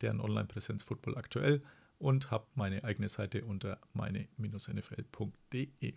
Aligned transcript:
deren 0.00 0.20
Online-Präsenz 0.20 0.82
Football 0.82 1.16
aktuell 1.16 1.62
und 1.98 2.30
habe 2.30 2.46
meine 2.54 2.84
eigene 2.84 3.08
Seite 3.08 3.44
unter 3.44 3.80
meine-nfl.de. 3.92 5.94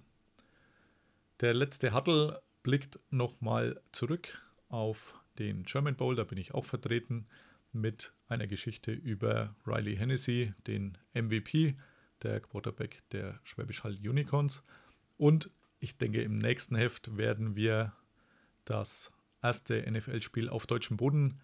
Der 1.41 1.53
letzte 1.53 1.93
Huddle 1.93 2.41
blickt 2.63 2.99
nochmal 3.09 3.81
zurück 3.91 4.41
auf 4.69 5.19
den 5.39 5.63
German 5.63 5.95
Bowl, 5.95 6.15
da 6.15 6.23
bin 6.23 6.37
ich 6.37 6.53
auch 6.53 6.65
vertreten 6.65 7.25
mit 7.73 8.13
einer 8.27 8.47
Geschichte 8.47 8.91
über 8.91 9.55
Riley 9.65 9.95
Hennessy, 9.95 10.53
den 10.67 10.97
MVP, 11.13 11.75
der 12.21 12.41
Quarterback 12.41 13.01
der 13.11 13.39
Schwäbisch 13.43 13.83
Hall 13.83 13.93
Unicorns. 13.93 14.63
Und 15.17 15.51
ich 15.79 15.97
denke, 15.97 16.21
im 16.21 16.37
nächsten 16.37 16.75
Heft 16.75 17.17
werden 17.17 17.55
wir 17.55 17.93
das 18.65 19.11
erste 19.41 19.89
NFL-Spiel 19.89 20.49
auf 20.49 20.67
deutschem 20.67 20.97
Boden 20.97 21.39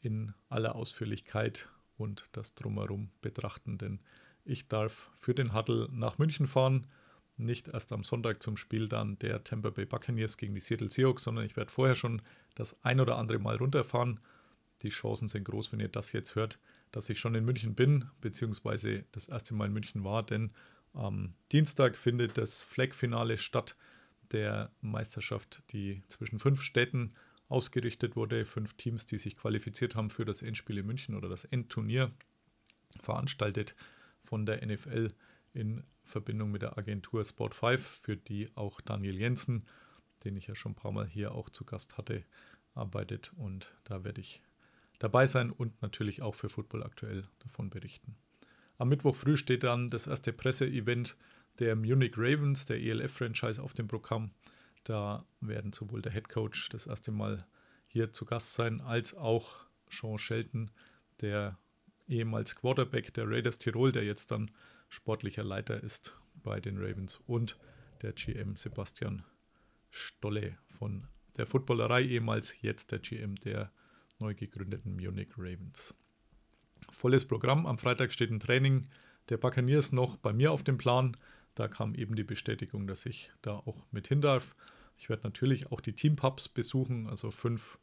in 0.00 0.34
aller 0.48 0.76
Ausführlichkeit 0.76 1.68
und 1.96 2.24
das 2.32 2.54
drumherum 2.54 3.10
betrachten, 3.20 3.78
denn 3.78 4.00
ich 4.44 4.68
darf 4.68 5.10
für 5.14 5.34
den 5.34 5.54
Huddle 5.54 5.88
nach 5.90 6.18
München 6.18 6.46
fahren, 6.46 6.86
nicht 7.36 7.68
erst 7.68 7.92
am 7.92 8.04
Sonntag 8.04 8.42
zum 8.42 8.56
Spiel 8.56 8.88
dann 8.88 9.18
der 9.18 9.44
Tampa 9.44 9.70
Bay 9.70 9.84
Buccaneers 9.84 10.36
gegen 10.36 10.54
die 10.54 10.60
Seattle 10.60 10.90
Seahawks, 10.90 11.24
sondern 11.24 11.44
ich 11.44 11.56
werde 11.56 11.70
vorher 11.70 11.94
schon 11.94 12.22
das 12.54 12.82
ein 12.82 13.00
oder 13.00 13.16
andere 13.18 13.38
Mal 13.38 13.56
runterfahren. 13.56 14.20
Die 14.82 14.88
Chancen 14.88 15.28
sind 15.28 15.44
groß, 15.44 15.72
wenn 15.72 15.80
ihr 15.80 15.88
das 15.88 16.12
jetzt 16.12 16.34
hört, 16.34 16.58
dass 16.92 17.10
ich 17.10 17.18
schon 17.18 17.34
in 17.34 17.44
München 17.44 17.74
bin, 17.74 18.08
beziehungsweise 18.20 19.04
das 19.12 19.28
erste 19.28 19.54
Mal 19.54 19.66
in 19.66 19.72
München 19.72 20.04
war, 20.04 20.22
denn 20.22 20.52
am 20.94 21.34
Dienstag 21.52 21.96
findet 21.96 22.38
das 22.38 22.62
Flag-Finale 22.62 23.36
statt 23.36 23.76
der 24.32 24.70
Meisterschaft, 24.80 25.62
die 25.72 26.02
zwischen 26.08 26.38
fünf 26.38 26.62
Städten 26.62 27.14
ausgerichtet 27.48 28.16
wurde. 28.16 28.44
Fünf 28.44 28.74
Teams, 28.74 29.06
die 29.06 29.18
sich 29.18 29.36
qualifiziert 29.36 29.94
haben 29.94 30.10
für 30.10 30.24
das 30.24 30.42
Endspiel 30.42 30.78
in 30.78 30.86
München 30.86 31.14
oder 31.14 31.28
das 31.28 31.44
Endturnier, 31.44 32.12
veranstaltet 33.00 33.74
von 34.24 34.46
der 34.46 34.64
NFL 34.66 35.12
in 35.52 35.84
Verbindung 36.04 36.50
mit 36.50 36.62
der 36.62 36.78
Agentur 36.78 37.24
Sport 37.24 37.54
5, 37.54 37.80
für 37.82 38.16
die 38.16 38.50
auch 38.54 38.80
Daniel 38.80 39.18
Jensen, 39.18 39.66
den 40.24 40.36
ich 40.36 40.46
ja 40.46 40.54
schon 40.54 40.72
ein 40.72 40.76
paar 40.76 40.92
Mal 40.92 41.06
hier 41.06 41.32
auch 41.32 41.50
zu 41.50 41.64
Gast 41.64 41.98
hatte, 41.98 42.24
arbeitet. 42.74 43.32
Und 43.36 43.74
da 43.84 44.04
werde 44.04 44.20
ich 44.20 44.42
dabei 44.98 45.26
sein 45.26 45.50
und 45.50 45.80
natürlich 45.82 46.22
auch 46.22 46.34
für 46.34 46.48
Football 46.48 46.82
aktuell 46.82 47.24
davon 47.40 47.70
berichten. 47.70 48.16
Am 48.78 48.88
Mittwoch 48.88 49.16
früh 49.16 49.36
steht 49.36 49.62
dann 49.62 49.88
das 49.88 50.06
erste 50.06 50.32
Presseevent 50.32 51.16
der 51.58 51.76
Munich 51.76 52.14
Ravens, 52.16 52.66
der 52.66 52.78
ELF-Franchise, 52.80 53.62
auf 53.62 53.72
dem 53.72 53.88
Programm. 53.88 54.30
Da 54.86 55.26
werden 55.40 55.72
sowohl 55.72 56.00
der 56.00 56.12
Head 56.12 56.28
Coach 56.28 56.68
das 56.68 56.86
erste 56.86 57.10
Mal 57.10 57.44
hier 57.88 58.12
zu 58.12 58.24
Gast 58.24 58.54
sein, 58.54 58.80
als 58.80 59.14
auch 59.14 59.56
Sean 59.90 60.16
Shelton, 60.16 60.70
der 61.20 61.58
ehemals 62.06 62.54
Quarterback 62.54 63.12
der 63.12 63.28
Raiders 63.28 63.58
Tirol, 63.58 63.90
der 63.90 64.04
jetzt 64.04 64.30
dann 64.30 64.52
sportlicher 64.88 65.42
Leiter 65.42 65.82
ist 65.82 66.16
bei 66.34 66.60
den 66.60 66.78
Ravens 66.78 67.20
und 67.26 67.58
der 68.02 68.12
GM 68.12 68.56
Sebastian 68.56 69.24
Stolle 69.90 70.56
von 70.68 71.08
der 71.36 71.48
Footballerei, 71.48 72.04
ehemals 72.04 72.62
jetzt 72.62 72.92
der 72.92 73.00
GM 73.00 73.34
der 73.34 73.72
neu 74.20 74.34
gegründeten 74.34 74.94
Munich 74.94 75.30
Ravens. 75.36 75.96
Volles 76.90 77.26
Programm. 77.26 77.66
Am 77.66 77.78
Freitag 77.78 78.12
steht 78.12 78.30
ein 78.30 78.38
Training 78.38 78.86
der 79.30 79.36
Buccaneers 79.36 79.90
noch 79.90 80.16
bei 80.16 80.32
mir 80.32 80.52
auf 80.52 80.62
dem 80.62 80.78
Plan. 80.78 81.16
Da 81.56 81.66
kam 81.66 81.96
eben 81.96 82.14
die 82.14 82.22
Bestätigung, 82.22 82.86
dass 82.86 83.04
ich 83.04 83.32
da 83.42 83.54
auch 83.56 83.84
mit 83.90 84.06
hin 84.06 84.20
darf. 84.20 84.54
Ich 84.96 85.08
werde 85.08 85.24
natürlich 85.24 85.70
auch 85.70 85.80
die 85.80 85.92
Teampubs 85.92 86.48
besuchen, 86.48 87.06
also 87.06 87.30
fünf 87.30 87.78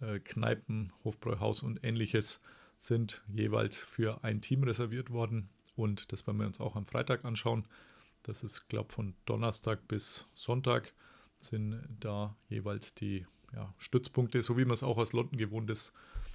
äh, 0.00 0.18
Kneipen, 0.20 0.92
Hofbräuhaus 1.04 1.62
und 1.62 1.82
ähnliches 1.84 2.40
sind 2.78 3.22
jeweils 3.28 3.82
für 3.82 4.22
ein 4.24 4.40
Team 4.40 4.62
reserviert 4.62 5.10
worden. 5.10 5.48
Und 5.76 6.12
das 6.12 6.26
werden 6.26 6.38
wir 6.38 6.46
uns 6.46 6.60
auch 6.60 6.76
am 6.76 6.86
Freitag 6.86 7.24
anschauen. 7.24 7.66
Das 8.22 8.42
ist, 8.42 8.68
glaube 8.68 8.88
ich, 8.90 8.94
von 8.94 9.14
Donnerstag 9.24 9.86
bis 9.88 10.26
Sonntag 10.34 10.92
sind 11.38 11.82
da 12.00 12.36
jeweils 12.48 12.94
die 12.94 13.26
ja, 13.54 13.72
Stützpunkte, 13.78 14.42
so 14.42 14.56
wie 14.56 14.64
man 14.64 14.74
es 14.74 14.82
auch 14.82 14.98
aus 14.98 15.12
London 15.12 15.38
gewohnt 15.38 15.70
ist, 15.70 15.92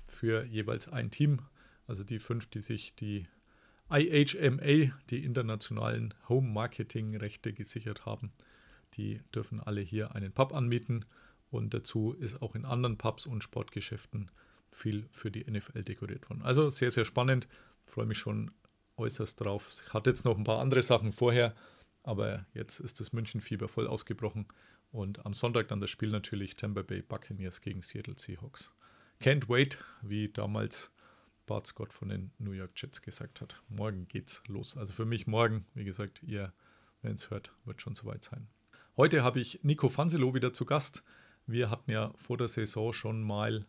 für 0.08 0.46
jeweils 0.46 0.88
ein 0.88 1.12
Team. 1.12 1.42
Also 1.88 2.04
die 2.04 2.20
fünf, 2.20 2.48
die 2.48 2.62
sich 2.62 2.96
die 2.96 3.28
IHMA, 3.90 4.94
die 5.10 5.24
internationalen 5.24 6.14
Home 6.30 6.48
Marketing 6.48 7.16
Rechte 7.16 7.52
gesichert 7.52 8.06
haben. 8.06 8.32
Die 8.96 9.22
dürfen 9.34 9.60
alle 9.60 9.82
hier 9.82 10.16
einen 10.16 10.32
Pub 10.32 10.54
anmieten 10.54 11.06
und 11.50 11.74
dazu 11.74 12.14
ist 12.14 12.42
auch 12.42 12.56
in 12.56 12.66
anderen 12.66 12.98
Pubs 12.98 13.26
und 13.26 13.44
Sportgeschäften 13.44 14.32
viel 14.72 15.08
für 15.12 15.32
die 15.32 15.50
NFL 15.50 15.84
dekoriert 15.84 16.30
worden. 16.30 16.42
Also 16.42 16.70
sehr, 16.70 16.92
sehr 16.92 17.06
spannend. 17.06 17.48
Freue 17.86 18.06
mich 18.06 18.18
schon 18.18 18.52
äußerst 18.98 19.40
drauf. 19.40 19.70
Ich 19.70 19.94
hatte 19.94 20.10
jetzt 20.10 20.26
noch 20.26 20.38
ein 20.38 20.44
paar 20.44 20.60
andere 20.60 20.84
Sachen 20.84 21.12
vorher, 21.12 21.54
aber 22.04 22.46
jetzt 22.54 22.80
ist 22.80 23.00
das 23.00 23.14
München-Fieber 23.14 23.68
voll 23.68 23.88
ausgebrochen 23.88 24.48
und 24.92 25.26
am 25.26 25.34
Sonntag 25.34 25.68
dann 25.70 25.82
das 25.82 25.90
Spiel 25.90 26.10
natürlich 26.10 26.56
Tampa 26.56 26.82
Bay 26.82 27.02
Buccaneers 27.02 27.62
gegen 27.62 27.82
Seattle 27.82 28.18
Seahawks. 28.18 28.76
Can't 29.22 29.48
wait, 29.50 29.78
wie 30.02 30.30
damals 30.30 30.92
Bart 31.46 31.68
Scott 31.68 31.94
von 31.94 32.10
den 32.10 32.32
New 32.40 32.52
York 32.52 32.72
Jets 32.76 33.02
gesagt 33.02 33.42
hat. 33.42 33.62
Morgen 33.68 34.08
geht's 34.08 34.42
los. 34.48 34.78
Also 34.78 34.94
für 34.94 35.06
mich 35.06 35.28
morgen, 35.28 35.66
wie 35.74 35.84
gesagt, 35.84 36.24
ihr, 36.24 36.54
wenn 37.02 37.16
es 37.16 37.30
hört, 37.30 37.52
wird 37.66 37.82
schon 37.82 37.96
soweit 37.96 38.24
sein. 38.24 38.48
Heute 38.98 39.24
habe 39.24 39.40
ich 39.40 39.62
Nico 39.64 39.88
Fanselo 39.88 40.34
wieder 40.36 40.52
zu 40.52 40.66
Gast. 40.66 41.06
Wir 41.48 41.70
hatten 41.70 41.92
ja 41.92 42.12
vor 42.18 42.38
der 42.38 42.50
Saison 42.50 42.92
schon 42.92 43.24
mal 43.24 43.66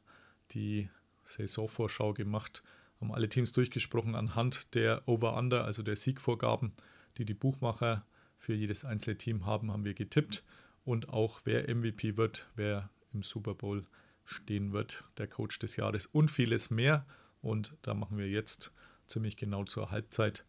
die 0.51 0.91
Saisonvorschau 1.23 2.13
gemacht, 2.13 2.65
haben 3.01 3.15
alle 3.15 3.29
Teams 3.29 3.53
durchgesprochen 3.53 4.17
anhand 4.17 4.75
der 4.75 5.07
Over-Under, 5.07 5.65
also 5.65 5.85
der 5.85 5.95
Siegvorgaben, 5.95 6.73
die 7.19 7.25
die 7.25 7.35
Buchmacher 7.35 8.05
für 8.37 8.53
jedes 8.53 8.85
einzelne 8.85 9.17
Team 9.17 9.47
haben, 9.47 9.71
haben 9.71 9.85
wir 9.85 9.95
getippt 9.95 10.43
und 10.85 11.09
auch 11.11 11.41
wer 11.45 11.73
MVP 11.73 12.17
wird, 12.17 12.49
wer 12.57 12.91
im 13.15 13.23
Super 13.23 13.55
Bowl 13.55 13.87
stehen 14.25 14.73
wird, 14.73 15.05
der 15.19 15.29
Coach 15.29 15.61
des 15.61 15.77
Jahres 15.77 16.07
und 16.07 16.33
vieles 16.33 16.69
mehr. 16.69 17.07
Und 17.43 17.77
da 17.83 17.95
machen 17.95 18.19
wir 18.19 18.29
jetzt 18.29 18.73
ziemlich 19.07 19.37
genau 19.37 19.63
zur 19.67 19.93
Halbzeit 19.93 20.45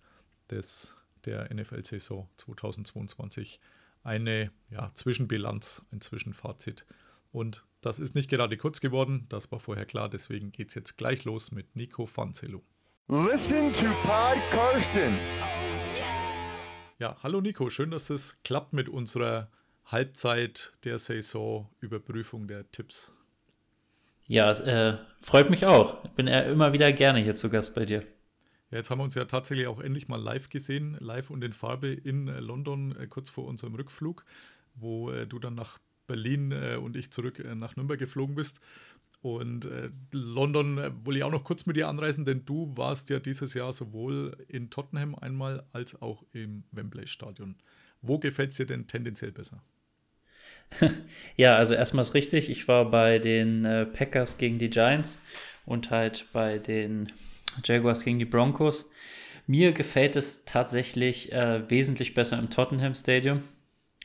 des, 0.50 0.96
der 1.26 1.54
NFL-Saison 1.54 2.28
2022 2.38 3.60
eine 4.04 4.52
ja, 4.70 4.92
Zwischenbilanz, 4.94 5.82
ein 5.92 6.02
Zwischenfazit. 6.02 6.86
Und 7.32 7.64
das 7.82 8.00
ist 8.00 8.16
nicht 8.16 8.30
gerade 8.30 8.58
kurz 8.58 8.80
geworden, 8.80 9.26
das 9.30 9.52
war 9.52 9.60
vorher 9.60 9.86
klar, 9.86 10.10
deswegen 10.10 10.52
geht 10.52 10.70
es 10.70 10.76
jetzt 10.76 10.98
gleich 10.98 11.26
los 11.26 11.52
mit 11.52 11.76
Nico 11.76 12.06
Fanzelo. 12.06 12.64
Listen 13.08 13.72
to 13.74 13.88
Pod 14.04 14.38
Karsten. 14.52 15.18
Ja, 17.00 17.18
hallo 17.24 17.42
Nico, 17.42 17.70
schön, 17.70 17.92
dass 17.92 18.10
es 18.10 18.42
klappt 18.44 18.72
mit 18.72 18.88
unserer 18.88 19.50
Halbzeit 19.86 20.74
der 20.86 21.00
Saison 21.00 21.70
Überprüfung 21.80 22.48
der 22.48 22.72
Tipps. 22.72 23.12
Ja, 24.26 24.52
äh, 24.52 24.98
freut 25.18 25.50
mich 25.50 25.66
auch. 25.66 26.04
Ich 26.06 26.12
bin 26.12 26.28
äh, 26.28 26.50
immer 26.50 26.72
wieder 26.72 26.94
gerne 26.94 27.20
hier 27.20 27.36
zu 27.36 27.50
Gast 27.50 27.76
bei 27.76 27.86
dir. 27.86 28.04
Ja, 28.74 28.78
jetzt 28.78 28.90
haben 28.90 28.98
wir 28.98 29.04
uns 29.04 29.14
ja 29.14 29.26
tatsächlich 29.26 29.68
auch 29.68 29.80
endlich 29.80 30.08
mal 30.08 30.20
live 30.20 30.50
gesehen, 30.50 30.98
live 31.00 31.30
und 31.30 31.44
in 31.44 31.54
Farbe 31.54 31.90
in 31.90 32.28
äh, 32.28 32.40
London, 32.40 32.96
äh, 33.00 33.06
kurz 33.06 33.30
vor 33.30 33.46
unserem 33.46 33.76
Rückflug, 33.76 34.26
wo 34.74 35.12
äh, 35.12 35.28
du 35.28 35.38
dann 35.38 35.54
nach 35.54 35.78
Berlin 36.08 36.52
äh, 36.52 36.78
und 36.82 36.96
ich 36.96 37.12
zurück 37.12 37.40
nach 37.54 37.76
Nürnberg 37.76 38.00
geflogen 38.00 38.34
bist. 38.34 38.62
Und 39.22 39.70
London 40.12 40.78
wollte 41.06 41.18
ich 41.20 41.24
auch 41.24 41.32
noch 41.32 41.46
kurz 41.46 41.66
mit 41.66 41.78
dir 41.78 41.88
anreisen, 41.88 42.26
denn 42.26 42.44
du 42.44 42.76
warst 42.76 43.10
ja 43.10 43.20
dieses 43.20 43.54
Jahr 43.54 43.72
sowohl 43.72 44.36
in 44.50 44.70
Tottenham 44.70 45.16
einmal 45.16 45.64
als 45.72 46.02
auch 46.02 46.26
im 46.34 46.66
Wembley 46.72 47.08
Stadion. 47.08 47.56
Wo 48.02 48.20
gefällt 48.20 48.52
es 48.52 48.58
dir 48.58 48.66
denn 48.66 48.88
tendenziell 48.88 49.32
besser? 49.32 49.64
ja, 51.38 51.56
also 51.56 51.74
erstmal 51.74 52.04
ist 52.04 52.16
richtig. 52.16 52.50
Ich 52.50 52.68
war 52.68 52.90
bei 52.92 53.20
den 53.20 53.64
äh, 53.64 53.86
Packers 53.86 54.38
gegen 54.38 54.58
die 54.58 54.70
Giants 54.70 55.22
und 55.66 55.90
halt 55.90 56.26
bei 56.34 56.60
den 56.60 57.08
Jaguars 57.64 58.04
gegen 58.04 58.20
die 58.20 58.26
Broncos. 58.26 58.90
Mir 59.46 59.74
gefällt 59.74 60.16
es 60.16 60.46
tatsächlich 60.46 61.34
äh, 61.34 61.70
wesentlich 61.70 62.14
besser 62.14 62.40
im 62.40 62.50
Tottenham 62.50 62.96
Stadium. 62.96 63.44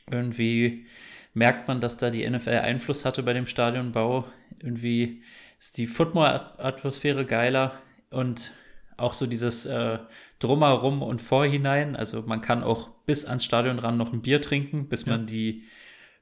Irgendwie 0.09 0.85
merkt 1.33 1.67
man, 1.67 1.79
dass 1.79 1.97
da 1.97 2.09
die 2.09 2.29
NFL 2.29 2.49
Einfluss 2.49 3.05
hatte 3.05 3.23
bei 3.23 3.33
dem 3.33 3.47
Stadionbau. 3.47 4.25
Irgendwie 4.61 5.23
ist 5.59 5.77
die 5.77 5.87
Football-Atmosphäre 5.87 7.25
geiler 7.25 7.79
und 8.09 8.51
auch 8.97 9.13
so 9.13 9.27
dieses 9.27 9.65
äh, 9.65 9.99
Drumherum 10.39 11.01
und 11.01 11.21
Vorhinein. 11.21 11.95
Also 11.95 12.21
man 12.23 12.41
kann 12.41 12.63
auch 12.63 12.89
bis 13.05 13.25
ans 13.25 13.45
Stadion 13.45 13.79
ran 13.79 13.97
noch 13.97 14.11
ein 14.11 14.21
Bier 14.21 14.41
trinken, 14.41 14.89
bis 14.89 15.05
ja. 15.05 15.13
man 15.13 15.25
die 15.25 15.63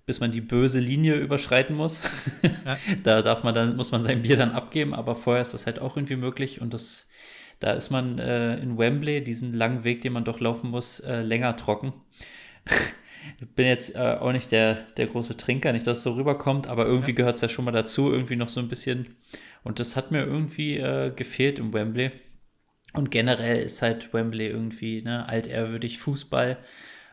bis 0.08 0.22
man 0.22 0.32
die 0.32 0.42
böse 0.42 0.80
Linie 0.80 1.16
überschreiten 1.16 1.76
muss. 1.76 2.02
Ja. 2.42 2.78
da 3.04 3.22
darf 3.22 3.44
man 3.44 3.54
dann, 3.54 3.76
muss 3.76 3.92
man 3.92 4.04
sein 4.04 4.22
Bier 4.22 4.38
dann 4.38 4.54
abgeben, 4.54 4.96
aber 4.96 5.16
vorher 5.16 5.42
ist 5.42 5.54
das 5.54 5.66
halt 5.66 5.80
auch 5.80 5.98
irgendwie 5.98 6.16
möglich 6.16 6.62
und 6.62 6.74
das, 6.74 7.07
da 7.60 7.74
ist 7.74 7.90
man 7.90 8.20
äh, 8.20 8.58
in 8.58 8.78
Wembley, 8.78 9.24
diesen 9.24 9.54
langen 9.54 9.84
Weg, 9.84 10.02
den 10.02 10.14
man 10.14 10.26
doch 10.26 10.40
laufen 10.40 10.70
muss, 10.70 11.00
äh, 11.00 11.22
länger 11.22 11.56
trocken. 11.58 11.94
ich 13.40 13.48
bin 13.56 13.66
jetzt 13.66 13.96
äh, 13.96 14.18
auch 14.20 14.32
nicht 14.32 14.52
der, 14.52 14.76
der 14.98 15.08
große 15.08 15.38
Trinker, 15.38 15.74
nicht, 15.74 15.88
dass 15.88 16.00
es 16.00 16.04
so 16.04 16.14
rüberkommt, 16.14 16.68
aber 16.68 16.86
irgendwie 16.86 17.12
ja. 17.12 17.18
gehört 17.18 17.36
es 17.36 17.42
ja 17.42 17.50
schon 17.50 17.66
mal 17.66 17.72
dazu, 17.72 18.12
irgendwie 18.12 18.36
noch 18.36 18.50
so 18.50 18.60
ein 18.60 18.68
bisschen. 18.70 19.16
Und 19.64 19.80
das 19.80 19.96
hat 19.96 20.12
mir 20.12 20.24
irgendwie 20.24 20.78
äh, 20.78 21.12
gefehlt 21.16 21.60
im 21.60 21.74
Wembley. 21.74 22.12
Und 22.94 23.12
generell 23.12 23.62
ist 23.62 23.82
halt 23.82 24.14
Wembley 24.14 24.48
irgendwie 24.48 25.02
ne, 25.02 25.28
altehrwürdig 25.28 26.00
Fußball. 26.00 26.58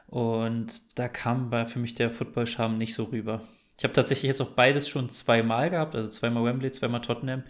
Und 0.07 0.81
da 0.95 1.09
kam 1.09 1.51
bei, 1.51 1.67
für 1.67 1.79
mich 1.79 1.95
der 1.95 2.11
Football-Charme 2.11 2.79
nicht 2.79 2.95
so 2.95 3.05
rüber. 3.05 3.49
Ich 3.77 3.85
habe 3.85 3.95
tatsächlich 3.95 4.29
jetzt 4.29 4.41
auch 4.41 4.51
beides 4.51 4.89
schon 4.89 5.11
zweimal 5.11 5.71
gehabt, 5.71 5.95
also 5.95 6.09
zweimal 6.09 6.45
Wembley, 6.45 6.71
zweimal 6.71 7.01
Tottenham. 7.01 7.43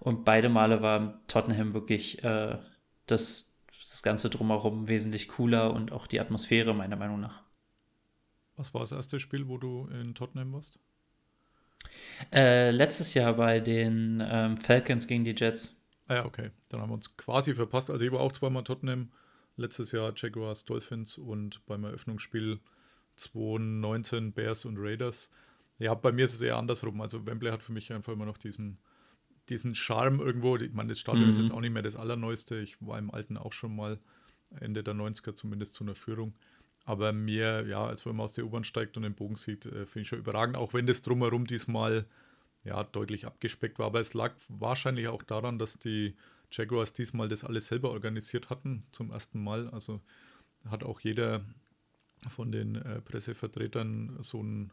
Und 0.00 0.24
beide 0.24 0.48
Male 0.48 0.80
war 0.82 1.20
Tottenham 1.26 1.74
wirklich 1.74 2.22
äh, 2.22 2.58
das, 3.06 3.56
das 3.80 4.02
Ganze 4.02 4.30
drumherum 4.30 4.88
wesentlich 4.88 5.28
cooler 5.28 5.72
und 5.72 5.92
auch 5.92 6.06
die 6.06 6.20
Atmosphäre, 6.20 6.74
meiner 6.74 6.96
Meinung 6.96 7.20
nach. 7.20 7.42
Was 8.56 8.74
war 8.74 8.80
das 8.80 8.92
erste 8.92 9.20
Spiel, 9.20 9.48
wo 9.48 9.58
du 9.58 9.88
in 9.88 10.14
Tottenham 10.14 10.52
warst? 10.52 10.78
Äh, 12.32 12.70
letztes 12.70 13.14
Jahr 13.14 13.34
bei 13.34 13.60
den 13.60 14.22
ähm, 14.28 14.56
Falcons 14.56 15.06
gegen 15.06 15.24
die 15.24 15.34
Jets. 15.36 15.80
Ah 16.08 16.16
ja, 16.16 16.24
okay. 16.24 16.50
Dann 16.68 16.80
haben 16.80 16.90
wir 16.90 16.94
uns 16.94 17.16
quasi 17.16 17.54
verpasst. 17.54 17.90
Also 17.90 18.04
ich 18.04 18.12
war 18.12 18.20
auch 18.20 18.32
zweimal 18.32 18.64
Tottenham 18.64 19.10
letztes 19.56 19.92
Jahr 19.92 20.12
Jaguars, 20.16 20.64
Dolphins 20.64 21.18
und 21.18 21.64
beim 21.66 21.84
Eröffnungsspiel 21.84 22.60
2019 23.16 24.32
Bears 24.32 24.64
und 24.64 24.76
Raiders. 24.78 25.32
Ja, 25.78 25.94
bei 25.94 26.12
mir 26.12 26.24
ist 26.24 26.34
es 26.34 26.42
eher 26.42 26.56
andersrum. 26.56 27.00
Also 27.00 27.26
Wembley 27.26 27.50
hat 27.50 27.62
für 27.62 27.72
mich 27.72 27.92
einfach 27.92 28.12
immer 28.12 28.26
noch 28.26 28.38
diesen, 28.38 28.78
diesen 29.50 29.74
Charme 29.74 30.20
irgendwo. 30.20 30.56
Ich 30.56 30.72
meine, 30.72 30.90
das 30.90 31.00
Stadion 31.00 31.24
mhm. 31.24 31.30
ist 31.30 31.38
jetzt 31.38 31.52
auch 31.52 31.60
nicht 31.60 31.72
mehr 31.72 31.82
das 31.82 31.96
Allerneueste. 31.96 32.58
Ich 32.58 32.76
war 32.80 32.98
im 32.98 33.10
Alten 33.10 33.36
auch 33.36 33.52
schon 33.52 33.74
mal 33.74 33.98
Ende 34.60 34.82
der 34.82 34.94
90er 34.94 35.34
zumindest 35.34 35.74
zu 35.74 35.84
einer 35.84 35.94
Führung. 35.94 36.34
Aber 36.84 37.12
mir, 37.12 37.66
ja, 37.66 37.86
als 37.86 38.04
man 38.06 38.18
aus 38.20 38.32
der 38.32 38.46
U-Bahn 38.46 38.64
steigt 38.64 38.96
und 38.96 39.02
den 39.02 39.14
Bogen 39.14 39.36
sieht, 39.36 39.66
äh, 39.66 39.84
finde 39.84 40.00
ich 40.00 40.08
schon 40.08 40.18
überragend. 40.18 40.56
Auch 40.56 40.72
wenn 40.72 40.86
das 40.86 41.02
drumherum 41.02 41.46
diesmal 41.46 42.06
ja, 42.64 42.82
deutlich 42.84 43.26
abgespeckt 43.26 43.78
war. 43.78 43.86
Aber 43.86 44.00
es 44.00 44.14
lag 44.14 44.34
wahrscheinlich 44.48 45.08
auch 45.08 45.22
daran, 45.22 45.58
dass 45.58 45.78
die 45.78 46.16
Jaguars 46.50 46.92
diesmal 46.92 47.28
das 47.28 47.44
alles 47.44 47.66
selber 47.66 47.90
organisiert 47.90 48.50
hatten, 48.50 48.84
zum 48.90 49.10
ersten 49.10 49.42
Mal. 49.42 49.68
Also 49.68 50.00
hat 50.68 50.82
auch 50.82 51.00
jeder 51.00 51.44
von 52.30 52.50
den 52.50 52.76
äh, 52.76 53.00
Pressevertretern 53.00 54.16
so 54.20 54.40
einen 54.40 54.72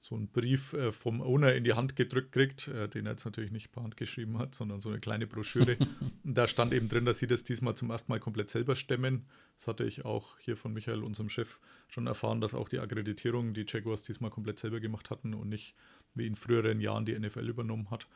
so 0.00 0.18
Brief 0.32 0.72
äh, 0.72 0.92
vom 0.92 1.20
Owner 1.20 1.54
in 1.54 1.62
die 1.62 1.74
Hand 1.74 1.94
gedrückt 1.94 2.32
kriegt, 2.32 2.68
äh, 2.68 2.88
den 2.88 3.04
er 3.04 3.12
jetzt 3.12 3.26
natürlich 3.26 3.50
nicht 3.50 3.70
per 3.70 3.82
Hand 3.82 3.98
geschrieben 3.98 4.38
hat, 4.38 4.54
sondern 4.54 4.80
so 4.80 4.88
eine 4.88 4.98
kleine 4.98 5.26
Broschüre. 5.26 5.76
da 6.24 6.48
stand 6.48 6.72
eben 6.72 6.88
drin, 6.88 7.04
dass 7.04 7.18
sie 7.18 7.26
das 7.26 7.44
diesmal 7.44 7.74
zum 7.74 7.90
ersten 7.90 8.10
Mal 8.10 8.18
komplett 8.18 8.48
selber 8.48 8.76
stemmen. 8.76 9.26
Das 9.58 9.68
hatte 9.68 9.84
ich 9.84 10.06
auch 10.06 10.38
hier 10.38 10.56
von 10.56 10.72
Michael, 10.72 11.04
unserem 11.04 11.28
Chef, 11.28 11.60
schon 11.88 12.06
erfahren, 12.06 12.40
dass 12.40 12.54
auch 12.54 12.70
die 12.70 12.78
Akkreditierung 12.78 13.52
die 13.52 13.66
Jaguars 13.68 14.02
diesmal 14.02 14.30
komplett 14.30 14.58
selber 14.58 14.80
gemacht 14.80 15.10
hatten 15.10 15.34
und 15.34 15.50
nicht 15.50 15.74
wie 16.14 16.26
in 16.26 16.34
früheren 16.34 16.80
Jahren 16.80 17.04
die 17.04 17.18
NFL 17.18 17.46
übernommen 17.46 17.90
hat. 17.90 18.06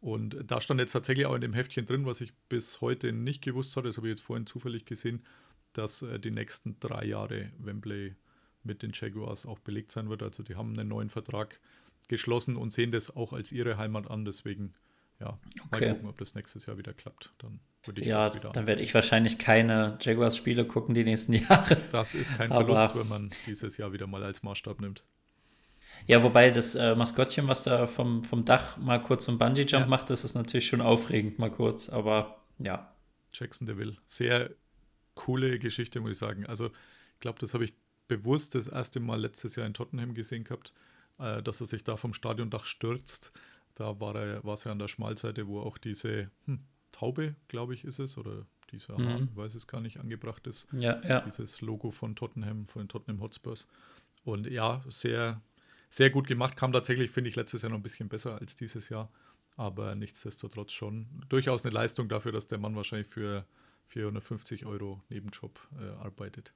Und 0.00 0.36
da 0.46 0.60
stand 0.60 0.78
jetzt 0.78 0.92
tatsächlich 0.92 1.24
auch 1.24 1.34
in 1.34 1.40
dem 1.40 1.54
Heftchen 1.54 1.86
drin, 1.86 2.04
was 2.04 2.20
ich 2.20 2.34
bis 2.50 2.82
heute 2.82 3.12
nicht 3.12 3.42
gewusst 3.42 3.76
hatte, 3.76 3.88
das 3.88 3.96
habe 3.96 4.08
ich 4.08 4.12
jetzt 4.12 4.22
vorhin 4.22 4.46
zufällig 4.46 4.84
gesehen, 4.84 5.24
dass 5.72 6.02
äh, 6.02 6.20
die 6.20 6.30
nächsten 6.30 6.78
drei 6.80 7.06
Jahre 7.06 7.50
Wembley 7.58 8.14
mit 8.62 8.82
den 8.82 8.92
Jaguars 8.92 9.46
auch 9.46 9.58
belegt 9.58 9.92
sein 9.92 10.08
wird. 10.10 10.22
Also 10.22 10.42
die 10.42 10.56
haben 10.56 10.78
einen 10.78 10.88
neuen 10.88 11.10
Vertrag 11.10 11.60
geschlossen 12.08 12.56
und 12.56 12.70
sehen 12.70 12.92
das 12.92 13.14
auch 13.14 13.32
als 13.32 13.52
ihre 13.52 13.78
Heimat 13.78 14.10
an. 14.10 14.24
Deswegen, 14.24 14.74
ja, 15.18 15.38
okay. 15.66 15.86
mal 15.86 15.92
gucken, 15.94 16.08
ob 16.08 16.18
das 16.18 16.34
nächstes 16.34 16.66
Jahr 16.66 16.76
wieder 16.78 16.92
klappt. 16.92 17.32
Dann 17.38 17.60
würde 17.84 18.02
ich 18.02 18.06
ja, 18.06 18.26
das 18.26 18.36
wieder 18.36 18.50
dann 18.50 18.66
werde 18.66 18.82
ich 18.82 18.94
wahrscheinlich 18.94 19.38
keine 19.38 19.98
Jaguars-Spiele 20.00 20.66
gucken 20.66 20.94
die 20.94 21.04
nächsten 21.04 21.32
Jahre. 21.48 21.76
Das 21.92 22.14
ist 22.14 22.36
kein 22.36 22.50
Verlust, 22.50 22.94
wenn 22.94 23.08
man 23.08 23.30
dieses 23.46 23.76
Jahr 23.76 23.92
wieder 23.92 24.06
mal 24.06 24.22
als 24.22 24.42
Maßstab 24.42 24.80
nimmt. 24.80 25.02
Ja, 26.06 26.22
wobei 26.22 26.50
das 26.50 26.74
äh, 26.74 26.94
Maskottchen, 26.94 27.48
was 27.48 27.64
da 27.64 27.86
vom, 27.86 28.24
vom 28.24 28.44
Dach 28.44 28.76
mal 28.78 29.02
kurz 29.02 29.24
so 29.26 29.32
einen 29.32 29.38
Bungee-Jump 29.38 29.84
ja. 29.84 29.86
macht, 29.86 30.10
das 30.10 30.24
ist 30.24 30.34
natürlich 30.34 30.66
schon 30.66 30.80
aufregend, 30.80 31.38
mal 31.38 31.50
kurz, 31.50 31.88
aber 31.88 32.40
ja. 32.58 32.92
Jackson 33.32 33.66
Deville. 33.66 33.96
Sehr 34.06 34.50
coole 35.14 35.58
Geschichte, 35.58 36.00
muss 36.00 36.12
ich 36.12 36.18
sagen. 36.18 36.46
Also, 36.46 36.66
ich 36.66 37.20
glaube, 37.20 37.38
das 37.38 37.54
habe 37.54 37.64
ich 37.64 37.74
bewusst 38.10 38.56
das 38.56 38.66
erste 38.66 38.98
Mal 38.98 39.20
letztes 39.20 39.54
Jahr 39.54 39.66
in 39.66 39.74
Tottenham 39.74 40.14
gesehen 40.14 40.42
gehabt, 40.42 40.72
äh, 41.18 41.42
dass 41.42 41.60
er 41.60 41.66
sich 41.66 41.84
da 41.84 41.96
vom 41.96 42.12
Stadiondach 42.12 42.64
stürzt. 42.64 43.32
Da 43.76 44.00
war 44.00 44.16
er, 44.16 44.44
war 44.44 44.54
es 44.54 44.64
ja 44.64 44.72
an 44.72 44.80
der 44.80 44.88
Schmalseite, 44.88 45.46
wo 45.46 45.60
auch 45.60 45.78
diese 45.78 46.28
hm, 46.46 46.58
Taube, 46.90 47.36
glaube 47.46 47.72
ich, 47.74 47.84
ist 47.84 48.00
es, 48.00 48.18
oder 48.18 48.46
dieser 48.72 48.98
mhm. 48.98 49.08
Hahn, 49.08 49.28
weiß 49.36 49.54
es 49.54 49.68
gar 49.68 49.80
nicht, 49.80 49.98
angebracht 50.00 50.46
ist. 50.48 50.66
Ja, 50.72 51.00
ja. 51.02 51.20
Dieses 51.20 51.60
Logo 51.60 51.92
von 51.92 52.16
Tottenham, 52.16 52.66
von 52.66 52.88
Tottenham 52.88 53.20
Hotspurs. 53.20 53.68
Und 54.24 54.48
ja, 54.48 54.84
sehr, 54.88 55.40
sehr 55.88 56.10
gut 56.10 56.26
gemacht. 56.26 56.56
Kam 56.56 56.72
tatsächlich, 56.72 57.12
finde 57.12 57.30
ich, 57.30 57.36
letztes 57.36 57.62
Jahr 57.62 57.70
noch 57.70 57.78
ein 57.78 57.82
bisschen 57.82 58.08
besser 58.08 58.38
als 58.40 58.56
dieses 58.56 58.88
Jahr. 58.88 59.08
Aber 59.56 59.94
nichtsdestotrotz 59.94 60.72
schon 60.72 61.06
durchaus 61.28 61.64
eine 61.64 61.72
Leistung 61.72 62.08
dafür, 62.08 62.32
dass 62.32 62.48
der 62.48 62.58
Mann 62.58 62.74
wahrscheinlich 62.74 63.08
für 63.08 63.46
450 63.88 64.66
Euro 64.66 65.00
Nebenjob 65.10 65.60
äh, 65.80 65.88
arbeitet. 66.02 66.52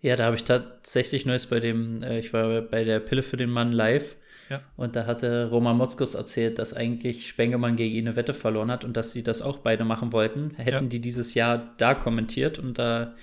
Ja, 0.00 0.16
da 0.16 0.24
habe 0.24 0.36
ich 0.36 0.44
tatsächlich 0.44 1.26
Neues 1.26 1.46
bei 1.46 1.60
dem, 1.60 2.02
äh, 2.02 2.18
ich 2.18 2.32
war 2.32 2.60
bei 2.62 2.84
der 2.84 3.00
Pille 3.00 3.22
für 3.22 3.36
den 3.36 3.50
Mann 3.50 3.72
live. 3.72 4.16
Ja. 4.48 4.60
Und 4.76 4.94
da 4.94 5.06
hatte 5.06 5.50
Roman 5.50 5.76
Motzkos 5.76 6.14
erzählt, 6.14 6.60
dass 6.60 6.72
eigentlich 6.72 7.28
Spengemann 7.28 7.74
gegen 7.74 7.94
ihn 7.94 8.06
eine 8.06 8.16
Wette 8.16 8.32
verloren 8.32 8.70
hat 8.70 8.84
und 8.84 8.96
dass 8.96 9.12
sie 9.12 9.24
das 9.24 9.42
auch 9.42 9.58
beide 9.58 9.84
machen 9.84 10.12
wollten. 10.12 10.52
Hätten 10.56 10.84
ja. 10.84 10.88
die 10.88 11.00
dieses 11.00 11.34
Jahr 11.34 11.74
da 11.78 11.94
kommentiert 11.94 12.58
und 12.60 12.78
da 12.78 13.14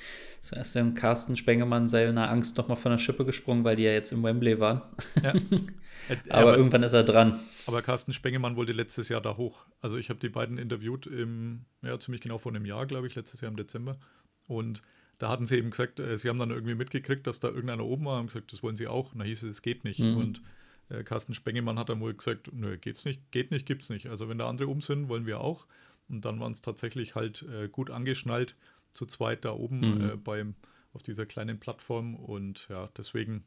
das 0.44 0.52
heißt, 0.52 0.76
dem 0.76 0.94
Carsten 0.94 1.38
Spengemann 1.38 1.88
sei 1.88 2.06
in 2.06 2.16
der 2.16 2.30
Angst 2.30 2.58
nochmal 2.58 2.76
von 2.76 2.92
der 2.92 2.98
Schippe 2.98 3.24
gesprungen, 3.24 3.64
weil 3.64 3.78
die 3.78 3.84
ja 3.84 3.92
jetzt 3.92 4.12
im 4.12 4.24
Wembley 4.24 4.60
waren. 4.60 4.82
Ja. 5.24 5.32
aber, 6.30 6.38
aber, 6.38 6.58
irgendwann 6.58 6.84
ist 6.84 6.92
er 6.92 7.06
dran. 7.06 7.40
Aber 7.66 7.82
Carsten 7.82 8.12
Spengemann 8.12 8.58
wollte 8.58 8.74
letztes 8.74 9.08
Jahr 9.08 9.22
da 9.22 9.38
hoch. 9.38 9.66
Also 9.80 9.96
ich 9.96 10.10
habe 10.10 10.20
die 10.20 10.28
beiden 10.28 10.58
interviewt 10.58 11.08
im, 11.08 11.64
ja, 11.82 11.98
ziemlich 11.98 12.20
genau 12.20 12.40
vor 12.40 12.52
einem 12.52 12.66
Jahr, 12.66 12.86
glaube 12.88 13.08
ich, 13.08 13.16
letztes 13.16 13.40
Jahr 13.40 13.52
im 13.52 13.56
Dezember. 13.56 13.98
Und 14.46 14.82
da 15.18 15.30
hatten 15.30 15.46
sie 15.46 15.58
eben 15.58 15.72
gesagt, 15.72 16.00
äh, 16.00 16.18
sie 16.18 16.30
haben 16.30 16.40
dann 16.40 16.52
irgendwie 16.52 16.76
mitgekriegt, 16.76 17.26
dass 17.28 17.40
da 17.40 17.50
irgendeiner 17.50 17.86
oben 17.86 18.06
war 18.06 18.20
und 18.20 18.28
gesagt, 18.28 18.52
das 18.52 18.64
wollen 18.64 18.76
sie 18.76 18.88
auch. 18.88 19.14
Und 19.14 19.20
da 19.20 19.26
hieß 19.26 19.44
es, 19.44 19.50
es 19.50 19.62
geht 19.62 19.84
nicht. 19.84 20.00
Mhm. 20.00 20.18
Und 20.18 20.42
äh, 20.90 21.04
Carsten 21.04 21.34
Spengemann 21.34 21.80
hat 21.80 21.90
dann 21.90 22.00
wohl 22.00 22.14
gesagt, 22.14 22.50
nö, 22.54 22.78
geht's 22.78 23.06
nicht, 23.06 23.32
geht 23.32 23.52
nicht, 23.52 23.66
gibt's 23.66 23.90
nicht. 23.90 24.08
Also 24.08 24.30
wenn 24.30 24.38
da 24.38 24.48
andere 24.48 24.70
oben 24.70 24.82
sind, 24.82 25.10
wollen 25.10 25.26
wir 25.26 25.40
auch. 25.40 25.66
Und 26.10 26.26
dann 26.26 26.40
waren 26.40 26.52
es 26.52 26.62
tatsächlich 26.62 27.16
halt 27.16 27.44
äh, 27.44 27.68
gut 27.68 27.90
angeschnallt 27.90 28.56
zu 28.92 29.06
zweit 29.06 29.46
da 29.46 29.52
oben 29.52 29.80
mhm. 29.80 30.10
äh, 30.10 30.16
beim, 30.16 30.56
auf 30.94 31.04
dieser 31.04 31.26
kleinen 31.26 31.60
Plattform. 31.60 32.16
Und 32.16 32.68
ja, 32.70 32.90
deswegen, 32.98 33.44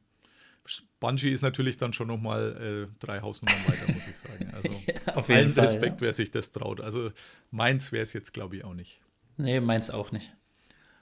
Bungie 0.98 1.30
ist 1.30 1.42
natürlich 1.42 1.76
dann 1.76 1.92
schon 1.92 2.08
nochmal 2.08 2.88
äh, 2.90 3.04
drei 3.04 3.20
Hausnummern 3.20 3.68
weiter, 3.68 3.92
muss 3.92 4.08
ich 4.08 4.16
sagen. 4.16 4.50
Also 4.52 4.68
ja, 5.06 5.14
auf 5.14 5.28
jeden 5.28 5.40
allen 5.40 5.52
Fall, 5.52 5.64
Respekt, 5.64 6.00
ja. 6.00 6.06
wer 6.06 6.12
sich 6.12 6.30
das 6.30 6.50
traut. 6.50 6.80
Also 6.80 7.10
meins 7.50 7.92
wäre 7.92 8.02
es 8.02 8.12
jetzt, 8.12 8.32
glaube 8.32 8.56
ich, 8.56 8.64
auch 8.64 8.74
nicht. 8.74 9.00
Nee, 9.36 9.60
meins 9.60 9.90
auch 9.90 10.12
nicht. 10.12 10.32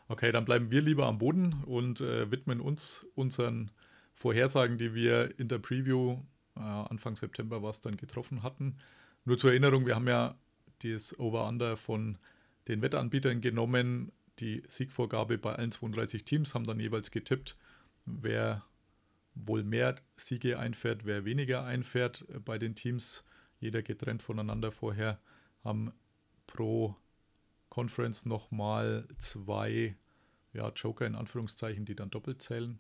Okay, 0.09 0.33
dann 0.33 0.45
bleiben 0.45 0.71
wir 0.71 0.83
lieber 0.83 1.07
am 1.07 1.19
Boden 1.19 1.63
und 1.65 2.01
äh, 2.01 2.31
widmen 2.31 2.61
uns 2.61 3.07
unseren 3.15 3.71
Vorhersagen, 4.15 4.79
die 4.79 4.95
wir 4.95 5.39
in 5.39 5.49
der 5.49 5.59
Preview 5.59 6.19
äh, 6.57 6.61
Anfang 6.61 7.17
September 7.17 7.63
was 7.63 7.81
dann 7.81 7.97
getroffen 7.97 8.43
hatten. 8.43 8.77
Nur 9.25 9.39
zur 9.39 9.51
Erinnerung, 9.51 9.87
wir 9.87 9.95
haben 9.95 10.09
ja 10.09 10.37
das 10.83 11.19
Over-Under 11.19 11.77
von 11.77 12.19
den 12.69 12.83
Wettanbietern 12.83 13.41
genommen 13.41 14.13
die 14.41 14.63
Siegvorgabe 14.67 15.39
bei 15.39 15.55
allen 15.55 15.71
32 15.71 16.25
Teams, 16.25 16.55
haben 16.55 16.65
dann 16.65 16.81
jeweils 16.81 17.11
getippt, 17.11 17.57
wer 18.05 18.65
wohl 19.35 19.63
mehr 19.63 19.97
Siege 20.17 20.59
einfährt, 20.59 21.05
wer 21.05 21.25
weniger 21.25 21.65
einfährt 21.65 22.25
bei 22.45 22.59
den 22.59 22.75
Teams. 22.75 23.25
Jeder 23.61 23.83
getrennt 23.83 24.23
voneinander 24.23 24.73
vorher, 24.73 25.21
haben 25.63 25.93
pro 26.47 26.97
Conference 27.75 28.25
nochmal 28.25 29.09
zwei 29.19 29.97
ja, 30.53 30.69
Joker 30.77 31.07
in 31.07 31.17
Anführungszeichen, 31.17 31.85
die 31.85 31.97
dann 31.97 32.09
doppelt 32.09 32.41
zählen. 32.41 32.79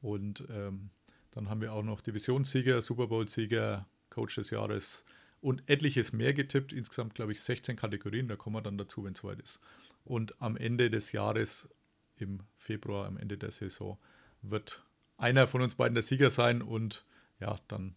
Und 0.00 0.46
ähm, 0.50 0.90
dann 1.32 1.50
haben 1.50 1.60
wir 1.60 1.72
auch 1.72 1.82
noch 1.82 2.00
Divisionssieger, 2.00 2.80
Super 2.80 3.08
Bowl-Sieger, 3.08 3.88
Coach 4.08 4.36
des 4.36 4.50
Jahres 4.50 5.04
und 5.40 5.68
etliches 5.68 6.12
mehr 6.12 6.32
getippt. 6.32 6.72
Insgesamt, 6.72 7.16
glaube 7.16 7.32
ich, 7.32 7.42
16 7.42 7.74
Kategorien. 7.74 8.28
Da 8.28 8.36
kommen 8.36 8.54
wir 8.54 8.62
dann 8.62 8.78
dazu, 8.78 9.02
wenn 9.02 9.14
es 9.14 9.18
soweit 9.18 9.40
ist. 9.40 9.58
Und 10.04 10.40
am 10.40 10.56
Ende 10.56 10.90
des 10.90 11.10
Jahres, 11.10 11.68
im 12.16 12.38
Februar, 12.56 13.08
am 13.08 13.16
Ende 13.16 13.36
der 13.36 13.50
Saison, 13.50 13.98
wird 14.42 14.84
einer 15.16 15.48
von 15.48 15.60
uns 15.60 15.74
beiden 15.74 15.94
der 15.94 16.04
Sieger 16.04 16.30
sein. 16.30 16.62
Und 16.62 17.04
ja, 17.40 17.58
dann 17.66 17.96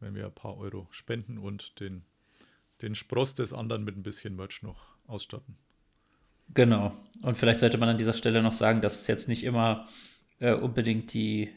werden 0.00 0.14
wir 0.14 0.24
ein 0.24 0.34
paar 0.34 0.56
Euro 0.56 0.86
spenden 0.90 1.36
und 1.36 1.78
den, 1.78 2.06
den 2.80 2.94
Spross 2.94 3.34
des 3.34 3.52
anderen 3.52 3.84
mit 3.84 3.98
ein 3.98 4.02
bisschen 4.02 4.34
Merch 4.34 4.62
noch 4.62 4.96
ausstatten. 5.06 5.58
Genau. 6.52 6.92
Und 7.22 7.36
vielleicht 7.36 7.60
sollte 7.60 7.78
man 7.78 7.88
an 7.88 7.98
dieser 7.98 8.12
Stelle 8.12 8.42
noch 8.42 8.52
sagen, 8.52 8.80
dass 8.80 9.00
es 9.00 9.06
jetzt 9.06 9.28
nicht 9.28 9.44
immer 9.44 9.88
äh, 10.40 10.52
unbedingt 10.52 11.14
die, 11.14 11.50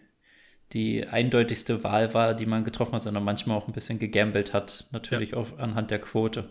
die 0.74 1.06
eindeutigste 1.06 1.84
Wahl 1.84 2.14
war, 2.14 2.34
die 2.34 2.46
man 2.46 2.64
getroffen 2.64 2.94
hat, 2.94 3.02
sondern 3.02 3.24
manchmal 3.24 3.58
auch 3.58 3.68
ein 3.68 3.74
bisschen 3.74 4.00
gegambelt 4.00 4.54
hat, 4.54 4.88
natürlich 4.92 5.32
ja. 5.32 5.38
auch 5.38 5.58
anhand 5.58 5.92
der 5.92 6.00
Quote. 6.00 6.50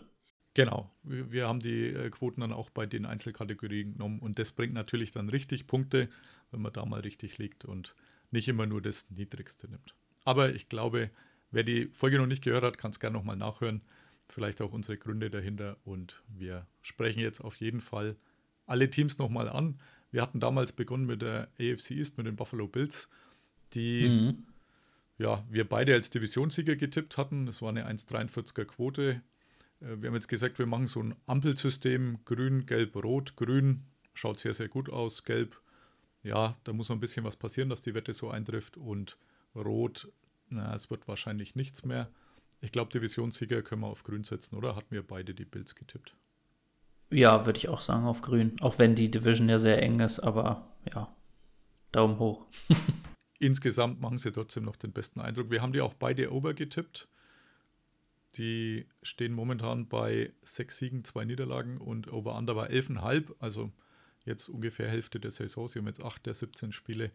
Genau, 0.55 0.91
wir, 1.03 1.31
wir 1.33 1.49
haben 1.49 1.61
die 1.61 1.89
äh, 1.89 2.11
Quoten 2.11 2.41
dann 2.41 2.53
auch 2.53 2.71
bei 2.71 2.87
den 2.87 3.07
Einzelkategorien 3.07 3.93
genommen 3.93 4.21
und 4.21 4.39
das 4.39 4.53
bringt 4.53 4.75
natürlich 4.75 5.13
dann 5.13 5.29
richtig 5.29 5.67
Punkte, 5.67 6.09
wenn 6.51 6.63
man 6.63 6.73
da 6.73 6.85
mal 6.85 7.01
richtig 7.01 7.39
liegt 7.39 7.65
und 7.65 7.95
nicht 8.31 8.49
immer 8.49 8.67
nur 8.67 8.81
das 8.81 9.11
Niedrigste 9.11 9.69
nimmt. 9.69 9.95
Aber 10.25 10.55
ich 10.55 10.69
glaube, 10.69 11.11
wer 11.51 11.63
die 11.63 11.87
Folge 11.87 12.19
noch 12.19 12.27
nicht 12.27 12.43
gehört 12.43 12.65
hat, 12.65 12.79
kann 12.79 12.91
es 12.91 13.01
gerne 13.01 13.17
nochmal 13.17 13.37
nachhören. 13.37 13.83
Vielleicht 14.29 14.61
auch 14.61 14.73
unsere 14.73 14.97
Gründe 14.97 15.31
dahinter 15.31 15.77
und 15.85 16.23
wir 16.27 16.67
sprechen 16.83 17.21
jetzt 17.21 17.41
auf 17.41 17.57
jeden 17.57 17.81
Fall 17.81 18.17
alle 18.67 18.91
Teams 18.91 19.19
nochmal 19.19 19.49
an. 19.49 19.81
Wir 20.11 20.23
hatten 20.23 20.41
damals 20.41 20.73
begonnen 20.73 21.07
mit 21.07 21.23
der 21.23 21.49
AFC 21.59 21.93
East, 21.93 22.19
mit 22.19 22.27
den 22.27 22.37
Buffalo 22.37 22.69
Bills, 22.69 23.09
die 23.75 24.09
mhm. 24.09 24.47
ja, 25.19 25.45
wir 25.51 25.69
beide 25.69 25.95
als 25.95 26.11
Divisionssieger 26.11 26.77
getippt 26.77 27.17
hatten. 27.17 27.49
Es 27.49 27.63
war 27.63 27.71
eine 27.71 27.89
1,43er 27.89 28.65
Quote 28.65 29.23
äh, 29.81 30.01
wir 30.01 30.09
haben 30.09 30.15
jetzt 30.15 30.29
gesagt, 30.29 30.59
wir 30.59 30.67
machen 30.67 30.87
so 30.87 31.03
ein 31.03 31.15
Ampelsystem, 31.27 32.19
grün, 32.25 32.67
gelb, 32.67 32.97
rot, 32.97 33.37
grün, 33.37 33.83
schaut 34.15 34.39
sehr, 34.39 34.55
sehr 34.55 34.69
gut 34.69 34.91
aus, 34.91 35.25
gelb, 35.25 35.61
ja, 36.23 36.57
da 36.65 36.73
muss 36.73 36.89
noch 36.89 36.97
ein 36.97 37.01
bisschen 37.01 37.25
was 37.25 37.37
passieren, 37.37 37.69
dass 37.69 37.83
die 37.83 37.95
Wette 37.95 38.13
so 38.13 38.31
eintrifft 38.31 38.77
und 38.77 39.17
rot, 39.55 40.11
na, 40.49 40.75
es 40.75 40.91
wird 40.91 41.07
wahrscheinlich 41.09 41.55
nichts 41.55 41.85
mehr. 41.85 42.11
Ich 42.61 42.73
glaube, 42.73 42.91
Divisionssieger 42.91 43.63
können 43.63 43.83
wir 43.83 43.89
auf 43.89 44.03
grün 44.03 44.25
setzen, 44.25 44.57
oder? 44.57 44.77
Hatten 44.77 44.91
wir 44.91 45.07
beide 45.07 45.35
die 45.35 45.45
Bills 45.45 45.75
getippt? 45.75 46.17
Ja, 47.17 47.47
würde 47.47 47.59
ich 47.59 47.71
auch 47.71 47.81
sagen, 47.81 48.05
auf 48.05 48.21
grün. 48.21 48.61
Auch 48.61 48.79
wenn 48.79 48.95
die 48.95 49.11
Division 49.11 49.49
ja 49.49 49.59
sehr 49.59 49.83
eng 49.83 50.01
ist, 50.01 50.21
aber 50.21 50.69
ja, 50.93 51.17
Daumen 51.91 52.19
hoch. 52.19 52.45
Insgesamt 53.39 54.03
machen 54.03 54.19
sie 54.19 54.33
trotzdem 54.33 54.65
noch 54.65 54.77
den 54.77 54.93
besten 54.93 55.21
Eindruck. 55.21 55.51
Wir 55.51 55.63
haben 55.63 55.73
die 55.73 55.81
auch 55.81 55.95
beide 55.95 56.31
over 56.31 56.53
getippt. 56.53 57.09
Die 58.35 58.87
stehen 59.03 59.33
momentan 59.33 59.89
bei 59.89 60.35
sechs 60.43 60.77
Siegen, 60.77 61.05
zwei 61.05 61.25
Niederlagen 61.25 61.79
und 61.79 62.13
Over-Under 62.13 62.55
war 62.55 62.69
11,5. 62.69 63.35
Also 63.39 63.73
jetzt 64.27 64.51
ungefähr 64.51 64.91
Hälfte 64.91 65.19
der 65.19 65.31
Saison. 65.31 65.69
Sie 65.69 65.79
haben 65.79 65.87
jetzt 65.87 66.03
acht 66.03 66.27
der 66.27 66.35
17 66.35 66.71
Spiele. 66.73 67.13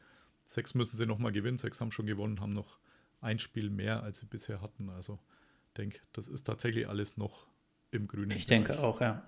Sechs 0.48 0.74
müssen 0.74 0.98
sie 0.98 1.06
nochmal 1.06 1.32
gewinnen. 1.32 1.60
Sechs 1.60 1.80
haben 1.80 1.92
schon 1.92 2.08
gewonnen, 2.08 2.42
haben 2.42 2.54
noch 2.54 2.80
ein 3.20 3.38
Spiel 3.38 3.70
mehr, 3.70 4.02
als 4.02 4.18
sie 4.18 4.26
bisher 4.26 4.62
hatten. 4.64 4.90
Also 4.90 5.20
ich 5.68 5.74
denke, 5.74 6.00
das 6.12 6.28
ist 6.28 6.46
tatsächlich 6.46 6.90
alles 6.90 7.18
noch 7.18 7.46
im 7.92 8.08
grünen. 8.08 8.32
Ich 8.32 8.48
Bereich. 8.48 8.66
denke 8.66 8.80
auch, 8.80 9.00
ja. 9.00 9.28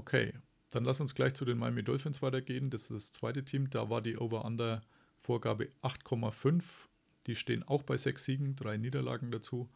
Okay, 0.00 0.32
dann 0.70 0.84
lass 0.84 0.98
uns 1.02 1.14
gleich 1.14 1.34
zu 1.34 1.44
den 1.44 1.58
Miami 1.58 1.82
Dolphins 1.82 2.22
weitergehen. 2.22 2.70
Das 2.70 2.84
ist 2.84 2.90
das 2.90 3.12
zweite 3.12 3.44
Team. 3.44 3.68
Da 3.68 3.90
war 3.90 4.00
die 4.00 4.16
Over-Under-Vorgabe 4.16 5.68
8,5. 5.82 6.62
Die 7.26 7.36
stehen 7.36 7.62
auch 7.62 7.82
bei 7.82 7.98
sechs 7.98 8.24
Siegen, 8.24 8.56
drei 8.56 8.78
Niederlagen 8.78 9.30
dazu. 9.30 9.68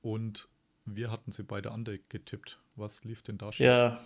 Und 0.00 0.48
wir 0.86 1.10
hatten 1.10 1.32
sie 1.32 1.42
beide 1.42 1.70
andere 1.70 1.98
getippt. 2.08 2.58
Was 2.76 3.04
lief 3.04 3.20
denn 3.20 3.36
da 3.36 3.52
schon? 3.52 3.66
Ja, 3.66 4.00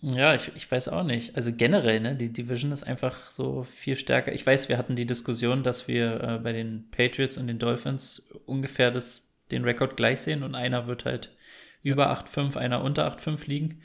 ja, 0.00 0.32
ich, 0.36 0.52
ich 0.54 0.70
weiß 0.70 0.90
auch 0.90 1.02
nicht. 1.02 1.34
Also 1.34 1.52
generell, 1.52 1.98
ne, 1.98 2.14
die 2.14 2.32
Division 2.32 2.70
ist 2.70 2.84
einfach 2.84 3.32
so 3.32 3.64
viel 3.64 3.96
stärker. 3.96 4.32
Ich 4.32 4.46
weiß, 4.46 4.68
wir 4.68 4.78
hatten 4.78 4.94
die 4.94 5.06
Diskussion, 5.06 5.64
dass 5.64 5.88
wir 5.88 6.22
äh, 6.22 6.38
bei 6.38 6.52
den 6.52 6.88
Patriots 6.92 7.36
und 7.36 7.48
den 7.48 7.58
Dolphins 7.58 8.30
ungefähr 8.46 8.92
das, 8.92 9.28
den 9.50 9.64
Rekord 9.64 9.96
gleich 9.96 10.20
sehen 10.20 10.44
und 10.44 10.54
einer 10.54 10.86
wird 10.86 11.04
halt. 11.04 11.34
Über 11.82 12.12
8,5, 12.12 12.56
einer 12.56 12.82
unter 12.82 13.08
8,5 13.08 13.46
liegen. 13.46 13.82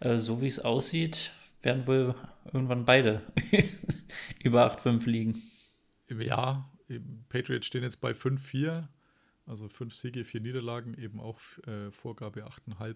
Äh, 0.00 0.18
so 0.18 0.40
wie 0.40 0.46
es 0.46 0.58
aussieht, 0.58 1.32
werden 1.62 1.86
wohl 1.86 2.14
irgendwann 2.52 2.84
beide 2.84 3.22
über 4.42 4.70
8,5 4.74 5.08
liegen. 5.08 5.42
Ja, 6.08 6.70
Patriots 7.28 7.66
stehen 7.66 7.82
jetzt 7.82 8.00
bei 8.00 8.12
5,4 8.12 8.88
also 9.50 9.68
fünf 9.68 9.94
Siege, 9.96 10.24
vier 10.24 10.40
Niederlagen, 10.40 10.94
eben 10.94 11.20
auch 11.20 11.40
äh, 11.66 11.90
Vorgabe 11.90 12.46
8,5. 12.46 12.94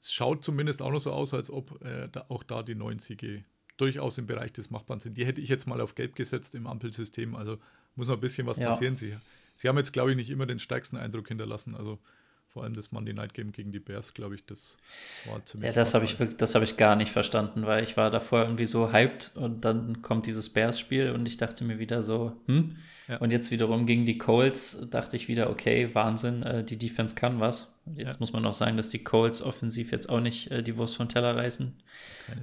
Es 0.00 0.12
schaut 0.12 0.44
zumindest 0.44 0.82
auch 0.82 0.90
noch 0.90 0.98
so 0.98 1.12
aus, 1.12 1.32
als 1.32 1.50
ob 1.50 1.82
äh, 1.84 2.08
da, 2.10 2.26
auch 2.28 2.42
da 2.42 2.62
die 2.62 2.74
neun 2.74 2.98
Siege 2.98 3.44
durchaus 3.76 4.18
im 4.18 4.26
Bereich 4.26 4.52
des 4.52 4.70
Machbaren 4.70 5.00
sind. 5.00 5.16
Die 5.16 5.24
hätte 5.24 5.40
ich 5.40 5.48
jetzt 5.48 5.66
mal 5.66 5.80
auf 5.80 5.94
Gelb 5.94 6.16
gesetzt 6.16 6.54
im 6.54 6.66
Ampelsystem. 6.66 7.36
Also 7.36 7.58
muss 7.94 8.08
noch 8.08 8.16
ein 8.16 8.20
bisschen 8.20 8.46
was 8.46 8.56
ja. 8.56 8.68
passieren. 8.68 8.96
Sie, 8.96 9.16
sie 9.54 9.68
haben 9.68 9.76
jetzt, 9.76 9.92
glaube 9.92 10.10
ich, 10.10 10.16
nicht 10.16 10.30
immer 10.30 10.46
den 10.46 10.58
stärksten 10.58 10.96
Eindruck 10.96 11.28
hinterlassen. 11.28 11.74
Also 11.76 12.00
vor 12.56 12.64
allem 12.64 12.72
das 12.72 12.90
Monday 12.90 13.12
Night 13.12 13.34
Game 13.34 13.52
gegen 13.52 13.70
die 13.70 13.80
Bears, 13.80 14.14
glaube 14.14 14.34
ich, 14.34 14.46
das 14.46 14.78
war 15.26 15.44
ziemlich. 15.44 15.66
Ja, 15.66 15.72
das 15.74 15.92
habe 15.92 16.06
ich, 16.06 16.16
das 16.38 16.54
hab 16.54 16.62
ich 16.62 16.78
gar 16.78 16.96
nicht 16.96 17.12
verstanden, 17.12 17.66
weil 17.66 17.84
ich 17.84 17.98
war 17.98 18.10
davor 18.10 18.44
irgendwie 18.44 18.64
so 18.64 18.94
hyped 18.94 19.32
und 19.34 19.62
dann 19.66 20.00
kommt 20.00 20.24
dieses 20.24 20.48
Bears-Spiel 20.48 21.10
und 21.10 21.28
ich 21.28 21.36
dachte 21.36 21.64
mir 21.64 21.78
wieder 21.78 22.02
so, 22.02 22.40
hm? 22.46 22.78
Ja. 23.08 23.18
Und 23.18 23.30
jetzt 23.30 23.50
wiederum 23.50 23.84
gegen 23.84 24.06
die 24.06 24.16
Colts 24.16 24.88
dachte 24.88 25.16
ich 25.16 25.28
wieder, 25.28 25.50
okay, 25.50 25.94
Wahnsinn, 25.94 26.44
äh, 26.44 26.64
die 26.64 26.78
Defense 26.78 27.14
kann 27.14 27.40
was. 27.40 27.76
Jetzt 27.94 28.14
ja. 28.14 28.16
muss 28.20 28.32
man 28.32 28.46
auch 28.46 28.54
sagen, 28.54 28.78
dass 28.78 28.88
die 28.88 29.04
Colts 29.04 29.42
offensiv 29.42 29.92
jetzt 29.92 30.08
auch 30.08 30.20
nicht 30.20 30.50
äh, 30.50 30.62
die 30.62 30.78
Wurst 30.78 30.96
von 30.96 31.10
Teller 31.10 31.36
reißen. 31.36 31.74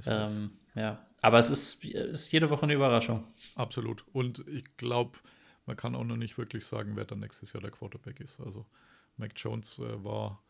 Ähm, 0.06 0.50
ja, 0.76 1.04
aber 1.22 1.40
es 1.40 1.50
ist, 1.50 1.84
ist 1.84 2.30
jede 2.30 2.50
Woche 2.50 2.62
eine 2.62 2.74
Überraschung. 2.74 3.24
Absolut. 3.56 4.04
Und 4.12 4.46
ich 4.46 4.76
glaube, 4.76 5.18
man 5.66 5.76
kann 5.76 5.96
auch 5.96 6.04
noch 6.04 6.16
nicht 6.16 6.38
wirklich 6.38 6.64
sagen, 6.64 6.92
wer 6.94 7.04
dann 7.04 7.18
nächstes 7.18 7.52
Jahr 7.52 7.62
der 7.62 7.72
Quarterback 7.72 8.20
ist. 8.20 8.38
Also 8.38 8.64
Mac 9.16 9.32
Jones 9.36 9.78
äh, 9.78 10.04
war 10.04 10.42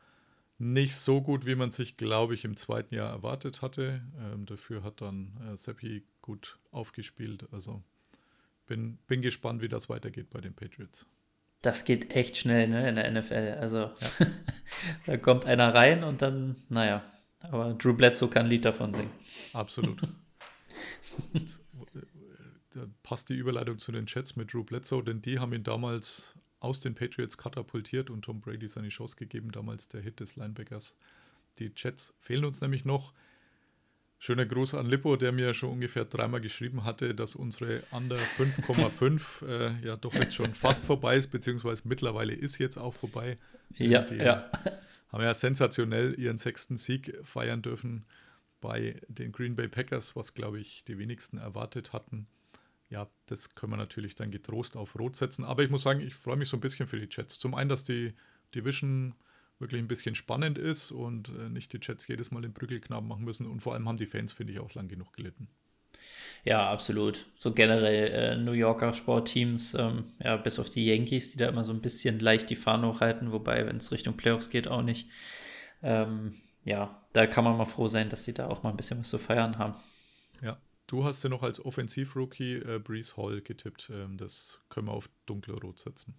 nicht 0.59 0.97
so 0.97 1.21
gut, 1.21 1.47
wie 1.47 1.55
man 1.55 1.73
sich, 1.73 1.97
glaube 1.97 2.35
ich, 2.35 2.45
im 2.45 2.57
zweiten 2.57 2.95
Jahr 2.95 3.11
erwartet 3.11 3.63
hatte. 3.63 4.03
Ähm, 4.19 4.47
dafür 4.47 4.83
hat 4.83 5.01
dann 5.01 5.33
äh, 5.47 5.57
Seppi 5.57 6.05
gut 6.23 6.59
aufgespielt. 6.71 7.49
Also 7.53 7.83
bin, 8.67 8.99
bin 9.07 9.21
gespannt, 9.21 9.63
wie 9.63 9.69
das 9.69 9.89
weitergeht 9.89 10.31
bei 10.31 10.41
den 10.41 10.55
Patriots. 10.55 11.07
Das 11.61 11.85
geht 11.85 12.15
echt 12.15 12.37
schnell 12.37 12.69
ne, 12.69 12.89
in 12.89 12.97
der 12.97 13.11
NFL. 13.11 13.57
Also 13.61 13.79
ja. 13.79 13.93
da 15.07 15.17
kommt 15.17 15.47
einer 15.47 15.75
rein 15.75 16.05
und 16.05 16.23
dann, 16.23 16.57
naja, 16.69 17.03
aber 17.41 17.75
Drew 17.75 17.95
Bledsoe 17.95 18.29
kann 18.29 18.47
ein 18.47 18.51
Lied 18.51 18.65
davon 18.65 18.93
singen. 18.93 19.11
Absolut. 19.53 20.01
da 22.71 22.87
passt 23.03 23.29
die 23.29 23.35
Überleitung 23.35 23.79
zu 23.79 23.93
den 23.93 24.07
Chats 24.07 24.37
mit 24.37 24.53
Drew 24.53 24.65
Bledsoe, 24.65 25.03
denn 25.03 25.21
die 25.23 25.39
haben 25.39 25.53
ihn 25.53 25.65
damals 25.65 26.35
aus 26.65 26.81
den 26.81 26.95
Patriots 26.95 27.37
katapultiert 27.37 28.09
und 28.09 28.23
Tom 28.23 28.41
Brady 28.41 28.67
seine 28.67 28.89
Chance 28.89 29.17
gegeben, 29.17 29.53
damals 29.53 29.89
der 29.89 30.01
Hit 30.01 30.19
des 30.19 30.35
Linebackers. 30.35 30.97
Die 31.59 31.71
Jets 31.77 32.15
fehlen 32.19 32.45
uns 32.45 32.61
nämlich 32.61 32.85
noch. 32.85 33.13
Schöner 34.19 34.47
Gruß 34.47 34.75
an 34.75 34.87
Lippo, 34.87 35.17
der 35.17 35.33
mir 35.33 35.53
schon 35.53 35.71
ungefähr 35.71 36.07
dreimal 36.07 36.41
geschrieben 36.41 36.85
hatte, 36.85 37.15
dass 37.15 37.35
unsere 37.35 37.83
Under 37.91 38.17
5,5 38.39 39.47
äh, 39.47 39.87
ja 39.87 39.97
doch 39.97 40.15
jetzt 40.15 40.35
schon 40.35 40.55
fast 40.55 40.87
vorbei 40.87 41.17
ist, 41.17 41.29
beziehungsweise 41.29 41.83
mittlerweile 41.87 42.33
ist 42.33 42.57
jetzt 42.57 42.79
auch 42.79 42.95
vorbei. 42.95 43.37
Ja, 43.75 44.03
die 44.03 44.17
ja. 44.17 44.51
Haben 45.13 45.23
ja 45.23 45.35
sensationell 45.35 46.19
ihren 46.19 46.39
sechsten 46.39 46.79
Sieg 46.79 47.15
feiern 47.23 47.61
dürfen 47.61 48.07
bei 48.63 49.01
den 49.09 49.31
Green 49.33 49.55
Bay 49.55 49.69
Packers, 49.69 50.17
was 50.17 50.33
glaube 50.33 50.59
ich 50.59 50.85
die 50.85 50.97
wenigsten 50.99 51.37
erwartet 51.37 51.93
hatten 51.93 52.27
ja, 52.95 53.09
das 53.27 53.57
können 53.57 53.73
wir 53.73 53.77
natürlich 53.77 54.15
dann 54.15 54.31
getrost 54.31 54.77
auf 54.77 54.97
Rot 54.97 55.17
setzen. 55.17 55.45
Aber 55.45 55.65
ich 55.65 55.71
muss 55.71 55.83
sagen, 55.83 56.01
ich 56.01 56.15
freue 56.15 56.37
mich 56.37 56.49
so 56.49 56.57
ein 56.57 56.61
bisschen 56.61 56.87
für 56.87 56.99
die 56.99 57.09
Jets. 57.11 57.41
Zum 57.41 57.57
einen, 57.57 57.69
dass 57.69 57.83
die 57.83 58.15
Division 58.55 59.17
wirklich 59.59 59.83
ein 59.83 59.89
bisschen 59.89 60.15
spannend 60.15 60.59
ist 60.59 60.93
und 60.93 61.29
äh, 61.31 61.49
nicht 61.49 61.73
die 61.73 61.81
Jets 61.83 62.07
jedes 62.07 62.31
Mal 62.31 62.43
den 62.43 62.53
Brückelknaben 62.53 63.09
machen 63.09 63.25
müssen. 63.25 63.47
Und 63.47 63.61
vor 63.61 63.75
allem 63.75 63.89
haben 63.89 63.97
die 63.97 64.07
Fans, 64.07 64.33
finde 64.33 64.53
ich, 64.53 64.61
auch 64.61 64.75
lang 64.75 64.87
genug 64.87 65.13
gelitten. 65.13 65.49
Ja, 66.45 66.71
absolut. 66.71 67.27
So 67.35 67.53
generell 67.53 68.13
äh, 68.13 68.37
New 68.37 68.53
Yorker 68.53 68.95
Sportteams, 68.95 69.75
ähm, 69.75 70.13
ja, 70.23 70.37
bis 70.37 70.61
auf 70.61 70.71
die 70.71 70.87
Yankees, 70.87 71.33
die 71.33 71.39
da 71.39 71.49
immer 71.49 71.65
so 71.65 71.73
ein 71.73 71.81
bisschen 71.81 72.21
leicht 72.21 72.49
die 72.49 72.57
Fahne 72.57 72.87
hochhalten, 72.87 73.33
wobei, 73.33 73.67
wenn 73.67 73.79
es 73.79 73.91
Richtung 73.91 74.17
Playoffs 74.17 74.51
geht, 74.51 74.69
auch 74.69 74.83
nicht. 74.83 75.09
Ähm, 75.83 76.37
ja, 76.65 77.03
da 77.13 77.27
kann 77.27 77.43
man 77.43 77.57
mal 77.57 77.65
froh 77.65 77.89
sein, 77.89 78.09
dass 78.09 78.25
sie 78.25 78.35
da 78.35 78.47
auch 78.47 78.63
mal 78.63 78.71
ein 78.71 78.77
bisschen 78.77 79.01
was 79.01 79.11
zu 79.11 79.19
feiern 79.19 79.59
haben. 79.59 79.75
Ja, 80.43 80.59
Du 80.87 81.05
hast 81.05 81.23
ja 81.23 81.31
noch 81.31 81.43
als 81.43 81.65
Offensiv-Rookie 81.65 82.57
äh, 82.57 82.79
Breeze 82.79 83.17
Hall 83.17 83.41
getippt. 83.41 83.91
Ähm, 83.93 84.17
das 84.17 84.61
können 84.69 84.89
wir 84.89 84.93
auf 84.93 85.09
dunkle 85.27 85.55
Rot 85.55 85.79
setzen. 85.79 86.15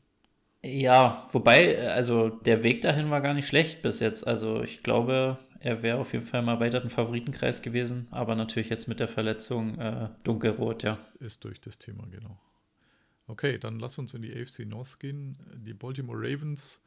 Ja, 0.64 1.26
wobei, 1.32 1.76
äh, 1.76 1.88
also 1.88 2.30
der 2.30 2.64
Weg 2.64 2.82
dahin 2.82 3.12
war 3.12 3.22
gar 3.22 3.34
nicht 3.34 3.48
schlecht 3.48 3.82
bis 3.82 4.00
jetzt. 4.00 4.26
Also 4.26 4.64
ich 4.64 4.82
glaube, 4.82 5.38
er 5.60 5.84
wäre 5.84 6.00
auf 6.00 6.14
jeden 6.14 6.26
Fall 6.26 6.42
mal 6.42 6.60
weiter 6.60 6.82
ein 6.82 6.90
Favoritenkreis 6.90 7.62
gewesen, 7.62 8.08
aber 8.10 8.36
natürlich 8.36 8.70
jetzt 8.70 8.88
mit 8.88 9.00
der 9.00 9.08
Verletzung 9.08 9.78
äh, 9.78 10.10
dunkelrot, 10.24 10.84
ja. 10.84 10.92
Ist, 10.92 11.02
ist 11.20 11.44
durch 11.44 11.62
das 11.62 11.78
Thema, 11.78 12.08
genau. 12.08 12.40
Okay, 13.28 13.58
dann 13.58 13.80
lass 13.80 13.98
uns 13.98 14.14
in 14.14 14.22
die 14.22 14.34
AFC 14.36 14.66
North 14.66 15.00
gehen. 15.00 15.38
Die 15.56 15.74
Baltimore 15.74 16.20
Ravens 16.20 16.84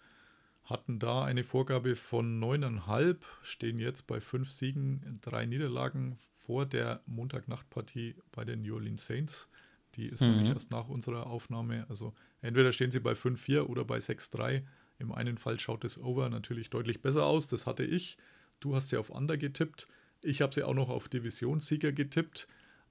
hatten 0.69 0.99
da 0.99 1.25
eine 1.25 1.45
Vorgabe 1.45 1.97
von 1.97 2.39
9,5, 2.43 3.17
stehen 3.43 3.79
jetzt 3.79 4.07
bei 4.07 4.21
fünf 4.21 4.51
Siegen, 4.51 5.19
drei 5.23 5.47
Niederlagen 5.47 6.17
vor 6.35 6.67
der 6.67 7.01
Montagnachtpartie 7.07 8.17
bei 8.33 8.45
den 8.45 8.63
New 8.63 8.75
Orleans 8.75 9.07
Saints. 9.07 9.49
Die 9.95 10.07
ist 10.07 10.21
mhm. 10.21 10.29
nämlich 10.29 10.49
erst 10.51 10.71
nach 10.71 10.89
unserer 10.89 11.27
Aufnahme. 11.27 11.87
Also 11.89 12.15
entweder 12.43 12.73
stehen 12.73 12.91
sie 12.91 13.01
bei 13.01 13.13
5-4 13.13 13.63
oder 13.63 13.87
bei 13.87 13.97
6-3. 13.97 14.63
Im 14.99 15.13
einen 15.13 15.39
Fall 15.39 15.59
schaut 15.59 15.85
das 15.85 15.99
Over 15.99 16.29
natürlich 16.29 16.69
deutlich 16.69 17.01
besser 17.01 17.25
aus. 17.25 17.49
Das 17.49 17.67
hatte 17.67 17.85
ich. 17.85 18.19
Du 18.61 18.77
hast 18.77 18.91
ja 18.91 18.99
auf 18.99 19.09
Under 19.09 19.39
getippt. 19.39 19.89
Ich 20.21 20.43
habe 20.43 20.55
sie 20.55 20.65
auch 20.65 20.75
noch 20.75 20.91
auf 20.91 21.09
Divisionssieger 21.09 21.93
getippt. 21.93 22.47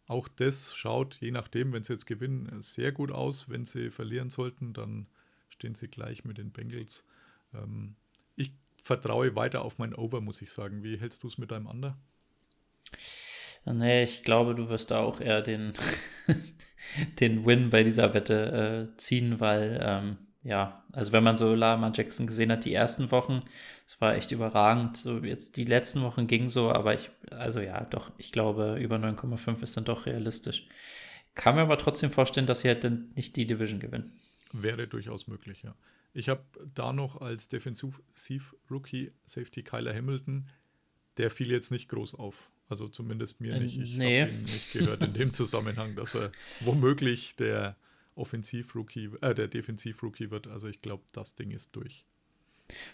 Auch 0.08 0.28
das 0.30 0.76
schaut, 0.76 1.16
je 1.22 1.32
nachdem, 1.32 1.74
wenn 1.74 1.84
sie 1.84 1.94
jetzt 1.94 2.08
gewinnen, 2.08 2.62
sehr 2.62 2.92
gut 2.92 3.12
aus. 3.12 3.50
Wenn 3.50 3.66
sie 3.66 3.92
verlieren 3.92 4.32
sollten, 4.32 4.74
dann 4.74 5.06
stehen 5.50 5.76
sie 5.76 5.90
gleich 5.90 6.24
mit 6.24 6.38
den 6.38 6.52
Bengals. 6.52 7.06
Ähm, 7.54 7.96
ich 8.36 8.54
vertraue 8.84 9.36
weiter 9.36 9.64
auf 9.64 9.78
mein 9.78 9.94
Over, 9.94 10.22
muss 10.22 10.42
ich 10.42 10.52
sagen. 10.52 10.84
Wie 10.84 10.98
hältst 10.98 11.24
du 11.24 11.28
es 11.28 11.38
mit 11.38 11.52
deinem 11.52 11.68
Under? 11.68 11.98
Nee, 13.66 14.04
ich 14.04 14.24
glaube, 14.24 14.56
du 14.56 14.70
wirst 14.70 14.92
da 14.92 15.00
auch 15.00 15.20
eher 15.20 15.42
den, 15.42 15.74
den 17.20 17.46
Win 17.46 17.70
bei 17.70 17.84
dieser 17.84 18.14
Wette 18.14 18.90
äh, 18.94 18.98
ziehen, 18.98 19.40
weil, 19.40 19.80
ähm, 19.84 20.18
ja, 20.44 20.86
also 20.94 21.12
wenn 21.12 21.24
man 21.24 21.36
so 21.36 21.54
Lama 21.54 21.92
Jackson 21.94 22.28
gesehen 22.28 22.52
hat, 22.52 22.64
die 22.64 22.74
ersten 22.74 23.12
Wochen, 23.12 23.42
es 23.86 24.00
war 24.00 24.16
echt 24.16 24.32
überragend. 24.32 24.96
So 24.96 25.18
jetzt 25.20 25.58
die 25.58 25.66
letzten 25.66 26.02
Wochen 26.02 26.28
ging 26.28 26.48
so, 26.48 26.72
aber 26.72 26.94
ich, 26.94 27.10
also 27.32 27.60
ja, 27.60 27.84
doch, 27.86 28.12
ich 28.18 28.32
glaube, 28.32 28.78
über 28.80 28.96
9,5 28.96 29.62
ist 29.62 29.76
dann 29.76 29.86
doch 29.86 30.06
realistisch. 30.06 30.68
Kann 31.36 31.56
mir 31.56 31.62
aber 31.62 31.78
trotzdem 31.78 32.10
vorstellen, 32.10 32.48
dass 32.48 32.62
sie 32.62 32.70
halt 32.70 32.84
dann 32.84 33.12
nicht 33.16 33.36
die 33.36 33.46
Division 33.46 33.80
gewinnen. 33.80 34.20
Wäre 34.54 34.88
durchaus 34.88 35.28
möglich, 35.28 35.62
ja. 35.64 35.76
Ich 36.18 36.30
habe 36.30 36.42
da 36.74 36.94
noch 36.94 37.22
als 37.22 37.48
Defensiv-Rookie 37.48 39.12
Safety 39.28 39.62
Kyler 39.62 39.94
Hamilton, 39.94 40.50
der 41.18 41.30
fiel 41.30 41.52
jetzt 41.52 41.70
nicht 41.70 41.90
groß 41.90 42.16
auf. 42.16 42.50
Also 42.70 42.88
zumindest 42.88 43.40
mir 43.40 43.54
Äh, 43.54 43.60
nicht. 43.60 43.78
Ich 43.78 43.96
nee. 43.98 44.22
habe 44.22 44.32
ihn 44.32 44.42
nicht 44.44 44.74
gehört 44.74 45.02
in 45.02 45.14
dem 45.14 45.32
Zusammenhang, 45.32 45.96
dass 45.96 46.16
er 46.16 46.32
womöglich 46.62 47.36
der 47.36 47.76
Offensiv-Rookie, 48.16 49.12
äh, 49.22 49.36
der 49.36 49.48
Defensiv-Rookie 49.48 50.32
wird. 50.32 50.48
Also 50.48 50.68
ich 50.68 50.82
glaube, 50.82 51.04
das 51.14 51.36
Ding 51.36 51.52
ist 51.52 51.76
durch. 51.76 52.04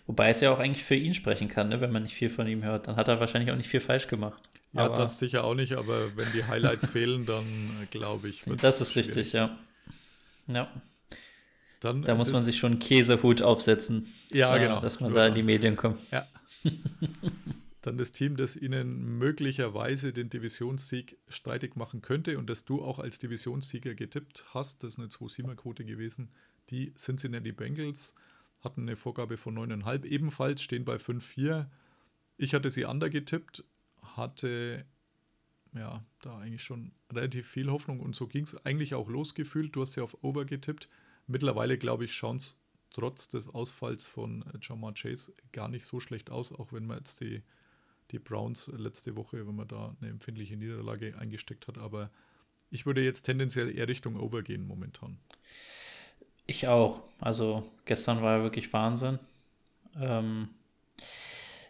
Wobei 0.06 0.30
es 0.30 0.42
ja 0.42 0.51
auch 0.53 0.60
eigentlich 0.60 0.84
für 0.84 0.96
ihn 0.96 1.13
sprechen 1.13 1.48
kann, 1.48 1.70
ne? 1.70 1.80
wenn 1.80 1.92
man 1.92 2.03
nicht 2.03 2.15
viel 2.15 2.30
von 2.30 2.46
ihm 2.46 2.63
hört. 2.63 2.88
Dann 2.88 2.98
hat 2.98 3.08
er 3.08 3.22
wahrscheinlich 3.22 3.51
auch 3.51 3.56
nicht 3.58 3.70
viel 3.70 3.80
falsch 3.80 4.08
gemacht. 4.08 4.44
Ja, 4.74 4.86
Aber 4.86 4.98
das 4.98 5.18
sicher 5.18 5.46
auch 5.46 5.56
nicht, 5.56 5.74
aber 5.74 6.15
wenn 6.18 6.27
die 6.34 6.44
Highlights 6.44 6.88
fehlen, 6.92 7.25
dann 7.25 7.46
äh, 7.82 7.86
glaube 7.86 8.27
ich, 8.27 8.44
das 8.58 8.82
ist 8.82 8.92
schwierig. 8.92 9.08
richtig, 9.15 9.32
ja. 9.34 9.58
Ja, 10.48 10.70
Dann 11.84 12.02
da 12.04 12.16
muss 12.16 12.32
man 12.32 12.42
sich 12.42 12.58
schon 12.58 12.74
einen 12.74 12.80
Käsehut 12.80 13.42
aufsetzen, 13.42 14.08
Ja, 14.32 14.50
da, 14.52 14.58
genau. 14.58 14.80
dass 14.80 15.00
man 15.00 15.10
Nur 15.12 15.20
da 15.20 15.25
in 15.25 15.32
dann. 15.32 15.36
die 15.36 15.44
Medien 15.44 15.75
kommt. 15.75 16.00
Ja. 16.12 16.28
Dann 17.82 17.98
das 17.98 18.13
Team, 18.13 18.38
das 18.38 18.56
ihnen 18.56 19.18
möglicherweise 19.18 20.13
den 20.13 20.30
Divisionssieg 20.30 21.18
streitig 21.28 21.75
machen 21.75 22.02
könnte 22.02 22.38
und 22.38 22.50
das 22.50 22.63
du 22.63 22.82
auch 22.82 22.98
als 22.98 23.20
Divisionssieger 23.20 23.94
getippt 23.94 24.46
hast, 24.54 24.84
das 24.84 24.94
ist 24.94 25.00
eine 25.00 25.10
2-7er-Quote 25.10 25.84
gewesen, 25.84 26.30
die 26.70 26.94
Cincinnati 26.96 27.52
Bengals 27.52 28.16
hatten 28.62 28.84
eine 28.84 28.96
Vorgabe 28.96 29.36
von 29.36 29.58
9,5 29.58 30.06
ebenfalls, 30.06 30.62
stehen 30.62 30.86
bei 30.86 30.96
5-4. 30.96 31.66
Ich 32.38 32.54
hatte 32.54 32.72
sie 32.72 32.86
under 32.86 33.10
getippt, 33.10 33.66
hatte 34.02 34.86
ja 35.75 36.06
da 36.22 36.38
eigentlich 36.40 36.63
schon 36.63 36.94
relativ 37.12 37.50
viel 37.50 37.70
Hoffnung 37.70 38.00
und 38.00 38.16
so 38.16 38.28
ging 38.28 38.46
es 38.46 38.66
eigentlich 38.66 38.96
auch 38.96 39.10
losgefühlt. 39.10 39.75
Du 39.75 39.82
hast 39.82 39.96
ja 39.98 40.04
auf 40.04 40.24
Over 40.24 40.46
getippt. 40.46 40.88
Mittlerweile, 41.27 41.77
glaube 41.77 42.06
ich, 42.06 42.13
schauen 42.13 42.38
es 42.38 42.58
trotz 42.92 43.27
des 43.27 43.48
Ausfalls 43.50 44.08
von 44.08 44.46
Jamar 44.62 44.94
Chase 44.94 45.34
gar 45.51 45.68
nicht 45.68 45.86
so 45.86 46.00
schlecht 46.00 46.30
aus, 46.30 46.51
auch 46.51 46.72
wenn 46.72 46.86
man 46.86 46.98
jetzt 46.98 47.22
die, 47.22 47.42
die 48.12 48.20
Browns 48.20 48.68
letzte 48.77 49.15
Woche, 49.15 49.48
wenn 49.48 49.56
man 49.56 49.68
da 49.68 49.96
eine 50.00 50.12
empfindliche 50.12 50.56
Niederlage 50.56 51.18
eingesteckt 51.18 51.68
hat. 51.68 51.77
Aber 51.77 52.10
ich 52.70 52.86
würde 52.86 53.03
jetzt 53.03 53.24
tendenziell 53.24 53.75
eher 53.75 53.88
Richtung 53.88 54.20
Over 54.20 54.44
gehen 54.44 54.65
momentan. 54.68 55.18
Ich 56.46 56.68
auch. 56.68 57.01
Also 57.20 57.72
gestern 57.86 58.22
war 58.22 58.38
ja 58.38 58.44
wirklich 58.44 58.72
Wahnsinn. 58.74 59.20
Ähm, 60.00 60.50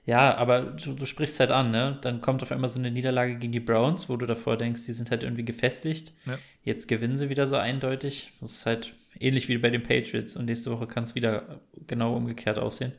ja, 0.05 0.35
aber 0.35 0.61
du, 0.61 0.93
du 0.93 1.05
sprichst 1.05 1.39
halt 1.39 1.51
an, 1.51 1.71
ne? 1.71 1.97
Dann 2.01 2.19
kommt 2.19 2.43
auf 2.43 2.51
einmal 2.51 2.69
so 2.69 2.79
eine 2.79 2.91
Niederlage 2.91 3.37
gegen 3.37 3.53
die 3.53 3.59
Browns, 3.59 4.09
wo 4.09 4.17
du 4.17 4.25
davor 4.25 4.57
denkst, 4.57 4.85
die 4.85 4.91
sind 4.91 5.11
halt 5.11 5.23
irgendwie 5.23 5.45
gefestigt. 5.45 6.13
Ja. 6.25 6.37
Jetzt 6.63 6.87
gewinnen 6.87 7.15
sie 7.15 7.29
wieder 7.29 7.47
so 7.47 7.55
eindeutig. 7.55 8.33
Das 8.41 8.51
ist 8.51 8.65
halt 8.65 8.95
ähnlich 9.19 9.47
wie 9.49 9.57
bei 9.57 9.69
den 9.69 9.83
Patriots 9.83 10.35
und 10.35 10.45
nächste 10.45 10.71
Woche 10.71 10.87
kann 10.87 11.03
es 11.03 11.15
wieder 11.15 11.59
genau 11.87 12.15
umgekehrt 12.15 12.57
aussehen. 12.59 12.93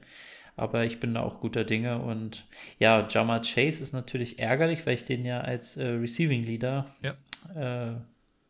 Aber 0.56 0.84
ich 0.84 1.00
bin 1.00 1.14
da 1.14 1.20
auch 1.22 1.40
guter 1.40 1.64
Dinge 1.64 1.98
und 2.00 2.46
ja, 2.78 3.08
Jamar 3.10 3.40
Chase 3.42 3.82
ist 3.82 3.92
natürlich 3.92 4.38
ärgerlich, 4.38 4.86
weil 4.86 4.94
ich 4.94 5.04
den 5.04 5.24
ja 5.24 5.40
als 5.40 5.76
äh, 5.76 5.84
Receiving 5.86 6.44
Leader 6.44 6.94
Ja. 7.02 7.90
äh, 7.92 7.96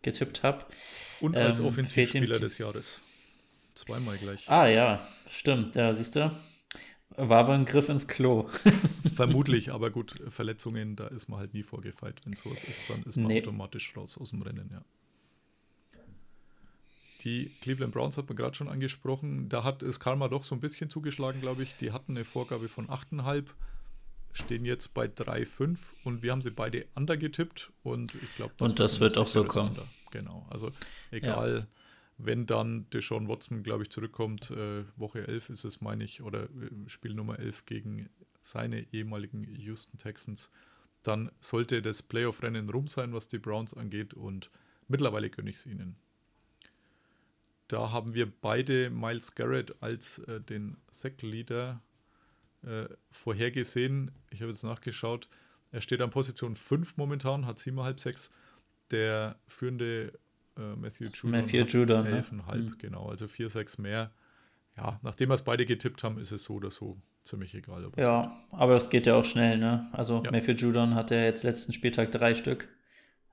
getippt 0.02 0.42
habe. 0.42 0.66
Und 1.22 1.34
als 1.36 1.60
Ähm, 1.60 1.64
Offensivspieler 1.66 2.38
des 2.38 2.58
Jahres. 2.58 3.00
Zweimal 3.74 4.18
gleich. 4.18 4.48
Ah 4.50 4.66
ja, 4.68 5.06
stimmt. 5.28 5.74
Ja, 5.76 5.92
siehst 5.94 6.14
du. 6.16 6.30
War 7.16 7.38
aber 7.38 7.54
ein 7.54 7.64
Griff 7.64 7.88
ins 7.88 8.06
Klo. 8.06 8.48
Vermutlich, 9.14 9.72
aber 9.72 9.90
gut, 9.90 10.14
Verletzungen, 10.28 10.96
da 10.96 11.06
ist 11.06 11.28
man 11.28 11.38
halt 11.38 11.54
nie 11.54 11.62
vorgefeit. 11.62 12.16
Wenn 12.26 12.34
sowas 12.34 12.62
ist, 12.64 12.90
dann 12.90 13.02
ist 13.04 13.16
man 13.16 13.28
Nee. 13.28 13.40
automatisch 13.40 13.96
raus 13.96 14.18
aus 14.18 14.30
dem 14.30 14.42
Rennen, 14.42 14.68
ja. 14.72 14.82
Die 17.24 17.50
Cleveland 17.62 17.92
Browns 17.92 18.18
hat 18.18 18.28
man 18.28 18.36
gerade 18.36 18.54
schon 18.54 18.68
angesprochen. 18.68 19.48
Da 19.48 19.64
hat 19.64 19.82
es 19.82 19.98
Karma 19.98 20.28
doch 20.28 20.44
so 20.44 20.54
ein 20.54 20.60
bisschen 20.60 20.90
zugeschlagen, 20.90 21.40
glaube 21.40 21.62
ich. 21.62 21.74
Die 21.76 21.90
hatten 21.90 22.12
eine 22.12 22.24
Vorgabe 22.24 22.68
von 22.68 22.88
8,5, 22.88 23.46
stehen 24.32 24.64
jetzt 24.66 24.92
bei 24.92 25.06
3,5 25.06 25.78
und 26.04 26.22
wir 26.22 26.32
haben 26.32 26.42
sie 26.42 26.50
beide 26.50 26.86
under 26.94 27.16
getippt 27.16 27.72
und 27.82 28.14
ich 28.14 28.34
glaube, 28.36 28.52
Und 28.60 28.78
das 28.78 29.00
wird 29.00 29.16
auch 29.16 29.26
so 29.26 29.44
kommen. 29.44 29.70
Under. 29.70 29.88
Genau, 30.10 30.46
also 30.50 30.70
egal, 31.10 31.66
wenn 32.18 32.46
dann 32.46 32.88
Deshaun 32.90 33.26
Watson, 33.26 33.62
glaube 33.62 33.84
ich, 33.84 33.90
zurückkommt, 33.90 34.50
äh, 34.50 34.84
Woche 34.96 35.26
11 35.26 35.50
ist 35.50 35.64
es, 35.64 35.80
meine 35.80 36.04
ich, 36.04 36.22
oder 36.22 36.44
äh, 36.44 36.48
Spiel 36.86 37.14
Nummer 37.14 37.38
11 37.38 37.66
gegen 37.66 38.10
seine 38.42 38.86
ehemaligen 38.92 39.44
Houston 39.44 39.98
Texans, 39.98 40.50
dann 41.02 41.32
sollte 41.40 41.82
das 41.82 42.02
Playoff-Rennen 42.02 42.68
rum 42.68 42.86
sein, 42.86 43.12
was 43.12 43.28
die 43.28 43.38
Browns 43.38 43.74
angeht 43.74 44.14
und 44.14 44.50
mittlerweile 44.88 45.30
gönne 45.30 45.50
ich 45.50 45.56
es 45.56 45.66
ihnen. 45.66 45.96
Da 47.68 47.90
haben 47.92 48.14
wir 48.14 48.30
beide 48.30 48.90
Miles 48.90 49.34
Garrett 49.34 49.74
als 49.82 50.18
äh, 50.18 50.40
den 50.40 50.76
Sack-Leader 50.90 51.80
äh, 52.62 52.84
vorhergesehen. 53.10 54.10
Ich 54.30 54.40
habe 54.42 54.50
jetzt 54.50 54.62
nachgeschaut. 54.64 55.28
Er 55.72 55.80
steht 55.80 56.00
an 56.00 56.10
Position 56.10 56.56
5 56.56 56.96
momentan, 56.96 57.46
hat 57.46 57.58
7,5 57.58 58.00
6. 58.00 58.30
Der 58.90 59.36
führende 59.48 60.12
äh, 60.58 60.76
Matthew 60.76 61.06
Judon 61.06 61.30
Matthew 61.30 61.64
Judon, 61.66 62.04
ne? 62.04 62.20
11,5, 62.22 62.56
Mhm. 62.56 62.78
genau. 62.78 63.08
Also 63.08 63.26
4, 63.28 63.48
6 63.50 63.78
mehr. 63.78 64.10
Ja, 64.76 64.98
nachdem 65.02 65.30
wir 65.30 65.34
es 65.34 65.42
beide 65.42 65.64
getippt 65.66 66.04
haben, 66.04 66.18
ist 66.18 66.32
es 66.32 66.44
so 66.44 66.54
oder 66.54 66.70
so 66.70 67.00
ziemlich 67.22 67.54
egal. 67.54 67.90
Ja, 67.96 68.36
aber 68.50 68.74
das 68.74 68.90
geht 68.90 69.06
ja 69.06 69.14
auch 69.14 69.24
schnell, 69.24 69.56
ne? 69.56 69.88
Also 69.92 70.22
Ja. 70.24 70.30
Matthew 70.30 70.52
Judon 70.52 70.94
hat 70.94 71.10
ja 71.10 71.22
jetzt 71.22 71.44
letzten 71.44 71.72
Spieltag 71.72 72.10
drei 72.12 72.34
Stück. 72.34 72.68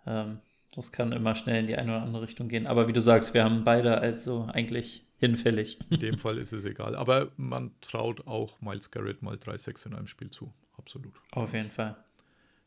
Ähm, 0.06 0.40
das 0.74 0.92
kann 0.92 1.12
immer 1.12 1.36
schnell 1.36 1.60
in 1.60 1.68
die 1.68 1.76
eine 1.76 1.92
oder 1.92 2.04
andere 2.04 2.24
Richtung 2.24 2.48
gehen. 2.48 2.68
Aber 2.68 2.88
wie 2.88 2.94
du 2.94 3.02
sagst, 3.02 3.34
wir 3.34 3.44
haben 3.44 3.64
beide 3.64 3.98
also 3.98 4.48
eigentlich 4.52 5.04
hinfällig. 5.18 5.80
In 5.90 6.00
dem 6.00 6.18
Fall 6.18 6.38
ist 6.38 6.54
es 6.54 6.66
egal. 6.66 6.96
Aber 6.96 7.32
man 7.38 7.72
traut 7.82 8.26
auch 8.26 8.60
Miles 8.62 8.90
Garrett 8.90 9.22
mal 9.22 9.36
3-6 9.36 9.88
in 9.88 9.94
einem 9.94 10.08
Spiel 10.08 10.30
zu. 10.30 10.52
Absolut. 10.78 11.14
Auf 11.32 11.54
jeden 11.54 11.70
Fall. 11.70 11.96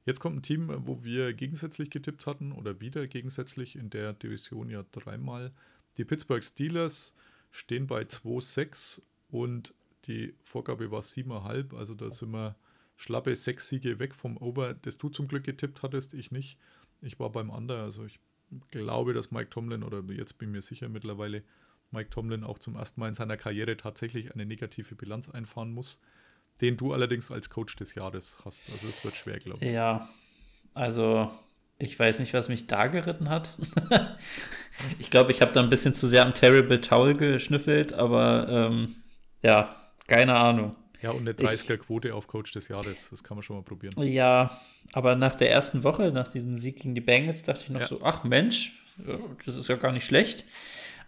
Jetzt 0.07 0.21
kommt 0.21 0.37
ein 0.37 0.43
Team, 0.43 0.71
wo 0.87 1.03
wir 1.03 1.33
gegensätzlich 1.33 1.91
getippt 1.91 2.27
hatten 2.27 2.53
oder 2.53 2.81
wieder 2.81 3.07
gegensätzlich 3.07 3.75
in 3.75 3.89
der 3.89 4.13
Division 4.13 4.69
ja 4.69 4.85
dreimal. 4.93 5.51
Die 5.97 6.05
Pittsburgh 6.05 6.45
Steelers 6.45 7.17
stehen 7.51 7.87
bei 7.87 8.03
2-6 8.03 9.01
und 9.31 9.73
die 10.05 10.35
Vorgabe 10.43 10.91
war 10.91 11.01
7,5. 11.01 11.75
Also 11.77 11.95
da 11.95 12.11
sind 12.11 12.33
wir 12.33 12.55
schlappe 12.97 13.35
sechs 13.35 13.69
Siege 13.69 13.99
weg 13.99 14.15
vom 14.15 14.37
Over, 14.37 14.75
das 14.75 14.99
du 14.99 15.09
zum 15.09 15.27
Glück 15.27 15.45
getippt 15.45 15.83
hattest, 15.83 16.15
ich 16.15 16.31
nicht. 16.31 16.59
Ich 17.05 17.19
war 17.21 17.31
beim 17.31 17.51
Under. 17.51 17.83
Also 17.83 18.05
ich 18.05 18.19
glaube, 18.71 19.13
dass 19.15 19.31
Mike 19.31 19.51
Tomlin, 19.51 19.83
oder 19.83 20.03
jetzt 20.13 20.39
bin 20.39 20.49
ich 20.49 20.53
mir 20.55 20.63
sicher 20.63 20.89
mittlerweile, 20.89 21.43
Mike 21.91 22.11
Tomlin 22.11 22.45
auch 22.45 22.59
zum 22.59 22.77
ersten 22.77 23.01
Mal 23.01 23.09
in 23.09 23.15
seiner 23.15 23.37
Karriere 23.37 23.77
tatsächlich 23.77 24.33
eine 24.35 24.47
negative 24.47 24.95
Bilanz 24.95 25.31
einfahren 25.31 25.73
muss, 25.73 26.03
den 26.61 26.77
du 26.77 26.93
allerdings 26.93 27.31
als 27.31 27.51
Coach 27.51 27.77
des 27.77 27.95
Jahres 27.95 28.39
hast. 28.45 28.69
Also 28.71 28.89
es 28.89 29.05
wird 29.05 29.15
schwer, 29.15 29.39
glaube 29.39 29.65
ich. 29.65 29.73
Ja, 29.73 30.09
also 30.75 31.31
ich 31.79 31.99
weiß 31.99 32.19
nicht, 32.19 32.35
was 32.35 32.49
mich 32.49 32.67
da 32.67 32.87
geritten 32.87 33.29
hat. 33.29 33.51
ich 34.99 35.11
glaube, 35.11 35.31
ich 35.31 35.41
habe 35.41 35.53
da 35.53 35.63
ein 35.63 35.69
bisschen 35.69 35.95
zu 35.95 36.07
sehr 36.07 36.25
am 36.25 36.35
Terrible 36.35 36.81
Towel 36.81 37.15
geschnüffelt, 37.15 37.93
aber 37.93 38.49
ähm, 38.49 38.97
ja, 39.43 39.77
keine 40.07 40.37
Ahnung. 40.37 40.77
Ja, 41.05 41.11
und 41.11 41.21
eine 41.21 41.33
30er-Quote 41.35 42.15
auf 42.15 42.27
Coach 42.29 42.53
des 42.53 42.69
Jahres, 42.69 43.11
das 43.11 43.23
kann 43.23 43.37
man 43.37 43.43
schon 43.43 43.57
mal 43.57 43.63
probieren. 43.63 43.95
Ja, 44.03 44.59
aber 44.95 45.17
nach 45.17 45.35
der 45.35 45.51
ersten 45.51 45.85
Woche, 45.85 46.11
nach 46.13 46.29
diesem 46.29 46.55
Sieg 46.55 46.77
gegen 46.79 46.95
die 46.95 47.03
Bengals, 47.03 47.43
dachte 47.43 47.61
ich 47.65 47.69
noch 47.69 47.83
Ja. 47.83 47.87
so, 47.87 48.01
ach 48.03 48.25
Mensch, 48.25 48.83
das 49.45 49.55
ist 49.55 49.69
ja 49.69 49.77
gar 49.77 49.93
nicht 49.93 50.07
schlecht. 50.07 50.47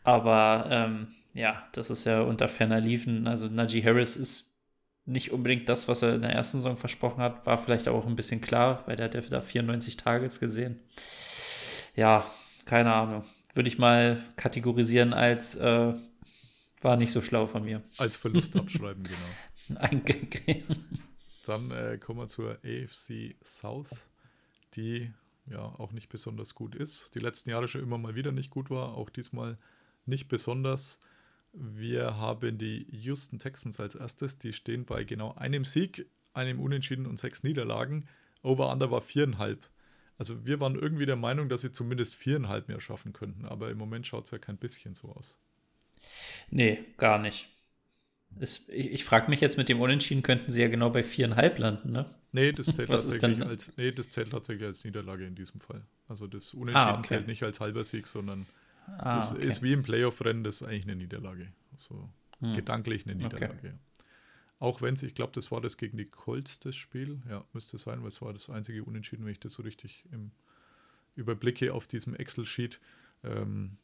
Aber 0.05 0.69
ähm, 0.71 1.09
ja, 1.33 1.65
das 1.73 1.89
ist 1.89 2.05
ja 2.05 2.21
unter 2.21 2.47
ferner 2.47 2.79
Liefen. 2.79 3.27
Also 3.27 3.49
Najee 3.49 3.83
Harris 3.83 4.17
ist 4.17 4.59
nicht 5.07 5.33
unbedingt 5.33 5.67
das, 5.71 5.89
was 5.89 6.03
er 6.03 6.15
in 6.17 6.21
der 6.23 6.33
ersten 6.33 6.59
Saison 6.59 6.77
versprochen 6.77 7.23
hat. 7.23 7.47
War 7.47 7.57
vielleicht 7.57 7.89
auch 7.89 8.07
ein 8.07 8.17
bisschen 8.17 8.43
klar, 8.43 8.83
weil 8.87 8.97
der 8.97 9.07
hat 9.07 9.15
ja 9.15 9.23
da 9.23 9.41
94 9.41 9.97
Targets 9.97 10.41
gesehen. 10.41 10.79
Ja, 11.95 12.27
keine 12.67 12.93
Ahnung. 12.93 13.25
Würde 13.55 13.71
ich 13.71 13.79
mal 13.79 14.23
kategorisieren 14.37 15.15
als 15.15 15.55
äh, 15.55 15.95
war 16.83 16.97
nicht 16.97 17.13
so 17.13 17.23
schlau 17.23 17.47
von 17.47 17.65
mir. 17.65 17.83
Als 17.97 18.17
Verlust 18.17 18.55
abschreiben, 18.57 19.03
genau. 19.05 19.17
Ein- 19.77 20.03
Dann 21.43 21.71
äh, 21.71 21.99
kommen 21.99 22.21
wir 22.21 22.29
zur 22.29 22.59
AFC 22.65 23.37
South, 23.45 24.11
die 24.75 25.13
ja 25.47 25.61
auch 25.61 25.93
nicht 25.93 26.09
besonders 26.09 26.55
gut 26.55 26.75
ist. 26.75 27.15
Die 27.15 27.21
letzten 27.21 27.51
Jahre 27.51 27.69
schon 27.69 27.83
immer 27.83 27.99
mal 27.99 28.15
wieder 28.15 28.33
nicht 28.33 28.51
gut 28.51 28.71
war, 28.71 28.95
auch 28.95 29.11
diesmal 29.11 29.57
nicht 30.07 30.29
besonders. 30.29 31.01
Wir 31.53 32.17
haben 32.19 32.59
die 32.59 32.87
Houston 32.91 33.39
Texans 33.39 33.81
als 33.81 33.95
erstes, 33.95 34.39
die 34.39 34.53
stehen 34.53 34.85
bei 34.85 35.05
genau 35.05 35.35
einem 35.35 35.65
Sieg, 35.65 36.07
einem 36.35 36.61
Unentschieden 36.61 37.07
und 37.07 37.19
sechs 37.19 37.43
Niederlagen. 37.45 38.09
Over-Under 38.43 38.91
war 38.91 39.01
viereinhalb. 39.01 39.69
Also 40.19 40.47
wir 40.47 40.61
waren 40.61 40.77
irgendwie 40.77 41.07
der 41.07 41.17
Meinung, 41.17 41.49
dass 41.49 41.63
sie 41.63 41.73
zumindest 41.73 42.15
viereinhalb 42.17 42.69
mehr 42.69 42.81
schaffen 42.81 43.13
könnten, 43.13 43.47
aber 43.47 43.71
im 43.71 43.79
Moment 43.79 44.07
schaut 44.07 44.25
es 44.27 44.31
ja 44.33 44.39
kein 44.39 44.59
bisschen 44.59 44.95
so 44.95 45.11
aus. 45.13 45.39
Nee, 46.51 46.85
gar 46.97 47.19
nicht. 47.19 47.49
Es, 48.39 48.69
ich 48.69 48.93
ich 48.93 49.05
frage 49.05 49.31
mich 49.31 49.41
jetzt 49.41 49.57
mit 49.57 49.69
dem 49.69 49.81
Unentschieden, 49.81 50.23
könnten 50.23 50.51
sie 50.53 50.61
ja 50.63 50.69
genau 50.69 50.91
bei 50.91 51.03
viereinhalb 51.03 51.59
landen, 51.59 51.93
ne? 51.93 52.07
Nee, 52.33 52.53
das 52.53 52.67
zählt, 52.67 52.89
Was 52.89 53.05
ist 53.05 53.13
tatsächlich 53.13 53.39
denn- 53.39 53.49
als, 53.49 53.73
nee, 53.77 53.93
das 53.93 54.11
zählt 54.11 54.31
tatsächlich 54.31 54.67
als 54.67 54.85
Niederlage 54.85 55.27
in 55.27 55.35
diesem 55.35 55.61
Fall. 55.61 55.83
Also 56.09 56.27
das 56.27 56.53
Ah, 56.55 56.59
Unentschieden 56.59 56.99
okay. 56.99 57.07
zählt 57.07 57.27
nicht 57.27 57.43
als 57.43 57.61
halber 57.61 57.85
Sieg, 57.85 58.07
sondern 58.07 58.47
Ah, 58.99 59.15
das 59.17 59.33
okay. 59.33 59.47
ist 59.47 59.63
wie 59.63 59.73
im 59.73 59.83
Playoff-Rennen, 59.83 60.45
das 60.45 60.61
ist 60.61 60.69
eigentlich 60.69 60.85
eine 60.85 60.97
Niederlage. 60.97 61.49
Also 61.73 62.09
Hm. 62.41 62.55
gedanklich 62.55 63.05
eine 63.07 63.15
Okay. 63.15 63.25
Niederlage. 63.25 63.69
ja. 63.69 63.73
Auch 64.59 64.81
wenn 64.83 64.95
es, 64.95 65.03
ich 65.03 65.15
glaube, 65.15 65.33
das 65.35 65.51
war 65.51 65.61
das 65.61 65.77
gegen 65.77 65.97
die 65.99 66.05
Colts, 66.07 66.61
das 66.61 66.77
Spiel. 66.77 67.21
Ja, 67.29 67.45
müsste 67.53 67.79
sein, 67.79 68.01
weil 68.03 68.09
es 68.09 68.21
war 68.23 68.33
das 68.33 68.49
einzige 68.51 68.85
Unentschieden, 68.85 69.25
wenn 69.25 69.33
ich 69.33 69.41
das 69.41 69.55
so 69.55 69.63
richtig 69.63 70.05
im 70.13 70.31
überblicke 71.15 71.73
auf 71.73 71.87
diesem 71.87 72.15
Excel-Sheet. 72.15 72.79
Ähm, 73.25 73.77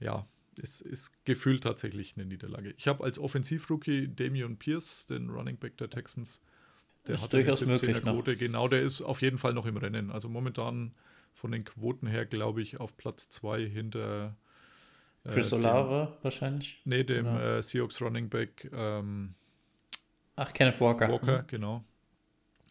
ja, 0.00 0.26
es 0.62 0.80
ist 0.80 1.24
gefühlt 1.24 1.62
tatsächlich 1.62 2.14
eine 2.16 2.26
Niederlage. 2.26 2.74
Ich 2.76 2.88
habe 2.88 3.04
als 3.04 3.18
Offensivrookie 3.18 4.08
Damian 4.08 4.56
Pierce, 4.56 5.06
den 5.06 5.30
Running 5.30 5.56
Back 5.56 5.76
der 5.78 5.90
Texans. 5.90 6.40
Der 7.06 7.14
Ist 7.14 7.22
hat 7.22 7.34
eine 7.34 7.44
durchaus 7.44 7.62
17er 7.62 7.66
möglich 7.66 8.02
noch. 8.04 8.14
Quote. 8.14 8.36
Genau, 8.36 8.68
der 8.68 8.82
ist 8.82 9.00
auf 9.00 9.22
jeden 9.22 9.38
Fall 9.38 9.54
noch 9.54 9.66
im 9.66 9.76
Rennen. 9.76 10.10
Also 10.10 10.28
momentan 10.28 10.92
von 11.34 11.52
den 11.52 11.64
Quoten 11.64 12.06
her, 12.06 12.26
glaube 12.26 12.60
ich, 12.62 12.80
auf 12.80 12.96
Platz 12.96 13.30
2 13.30 13.66
hinter 13.66 14.36
äh, 15.24 15.30
Chris 15.30 15.52
Olave 15.52 16.16
wahrscheinlich. 16.22 16.80
Nee, 16.84 17.04
dem 17.04 17.26
äh, 17.26 17.62
Seahawks 17.62 18.00
Running 18.00 18.28
Back 18.28 18.70
ähm, 18.72 19.34
Ach, 20.36 20.52
Kenneth 20.52 20.80
Walker. 20.80 21.08
Walker, 21.08 21.44
genau. 21.46 21.84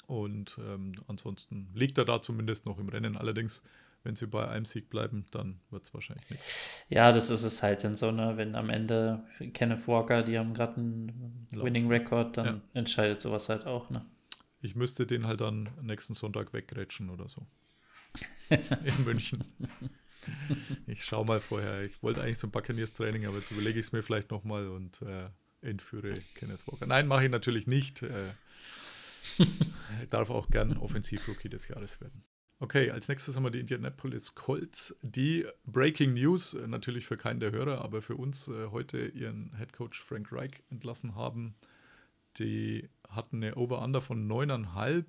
Und 0.07 0.57
ähm, 0.65 0.93
ansonsten 1.07 1.69
liegt 1.73 1.97
er 1.97 2.05
da 2.05 2.21
zumindest 2.21 2.65
noch 2.65 2.79
im 2.79 2.87
Rennen. 2.87 3.17
Allerdings, 3.17 3.61
wenn 4.03 4.15
sie 4.15 4.25
bei 4.27 4.47
einem 4.47 4.65
Sieg 4.65 4.89
bleiben, 4.89 5.25
dann 5.31 5.59
wird 5.69 5.83
es 5.83 5.93
wahrscheinlich 5.93 6.29
nichts. 6.29 6.81
Ja, 6.89 7.11
das 7.11 7.29
ist 7.29 7.43
es 7.43 7.61
halt 7.63 7.83
in 7.83 7.95
so 7.95 8.07
einer, 8.07 8.37
wenn 8.37 8.55
am 8.55 8.69
Ende 8.69 9.23
Kenneth 9.53 9.87
Walker, 9.87 10.23
die 10.23 10.37
haben 10.39 10.53
gerade 10.53 10.77
einen 10.77 11.47
Lauf. 11.51 11.65
Winning 11.65 11.87
Record, 11.87 12.37
dann 12.37 12.45
Ja. 12.45 12.61
entscheidet 12.73 13.21
sowas 13.21 13.49
halt 13.49 13.65
auch, 13.65 13.89
ne? 13.89 14.05
Ich 14.61 14.75
müsste 14.75 15.05
den 15.05 15.27
halt 15.27 15.41
dann 15.41 15.69
nächsten 15.81 16.13
Sonntag 16.13 16.53
weggrätschen 16.53 17.09
oder 17.09 17.27
so. 17.27 17.45
In 18.49 19.03
München. 19.03 19.43
Ich 20.87 21.03
schaue 21.05 21.25
mal 21.25 21.39
vorher. 21.39 21.83
Ich 21.83 22.01
wollte 22.01 22.21
eigentlich 22.21 22.37
zum 22.37 22.51
Buccaneers 22.51 22.93
Training, 22.93 23.25
aber 23.27 23.37
jetzt 23.37 23.51
überlege 23.51 23.79
ich 23.79 23.85
es 23.87 23.91
mir 23.91 24.01
vielleicht 24.03 24.31
nochmal 24.31 24.67
und 24.67 25.01
äh, 25.03 25.29
entführe 25.61 26.09
Kenneth 26.35 26.65
Walker. 26.67 26.85
Nein, 26.87 27.07
mache 27.07 27.25
ich 27.25 27.31
natürlich 27.31 27.67
nicht. 27.67 28.01
Äh, 28.03 28.31
darf 30.09 30.29
auch 30.29 30.49
gern 30.49 30.77
Offensiv-Rookie 30.77 31.49
des 31.49 31.67
Jahres 31.67 31.99
werden. 32.01 32.23
Okay, 32.59 32.89
als 32.89 33.07
nächstes 33.07 33.35
haben 33.35 33.43
wir 33.43 33.51
die 33.51 33.59
Indianapolis 33.59 34.33
Colts. 34.33 34.95
Die 35.03 35.45
Breaking 35.67 36.15
News, 36.15 36.55
äh, 36.55 36.67
natürlich 36.67 37.05
für 37.05 37.15
keinen 37.15 37.39
der 37.39 37.51
Hörer, 37.51 37.81
aber 37.83 38.01
für 38.01 38.15
uns 38.15 38.47
äh, 38.47 38.69
heute 38.71 39.05
ihren 39.09 39.55
Head 39.57 39.73
Coach 39.73 40.01
Frank 40.01 40.31
Reich 40.31 40.63
entlassen 40.71 41.13
haben. 41.13 41.53
Die 42.39 42.89
hatten 43.07 43.43
eine 43.43 43.55
Over-Under 43.55 44.01
von 44.01 44.27
9,5, 44.27 45.05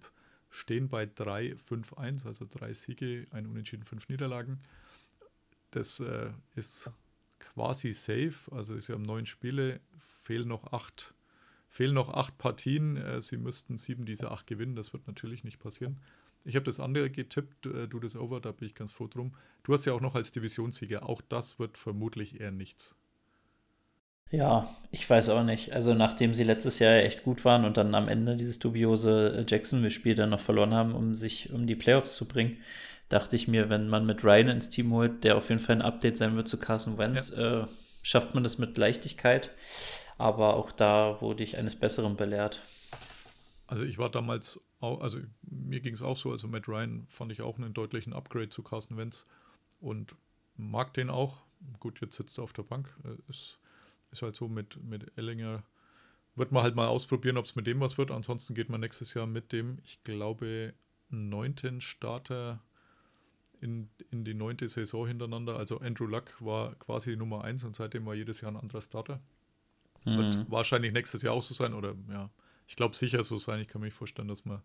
stehen 0.50 0.90
bei 0.90 1.04
3-5-1, 1.04 2.26
also 2.26 2.46
drei 2.48 2.74
Siege, 2.74 3.26
ein 3.30 3.46
Unentschieden, 3.46 3.84
fünf 3.84 4.10
Niederlagen. 4.10 4.58
Das 5.70 6.00
äh, 6.00 6.30
ist 6.54 6.90
quasi 7.38 7.94
safe, 7.94 8.34
also 8.50 8.78
sie 8.78 8.92
haben 8.92 9.02
neun 9.02 9.24
Spiele, 9.24 9.80
fehlen 10.22 10.48
noch 10.48 10.74
acht, 10.74 11.14
fehlen 11.70 11.94
noch 11.94 12.10
acht 12.10 12.36
Partien. 12.36 12.98
Äh, 12.98 13.22
sie 13.22 13.38
müssten 13.38 13.78
sieben 13.78 14.04
dieser 14.04 14.32
acht 14.32 14.46
gewinnen, 14.46 14.76
das 14.76 14.92
wird 14.92 15.06
natürlich 15.06 15.44
nicht 15.44 15.58
passieren. 15.58 15.98
Ich 16.48 16.56
habe 16.56 16.64
das 16.64 16.80
andere 16.80 17.10
getippt, 17.10 17.66
äh, 17.66 17.86
du 17.86 18.00
das 18.00 18.16
Over, 18.16 18.40
da 18.40 18.52
bin 18.52 18.66
ich 18.66 18.74
ganz 18.74 18.90
froh 18.90 19.06
drum. 19.06 19.34
Du 19.64 19.74
hast 19.74 19.84
ja 19.84 19.92
auch 19.92 20.00
noch 20.00 20.14
als 20.14 20.32
Divisionssieger, 20.32 21.06
auch 21.06 21.20
das 21.20 21.58
wird 21.58 21.76
vermutlich 21.76 22.40
eher 22.40 22.50
nichts. 22.50 22.96
Ja, 24.30 24.74
ich 24.90 25.08
weiß 25.08 25.28
auch 25.28 25.42
nicht. 25.42 25.74
Also 25.74 25.92
nachdem 25.92 26.32
sie 26.32 26.44
letztes 26.44 26.78
Jahr 26.78 26.96
echt 26.96 27.22
gut 27.22 27.44
waren 27.44 27.66
und 27.66 27.76
dann 27.76 27.94
am 27.94 28.08
Ende 28.08 28.34
dieses 28.34 28.58
dubiose 28.58 29.44
Jacksonville-Spiel 29.46 30.14
dann 30.14 30.30
noch 30.30 30.40
verloren 30.40 30.72
haben, 30.72 30.94
um 30.94 31.14
sich 31.14 31.52
um 31.52 31.66
die 31.66 31.76
Playoffs 31.76 32.14
zu 32.14 32.26
bringen, 32.26 32.56
dachte 33.10 33.36
ich 33.36 33.46
mir, 33.46 33.68
wenn 33.68 33.88
man 33.88 34.06
mit 34.06 34.24
Ryan 34.24 34.48
ins 34.48 34.70
Team 34.70 34.90
holt, 34.92 35.24
der 35.24 35.36
auf 35.36 35.50
jeden 35.50 35.60
Fall 35.60 35.76
ein 35.76 35.82
Update 35.82 36.16
sein 36.16 36.34
wird 36.34 36.48
zu 36.48 36.58
Carson 36.58 36.96
Wentz, 36.96 37.30
äh, 37.30 37.66
schafft 38.00 38.32
man 38.32 38.42
das 38.42 38.56
mit 38.56 38.78
Leichtigkeit. 38.78 39.50
Aber 40.16 40.56
auch 40.56 40.72
da 40.72 41.20
wurde 41.20 41.44
ich 41.44 41.58
eines 41.58 41.76
Besseren 41.76 42.16
belehrt. 42.16 42.62
Also 43.66 43.84
ich 43.84 43.98
war 43.98 44.10
damals 44.10 44.62
also 44.80 45.18
mir 45.42 45.80
ging 45.80 45.94
es 45.94 46.02
auch 46.02 46.16
so, 46.16 46.30
also 46.30 46.48
Matt 46.48 46.68
Ryan 46.68 47.06
fand 47.08 47.32
ich 47.32 47.42
auch 47.42 47.58
einen 47.58 47.74
deutlichen 47.74 48.12
Upgrade 48.12 48.48
zu 48.50 48.62
Carson 48.62 48.96
Wentz 48.96 49.26
und 49.80 50.14
mag 50.56 50.94
den 50.94 51.10
auch. 51.10 51.38
Gut, 51.80 52.00
jetzt 52.00 52.16
sitzt 52.16 52.38
er 52.38 52.44
auf 52.44 52.52
der 52.52 52.62
Bank. 52.62 52.88
Äh, 53.04 53.16
Ist, 53.28 53.58
ist 54.12 54.22
halt 54.22 54.36
so 54.36 54.48
mit, 54.48 54.82
mit 54.84 55.12
Ellinger. 55.16 55.62
Wird 56.36 56.52
man 56.52 56.62
halt 56.62 56.76
mal 56.76 56.88
ausprobieren, 56.88 57.36
ob 57.36 57.46
es 57.46 57.56
mit 57.56 57.66
dem 57.66 57.80
was 57.80 57.98
wird. 57.98 58.10
Ansonsten 58.10 58.54
geht 58.54 58.68
man 58.68 58.80
nächstes 58.80 59.14
Jahr 59.14 59.26
mit 59.26 59.52
dem, 59.52 59.78
ich 59.84 60.02
glaube, 60.04 60.74
neunten 61.10 61.80
Starter 61.80 62.60
in, 63.60 63.88
in 64.10 64.24
die 64.24 64.34
neunte 64.34 64.68
Saison 64.68 65.06
hintereinander. 65.06 65.56
Also 65.56 65.78
Andrew 65.80 66.06
Luck 66.06 66.34
war 66.40 66.74
quasi 66.76 67.10
die 67.10 67.16
Nummer 67.16 67.44
eins 67.44 67.64
und 67.64 67.74
seitdem 67.76 68.06
war 68.06 68.14
jedes 68.14 68.40
Jahr 68.40 68.52
ein 68.52 68.56
anderer 68.56 68.82
Starter. 68.82 69.20
Wird 70.04 70.38
Mhm. 70.38 70.46
wahrscheinlich 70.48 70.92
nächstes 70.92 71.22
Jahr 71.22 71.34
auch 71.34 71.42
so 71.42 71.54
sein 71.54 71.74
oder 71.74 71.94
ja, 72.10 72.30
ich 72.68 72.76
glaube 72.76 72.94
sicher 72.94 73.24
so 73.24 73.38
sein. 73.38 73.60
Ich 73.60 73.68
kann 73.68 73.80
mir 73.80 73.86
nicht 73.86 73.96
vorstellen, 73.96 74.28
dass 74.28 74.44
man, 74.44 74.62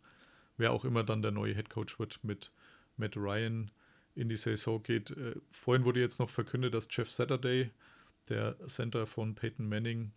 wer 0.58 0.74
auch 0.74 0.86
immer 0.86 1.04
dann 1.04 1.22
der 1.22 1.32
neue 1.32 1.56
Head 1.56 1.70
Coach 1.70 1.98
wird, 2.00 2.24
mit 2.24 2.52
Matt 2.98 3.16
Ryan 3.16 3.72
in 4.14 4.30
die 4.30 4.38
Saison 4.38 4.84
geht. 4.84 5.12
Äh, 5.12 5.36
vorhin 5.52 5.86
wurde 5.86 6.02
jetzt 6.02 6.20
noch 6.20 6.30
verkündet, 6.30 6.74
dass 6.74 6.88
Jeff 6.92 7.10
Saturday, 7.10 7.72
der 8.30 8.58
Center 8.68 9.08
von 9.08 9.36
Peyton 9.36 9.68
Manning, 9.68 10.12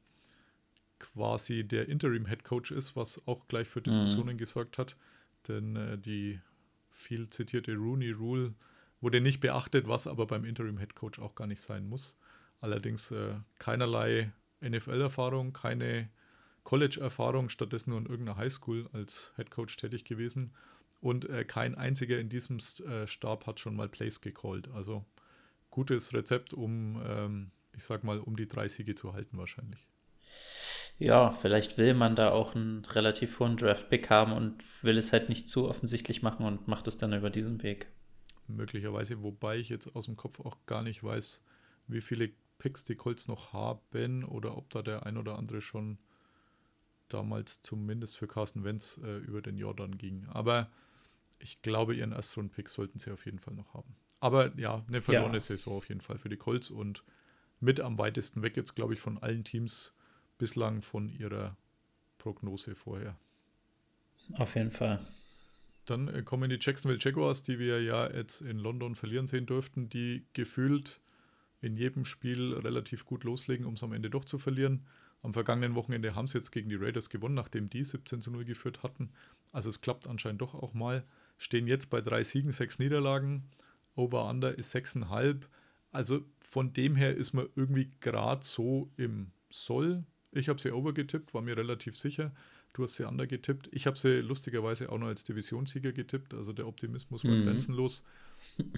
quasi 0.98 1.62
der 1.64 1.88
Interim 1.88 2.26
Head 2.26 2.44
Coach 2.44 2.72
ist, 2.72 2.96
was 2.96 3.24
auch 3.26 3.46
gleich 3.48 3.68
für 3.68 3.80
Diskussionen 3.80 4.36
gesorgt 4.36 4.78
hat. 4.78 4.96
Denn 5.46 5.76
äh, 5.76 5.96
die 5.96 6.40
viel 6.90 7.30
zitierte 7.30 7.74
Rooney 7.76 8.10
Rule 8.10 8.54
wurde 9.00 9.20
nicht 9.20 9.40
beachtet, 9.40 9.86
was 9.86 10.06
aber 10.08 10.26
beim 10.26 10.44
Interim 10.44 10.78
Head 10.78 10.96
Coach 10.96 11.20
auch 11.20 11.36
gar 11.36 11.46
nicht 11.46 11.60
sein 11.60 11.88
muss. 11.88 12.16
Allerdings 12.60 13.12
äh, 13.12 13.34
keinerlei 13.58 14.32
NFL-Erfahrung, 14.60 15.52
keine 15.52 16.08
College-Erfahrung, 16.66 17.48
stattdessen 17.48 17.90
nur 17.90 18.00
in 18.00 18.06
irgendeiner 18.06 18.38
Highschool 18.38 18.90
als 18.92 19.32
Head 19.36 19.52
Coach 19.52 19.76
tätig 19.76 20.04
gewesen. 20.04 20.52
Und 21.00 21.24
äh, 21.28 21.44
kein 21.44 21.76
einziger 21.76 22.18
in 22.18 22.28
diesem 22.28 22.58
äh, 22.58 23.06
Stab 23.06 23.46
hat 23.46 23.60
schon 23.60 23.76
mal 23.76 23.88
Plays 23.88 24.20
gecallt. 24.20 24.68
Also 24.74 25.04
gutes 25.70 26.12
Rezept, 26.12 26.54
um, 26.54 27.00
ähm, 27.06 27.50
ich 27.72 27.84
sag 27.84 28.02
mal, 28.02 28.18
um 28.18 28.36
die 28.36 28.48
drei 28.48 28.66
Siege 28.66 28.96
zu 28.96 29.12
halten 29.12 29.38
wahrscheinlich. 29.38 29.86
Ja, 30.98 31.30
vielleicht 31.30 31.78
will 31.78 31.94
man 31.94 32.16
da 32.16 32.32
auch 32.32 32.56
einen 32.56 32.84
relativ 32.86 33.38
hohen 33.38 33.56
Draft-Pick 33.56 34.10
haben 34.10 34.32
und 34.32 34.64
will 34.82 34.98
es 34.98 35.12
halt 35.12 35.28
nicht 35.28 35.48
zu 35.48 35.68
offensichtlich 35.68 36.22
machen 36.22 36.44
und 36.44 36.66
macht 36.66 36.88
es 36.88 36.96
dann 36.96 37.12
über 37.12 37.30
diesen 37.30 37.62
Weg. 37.62 37.86
Möglicherweise, 38.48 39.22
wobei 39.22 39.58
ich 39.58 39.68
jetzt 39.68 39.94
aus 39.94 40.06
dem 40.06 40.16
Kopf 40.16 40.40
auch 40.40 40.56
gar 40.66 40.82
nicht 40.82 41.04
weiß, 41.04 41.44
wie 41.86 42.00
viele 42.00 42.30
Picks 42.58 42.82
die 42.82 42.96
Colts 42.96 43.28
noch 43.28 43.52
haben 43.52 44.24
oder 44.24 44.56
ob 44.56 44.68
da 44.70 44.82
der 44.82 45.06
ein 45.06 45.16
oder 45.16 45.38
andere 45.38 45.60
schon 45.60 45.98
damals 47.08 47.62
zumindest 47.62 48.18
für 48.18 48.26
Carsten 48.26 48.64
Wentz 48.64 48.98
äh, 49.02 49.18
über 49.18 49.42
den 49.42 49.56
Jordan 49.56 49.98
ging. 49.98 50.26
Aber 50.28 50.70
ich 51.38 51.62
glaube, 51.62 51.94
ihren 51.94 52.12
Erstrunden-Pick 52.12 52.68
sollten 52.68 52.98
sie 52.98 53.10
auf 53.10 53.24
jeden 53.26 53.38
Fall 53.38 53.54
noch 53.54 53.74
haben. 53.74 53.94
Aber 54.20 54.56
ja, 54.58 54.84
eine 54.88 55.02
verlorene 55.02 55.34
Ja. 55.36 55.40
Saison 55.40 55.76
auf 55.76 55.88
jeden 55.88 56.00
Fall 56.00 56.18
für 56.18 56.28
die 56.28 56.36
Colts 56.36 56.70
und 56.70 57.04
mit 57.60 57.80
am 57.80 57.98
weitesten 57.98 58.42
weg 58.42 58.56
jetzt, 58.56 58.74
glaube 58.74 58.94
ich, 58.94 59.00
von 59.00 59.18
allen 59.18 59.44
Teams 59.44 59.92
bislang 60.38 60.82
von 60.82 61.08
ihrer 61.08 61.56
Prognose 62.18 62.74
vorher. 62.74 63.16
Auf 64.38 64.54
jeden 64.54 64.70
Fall. 64.70 65.00
Dann 65.84 66.08
äh, 66.08 66.22
kommen 66.22 66.50
die 66.50 66.58
Jacksonville 66.60 66.98
Jaguars, 67.00 67.42
die 67.42 67.58
wir 67.58 67.82
ja 67.82 68.10
jetzt 68.10 68.40
in 68.40 68.58
London 68.58 68.94
verlieren 68.96 69.26
sehen 69.26 69.46
durften, 69.46 69.88
die 69.88 70.24
gefühlt 70.32 71.00
in 71.60 71.76
jedem 71.76 72.04
Spiel 72.04 72.54
relativ 72.54 73.04
gut 73.04 73.24
loslegen, 73.24 73.66
um 73.66 73.74
es 73.74 73.82
am 73.82 73.92
Ende 73.92 74.10
doch 74.10 74.24
zu 74.24 74.38
verlieren. 74.38 74.86
Am 75.22 75.32
vergangenen 75.32 75.74
Wochenende 75.74 76.14
haben 76.14 76.26
sie 76.26 76.38
jetzt 76.38 76.52
gegen 76.52 76.68
die 76.68 76.76
Raiders 76.76 77.10
gewonnen, 77.10 77.34
nachdem 77.34 77.68
die 77.68 77.84
17 77.84 78.20
zu 78.20 78.30
0 78.30 78.44
geführt 78.44 78.82
hatten. 78.82 79.10
Also 79.52 79.70
es 79.70 79.80
klappt 79.80 80.06
anscheinend 80.06 80.40
doch 80.40 80.54
auch 80.54 80.74
mal. 80.74 81.04
Stehen 81.38 81.66
jetzt 81.66 81.90
bei 81.90 82.00
drei 82.00 82.22
Siegen, 82.22 82.52
sechs 82.52 82.78
Niederlagen. 82.78 83.44
Over-Under 83.96 84.56
ist 84.56 84.74
6,5. 84.74 85.42
Also 85.90 86.20
von 86.40 86.72
dem 86.72 86.96
her 86.96 87.16
ist 87.16 87.32
man 87.32 87.48
irgendwie 87.56 87.90
gerade 88.00 88.44
so 88.44 88.90
im 88.96 89.32
Soll. 89.50 90.04
Ich 90.32 90.48
habe 90.48 90.60
sie 90.60 90.70
over 90.70 90.92
getippt, 90.92 91.32
war 91.34 91.42
mir 91.42 91.56
relativ 91.56 91.98
sicher. 91.98 92.32
Du 92.74 92.82
hast 92.82 92.94
sie 92.96 93.08
under 93.08 93.26
getippt. 93.26 93.70
Ich 93.72 93.86
habe 93.86 93.96
sie 93.98 94.20
lustigerweise 94.20 94.92
auch 94.92 94.98
noch 94.98 95.06
als 95.06 95.24
Divisionssieger 95.24 95.92
getippt. 95.92 96.34
Also 96.34 96.52
der 96.52 96.66
Optimismus 96.66 97.24
war 97.24 97.30
Mhm. 97.32 97.44
grenzenlos. 97.44 98.04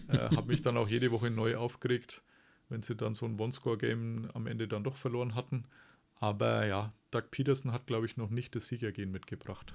äh, 0.09 0.17
habe 0.31 0.47
mich 0.49 0.63
dann 0.63 0.77
auch 0.77 0.89
jede 0.89 1.11
Woche 1.11 1.31
neu 1.31 1.57
aufgeregt, 1.57 2.23
wenn 2.69 2.81
sie 2.81 2.95
dann 2.95 3.15
so 3.15 3.27
ein 3.27 3.39
One-Score-Game 3.41 4.31
am 4.35 4.47
Ende 4.47 4.69
dann 4.69 4.85
doch 4.85 4.97
verloren 4.97 5.35
hatten. 5.35 5.65
Aber 6.21 6.67
ja, 6.67 6.93
Doug 7.11 7.31
Peterson 7.31 7.73
hat, 7.73 7.87
glaube 7.87 8.07
ich, 8.07 8.17
noch 8.17 8.31
nicht 8.31 8.55
das 8.55 8.67
Siegergehen 8.67 9.11
mitgebracht. 9.11 9.73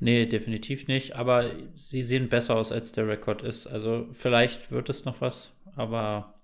Nee, 0.00 0.26
definitiv 0.26 0.86
nicht. 0.88 1.16
Aber 1.16 1.50
sie 1.74 2.02
sehen 2.02 2.28
besser 2.28 2.56
aus, 2.56 2.72
als 2.72 2.92
der 2.92 3.08
Rekord 3.08 3.42
ist. 3.42 3.66
Also 3.66 4.08
vielleicht 4.12 4.70
wird 4.70 4.88
es 4.88 5.04
noch 5.04 5.20
was, 5.20 5.60
aber 5.74 6.40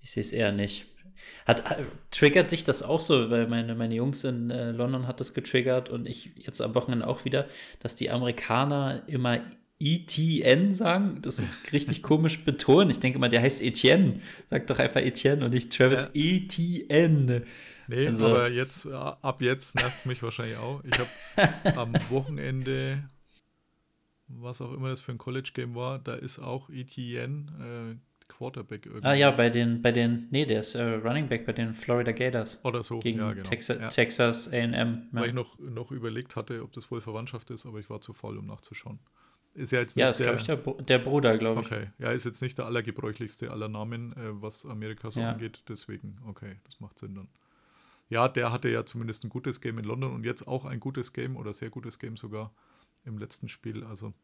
ich 0.00 0.10
sehe 0.10 0.22
es 0.22 0.32
eher 0.32 0.52
nicht. 0.52 0.86
Hat, 1.46 1.70
äh, 1.70 1.84
triggert 2.10 2.50
dich 2.50 2.64
das 2.64 2.82
auch 2.82 3.00
so, 3.00 3.30
weil 3.30 3.48
meine, 3.48 3.74
meine 3.74 3.94
Jungs 3.94 4.24
in 4.24 4.50
äh, 4.50 4.70
London 4.70 5.06
hat 5.06 5.20
das 5.20 5.34
getriggert 5.34 5.88
und 5.88 6.06
ich 6.06 6.30
jetzt 6.36 6.60
am 6.60 6.74
Wochenende 6.74 7.06
auch 7.06 7.24
wieder, 7.24 7.48
dass 7.80 7.94
die 7.94 8.10
Amerikaner 8.10 9.02
immer 9.06 9.40
ETN 9.80 10.72
sagen, 10.72 11.22
das 11.22 11.38
ist 11.38 11.72
richtig 11.72 12.02
komisch 12.02 12.40
betonen. 12.44 12.90
Ich 12.90 12.98
denke 12.98 13.18
mal, 13.18 13.28
der 13.28 13.42
heißt 13.42 13.62
Etienne. 13.62 14.20
Sag 14.50 14.66
doch 14.66 14.78
einfach 14.78 15.00
Etienne 15.00 15.44
und 15.44 15.54
nicht 15.54 15.72
Travis 15.72 16.10
ETN. 16.14 17.44
Nee, 17.86 18.06
Also- 18.08 18.26
aber 18.26 18.50
jetzt, 18.50 18.84
äh, 18.86 18.92
ab 18.92 19.40
jetzt 19.40 19.76
nervt 19.76 19.98
es 20.00 20.04
mich 20.04 20.22
wahrscheinlich 20.22 20.56
auch. 20.58 20.82
Ich 20.84 20.98
habe 20.98 21.76
am 21.78 21.92
Wochenende, 22.10 23.04
was 24.26 24.60
auch 24.60 24.72
immer 24.74 24.88
das 24.90 25.00
für 25.00 25.12
ein 25.12 25.18
College-Game 25.18 25.74
war, 25.74 25.98
da 25.98 26.14
ist 26.14 26.38
auch 26.38 26.68
ETN 26.70 27.48
äh, 27.60 27.96
Quarterback 28.26 28.84
irgendwie. 28.84 29.06
Ah 29.06 29.14
ja, 29.14 29.30
bei 29.30 29.48
den, 29.48 29.80
bei 29.80 29.90
den, 29.90 30.26
nee, 30.30 30.44
der 30.44 30.60
ist 30.60 30.74
äh, 30.74 30.82
Running 30.82 31.28
Back 31.28 31.46
bei 31.46 31.52
den 31.54 31.72
Florida 31.72 32.12
Gators 32.12 32.62
Oder 32.64 32.82
so, 32.82 32.98
gegen 32.98 33.20
ja, 33.20 33.32
genau. 33.32 33.48
Texas, 33.48 33.78
ja. 33.80 33.88
Texas 33.88 34.52
A&M. 34.52 35.08
Weil 35.12 35.22
Ja. 35.22 35.28
ich 35.28 35.34
noch, 35.34 35.58
noch 35.58 35.90
überlegt 35.92 36.36
hatte, 36.36 36.62
ob 36.62 36.72
das 36.72 36.90
wohl 36.90 37.00
Verwandtschaft 37.00 37.50
ist, 37.50 37.64
aber 37.64 37.78
ich 37.78 37.88
war 37.88 38.02
zu 38.02 38.12
faul, 38.12 38.36
um 38.36 38.46
nachzuschauen. 38.46 38.98
Ist 39.58 39.72
ja 39.72 39.80
jetzt 39.80 39.96
nicht 39.96 40.02
Ja, 40.02 40.10
ist, 40.10 40.18
glaube 40.18 40.36
ich, 40.38 40.44
der, 40.44 40.56
der 40.56 40.98
Bruder, 41.00 41.36
glaube 41.36 41.62
ich. 41.62 41.66
Okay, 41.66 41.90
ja, 41.98 42.12
ist 42.12 42.24
jetzt 42.24 42.40
nicht 42.42 42.56
der 42.58 42.66
allergebräuchlichste 42.66 43.50
aller 43.50 43.68
Namen, 43.68 44.12
äh, 44.12 44.40
was 44.40 44.64
Amerika 44.64 45.10
so 45.10 45.20
Ja. 45.20 45.32
angeht, 45.32 45.64
deswegen, 45.68 46.16
okay, 46.26 46.56
das 46.64 46.78
macht 46.80 46.98
Sinn 46.98 47.16
dann. 47.16 47.28
Ja, 48.08 48.28
der 48.28 48.52
hatte 48.52 48.68
ja 48.68 48.84
zumindest 48.86 49.24
ein 49.24 49.28
gutes 49.28 49.60
Game 49.60 49.78
in 49.78 49.84
London 49.84 50.12
und 50.14 50.24
jetzt 50.24 50.46
auch 50.46 50.64
ein 50.64 50.78
gutes 50.80 51.12
Game 51.12 51.36
oder 51.36 51.52
sehr 51.52 51.70
gutes 51.70 51.98
Game 51.98 52.16
sogar 52.16 52.52
im 53.04 53.18
letzten 53.18 53.48
Spiel. 53.48 53.84
Also 53.84 54.14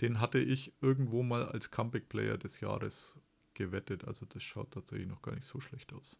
den 0.00 0.20
hatte 0.20 0.38
ich 0.38 0.72
irgendwo 0.80 1.22
mal 1.22 1.46
als 1.46 1.70
Comeback-Player 1.70 2.36
des 2.36 2.60
Jahres 2.60 3.18
gewettet. 3.54 4.04
Also 4.06 4.26
das 4.26 4.42
schaut 4.42 4.72
tatsächlich 4.72 5.08
noch 5.08 5.22
gar 5.22 5.34
nicht 5.34 5.46
so 5.46 5.60
schlecht 5.60 5.92
aus. 5.92 6.18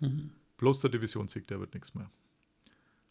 Mhm. 0.00 0.32
Bloß 0.58 0.80
der 0.80 0.90
Divisionssieg, 0.90 1.46
der 1.46 1.60
wird 1.60 1.74
nichts 1.74 1.94
mehr. 1.94 2.10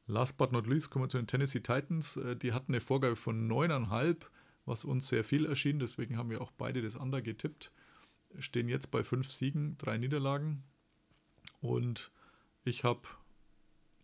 Last 0.08 0.38
but 0.38 0.52
not 0.52 0.68
least 0.68 0.90
kommen 0.92 1.06
wir 1.06 1.10
zu 1.10 1.18
den 1.18 1.28
Tennessee 1.28 1.62
Titans. 1.62 2.18
Äh, 2.18 2.36
Die 2.36 2.54
hatten 2.54 2.74
eine 2.74 2.82
Vorgabe 2.82 3.16
von 3.16 3.48
9,5, 3.50 4.18
was 4.66 4.86
uns 4.86 5.08
sehr 5.08 5.24
viel 5.24 5.46
erschien. 5.46 5.80
Deswegen 5.80 6.18
haben 6.18 6.30
wir 6.30 6.42
auch 6.42 6.52
beide 6.52 6.82
das 6.82 6.96
Under 6.96 7.22
getippt. 7.22 7.72
Stehen 8.40 8.70
jetzt 8.70 8.92
bei 8.92 9.04
fünf 9.04 9.32
Siegen, 9.32 9.78
drei 9.78 9.98
Niederlagen. 9.98 10.64
Und 11.60 12.12
ich 12.64 12.84
habe 12.84 13.02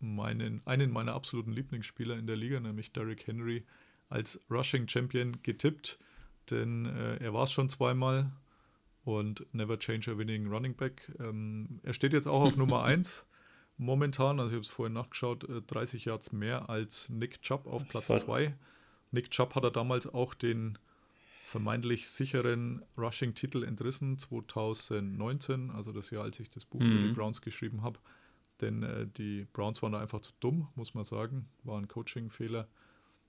meinen, 0.00 0.62
einen 0.66 0.90
meiner 0.90 1.14
absoluten 1.14 1.52
Lieblingsspieler 1.52 2.16
in 2.16 2.26
der 2.26 2.36
Liga, 2.36 2.60
nämlich 2.60 2.92
Derrick 2.92 3.26
Henry, 3.26 3.64
als 4.08 4.40
Rushing 4.50 4.88
Champion 4.88 5.38
getippt. 5.42 5.98
Denn 6.50 6.86
äh, 6.86 7.16
er 7.16 7.34
war 7.34 7.44
es 7.44 7.52
schon 7.52 7.68
zweimal 7.68 8.32
und 9.04 9.46
Never 9.54 9.78
Change 9.78 10.12
a 10.12 10.18
Winning 10.18 10.48
Running 10.48 10.74
Back. 10.74 11.12
Ähm, 11.18 11.80
er 11.82 11.92
steht 11.92 12.12
jetzt 12.12 12.26
auch 12.26 12.42
auf 12.42 12.56
Nummer 12.58 12.84
1 12.84 13.26
momentan. 13.76 14.40
Also 14.40 14.50
ich 14.50 14.54
habe 14.54 14.62
es 14.62 14.68
vorhin 14.68 14.94
nachgeschaut, 14.94 15.48
äh, 15.48 15.62
30 15.62 16.04
Yards 16.04 16.32
mehr 16.32 16.68
als 16.68 17.08
Nick 17.08 17.40
Chubb 17.42 17.66
auf 17.66 17.88
Platz 17.88 18.06
Voll. 18.06 18.18
2. 18.18 18.54
Nick 19.10 19.30
Chubb 19.30 19.54
hat 19.54 19.64
er 19.64 19.70
damals 19.70 20.06
auch 20.06 20.34
den 20.34 20.78
vermeintlich 21.44 22.10
sicheren 22.10 22.82
Rushing-Titel 22.98 23.64
entrissen, 23.64 24.18
2019, 24.18 25.70
also 25.70 25.92
das 25.92 26.10
Jahr, 26.10 26.24
als 26.24 26.38
ich 26.40 26.50
das 26.50 26.64
Buch 26.66 26.80
über 26.80 27.00
die 27.00 27.08
Mhm. 27.08 27.14
Browns 27.14 27.40
geschrieben 27.40 27.82
habe. 27.82 27.98
Denn 28.60 28.82
äh, 28.82 29.06
die 29.06 29.46
Browns 29.52 29.80
waren 29.82 29.92
da 29.92 30.00
einfach 30.00 30.20
zu 30.20 30.32
dumm, 30.40 30.68
muss 30.74 30.92
man 30.94 31.04
sagen. 31.04 31.48
War 31.64 31.78
ein 31.78 31.88
Coaching-Fehler. 31.88 32.68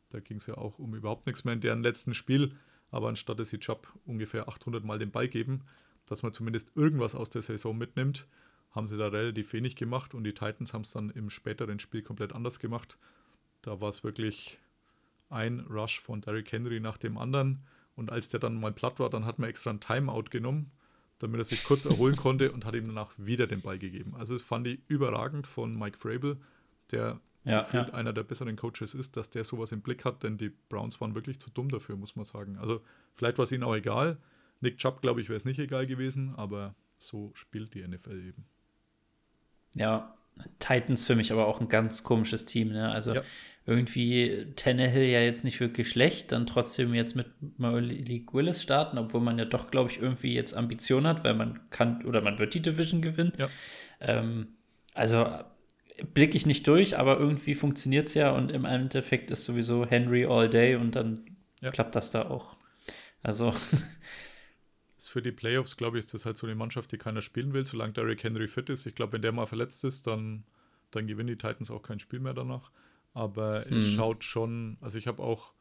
Da 0.09 0.19
ging 0.19 0.37
es 0.37 0.47
ja 0.47 0.57
auch 0.57 0.79
um 0.79 0.95
überhaupt 0.95 1.27
nichts 1.27 1.43
mehr 1.43 1.53
in 1.53 1.61
deren 1.61 1.83
letzten 1.83 2.13
Spiel. 2.13 2.55
Aber 2.91 3.07
anstatt 3.09 3.39
dass 3.39 3.49
sie 3.49 3.59
Chubb 3.59 3.87
ungefähr 4.05 4.49
800 4.49 4.83
Mal 4.83 4.97
den 4.97 5.11
Ball 5.11 5.27
geben, 5.27 5.61
dass 6.07 6.23
man 6.23 6.33
zumindest 6.33 6.71
irgendwas 6.75 7.13
aus 7.13 7.29
der 7.29 7.43
Saison 7.43 7.77
mitnimmt, 7.77 8.25
haben 8.71 8.87
sie 8.87 8.97
da 8.97 9.07
relativ 9.07 9.53
wenig 9.53 9.75
gemacht 9.75 10.13
und 10.15 10.23
die 10.23 10.33
Titans 10.33 10.73
haben 10.73 10.81
es 10.81 10.91
dann 10.91 11.11
im 11.11 11.29
späteren 11.29 11.79
Spiel 11.79 12.01
komplett 12.01 12.33
anders 12.33 12.59
gemacht. 12.59 12.97
Da 13.61 13.79
war 13.79 13.89
es 13.89 14.03
wirklich 14.03 14.57
ein 15.29 15.61
Rush 15.61 15.99
von 15.99 16.21
Derrick 16.21 16.51
Henry 16.51 16.79
nach 16.79 16.97
dem 16.97 17.17
anderen 17.17 17.59
und 17.95 18.11
als 18.11 18.29
der 18.29 18.39
dann 18.39 18.59
mal 18.59 18.71
platt 18.71 18.99
war, 18.99 19.09
dann 19.09 19.25
hat 19.25 19.39
man 19.39 19.49
extra 19.49 19.69
ein 19.69 19.79
Timeout 19.79 20.25
genommen, 20.31 20.71
damit 21.19 21.39
er 21.39 21.43
sich 21.43 21.63
kurz 21.63 21.85
erholen 21.85 22.15
konnte 22.17 22.51
und 22.51 22.65
hat 22.65 22.75
ihm 22.75 22.87
danach 22.87 23.11
wieder 23.17 23.47
den 23.47 23.61
Ball 23.61 23.77
gegeben. 23.77 24.15
Also 24.17 24.33
das 24.33 24.41
fand 24.41 24.67
ich 24.67 24.79
überragend 24.87 25.47
von 25.47 25.77
Mike 25.77 25.97
Frabel, 25.97 26.37
der 26.91 27.19
Ja, 27.43 27.67
ja. 27.71 27.83
einer 27.93 28.13
der 28.13 28.23
besseren 28.23 28.55
Coaches 28.55 28.93
ist, 28.93 29.17
dass 29.17 29.29
der 29.29 29.43
sowas 29.43 29.71
im 29.71 29.81
Blick 29.81 30.05
hat, 30.05 30.23
denn 30.23 30.37
die 30.37 30.49
Browns 30.69 30.99
waren 31.01 31.15
wirklich 31.15 31.39
zu 31.39 31.49
dumm 31.49 31.69
dafür, 31.69 31.95
muss 31.97 32.15
man 32.15 32.25
sagen. 32.25 32.57
Also 32.57 32.81
vielleicht 33.15 33.37
war 33.37 33.43
es 33.43 33.51
ihnen 33.51 33.63
auch 33.63 33.75
egal. 33.75 34.17
Nick 34.61 34.77
Chubb, 34.77 35.01
glaube 35.01 35.21
ich, 35.21 35.29
wäre 35.29 35.37
es 35.37 35.45
nicht 35.45 35.59
egal 35.59 35.87
gewesen, 35.87 36.35
aber 36.35 36.75
so 36.97 37.31
spielt 37.33 37.73
die 37.73 37.87
NFL 37.87 38.27
eben. 38.27 38.45
Ja, 39.75 40.17
Titans 40.59 41.05
für 41.05 41.15
mich 41.15 41.31
aber 41.31 41.47
auch 41.47 41.61
ein 41.61 41.67
ganz 41.67 42.03
komisches 42.03 42.45
Team. 42.45 42.69
Ne? 42.69 42.89
Also 42.91 43.13
Ja. 43.15 43.21
irgendwie 43.65 44.47
Tannehill 44.55 45.03
ja 45.05 45.21
jetzt 45.21 45.43
nicht 45.43 45.59
wirklich 45.59 45.89
schlecht, 45.89 46.31
dann 46.31 46.45
trotzdem 46.47 46.93
jetzt 46.93 47.15
mit 47.15 47.27
Malik 47.57 48.33
Willis 48.33 48.61
starten, 48.63 48.97
obwohl 48.97 49.21
man 49.21 49.37
ja 49.37 49.45
doch, 49.45 49.69
glaube 49.71 49.91
ich, 49.91 50.01
irgendwie 50.01 50.33
jetzt 50.33 50.53
Ambition 50.55 51.05
hat, 51.05 51.23
weil 51.23 51.35
man 51.35 51.59
kann 51.69 52.03
oder 52.05 52.21
man 52.21 52.39
wird 52.39 52.53
die 52.53 52.61
Division 52.61 53.01
gewinnen. 53.01 53.33
Ja. 53.37 53.49
Ähm, 54.01 54.47
also 54.93 55.27
blicke 56.13 56.37
ich 56.37 56.45
nicht 56.45 56.65
durch, 56.67 56.97
aber 56.97 57.19
irgendwie 57.19 57.55
funktioniert 57.55 58.07
es 58.07 58.13
ja 58.13 58.31
und 58.31 58.51
im 58.51 58.65
Endeffekt 58.65 59.31
ist 59.31 59.45
sowieso 59.45 59.85
Henry 59.85 60.25
all 60.25 60.49
day 60.49 60.75
und 60.75 60.95
dann 60.95 61.25
Ja. 61.61 61.71
klappt 61.71 61.95
das 61.95 62.11
da 62.11 62.29
auch. 62.29 62.55
Also 63.21 63.53
für 65.09 65.21
die 65.21 65.31
Playoffs, 65.31 65.77
glaube 65.77 65.97
ich, 65.97 66.05
ist 66.05 66.13
das 66.13 66.25
halt 66.25 66.37
so 66.37 66.47
eine 66.47 66.55
Mannschaft, 66.55 66.91
die 66.91 66.97
keiner 66.97 67.21
spielen 67.21 67.53
will, 67.53 67.65
solange 67.65 67.93
Derrick 67.93 68.23
Henry 68.23 68.47
fit 68.47 68.69
ist. 68.69 68.85
Ich 68.85 68.95
glaube, 68.95 69.13
wenn 69.13 69.21
der 69.21 69.31
mal 69.31 69.45
verletzt 69.47 69.83
ist, 69.83 70.07
dann, 70.07 70.43
dann 70.91 71.07
gewinnen 71.07 71.27
die 71.27 71.37
Titans 71.37 71.71
auch 71.71 71.83
kein 71.83 71.99
Spiel 71.99 72.19
mehr 72.19 72.33
danach. 72.33 72.71
Aber 73.13 73.67
es 73.67 73.83
Mhm. 73.83 73.87
schaut 73.87 74.23
schon, 74.23 74.77
also 74.81 74.97
ich 74.97 75.07
habe 75.07 75.23
auch 75.23 75.53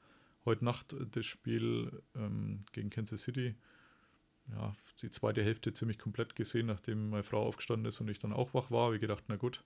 heute 0.44 0.64
Nacht 0.64 0.94
das 1.12 1.26
Spiel 1.26 2.02
ähm, 2.14 2.64
gegen 2.72 2.90
Kansas 2.90 3.22
City, 3.22 3.54
ja, 4.50 4.74
die 5.02 5.10
zweite 5.10 5.42
Hälfte 5.42 5.72
ziemlich 5.74 5.98
komplett 5.98 6.34
gesehen, 6.34 6.66
nachdem 6.66 7.10
meine 7.10 7.22
Frau 7.22 7.42
aufgestanden 7.44 7.86
ist 7.86 8.00
und 8.00 8.08
ich 8.08 8.18
dann 8.18 8.32
auch 8.32 8.54
wach 8.54 8.70
war. 8.70 8.86
Habe 8.86 8.94
ich 8.96 9.00
gedacht, 9.00 9.24
na 9.28 9.36
gut, 9.36 9.62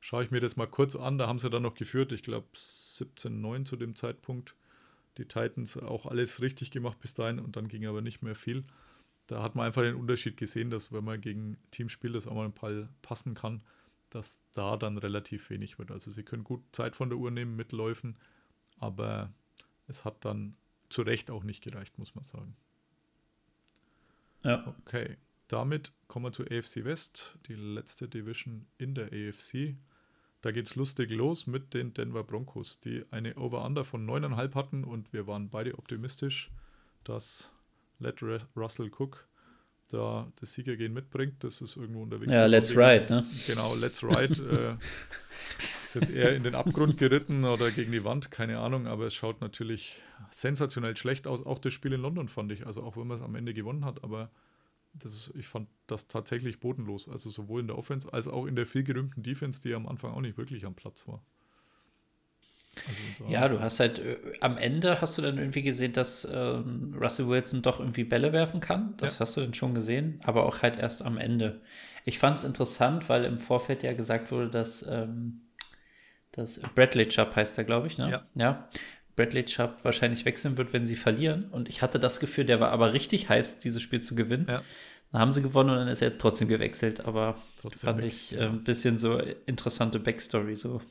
schaue 0.00 0.24
ich 0.24 0.30
mir 0.30 0.40
das 0.40 0.56
mal 0.56 0.66
kurz 0.66 0.94
an. 0.96 1.18
Da 1.18 1.26
haben 1.26 1.38
sie 1.38 1.50
dann 1.50 1.62
noch 1.62 1.74
geführt, 1.74 2.12
ich 2.12 2.22
glaube 2.22 2.46
17-9 2.54 3.64
zu 3.64 3.76
dem 3.76 3.96
Zeitpunkt. 3.96 4.54
Die 5.18 5.24
Titans 5.26 5.78
auch 5.78 6.06
alles 6.06 6.42
richtig 6.42 6.70
gemacht 6.70 7.00
bis 7.00 7.14
dahin 7.14 7.38
und 7.38 7.56
dann 7.56 7.68
ging 7.68 7.86
aber 7.86 8.02
nicht 8.02 8.22
mehr 8.22 8.34
viel. 8.34 8.64
Da 9.26 9.42
hat 9.42 9.54
man 9.54 9.66
einfach 9.66 9.82
den 9.82 9.96
Unterschied 9.96 10.36
gesehen, 10.36 10.70
dass 10.70 10.92
wenn 10.92 11.04
man 11.04 11.20
gegen 11.20 11.58
Teams 11.70 11.92
spielt, 11.92 12.14
das 12.14 12.26
auch 12.26 12.34
mal 12.34 12.44
ein 12.44 12.52
Ball 12.52 12.88
passen 13.02 13.34
kann, 13.34 13.62
dass 14.10 14.40
da 14.54 14.76
dann 14.76 14.98
relativ 14.98 15.50
wenig 15.50 15.78
wird. 15.78 15.90
Also 15.90 16.10
sie 16.10 16.22
können 16.22 16.44
gut 16.44 16.62
Zeit 16.72 16.94
von 16.94 17.10
der 17.10 17.18
Uhr 17.18 17.30
nehmen 17.30 17.56
mit 17.56 17.72
Läufen, 17.72 18.16
aber 18.78 19.32
es 19.88 20.04
hat 20.04 20.24
dann 20.24 20.56
zu 20.88 21.02
Recht 21.02 21.30
auch 21.30 21.42
nicht 21.42 21.62
gereicht, 21.62 21.98
muss 21.98 22.14
man 22.14 22.24
sagen. 22.24 22.56
ja. 24.44 24.74
Okay, 24.80 25.16
damit 25.48 25.92
kommen 26.08 26.26
wir 26.26 26.32
zur 26.32 26.46
AFC 26.50 26.84
West, 26.84 27.38
die 27.48 27.54
letzte 27.54 28.08
Division 28.08 28.66
in 28.78 28.94
der 28.94 29.06
AFC. 29.06 29.76
Da 30.40 30.52
geht 30.52 30.66
es 30.66 30.76
lustig 30.76 31.10
los 31.10 31.46
mit 31.46 31.74
den 31.74 31.94
Denver 31.94 32.22
Broncos, 32.22 32.78
die 32.78 33.04
eine 33.10 33.36
Over-Under 33.36 33.84
von 33.84 34.06
9,5 34.06 34.54
hatten 34.54 34.84
und 34.84 35.12
wir 35.12 35.26
waren 35.26 35.50
beide 35.50 35.76
optimistisch, 35.78 36.52
dass 37.02 37.52
Let 37.98 38.22
Ru- 38.22 38.38
Russell 38.56 38.90
Cook 38.96 39.26
da 39.88 40.30
das 40.40 40.52
Siegergehen 40.52 40.92
mitbringt. 40.92 41.44
Das 41.44 41.60
ist 41.60 41.76
irgendwo 41.76 42.02
unterwegs. 42.02 42.32
Ja, 42.32 42.46
let's 42.46 42.70
ride, 42.76 43.06
ne? 43.08 43.26
Genau, 43.46 43.74
let's 43.76 44.02
ride. 44.02 44.76
äh, 44.80 44.84
ist 45.84 45.94
jetzt 45.94 46.10
eher 46.10 46.34
in 46.34 46.42
den 46.42 46.54
Abgrund 46.56 46.98
geritten 46.98 47.44
oder 47.44 47.70
gegen 47.70 47.92
die 47.92 48.02
Wand, 48.04 48.30
keine 48.32 48.58
Ahnung, 48.58 48.86
aber 48.88 49.06
es 49.06 49.14
schaut 49.14 49.40
natürlich 49.40 50.02
sensationell 50.32 50.96
schlecht 50.96 51.26
aus. 51.28 51.46
Auch 51.46 51.58
das 51.60 51.72
Spiel 51.72 51.92
in 51.92 52.00
London 52.00 52.28
fand 52.28 52.50
ich, 52.50 52.66
also 52.66 52.82
auch 52.82 52.96
wenn 52.96 53.06
man 53.06 53.18
es 53.18 53.22
am 53.22 53.36
Ende 53.36 53.54
gewonnen 53.54 53.84
hat, 53.84 54.02
aber 54.02 54.30
das 54.94 55.12
ist, 55.14 55.32
ich 55.36 55.46
fand 55.46 55.68
das 55.86 56.08
tatsächlich 56.08 56.58
bodenlos. 56.58 57.08
Also 57.08 57.30
sowohl 57.30 57.60
in 57.60 57.66
der 57.68 57.78
Offense 57.78 58.12
als 58.12 58.26
auch 58.26 58.46
in 58.46 58.56
der 58.56 58.66
viel 58.66 58.82
gerühmten 58.82 59.22
Defense, 59.22 59.60
die 59.62 59.72
am 59.74 59.86
Anfang 59.86 60.12
auch 60.12 60.20
nicht 60.20 60.36
wirklich 60.36 60.64
am 60.66 60.74
Platz 60.74 61.06
war. 61.06 61.22
Also 62.86 63.32
Ja, 63.32 63.48
du 63.48 63.60
hast 63.60 63.80
halt 63.80 63.98
äh, 63.98 64.16
am 64.40 64.58
Ende 64.58 65.00
hast 65.00 65.16
du 65.18 65.22
dann 65.22 65.38
irgendwie 65.38 65.62
gesehen, 65.62 65.92
dass 65.92 66.26
ähm, 66.30 66.94
Russell 67.00 67.28
Wilson 67.28 67.62
doch 67.62 67.80
irgendwie 67.80 68.04
Bälle 68.04 68.32
werfen 68.32 68.60
kann. 68.60 68.94
Das 68.98 69.14
Ja. 69.14 69.20
hast 69.20 69.36
du 69.36 69.40
dann 69.40 69.54
schon 69.54 69.74
gesehen, 69.74 70.20
aber 70.24 70.44
auch 70.46 70.62
halt 70.62 70.78
erst 70.78 71.02
am 71.02 71.18
Ende. 71.18 71.62
Ich 72.04 72.18
fand 72.18 72.38
es 72.38 72.44
interessant, 72.44 73.08
weil 73.08 73.24
im 73.24 73.38
Vorfeld 73.38 73.82
ja 73.82 73.92
gesagt 73.94 74.30
wurde, 74.30 74.50
dass, 74.50 74.86
ähm, 74.88 75.42
dass 76.32 76.60
Bradley 76.74 77.08
Chubb 77.08 77.34
heißt 77.34 77.58
er, 77.58 77.64
glaube 77.64 77.86
ich, 77.86 77.98
ne? 77.98 78.10
Ja. 78.10 78.26
ja. 78.34 78.68
Bradley 79.16 79.44
Chubb 79.46 79.82
wahrscheinlich 79.82 80.24
wechseln 80.26 80.58
wird, 80.58 80.72
wenn 80.74 80.84
sie 80.84 80.96
verlieren. 80.96 81.48
Und 81.50 81.68
ich 81.70 81.80
hatte 81.80 81.98
das 81.98 82.20
Gefühl, 82.20 82.44
der 82.44 82.60
war 82.60 82.70
aber 82.70 82.92
richtig 82.92 83.30
heiß, 83.30 83.60
dieses 83.60 83.82
Spiel 83.82 84.02
zu 84.02 84.14
gewinnen. 84.14 84.46
Ja. 84.48 84.62
Dann 85.10 85.20
haben 85.22 85.32
sie 85.32 85.40
gewonnen 85.40 85.70
und 85.70 85.76
dann 85.76 85.88
ist 85.88 86.02
er 86.02 86.08
jetzt 86.08 86.20
trotzdem 86.20 86.48
gewechselt. 86.48 87.06
Aber 87.06 87.36
Trotzdem 87.60 87.88
fand 87.88 88.02
weg, 88.02 88.08
ich 88.08 88.34
äh, 88.36 88.44
ein 88.44 88.62
bisschen 88.62 88.98
so 88.98 89.18
interessante 89.46 89.98
Backstory. 89.98 90.54
So. 90.54 90.82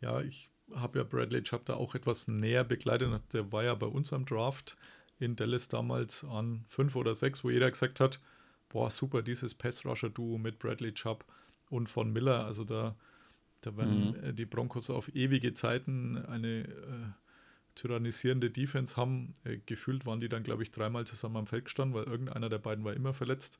Ja, 0.00 0.20
ich 0.20 0.50
habe 0.76 0.98
ja 0.98 1.04
Bradley 1.04 1.42
Chubb 1.42 1.66
da 1.66 1.74
auch 1.74 1.94
etwas 1.94 2.28
näher 2.28 2.64
begleitet. 2.64 3.20
Der 3.32 3.52
war 3.52 3.64
ja 3.64 3.74
bei 3.74 3.86
uns 3.86 4.12
am 4.12 4.24
Draft 4.24 4.76
in 5.18 5.34
Dallas 5.36 5.68
damals 5.68 6.24
an 6.24 6.64
fünf 6.68 6.94
oder 6.96 7.14
sechs, 7.14 7.42
wo 7.42 7.50
jeder 7.50 7.70
gesagt 7.70 8.00
hat, 8.00 8.20
boah, 8.68 8.90
super, 8.90 9.22
dieses 9.22 9.54
Pass-Rusher-Duo 9.54 10.38
mit 10.38 10.58
Bradley 10.58 10.92
Chubb 10.92 11.24
und 11.70 11.88
von 11.88 12.12
Miller. 12.12 12.44
Also 12.44 12.64
da, 12.64 12.94
da 13.62 13.76
werden 13.76 14.14
äh, 14.22 14.34
die 14.34 14.44
Broncos 14.46 14.90
auf 14.90 15.14
ewige 15.14 15.54
Zeiten 15.54 16.18
eine 16.26 16.64
äh, 16.64 17.06
tyrannisierende 17.74 18.50
Defense 18.50 18.96
haben. 18.96 19.32
Äh, 19.44 19.58
gefühlt 19.66 20.04
waren 20.06 20.20
die 20.20 20.28
dann, 20.28 20.42
glaube 20.42 20.62
ich, 20.62 20.70
dreimal 20.70 21.06
zusammen 21.06 21.36
am 21.36 21.46
Feld 21.46 21.64
gestanden, 21.64 21.94
weil 21.94 22.04
irgendeiner 22.04 22.48
der 22.48 22.58
beiden 22.58 22.84
war 22.84 22.94
immer 22.94 23.14
verletzt. 23.14 23.58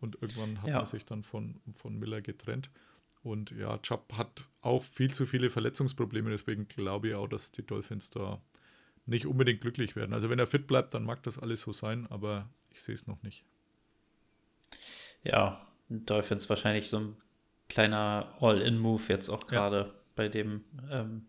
Und 0.00 0.16
irgendwann 0.20 0.62
hat 0.62 0.68
Ja. 0.68 0.76
man 0.76 0.86
sich 0.86 1.04
dann 1.06 1.22
von, 1.24 1.60
von 1.74 1.98
Miller 1.98 2.20
getrennt. 2.20 2.70
Und 3.22 3.50
ja, 3.52 3.78
Chubb 3.78 4.12
hat 4.14 4.48
auch 4.60 4.82
viel 4.84 5.12
zu 5.12 5.26
viele 5.26 5.50
Verletzungsprobleme, 5.50 6.30
deswegen 6.30 6.68
glaube 6.68 7.08
ich 7.08 7.14
auch, 7.14 7.28
dass 7.28 7.52
die 7.52 7.66
Dolphins 7.66 8.10
da 8.10 8.40
nicht 9.06 9.26
unbedingt 9.26 9.60
glücklich 9.60 9.96
werden. 9.96 10.12
Also 10.12 10.30
wenn 10.30 10.38
er 10.38 10.46
fit 10.46 10.66
bleibt, 10.66 10.94
dann 10.94 11.04
mag 11.04 11.22
das 11.22 11.38
alles 11.38 11.62
so 11.62 11.72
sein, 11.72 12.06
aber 12.10 12.48
ich 12.70 12.82
sehe 12.82 12.94
es 12.94 13.06
noch 13.06 13.22
nicht. 13.22 13.44
Ja, 15.24 15.66
Dolphins 15.88 16.48
wahrscheinlich 16.48 16.88
so 16.88 16.98
ein 16.98 17.16
kleiner 17.68 18.34
All-In-Move 18.40 19.02
jetzt 19.08 19.28
auch 19.28 19.46
gerade 19.46 19.94
bei 20.14 20.28
dem 20.28 20.64
ähm, 20.90 21.26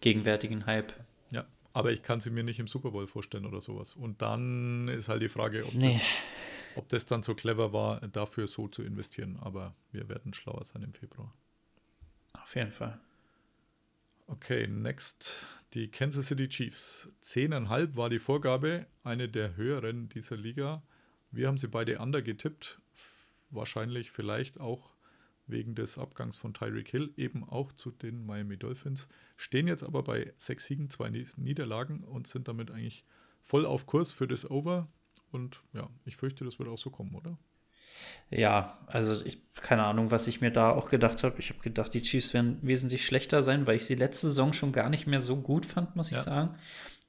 gegenwärtigen 0.00 0.66
Hype. 0.66 0.92
Ja, 1.30 1.46
aber 1.72 1.92
ich 1.92 2.02
kann 2.02 2.20
sie 2.20 2.30
mir 2.30 2.42
nicht 2.42 2.58
im 2.58 2.68
Super 2.68 2.90
Bowl 2.90 3.06
vorstellen 3.06 3.46
oder 3.46 3.60
sowas. 3.60 3.94
Und 3.94 4.22
dann 4.22 4.88
ist 4.88 5.08
halt 5.08 5.22
die 5.22 5.28
Frage, 5.28 5.64
ob, 5.64 5.74
Nee. 5.74 5.92
das, 5.92 6.02
ob 6.80 6.88
das 6.88 7.04
dann 7.04 7.22
so 7.22 7.34
clever 7.34 7.72
war, 7.74 8.00
dafür 8.08 8.46
so 8.46 8.66
zu 8.68 8.82
investieren. 8.82 9.38
Aber 9.40 9.74
wir 9.92 10.08
werden 10.08 10.32
schlauer 10.32 10.64
sein 10.64 10.82
im 10.82 10.94
Februar. 10.94 11.32
Auf 12.32 12.56
jeden 12.56 12.72
Fall. 12.72 12.98
Okay, 14.26 14.66
next. 14.66 15.36
Die 15.74 15.88
Kansas 15.88 16.28
City 16.28 16.48
Chiefs. 16.48 17.12
10,5 17.22 17.96
war 17.96 18.08
die 18.08 18.18
Vorgabe, 18.18 18.86
eine 19.04 19.28
der 19.28 19.56
höheren 19.56 20.08
dieser 20.08 20.36
Liga. 20.36 20.82
Wir 21.30 21.48
haben 21.48 21.58
sie 21.58 21.68
beide 21.68 21.98
under 21.98 22.22
getippt. 22.22 22.80
Wahrscheinlich 23.50 24.10
vielleicht 24.10 24.58
auch 24.58 24.90
wegen 25.46 25.74
des 25.74 25.98
Abgangs 25.98 26.36
von 26.36 26.54
Tyreek 26.54 26.88
Hill, 26.88 27.12
eben 27.16 27.46
auch 27.46 27.72
zu 27.72 27.90
den 27.90 28.24
Miami 28.24 28.56
Dolphins. 28.56 29.08
Stehen 29.36 29.66
jetzt 29.66 29.82
aber 29.82 30.02
bei 30.02 30.32
sechs 30.38 30.66
Siegen, 30.66 30.88
zwei 30.88 31.10
Nie- 31.10 31.26
Niederlagen 31.36 32.04
und 32.04 32.26
sind 32.26 32.48
damit 32.48 32.70
eigentlich 32.70 33.04
voll 33.42 33.66
auf 33.66 33.86
Kurs 33.86 34.12
für 34.12 34.28
das 34.28 34.48
Over. 34.50 34.88
Und 35.32 35.60
ja, 35.72 35.88
ich 36.04 36.16
fürchte, 36.16 36.44
das 36.44 36.58
wird 36.58 36.68
auch 36.68 36.78
so 36.78 36.90
kommen, 36.90 37.14
oder? 37.14 37.38
Ja, 38.30 38.78
also 38.86 39.24
ich, 39.24 39.52
keine 39.54 39.84
Ahnung, 39.84 40.10
was 40.10 40.26
ich 40.26 40.40
mir 40.40 40.50
da 40.50 40.70
auch 40.70 40.90
gedacht 40.90 41.22
habe. 41.22 41.38
Ich 41.38 41.50
habe 41.50 41.60
gedacht, 41.60 41.92
die 41.92 42.02
Chiefs 42.02 42.32
werden 42.32 42.58
wesentlich 42.62 43.04
schlechter 43.04 43.42
sein, 43.42 43.66
weil 43.66 43.76
ich 43.76 43.84
sie 43.84 43.94
letzte 43.94 44.28
Saison 44.28 44.52
schon 44.52 44.72
gar 44.72 44.88
nicht 44.88 45.06
mehr 45.06 45.20
so 45.20 45.36
gut 45.36 45.66
fand, 45.66 45.96
muss 45.96 46.08
ich 46.10 46.16
Ja. 46.18 46.22
sagen. 46.22 46.56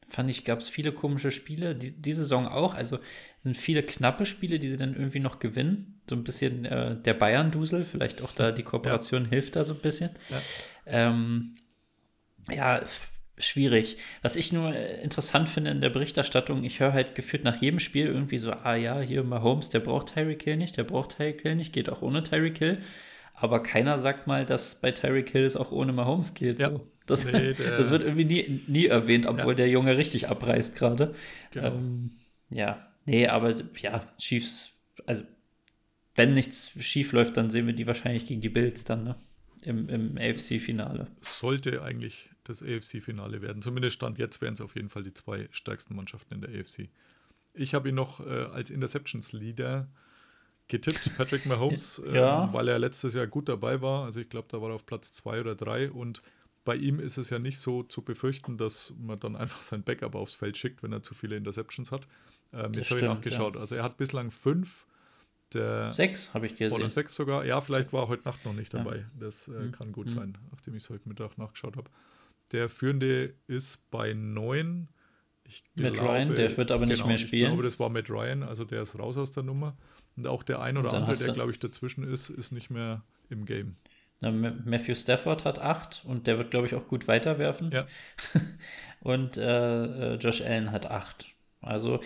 Fand 0.10 0.30
ich, 0.30 0.44
gab 0.44 0.60
es 0.60 0.68
viele 0.68 0.92
komische 0.92 1.32
Spiele. 1.32 1.74
Die, 1.74 2.00
die 2.02 2.12
Saison 2.14 2.46
auch. 2.48 2.74
Also 2.74 3.00
sind 3.38 3.56
viele 3.56 3.82
knappe 3.82 4.26
Spiele, 4.26 4.60
die 4.60 4.68
sie 4.68 4.76
dann 4.76 4.94
irgendwie 4.94 5.20
noch 5.22 5.40
gewinnen. 5.40 6.02
So 6.10 6.16
ein 6.18 6.24
bisschen 6.26 6.66
äh, 6.66 7.00
der 7.00 7.14
Bayern-Dusel, 7.14 7.86
vielleicht 7.86 8.22
auch 8.22 8.34
da 8.34 8.52
die 8.52 8.64
Kooperation 8.64 9.24
hilft 9.26 9.56
da 9.56 9.64
so 9.64 9.74
ein 9.74 9.80
bisschen. 9.80 10.10
Ja. 10.30 10.42
Ähm, 10.86 11.56
ja, 12.50 12.82
schwierig. 13.38 13.98
Was 14.22 14.36
ich 14.36 14.52
nur 14.54 14.74
äh, 14.76 15.02
interessant 15.04 15.50
finde 15.50 15.72
in 15.72 15.82
der 15.82 15.90
Berichterstattung, 15.90 16.64
ich 16.64 16.80
höre 16.80 16.94
halt 16.94 17.16
gefühlt 17.16 17.44
nach 17.44 17.62
jedem 17.62 17.80
Spiel 17.80 18.08
irgendwie 18.08 18.38
so, 18.38 18.52
ah 18.52 18.76
ja, 18.76 19.00
hier 19.02 19.24
Mahomes, 19.24 19.70
der 19.70 19.80
braucht 19.80 20.14
Tyreek 20.14 20.44
Hill 20.44 20.58
nicht, 20.58 20.78
der 20.78 20.84
braucht 20.84 21.18
Tyreek 21.18 21.42
Hill 21.42 21.56
nicht, 21.56 21.74
geht 21.74 21.90
auch 21.90 22.02
ohne 22.02 22.24
Tyreek 22.24 22.58
Hill. 22.58 22.78
Aber 23.34 23.64
keiner 23.64 23.98
sagt 23.98 24.28
mal, 24.28 24.46
dass 24.46 24.80
bei 24.82 24.92
Tyreek 24.92 25.30
Hill 25.32 25.46
es 25.46 25.56
auch 25.56 25.72
ohne 25.72 25.94
Mahomes 25.94 26.34
geht. 26.34 26.60
Ja. 26.60 26.70
So. 26.72 26.88
Das, 27.08 27.26
Nee, 27.26 27.54
der- 27.58 27.78
das 27.78 27.90
wird 27.90 28.04
irgendwie 28.04 28.26
nie, 28.26 28.62
nie 28.68 28.86
erwähnt, 28.86 29.26
obwohl 29.26 29.54
Ja. 29.54 29.58
der 29.58 29.70
Junge 29.70 29.98
richtig 29.98 30.30
abreißt 30.30 30.76
gerade. 30.78 31.16
Genau. 31.52 31.68
Ähm, 31.70 32.12
ja, 32.50 32.86
nee, 33.06 33.28
aber 33.28 33.56
ja, 33.82 34.08
Chiefs, 34.20 34.80
also 35.08 35.24
wenn 36.16 36.34
nichts 36.34 36.72
schief 36.84 37.14
läuft, 37.14 37.38
dann 37.38 37.50
sehen 37.50 37.66
wir 37.66 37.74
die 37.74 37.88
wahrscheinlich 37.88 38.28
gegen 38.28 38.42
die 38.42 38.50
Bills 38.50 38.84
dann, 38.84 39.04
ne? 39.06 39.16
Im, 39.64 39.88
im 39.90 40.18
AFC-Finale. 40.18 41.08
sollte 41.22 41.82
eigentlich 41.84 42.30
das 42.44 42.62
AFC-Finale 42.64 43.42
werden. 43.42 43.62
Zumindest 43.62 43.96
Stand 43.96 44.18
jetzt 44.18 44.42
wären 44.42 44.54
es 44.54 44.62
auf 44.62 44.76
jeden 44.76 44.90
Fall 44.90 45.04
die 45.04 45.14
zwei 45.14 45.48
stärksten 45.52 45.96
Mannschaften 45.96 46.34
in 46.36 46.42
der 46.42 46.50
AFC. 46.60 46.90
Ich 47.54 47.74
habe 47.74 47.90
ihn 47.90 47.96
noch 47.96 48.20
äh, 48.26 48.30
als 48.46 48.70
Interceptions-Leader 48.70 49.88
getippt, 50.68 51.16
Patrick 51.18 51.46
Mahomes, 51.46 52.02
Ja. 52.12 52.46
ähm, 52.46 52.54
weil 52.54 52.68
er 52.68 52.80
letztes 52.80 53.14
Jahr 53.14 53.28
gut 53.28 53.50
dabei 53.50 53.82
war. 53.82 54.06
Also 54.06 54.20
ich 54.22 54.30
glaube, 54.30 54.48
da 54.50 54.62
war 54.62 54.70
er 54.70 54.76
auf 54.76 54.86
Platz 54.86 55.12
zwei 55.12 55.40
oder 55.42 55.56
drei 55.56 55.92
und 55.92 56.22
bei 56.64 56.76
ihm 56.76 57.00
ist 57.00 57.18
es 57.18 57.30
ja 57.32 57.40
nicht 57.40 57.58
so 57.60 57.84
zu 57.84 58.04
befürchten, 58.04 58.56
dass 58.58 58.94
man 59.00 59.20
dann 59.20 59.36
einfach 59.36 59.64
sein 59.64 59.84
Backup 59.84 60.16
aufs 60.16 60.36
Feld 60.36 60.58
schickt, 60.58 60.84
wenn 60.84 60.94
er 60.94 61.02
zu 61.02 61.14
viele 61.16 61.36
Interceptions 61.36 61.92
hat. 61.92 62.08
Ähm, 62.54 62.74
jetzt 62.74 62.92
habe 62.92 63.00
ich 63.02 63.06
nachgeschaut. 63.08 63.58
Also 63.58 63.76
er 63.76 63.84
hat 63.84 63.98
bislang 63.98 64.30
fünf. 64.32 64.86
Der 65.54 65.92
Sechs 65.92 66.34
habe 66.34 66.46
ich 66.46 66.56
gesehen. 66.56 66.72
oder 66.80 66.90
sechs 66.90 67.14
sogar. 67.16 67.44
Ja, 67.46 67.60
vielleicht 67.60 67.92
war 67.92 68.04
er 68.04 68.08
heute 68.08 68.24
Nacht 68.24 68.46
noch 68.46 68.54
nicht 68.54 68.74
Ja. 68.74 68.84
dabei. 68.84 69.06
Das 69.20 69.48
äh, 69.50 69.52
Mhm. 69.52 69.72
kann 69.74 69.92
gut 69.92 70.06
Mhm. 70.06 70.10
sein, 70.10 70.38
nachdem 70.52 70.76
ich 70.76 70.84
es 70.84 70.90
heute 70.90 71.10
Mittag 71.10 71.38
nachgeschaut 71.38 71.76
habe. 71.76 71.90
Der 72.52 72.70
Führende 72.70 73.34
ist 73.48 73.90
bei 73.92 74.14
neun. 74.14 74.90
Ich 75.44 75.64
Matt 75.76 76.00
Ryan, 76.02 76.36
der 76.36 76.56
wird 76.56 76.72
aber 76.72 76.86
nicht 76.86 77.06
mehr 77.06 77.16
Ich 77.16 77.22
spielen. 77.22 77.48
glaube, 77.48 77.64
das 77.64 77.80
war 77.80 77.90
Matt 77.90 78.10
Ryan, 78.10 78.44
also 78.44 78.64
der 78.64 78.82
ist 78.84 78.98
raus 78.98 79.18
aus 79.18 79.32
der 79.32 79.44
Nummer. 79.44 79.78
Und 80.16 80.28
auch 80.28 80.44
der 80.44 80.62
ein 80.62 80.78
oder 80.78 80.94
andere, 80.94 81.16
der, 81.18 81.34
glaube 81.34 81.52
ich, 81.52 81.60
dazwischen 81.60 82.04
ist, 82.04 82.30
ist 82.30 82.52
nicht 82.52 82.70
mehr 82.70 83.04
im 83.30 83.46
Game. 83.46 83.76
Na, 84.20 84.32
Matthew 84.32 84.96
Stafford 84.96 85.46
hat 85.46 85.60
acht 85.60 86.04
und 86.06 86.28
der 86.28 86.38
wird, 86.38 86.52
glaube 86.52 86.68
ich, 86.68 86.76
auch 86.76 86.88
gut 86.88 87.08
weiterwerfen. 87.08 87.72
Ja. 87.72 87.88
und 89.02 89.36
äh, 89.38 90.14
äh, 90.14 90.16
Josh 90.18 90.42
Allen 90.42 90.72
hat 90.72 90.86
acht. 90.86 91.28
Also, 91.62 92.00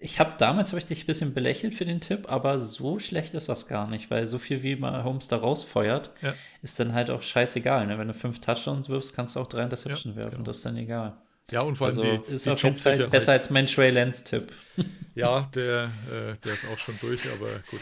ich 0.00 0.18
habe 0.18 0.34
damals 0.38 0.70
habe 0.70 0.78
ich 0.78 0.86
dich 0.86 1.04
ein 1.04 1.06
bisschen 1.06 1.32
belächelt 1.32 1.74
für 1.74 1.84
den 1.84 2.00
Tipp, 2.00 2.30
aber 2.30 2.58
so 2.58 2.98
schlecht 2.98 3.34
ist 3.34 3.48
das 3.48 3.68
gar 3.68 3.88
nicht, 3.88 4.10
weil 4.10 4.26
so 4.26 4.38
viel 4.38 4.62
wie 4.64 4.74
mal 4.76 5.04
Holmes 5.04 5.28
da 5.28 5.36
rausfeuert, 5.36 6.10
Ja. 6.22 6.34
ist 6.62 6.80
dann 6.80 6.92
halt 6.92 7.08
auch 7.10 7.22
scheißegal. 7.22 7.86
Ne? 7.86 7.98
Wenn 7.98 8.08
du 8.08 8.14
fünf 8.14 8.40
Touchdowns 8.40 8.88
wirfst, 8.88 9.14
kannst 9.14 9.36
du 9.36 9.40
auch 9.40 9.46
drei 9.46 9.62
Interceptions 9.62 10.16
Ja, 10.16 10.22
werfen. 10.22 10.30
genau. 10.38 10.44
Das 10.44 10.56
ist 10.58 10.66
dann 10.66 10.76
egal. 10.76 11.16
Ja, 11.52 11.62
und 11.62 11.76
vor 11.76 11.86
allem 11.88 11.98
Also 11.98 12.16
die, 12.26 12.32
ist 12.32 12.46
die 12.46 12.50
auf 12.50 12.62
jeden 12.62 12.76
Fall 12.76 13.08
besser 13.08 13.32
als 13.32 13.50
mein 13.50 13.66
Trey 13.66 13.90
Lance-Tipp. 13.90 14.52
Ja, 15.16 15.50
der, 15.54 15.90
äh, 16.08 16.36
der 16.44 16.52
ist 16.52 16.64
auch 16.72 16.78
schon 16.78 16.94
durch, 17.00 17.20
aber 17.32 17.48
gut. 17.70 17.80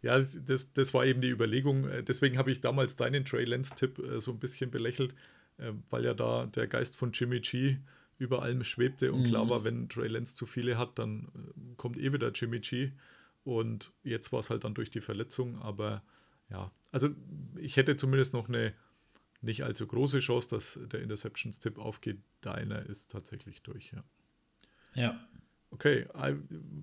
Ja, 0.00 0.18
das, 0.18 0.72
das 0.72 0.94
war 0.94 1.04
eben 1.04 1.20
die 1.20 1.28
Überlegung. 1.28 1.86
Äh, 1.88 2.02
Deswegen 2.02 2.38
habe 2.38 2.50
ich 2.50 2.60
damals 2.60 2.96
deinen 2.96 3.24
Trey 3.26 3.44
Lance-Tipp 3.44 3.98
äh, 3.98 4.18
so 4.18 4.32
ein 4.32 4.38
bisschen 4.38 4.70
belächelt, 4.70 5.14
äh, 5.58 5.72
weil 5.90 6.04
ja 6.04 6.14
da 6.14 6.46
der 6.46 6.66
Geist 6.66 6.96
von 6.96 7.12
Jimmy 7.12 7.40
G 7.40 7.76
über 8.22 8.42
allem 8.42 8.62
schwebte 8.62 9.12
und 9.12 9.24
klar 9.24 9.50
war, 9.50 9.64
wenn 9.64 9.88
Trey 9.88 10.06
Lance 10.06 10.36
zu 10.36 10.46
viele 10.46 10.78
hat, 10.78 10.98
dann 10.98 11.28
äh, 11.34 11.74
kommt 11.76 11.98
eh 11.98 12.12
wieder 12.12 12.30
Jimmy 12.30 12.60
G. 12.60 12.92
Und 13.44 13.92
jetzt 14.04 14.32
war 14.32 14.38
es 14.38 14.50
halt 14.50 14.62
dann 14.62 14.74
durch 14.74 14.90
die 14.90 15.00
Verletzung, 15.00 15.60
aber 15.60 16.02
ja, 16.48 16.70
also 16.92 17.08
ich 17.56 17.76
hätte 17.76 17.96
zumindest 17.96 18.32
noch 18.32 18.48
eine 18.48 18.72
nicht 19.40 19.64
allzu 19.64 19.86
große 19.88 20.20
Chance, 20.20 20.48
dass 20.48 20.78
der 20.92 21.02
Interceptions-Tipp 21.02 21.78
aufgeht. 21.78 22.18
Deiner 22.42 22.86
ist 22.86 23.10
tatsächlich 23.10 23.62
durch, 23.62 23.92
ja. 23.92 24.04
Ja. 24.94 25.28
Okay, 25.70 26.06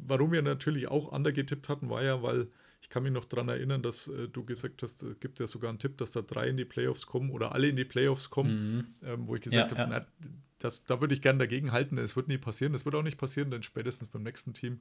warum 0.08 0.34
wir 0.34 0.42
natürlich 0.42 0.90
auch 0.90 1.08
undergetippt 1.08 1.70
hatten, 1.70 1.90
war 1.90 2.04
ja, 2.04 2.22
weil 2.22 2.48
ich 2.82 2.90
kann 2.90 3.04
mich 3.04 3.12
noch 3.12 3.26
daran 3.26 3.50
erinnern, 3.50 3.82
dass 3.84 4.08
äh, 4.08 4.28
du 4.28 4.46
gesagt 4.46 4.84
hast, 4.84 5.04
es 5.04 5.20
gibt 5.20 5.40
ja 5.40 5.48
sogar 5.48 5.70
einen 5.70 5.80
Tipp, 5.80 5.98
dass 5.98 6.12
da 6.12 6.22
drei 6.22 6.48
in 6.48 6.58
die 6.58 6.66
Playoffs 6.66 7.06
kommen 7.06 7.30
oder 7.30 7.54
alle 7.54 7.68
in 7.68 7.76
die 7.76 7.86
Playoffs 7.86 8.30
kommen, 8.30 8.96
ähm, 9.04 9.28
wo 9.28 9.36
ich 9.36 9.42
gesagt 9.42 9.72
Ja, 9.72 9.78
habe, 9.78 9.94
ja. 9.94 10.06
na, 10.22 10.30
das, 10.60 10.84
da 10.86 11.02
würde 11.02 11.14
ich 11.14 11.22
gerne 11.22 11.40
dagegen 11.40 11.72
halten, 11.72 11.98
es 11.98 12.16
wird 12.16 12.28
nie 12.28 12.38
passieren. 12.38 12.74
Das 12.74 12.86
wird 12.86 12.96
auch 12.96 13.04
nicht 13.04 13.18
passieren, 13.18 13.52
denn 13.52 13.64
spätestens 13.64 14.10
beim 14.10 14.24
nächsten 14.24 14.54
Team, 14.54 14.80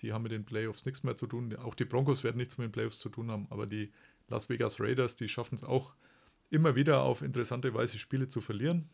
die 0.00 0.12
haben 0.12 0.22
mit 0.22 0.32
den 0.32 0.44
Playoffs 0.44 0.84
nichts 0.86 1.02
mehr 1.02 1.16
zu 1.16 1.26
tun. 1.26 1.54
Auch 1.56 1.74
die 1.74 1.84
Broncos 1.84 2.24
werden 2.24 2.36
nichts 2.36 2.58
mit 2.58 2.66
den 2.68 2.72
Playoffs 2.72 2.98
zu 2.98 3.08
tun 3.08 3.30
haben, 3.30 3.46
aber 3.50 3.66
die 3.66 3.92
Las 4.28 4.48
Vegas 4.48 4.80
Raiders, 4.80 5.16
die 5.16 5.28
schaffen 5.28 5.54
es 5.56 5.64
auch 5.64 5.94
immer 6.50 6.74
wieder 6.74 7.02
auf 7.02 7.22
interessante 7.22 7.74
Weise 7.74 7.98
Spiele 7.98 8.28
zu 8.28 8.40
verlieren. 8.40 8.88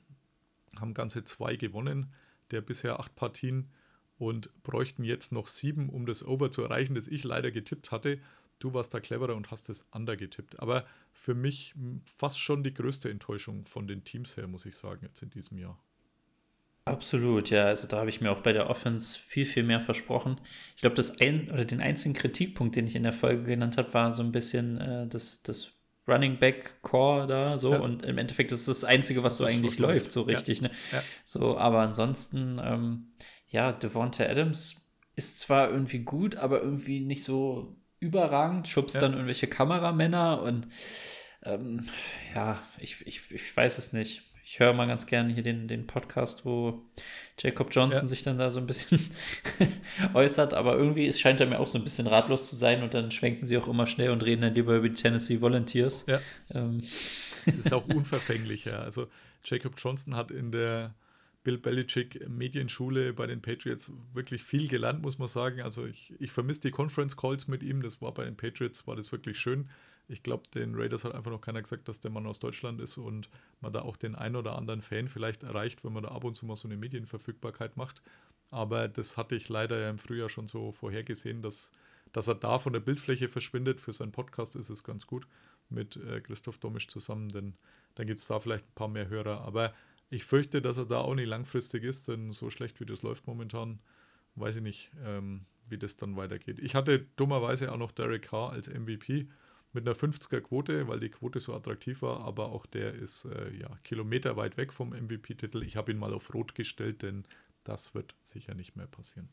Haben 0.78 0.94
ganze 0.94 1.24
zwei 1.24 1.56
gewonnen, 1.56 2.12
der 2.50 2.60
bisher 2.60 3.00
acht 3.00 3.14
Partien 3.16 3.70
und 4.18 4.50
bräuchten 4.62 5.04
jetzt 5.04 5.32
noch 5.32 5.48
sieben, 5.48 5.88
um 5.88 6.06
das 6.06 6.24
Over 6.26 6.50
zu 6.50 6.62
erreichen, 6.62 6.94
das 6.94 7.06
ich 7.06 7.24
leider 7.24 7.50
getippt 7.50 7.90
hatte. 7.92 8.18
Du 8.58 8.74
warst 8.74 8.92
da 8.94 9.00
cleverer 9.00 9.34
und 9.36 9.50
hast 9.50 9.68
es 9.70 9.86
under 9.92 10.16
getippt. 10.16 10.60
Aber 10.60 10.86
für 11.12 11.34
mich 11.34 11.74
m, 11.76 12.02
fast 12.04 12.38
schon 12.38 12.62
die 12.64 12.74
größte 12.74 13.10
Enttäuschung 13.10 13.66
von 13.66 13.86
den 13.86 14.04
Teams 14.04 14.36
her, 14.36 14.46
muss 14.46 14.66
ich 14.66 14.76
sagen, 14.76 15.04
jetzt 15.06 15.22
in 15.22 15.30
diesem 15.30 15.58
Jahr. 15.58 15.78
Absolut, 16.84 17.50
ja. 17.50 17.64
Also 17.66 17.88
da 17.88 17.98
habe 17.98 18.10
ich 18.10 18.20
mir 18.20 18.30
auch 18.30 18.42
bei 18.42 18.52
der 18.52 18.70
Offense 18.70 19.18
viel, 19.18 19.44
viel 19.44 19.64
mehr 19.64 19.80
versprochen. 19.80 20.40
Ich 20.76 20.82
glaube, 20.82 20.94
das 20.94 21.20
ein 21.20 21.50
oder 21.50 21.64
den 21.64 21.80
einzigen 21.80 22.14
Kritikpunkt, 22.14 22.76
den 22.76 22.86
ich 22.86 22.94
in 22.94 23.02
der 23.02 23.12
Folge 23.12 23.42
genannt 23.42 23.76
habe, 23.76 23.92
war 23.92 24.12
so 24.12 24.22
ein 24.22 24.30
bisschen 24.30 24.80
äh, 24.80 25.08
das, 25.08 25.42
das 25.42 25.72
Running 26.06 26.38
Back 26.38 26.80
Core 26.82 27.26
da 27.26 27.58
so 27.58 27.72
Ja. 27.72 27.80
und 27.80 28.04
im 28.04 28.18
Endeffekt 28.18 28.52
ist 28.52 28.68
das 28.68 28.80
das 28.82 28.88
Einzige, 28.88 29.24
was 29.24 29.38
so 29.38 29.44
Das, 29.44 29.52
eigentlich 29.52 29.78
läuft. 29.78 30.04
läuft, 30.04 30.12
so 30.12 30.22
Ja. 30.22 30.26
richtig, 30.28 30.62
ne? 30.62 30.70
Ja. 30.92 31.04
So, 31.24 31.58
aber 31.58 31.80
ansonsten, 31.80 32.60
ähm, 32.62 33.10
ja, 33.48 33.72
Devonta 33.72 34.24
Adams 34.24 34.92
ist 35.16 35.40
zwar 35.40 35.70
irgendwie 35.70 36.00
gut, 36.00 36.36
aber 36.36 36.62
irgendwie 36.62 37.00
nicht 37.04 37.24
so 37.24 37.76
überragend, 38.00 38.68
schubst 38.68 38.94
Ja. 38.96 39.02
dann 39.02 39.12
irgendwelche 39.12 39.46
Kameramänner 39.46 40.42
und 40.42 40.68
ähm, 41.44 41.88
ja, 42.34 42.62
ich, 42.78 43.06
ich, 43.06 43.30
ich 43.30 43.56
weiß 43.56 43.78
es 43.78 43.92
nicht. 43.92 44.22
Ich 44.48 44.60
höre 44.60 44.72
mal 44.74 44.86
ganz 44.86 45.06
gerne 45.06 45.32
hier 45.34 45.42
den, 45.42 45.66
den 45.66 45.86
Podcast, 45.88 46.44
wo 46.44 46.84
Jacob 47.38 47.68
Johnson 47.72 48.02
Ja. 48.02 48.08
sich 48.08 48.22
dann 48.22 48.38
da 48.38 48.50
so 48.52 48.60
ein 48.60 48.66
bisschen 48.66 49.00
äußert, 50.14 50.54
aber 50.54 50.76
irgendwie 50.76 51.06
es 51.06 51.18
scheint 51.18 51.40
er 51.40 51.46
mir 51.46 51.58
auch 51.58 51.66
so 51.66 51.78
ein 51.78 51.84
bisschen 51.84 52.06
ratlos 52.06 52.48
zu 52.48 52.54
sein 52.56 52.82
und 52.84 52.94
dann 52.94 53.10
schwenken 53.10 53.44
sie 53.46 53.58
auch 53.58 53.66
immer 53.68 53.86
schnell 53.88 54.10
und 54.10 54.22
reden 54.24 54.42
dann 54.42 54.54
lieber 54.54 54.76
über 54.76 54.88
die 54.88 54.94
Tennessee 54.94 55.40
Volunteers. 55.40 56.04
Ja. 56.06 56.20
Ähm, 56.54 56.82
Es 57.44 57.56
ist 57.58 57.72
auch 57.72 57.86
unverfänglicher. 57.94 58.80
Also 58.82 59.08
Jacob 59.44 59.74
Johnston 59.78 60.14
hat 60.16 60.30
in 60.30 60.52
der 60.52 60.94
Bill 61.46 61.58
Belichick 61.58 62.28
Medienschule 62.28 63.12
bei 63.12 63.28
den 63.28 63.40
Patriots 63.40 63.92
wirklich 64.12 64.42
viel 64.42 64.66
gelernt, 64.66 65.00
muss 65.00 65.20
man 65.20 65.28
sagen. 65.28 65.60
Also 65.60 65.86
ich, 65.86 66.12
ich 66.18 66.32
vermisse 66.32 66.62
die 66.62 66.72
Conference 66.72 67.16
Calls 67.16 67.46
mit 67.46 67.62
ihm. 67.62 67.82
Das 67.82 68.02
war 68.02 68.12
bei 68.12 68.24
den 68.24 68.36
Patriots, 68.36 68.84
war 68.88 68.96
das 68.96 69.12
wirklich 69.12 69.38
schön. 69.38 69.70
Ich 70.08 70.24
glaube, 70.24 70.42
den 70.52 70.74
Raiders 70.74 71.04
hat 71.04 71.14
einfach 71.14 71.30
noch 71.30 71.40
keiner 71.40 71.62
gesagt, 71.62 71.86
dass 71.86 72.00
der 72.00 72.10
Mann 72.10 72.26
aus 72.26 72.40
Deutschland 72.40 72.80
ist 72.80 72.98
und 72.98 73.28
man 73.60 73.72
da 73.72 73.82
auch 73.82 73.96
den 73.96 74.16
ein 74.16 74.34
oder 74.34 74.58
anderen 74.58 74.82
Fan 74.82 75.06
vielleicht 75.06 75.44
erreicht, 75.44 75.84
wenn 75.84 75.92
man 75.92 76.02
da 76.02 76.08
ab 76.08 76.24
und 76.24 76.34
zu 76.34 76.46
mal 76.46 76.56
so 76.56 76.66
eine 76.66 76.76
Medienverfügbarkeit 76.76 77.76
macht. 77.76 78.02
Aber 78.50 78.88
das 78.88 79.16
hatte 79.16 79.36
ich 79.36 79.48
leider 79.48 79.78
ja 79.78 79.88
im 79.88 79.98
Frühjahr 79.98 80.28
schon 80.28 80.48
so 80.48 80.72
vorhergesehen, 80.72 81.42
dass, 81.42 81.70
dass 82.10 82.26
er 82.26 82.34
da 82.34 82.58
von 82.58 82.72
der 82.72 82.80
Bildfläche 82.80 83.28
verschwindet. 83.28 83.80
Für 83.80 83.92
seinen 83.92 84.10
Podcast 84.10 84.56
ist 84.56 84.68
es 84.68 84.82
ganz 84.82 85.06
gut 85.06 85.28
mit 85.70 85.94
äh, 85.94 86.20
Christoph 86.22 86.58
Domisch 86.58 86.88
zusammen, 86.88 87.28
denn 87.28 87.54
dann 87.94 88.08
gibt 88.08 88.18
es 88.18 88.26
da 88.26 88.40
vielleicht 88.40 88.66
ein 88.66 88.74
paar 88.74 88.88
mehr 88.88 89.08
Hörer. 89.08 89.42
Aber 89.42 89.72
ich 90.10 90.24
fürchte, 90.24 90.62
dass 90.62 90.76
er 90.76 90.86
da 90.86 91.00
auch 91.00 91.14
nicht 91.14 91.26
langfristig 91.28 91.84
ist, 91.84 92.08
denn 92.08 92.32
so 92.32 92.50
schlecht 92.50 92.80
wie 92.80 92.86
das 92.86 93.02
läuft 93.02 93.26
momentan, 93.26 93.80
weiß 94.36 94.56
ich 94.56 94.62
nicht, 94.62 94.90
ähm, 95.04 95.46
wie 95.68 95.78
das 95.78 95.96
dann 95.96 96.16
weitergeht. 96.16 96.58
Ich 96.60 96.74
hatte 96.74 97.06
dummerweise 97.16 97.72
auch 97.72 97.78
noch 97.78 97.92
Derek 97.92 98.22
Carr 98.22 98.52
als 98.52 98.68
MVP 98.68 99.28
mit 99.72 99.86
einer 99.86 99.96
50er 99.96 100.40
Quote, 100.40 100.88
weil 100.88 101.00
die 101.00 101.10
Quote 101.10 101.40
so 101.40 101.54
attraktiv 101.54 102.02
war, 102.02 102.20
aber 102.20 102.46
auch 102.52 102.66
der 102.66 102.94
ist 102.94 103.24
äh, 103.26 103.52
ja 103.54 103.68
Kilometer 103.84 104.36
weit 104.36 104.56
weg 104.56 104.72
vom 104.72 104.90
MVP-Titel. 104.90 105.62
Ich 105.62 105.76
habe 105.76 105.92
ihn 105.92 105.98
mal 105.98 106.14
auf 106.14 106.32
Rot 106.32 106.54
gestellt, 106.54 107.02
denn 107.02 107.24
das 107.64 107.94
wird 107.94 108.14
sicher 108.22 108.54
nicht 108.54 108.76
mehr 108.76 108.86
passieren. 108.86 109.28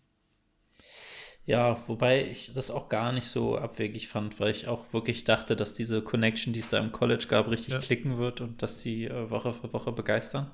Ja, 1.45 1.81
wobei 1.87 2.25
ich 2.25 2.53
das 2.53 2.71
auch 2.71 2.87
gar 2.87 3.11
nicht 3.11 3.25
so 3.27 3.57
abwegig 3.57 4.07
fand, 4.07 4.39
weil 4.39 4.51
ich 4.51 4.67
auch 4.67 4.93
wirklich 4.93 5.25
dachte, 5.25 5.55
dass 5.57 5.73
diese 5.73 6.01
Connection, 6.01 6.53
die 6.53 6.61
es 6.61 6.69
da 6.69 6.77
im 6.77 6.91
College 6.93 7.25
gab, 7.27 7.49
richtig 7.49 7.73
Ja. 7.73 7.79
klicken 7.81 8.17
wird 8.17 8.39
und 8.39 8.61
dass 8.61 8.79
sie 8.79 9.05
äh, 9.05 9.29
Woche 9.29 9.51
für 9.51 9.73
Woche 9.73 9.91
begeistern. 9.91 10.49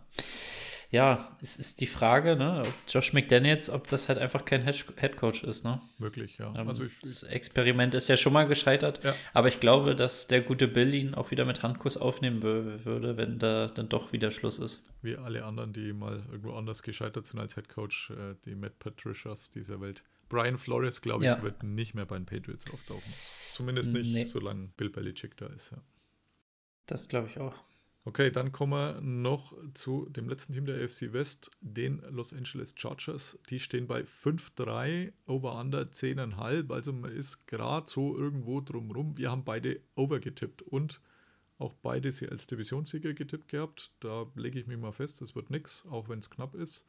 Ja, 0.91 1.37
es 1.39 1.57
ist 1.57 1.81
die 1.81 1.85
Frage, 1.85 2.35
ne, 2.35 2.63
ob 2.65 2.73
Josh 2.91 3.13
McDaniels, 3.13 3.69
ob 3.69 3.87
das 3.89 4.09
halt 4.09 4.17
einfach 4.17 4.43
kein 4.43 4.63
Head 4.63 4.83
Headcoach 4.97 5.43
ist, 5.43 5.63
ne? 5.63 5.79
Möglich, 5.99 6.39
ja. 6.39 6.51
Ähm, 6.57 6.67
also 6.67 6.83
ich, 6.85 6.93
das 7.03 7.21
Experiment 7.21 7.93
ist 7.93 8.07
ja 8.07 8.17
schon 8.17 8.33
mal 8.33 8.47
gescheitert, 8.47 8.99
Ja. 9.03 9.13
aber 9.35 9.49
ich 9.49 9.59
glaube, 9.59 9.95
dass 9.95 10.25
der 10.25 10.41
gute 10.41 10.67
Bill 10.67 10.95
ihn 10.95 11.13
auch 11.13 11.29
wieder 11.29 11.45
mit 11.45 11.61
Handkuss 11.61 11.95
aufnehmen 11.97 12.41
wür- 12.41 12.85
würde, 12.85 13.17
wenn 13.17 13.37
da 13.37 13.67
dann 13.67 13.87
doch 13.89 14.11
wieder 14.13 14.31
Schluss 14.31 14.57
ist. 14.57 14.83
wie 15.03 15.15
alle 15.15 15.45
anderen, 15.45 15.71
die 15.73 15.93
mal 15.93 16.23
irgendwo 16.31 16.53
anders 16.55 16.81
gescheitert 16.81 17.27
sind 17.27 17.39
als 17.39 17.55
Headcoach, 17.55 18.09
äh, 18.09 18.33
die 18.45 18.55
Matt 18.55 18.79
Patricias 18.79 19.51
dieser 19.51 19.79
Welt. 19.81 20.01
Brian 20.29 20.57
Flores, 20.57 21.01
glaube 21.01 21.23
ich, 21.23 21.27
Ja. 21.29 21.41
wird 21.41 21.63
nicht 21.63 21.95
mehr 21.95 22.05
bei 22.05 22.17
den 22.17 22.25
Patriots 22.25 22.69
auftauchen. 22.71 23.13
Zumindest 23.51 23.91
nicht, 23.91 24.13
Nee. 24.13 24.23
solange 24.23 24.67
Bill 24.77 24.89
Belichick 24.89 25.35
da 25.37 25.47
ist. 25.47 25.71
Ja. 25.71 25.81
Das 26.85 27.07
glaube 27.07 27.27
ich 27.27 27.39
auch. 27.39 27.55
Okay, 28.05 28.31
dann 28.31 28.51
kommen 28.51 28.71
wir 28.73 29.01
noch 29.01 29.53
zu 29.73 30.07
dem 30.09 30.29
letzten 30.29 30.53
Team 30.53 30.65
der 30.65 30.81
AFC 30.81 31.11
West, 31.13 31.51
den 31.59 31.99
Los 32.09 32.33
Angeles 32.33 32.73
Chargers. 32.75 33.37
Die 33.49 33.59
stehen 33.59 33.87
bei 33.87 34.05
5-3, 34.05 35.11
Over-Under 35.27 35.91
10,5. 35.91 36.71
Also 36.71 36.93
man 36.93 37.11
ist 37.11 37.45
gerade 37.45 37.87
so 37.89 38.17
irgendwo 38.17 38.61
drumrum. 38.61 39.17
Wir 39.17 39.29
haben 39.29 39.43
beide 39.43 39.81
Over 39.95 40.19
getippt 40.19 40.61
und 40.61 41.01
auch 41.57 41.73
beide 41.73 42.11
sie 42.11 42.29
als 42.29 42.47
Divisionssieger 42.47 43.13
getippt 43.13 43.49
gehabt. 43.49 43.91
Da 43.99 44.25
lege 44.35 44.59
ich 44.59 44.65
mich 44.65 44.77
mal 44.77 44.93
fest, 44.93 45.19
das 45.21 45.35
wird 45.35 45.49
nichts, 45.49 45.85
auch 45.91 46.07
wenn 46.07 46.19
es 46.19 46.29
knapp 46.29 46.55
ist. 46.55 46.87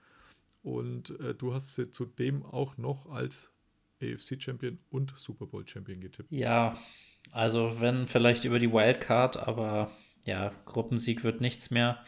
Und 0.62 1.18
äh, 1.20 1.34
du 1.34 1.54
hast 1.54 1.74
sie 1.74 1.90
zudem 1.90 2.44
auch 2.44 2.76
noch 2.76 3.10
als 3.10 3.50
AFC-Champion 4.02 4.78
und 4.90 5.12
Super 5.16 5.46
Bowl-Champion 5.46 6.00
getippt. 6.00 6.30
Ja, 6.32 6.78
also 7.32 7.80
wenn 7.80 8.06
vielleicht 8.06 8.44
über 8.44 8.58
die 8.58 8.72
Wildcard, 8.72 9.36
aber 9.36 9.90
ja, 10.24 10.52
Gruppensieg 10.66 11.24
wird 11.24 11.40
nichts 11.40 11.70
mehr. 11.70 12.02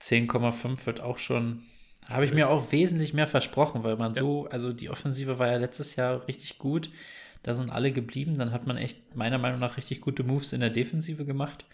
10,5 0.00 0.86
wird 0.86 1.00
auch 1.00 1.18
schon, 1.18 1.62
habe 2.08 2.24
ich 2.24 2.32
mir 2.32 2.48
auch 2.48 2.72
wesentlich 2.72 3.14
mehr 3.14 3.26
versprochen, 3.26 3.84
weil 3.84 3.96
man 3.96 4.12
Ja. 4.14 4.22
so, 4.22 4.46
also 4.48 4.72
die 4.72 4.90
Offensive 4.90 5.38
war 5.38 5.48
ja 5.48 5.56
letztes 5.58 5.96
Jahr 5.96 6.26
richtig 6.28 6.58
gut. 6.58 6.90
Da 7.42 7.54
sind 7.54 7.70
alle 7.70 7.92
geblieben. 7.92 8.34
Dann 8.34 8.52
hat 8.52 8.66
man 8.66 8.76
echt 8.76 9.16
meiner 9.16 9.38
Meinung 9.38 9.60
nach 9.60 9.76
richtig 9.76 10.00
gute 10.00 10.22
Moves 10.22 10.52
in 10.52 10.60
der 10.60 10.70
Defensive 10.70 11.24
gemacht. 11.24 11.66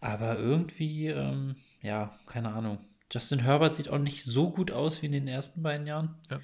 Aber 0.00 0.38
irgendwie, 0.38 1.08
ähm, 1.08 1.56
ja, 1.82 2.18
keine 2.26 2.50
Ahnung. 2.52 2.78
Justin 3.10 3.40
Herbert 3.40 3.74
sieht 3.74 3.88
auch 3.88 3.98
nicht 3.98 4.24
so 4.24 4.50
gut 4.50 4.70
aus 4.70 5.02
wie 5.02 5.06
in 5.06 5.12
den 5.12 5.28
ersten 5.28 5.62
beiden 5.62 5.86
Jahren. 5.86 6.16
Ja. 6.30 6.40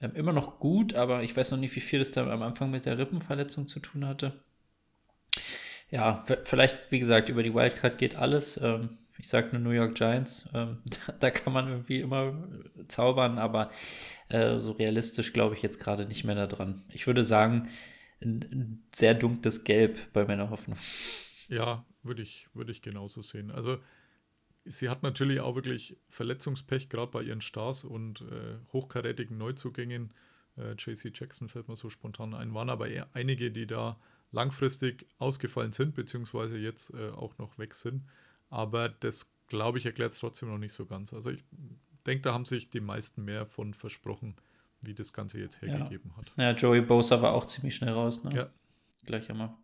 Ähm, 0.00 0.14
immer 0.14 0.32
noch 0.32 0.58
gut, 0.58 0.94
aber 0.94 1.22
ich 1.22 1.36
weiß 1.36 1.50
noch 1.50 1.58
nicht, 1.58 1.74
wie 1.76 1.80
viel 1.80 1.98
das 1.98 2.10
da 2.10 2.26
am 2.26 2.42
Anfang 2.42 2.70
mit 2.70 2.86
der 2.86 2.98
Rippenverletzung 2.98 3.68
zu 3.68 3.80
tun 3.80 4.06
hatte. 4.06 4.32
Ja, 5.90 6.24
vielleicht, 6.44 6.90
wie 6.90 7.00
gesagt, 7.00 7.28
über 7.28 7.42
die 7.42 7.54
Wildcard 7.54 7.98
geht 7.98 8.16
alles. 8.16 8.58
Ähm, 8.62 8.98
ich 9.18 9.28
sage 9.28 9.48
nur 9.52 9.60
New 9.60 9.70
York 9.70 9.94
Giants. 9.94 10.48
Ähm, 10.54 10.78
da, 11.06 11.12
da 11.12 11.30
kann 11.30 11.52
man 11.52 11.68
irgendwie 11.68 12.00
immer 12.00 12.48
zaubern, 12.88 13.38
aber 13.38 13.70
äh, 14.28 14.58
so 14.58 14.72
realistisch 14.72 15.32
glaube 15.32 15.54
ich 15.54 15.62
jetzt 15.62 15.80
gerade 15.80 16.06
nicht 16.06 16.24
mehr 16.24 16.34
da 16.34 16.46
dran. 16.46 16.82
Ich 16.88 17.06
würde 17.06 17.24
sagen, 17.24 17.68
ein, 18.22 18.40
ein 18.52 18.82
sehr 18.94 19.14
dunkles 19.14 19.64
Gelb 19.64 20.12
bei 20.12 20.24
meiner 20.24 20.50
Hoffnung. 20.50 20.78
Ja, 21.48 21.84
würde 22.02 22.22
ich, 22.22 22.48
würde 22.54 22.72
ich 22.72 22.82
genauso 22.82 23.22
sehen. 23.22 23.50
Also 23.50 23.78
sie 24.64 24.88
hat 24.88 25.02
natürlich 25.02 25.40
auch 25.40 25.54
wirklich 25.54 25.96
Verletzungspech, 26.08 26.88
gerade 26.88 27.10
bei 27.10 27.22
ihren 27.22 27.40
Stars 27.40 27.84
und 27.84 28.22
äh, 28.22 28.56
hochkarätigen 28.72 29.38
Neuzugängen. 29.38 30.12
Äh, 30.56 30.72
JC 30.72 31.12
Jackson 31.14 31.48
fällt 31.48 31.68
mir 31.68 31.76
so 31.76 31.90
spontan 31.90 32.34
ein, 32.34 32.54
waren 32.54 32.70
aber 32.70 32.88
eher 32.88 33.08
einige, 33.14 33.50
die 33.50 33.66
da 33.66 33.98
langfristig 34.32 35.06
ausgefallen 35.18 35.72
sind, 35.72 35.94
beziehungsweise 35.94 36.56
jetzt 36.58 36.92
äh, 36.94 37.10
auch 37.10 37.36
noch 37.38 37.58
weg 37.58 37.74
sind. 37.74 38.02
Aber 38.48 38.88
das, 38.88 39.32
glaube 39.48 39.78
ich, 39.78 39.86
erklärt 39.86 40.12
es 40.12 40.18
trotzdem 40.18 40.48
noch 40.48 40.58
nicht 40.58 40.72
so 40.72 40.86
ganz. 40.86 41.12
Also 41.12 41.30
ich 41.30 41.44
denke, 42.06 42.22
da 42.22 42.34
haben 42.34 42.44
sich 42.44 42.70
die 42.70 42.80
meisten 42.80 43.24
mehr 43.24 43.46
von 43.46 43.74
versprochen, 43.74 44.34
wie 44.82 44.94
das 44.94 45.12
Ganze 45.12 45.38
jetzt 45.38 45.60
hergegeben 45.60 46.16
hat. 46.16 46.32
Ja, 46.36 46.52
Joey 46.52 46.80
Bosa 46.80 47.20
war 47.22 47.32
auch 47.32 47.46
ziemlich 47.46 47.74
schnell 47.74 47.92
raus. 47.92 48.22
Ne? 48.24 48.34
Ja. 48.34 48.50
Gleich 49.06 49.30
einmal. 49.30 49.54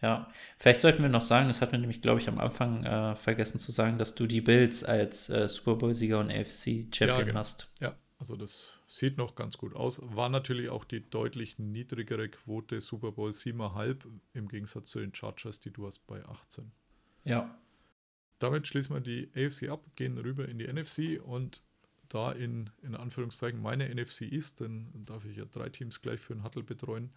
Ja, 0.00 0.30
vielleicht 0.58 0.80
sollten 0.80 1.02
wir 1.02 1.08
noch 1.08 1.22
sagen, 1.22 1.48
das 1.48 1.60
hat 1.60 1.72
mir 1.72 1.78
nämlich, 1.78 2.00
glaube 2.00 2.20
ich, 2.20 2.28
am 2.28 2.38
Anfang 2.38 2.84
äh, 2.84 3.16
vergessen 3.16 3.58
zu 3.58 3.72
sagen, 3.72 3.98
dass 3.98 4.14
du 4.14 4.26
die 4.26 4.40
Bills 4.40 4.84
als 4.84 5.28
äh, 5.30 5.48
Super 5.48 5.76
Bowl-Sieger 5.76 6.20
und 6.20 6.30
AFC-Champion 6.30 7.26
genau. 7.26 7.38
hast. 7.38 7.68
Ja, 7.80 7.96
also 8.18 8.36
das 8.36 8.78
sieht 8.86 9.18
noch 9.18 9.34
ganz 9.34 9.58
gut 9.58 9.74
aus. 9.74 10.00
War 10.02 10.28
natürlich 10.28 10.68
auch 10.68 10.84
die 10.84 11.08
deutlich 11.08 11.58
niedrigere 11.58 12.28
Quote 12.28 12.80
Super 12.80 13.12
Bowl 13.12 13.30
7,5 13.30 13.96
im 14.34 14.48
Gegensatz 14.48 14.90
zu 14.90 15.00
den 15.00 15.14
Chargers, 15.14 15.60
die 15.60 15.70
du 15.70 15.86
hast 15.86 16.06
bei 16.06 16.24
18. 16.24 16.70
Ja. 17.24 17.58
Damit 18.38 18.66
schließen 18.66 18.94
wir 18.94 19.00
die 19.00 19.30
AFC 19.34 19.68
ab, 19.68 19.84
gehen 19.96 20.18
rüber 20.18 20.48
in 20.48 20.58
die 20.58 20.72
NFC 20.72 21.20
und 21.24 21.62
da 22.08 22.30
in, 22.32 22.70
in 22.82 22.94
Anführungszeichen 22.94 23.60
meine 23.60 23.92
NFC 23.92 24.22
ist, 24.22 24.60
denn 24.60 25.04
darf 25.04 25.24
ich 25.24 25.36
ja 25.36 25.44
drei 25.46 25.68
Teams 25.68 26.00
gleich 26.00 26.20
für 26.20 26.34
den 26.34 26.44
Huddle 26.44 26.62
betreuen. 26.62 27.10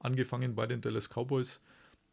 Angefangen 0.00 0.54
bei 0.54 0.66
den 0.66 0.80
Dallas 0.80 1.08
Cowboys, 1.08 1.60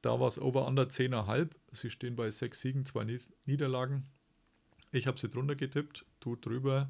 da 0.01 0.19
war 0.19 0.27
es 0.27 0.39
Over-Under 0.39 0.83
10,5. 0.83 1.49
Sie 1.71 1.89
stehen 1.89 2.15
bei 2.15 2.29
sechs 2.31 2.61
Siegen, 2.61 2.85
zwei 2.85 3.05
Niederlagen. 3.45 4.05
Ich 4.91 5.07
habe 5.07 5.19
sie 5.19 5.29
drunter 5.29 5.55
getippt, 5.55 6.05
du 6.19 6.35
drüber 6.35 6.89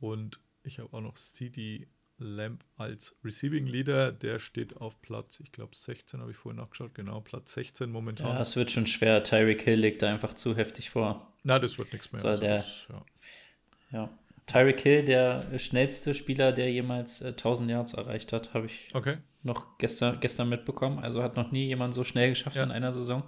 und 0.00 0.40
ich 0.64 0.78
habe 0.78 0.92
auch 0.96 1.00
noch 1.00 1.14
CD 1.14 1.86
Lamb 2.18 2.64
als 2.76 3.16
Receiving 3.24 3.66
Leader. 3.66 4.12
Der 4.12 4.38
steht 4.38 4.76
auf 4.76 5.00
Platz, 5.00 5.40
ich 5.40 5.52
glaube 5.52 5.74
16 5.74 6.20
habe 6.20 6.30
ich 6.32 6.36
vorhin 6.36 6.58
nachgeschaut, 6.60 6.94
genau, 6.94 7.20
Platz 7.20 7.52
16 7.54 7.90
momentan. 7.90 8.26
Ja, 8.28 8.40
es 8.42 8.56
wird 8.56 8.70
schon 8.70 8.86
schwer. 8.86 9.22
Tyreek 9.22 9.62
Hill 9.62 9.78
legt 9.80 10.02
da 10.02 10.10
einfach 10.10 10.34
zu 10.34 10.54
heftig 10.56 10.90
vor. 10.90 11.32
Na, 11.44 11.58
das 11.58 11.78
wird 11.78 11.92
nichts 11.92 12.12
mehr. 12.12 12.20
So, 12.20 12.40
der- 12.40 12.56
das, 12.58 12.86
ja. 12.90 13.04
Ja. 13.92 14.18
Tyreek 14.46 14.80
Hill, 14.80 15.04
der 15.04 15.58
schnellste 15.58 16.14
Spieler, 16.14 16.52
der 16.52 16.70
jemals 16.72 17.20
äh, 17.22 17.28
1000 17.28 17.70
Yards 17.70 17.94
erreicht 17.94 18.32
hat, 18.32 18.52
habe 18.54 18.66
ich 18.66 18.90
Okay, 18.94 19.18
noch 19.42 19.78
gestern, 19.78 20.18
gestern 20.20 20.48
mitbekommen. 20.48 20.98
Also 20.98 21.22
hat 21.22 21.36
noch 21.36 21.52
nie 21.52 21.66
jemand 21.66 21.94
so 21.94 22.04
schnell 22.04 22.30
geschafft 22.30 22.56
Ja. 22.56 22.64
in 22.64 22.70
einer 22.70 22.92
Saison. 22.92 23.22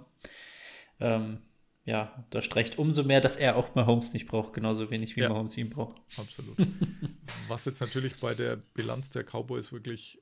Ähm, 0.99 1.39
ja, 1.85 2.25
das 2.29 2.45
streicht 2.45 2.77
umso 2.77 3.03
mehr, 3.03 3.19
dass 3.21 3.35
er 3.35 3.55
auch 3.57 3.75
Mahomes 3.75 4.13
nicht 4.13 4.27
braucht, 4.27 4.53
genauso 4.53 4.89
wenig 4.89 5.15
wie 5.15 5.21
Ja. 5.21 5.29
Mahomes 5.29 5.57
ihn 5.57 5.69
braucht. 5.69 6.01
absolut. 6.17 6.57
Was 7.47 7.65
jetzt 7.65 7.79
natürlich 7.81 8.19
bei 8.19 8.33
der 8.35 8.57
Bilanz 8.73 9.09
der 9.09 9.23
Cowboys 9.23 9.71
wirklich 9.71 10.21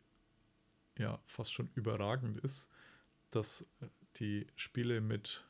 ja, 0.98 1.20
fast 1.26 1.54
schon 1.54 1.70
überragend 1.76 2.40
ist, 2.40 2.70
dass 3.32 3.66
die 4.18 4.48
Spiele 4.56 5.02
mit 5.02 5.44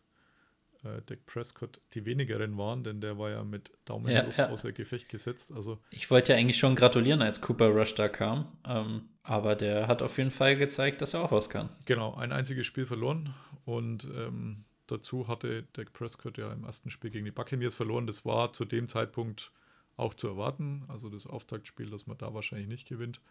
äh, 0.84 1.01
Dak 1.05 1.25
Prescott 1.25 1.82
die 1.93 2.05
wenigeren 2.05 2.57
waren, 2.57 2.84
denn 2.84 3.01
der 3.01 3.17
war 3.17 3.29
ja 3.29 3.43
mit 3.43 3.71
Daumen 3.86 4.11
Ja, 4.11 4.25
hoch 4.25 4.38
ja. 4.38 4.49
außer 4.49 4.71
Gefecht 4.71 5.09
gesetzt. 5.09 5.51
Also 5.51 5.79
Ich 5.89 6.09
wollte 6.09 6.34
ja 6.34 6.39
eigentlich 6.39 6.57
schon 6.57 6.75
gratulieren, 6.75 7.21
als 7.21 7.41
Cooper 7.41 7.67
Rush 7.69 7.95
da 7.95 8.09
kam. 8.09 8.47
Ähm, 8.67 9.09
aber 9.23 9.55
der 9.55 9.88
hat 9.88 10.01
auf 10.01 10.17
jeden 10.17 10.32
Fall 10.32 10.55
gezeigt, 10.57 11.01
dass 11.01 11.13
er 11.13 11.21
auch 11.23 11.32
was 11.32 11.49
kann. 11.49 11.69
genau, 11.86 12.15
ein 12.15 12.32
einziges 12.32 12.65
Spiel 12.65 12.86
verloren 12.86 13.34
und 13.65 14.05
ähm, 14.15 14.65
dazu 14.88 15.27
hatte 15.27 15.63
Dak 15.73 15.93
Prescott 15.93 16.38
ja 16.38 16.51
im 16.51 16.63
ersten 16.63 16.89
Spiel 16.89 17.11
gegen 17.11 17.25
die 17.25 17.32
Buccaneers 17.32 17.75
verloren. 17.75 18.07
Das 18.07 18.25
war 18.25 18.51
zu 18.53 18.65
dem 18.65 18.88
Zeitpunkt 18.88 19.51
auch 19.97 20.13
zu 20.15 20.27
erwarten. 20.27 20.84
Also 20.88 21.09
das 21.09 21.27
Auftaktspiel, 21.27 21.89
dass 21.89 22.07
man 22.07 22.17
da 22.17 22.34
wahrscheinlich 22.34 22.67
nicht 22.67 22.88
gewinnt. 22.88 23.21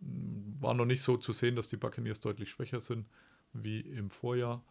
War 0.00 0.74
noch 0.74 0.84
nicht 0.86 1.02
so 1.02 1.16
zu 1.16 1.32
sehen, 1.32 1.56
dass 1.56 1.68
die 1.68 1.76
Buccaneers 1.76 2.20
deutlich 2.20 2.50
schwächer 2.50 2.80
sind 2.80 3.06
wie 3.52 3.80
im 3.80 4.10
Vorjahr. 4.10 4.62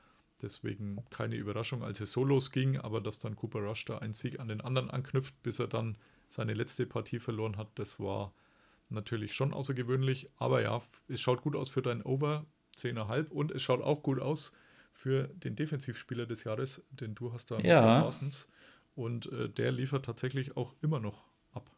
Deswegen 0.41 1.03
keine 1.09 1.35
Überraschung, 1.35 1.83
als 1.83 1.99
es 2.01 2.11
so 2.11 2.23
losging, 2.23 2.77
aber 2.77 3.01
dass 3.01 3.19
dann 3.19 3.35
Cooper 3.35 3.59
Rush 3.59 3.85
da 3.85 3.99
einen 3.99 4.13
Sieg 4.13 4.39
an 4.39 4.49
den 4.49 4.61
anderen 4.61 4.89
anknüpft, 4.91 5.41
bis 5.43 5.59
er 5.59 5.67
dann 5.67 5.97
seine 6.29 6.53
letzte 6.53 6.85
Partie 6.85 7.19
verloren 7.19 7.57
hat, 7.57 7.69
das 7.75 7.99
war 7.99 8.33
natürlich 8.89 9.33
schon 9.33 9.53
außergewöhnlich. 9.53 10.29
Aber 10.37 10.61
ja, 10.61 10.81
es 11.07 11.21
schaut 11.21 11.41
gut 11.41 11.55
aus 11.55 11.69
für 11.69 11.81
dein 11.81 12.01
Over 12.03 12.45
10,5 12.75 13.31
und 13.31 13.51
es 13.51 13.61
schaut 13.63 13.81
auch 13.81 14.03
gut 14.03 14.19
aus 14.19 14.51
für 14.93 15.27
den 15.29 15.55
Defensivspieler 15.55 16.25
des 16.25 16.43
Jahres, 16.43 16.81
denn 16.89 17.15
du 17.15 17.31
hast 17.31 17.51
da 17.51 17.59
Ja. 17.59 18.01
Parsons 18.01 18.47
und 18.95 19.31
äh, 19.31 19.49
der 19.49 19.71
liefert 19.71 20.05
tatsächlich 20.05 20.57
auch 20.57 20.73
immer 20.81 20.99
noch 20.99 21.25
ab. 21.53 21.69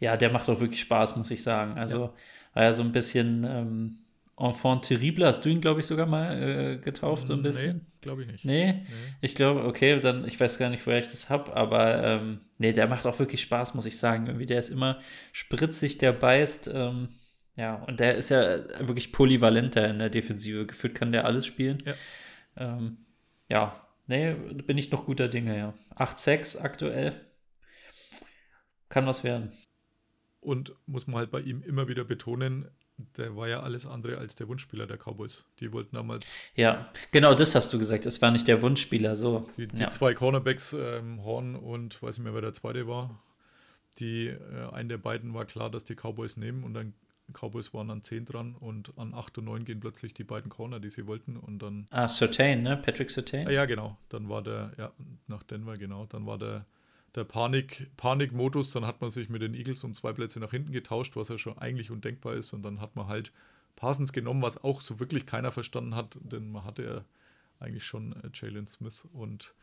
Ja, 0.00 0.16
der 0.16 0.30
macht 0.30 0.48
auch 0.48 0.60
wirklich 0.60 0.80
Spaß, 0.80 1.16
muss 1.16 1.30
ich 1.30 1.42
sagen. 1.42 1.78
Also 1.78 2.14
war 2.54 2.62
ja 2.62 2.72
so 2.72 2.82
ein 2.82 2.92
bisschen 2.92 3.44
ähm, 3.44 3.98
Enfant 4.40 4.84
terrible, 4.84 5.26
hast 5.26 5.44
du 5.44 5.48
ihn, 5.48 5.60
glaube 5.60 5.80
ich, 5.80 5.86
sogar 5.86 6.06
mal 6.06 6.42
äh, 6.42 6.78
getauft, 6.78 7.26
so 7.26 7.34
ein 7.34 7.42
bisschen? 7.42 7.76
Nee, 7.78 8.00
glaube 8.00 8.22
ich 8.22 8.28
nicht. 8.28 8.44
Nee, 8.44 8.72
Nee. 8.72 8.86
ich 9.20 9.34
glaube, 9.34 9.64
okay, 9.64 9.98
dann, 10.00 10.24
ich 10.26 10.38
weiß 10.38 10.58
gar 10.58 10.70
nicht, 10.70 10.86
woher 10.86 11.00
ich 11.00 11.08
das 11.08 11.28
habe, 11.30 11.56
aber 11.56 12.02
ähm, 12.04 12.40
nee, 12.58 12.72
der 12.72 12.86
macht 12.86 13.06
auch 13.06 13.18
wirklich 13.18 13.42
Spaß, 13.42 13.74
muss 13.74 13.86
ich 13.86 13.98
sagen. 13.98 14.26
Irgendwie, 14.26 14.46
der 14.46 14.60
ist 14.60 14.68
immer 14.70 15.00
spritzig, 15.32 15.98
der 15.98 16.12
beißt. 16.12 16.70
Ähm, 16.72 17.08
ja, 17.56 17.74
und 17.84 17.98
der 18.00 18.16
ist 18.16 18.28
ja 18.28 18.86
wirklich 18.86 19.10
polyvalenter 19.12 19.88
in 19.88 19.98
der 19.98 20.10
Defensive. 20.10 20.66
Gefühlt 20.66 20.94
kann 20.94 21.10
der 21.12 21.24
alles 21.24 21.44
spielen. 21.46 21.82
Ja. 21.84 21.94
Ähm, 22.56 22.98
ja, 23.48 23.84
nee, 24.06 24.34
bin 24.34 24.78
ich 24.78 24.90
noch 24.92 25.06
guter 25.06 25.28
Dinge, 25.28 25.56
ja. 25.58 25.74
8-6 25.96 26.60
aktuell. 26.60 27.20
Kann 28.88 29.06
was 29.06 29.24
werden. 29.24 29.52
Und 30.40 30.72
muss 30.86 31.06
man 31.08 31.16
halt 31.16 31.30
bei 31.32 31.40
ihm 31.40 31.62
immer 31.62 31.88
wieder 31.88 32.04
betonen, 32.04 32.68
der 33.16 33.36
war 33.36 33.48
ja 33.48 33.60
alles 33.60 33.86
andere 33.86 34.18
als 34.18 34.34
der 34.34 34.48
Wunschspieler 34.48 34.86
der 34.86 34.96
Cowboys. 34.98 35.46
Die 35.60 35.72
wollten 35.72 35.96
damals 35.96 36.32
Ja, 36.54 36.90
genau 37.12 37.34
das 37.34 37.54
hast 37.54 37.72
du 37.72 37.78
gesagt. 37.78 38.06
Es 38.06 38.20
war 38.20 38.30
nicht 38.30 38.48
der 38.48 38.60
Wunschspieler, 38.62 39.14
so. 39.16 39.48
Die, 39.56 39.66
die 39.68 39.80
ja. 39.80 39.88
zwei 39.90 40.14
Cornerbacks, 40.14 40.72
ähm, 40.72 41.22
Horn 41.24 41.54
und 41.56 42.02
weiß 42.02 42.18
nicht 42.18 42.24
mehr, 42.24 42.34
wer 42.34 42.40
der 42.42 42.54
zweite 42.54 42.86
war, 42.88 43.22
die, 43.98 44.26
äh, 44.28 44.72
einen 44.72 44.88
der 44.88 44.98
beiden 44.98 45.32
war 45.34 45.44
klar, 45.44 45.70
dass 45.70 45.84
die 45.84 45.94
Cowboys 45.94 46.36
nehmen 46.36 46.64
und 46.64 46.74
dann 46.74 46.92
Cowboys 47.32 47.74
waren 47.74 47.90
an 47.90 48.02
10 48.02 48.24
dran 48.24 48.54
und 48.58 48.92
an 48.96 49.12
8 49.12 49.38
und 49.38 49.44
9 49.44 49.64
gehen 49.66 49.80
plötzlich 49.80 50.14
die 50.14 50.24
beiden 50.24 50.48
Corner, 50.50 50.80
die 50.80 50.88
sie 50.90 51.06
wollten 51.06 51.36
und 51.36 51.58
dann, 51.60 51.86
Ah, 51.90 52.08
Certain, 52.08 52.62
ne? 52.62 52.76
Patrick 52.78 53.10
Certain? 53.10 53.46
ah, 53.46 53.50
ja 53.50 53.66
genau, 53.66 53.98
dann 54.08 54.28
war 54.30 54.42
der, 54.42 54.72
ja, 54.78 54.92
nach 55.26 55.42
Denver 55.42 55.76
genau, 55.76 56.06
dann 56.06 56.24
war 56.26 56.38
der, 56.38 56.64
der 57.18 57.24
Panik, 57.24 57.90
Panikmodus, 57.96 58.72
dann 58.72 58.86
hat 58.86 59.00
man 59.00 59.10
sich 59.10 59.28
mit 59.28 59.42
den 59.42 59.54
Eagles 59.54 59.84
um 59.84 59.92
zwei 59.92 60.12
Plätze 60.12 60.40
nach 60.40 60.52
hinten 60.52 60.72
getauscht, 60.72 61.16
was 61.16 61.28
ja 61.28 61.36
schon 61.36 61.58
eigentlich 61.58 61.90
undenkbar 61.90 62.34
ist 62.34 62.52
und 62.52 62.62
dann 62.62 62.80
hat 62.80 62.96
man 62.96 63.08
halt 63.08 63.32
Parsons 63.76 64.12
genommen, 64.12 64.42
was 64.42 64.64
auch 64.64 64.80
so 64.80 64.98
wirklich 64.98 65.26
keiner 65.26 65.52
verstanden 65.52 65.94
hat, 65.94 66.18
denn 66.22 66.50
man 66.50 66.64
hatte 66.64 66.82
ja 66.82 67.04
eigentlich 67.60 67.84
schon 67.84 68.12
äh, 68.12 68.30
Jalen 68.32 68.66
Smith 68.66 69.06
und 69.12 69.54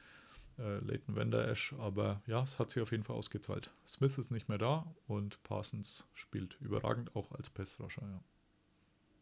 äh, 0.60 0.80
Leighton 0.80 1.16
Vander 1.16 1.48
Esch, 1.48 1.74
aber 1.80 2.22
ja, 2.28 2.44
es 2.44 2.60
hat 2.60 2.70
sich 2.70 2.82
auf 2.82 2.92
jeden 2.92 3.04
Fall 3.04 3.16
ausgezahlt. 3.16 3.72
Smith 3.88 4.18
ist 4.18 4.32
nicht 4.32 4.48
mehr 4.48 4.58
da 4.58 4.86
und 5.08 5.42
Parsons 5.44 6.06
spielt 6.14 6.58
überragend 6.62 7.16
auch 7.16 7.32
als 7.32 7.50
Pass-Rusher, 7.50 8.04
ja. 8.04 8.20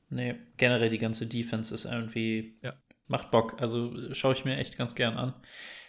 Nee, 0.10 0.36
generell 0.58 0.90
die 0.90 1.00
ganze 1.00 1.26
Defense 1.26 1.74
ist 1.74 1.86
irgendwie, 1.86 2.54
Ja. 2.62 2.74
Macht 3.08 3.32
Bock. 3.32 3.62
Also 3.62 3.95
äh, 3.95 4.14
schaue 4.14 4.34
ich 4.34 4.45
mir 4.45 4.58
echt 4.58 4.78
ganz 4.78 4.95
gern 4.95 5.18
an. 5.18 5.34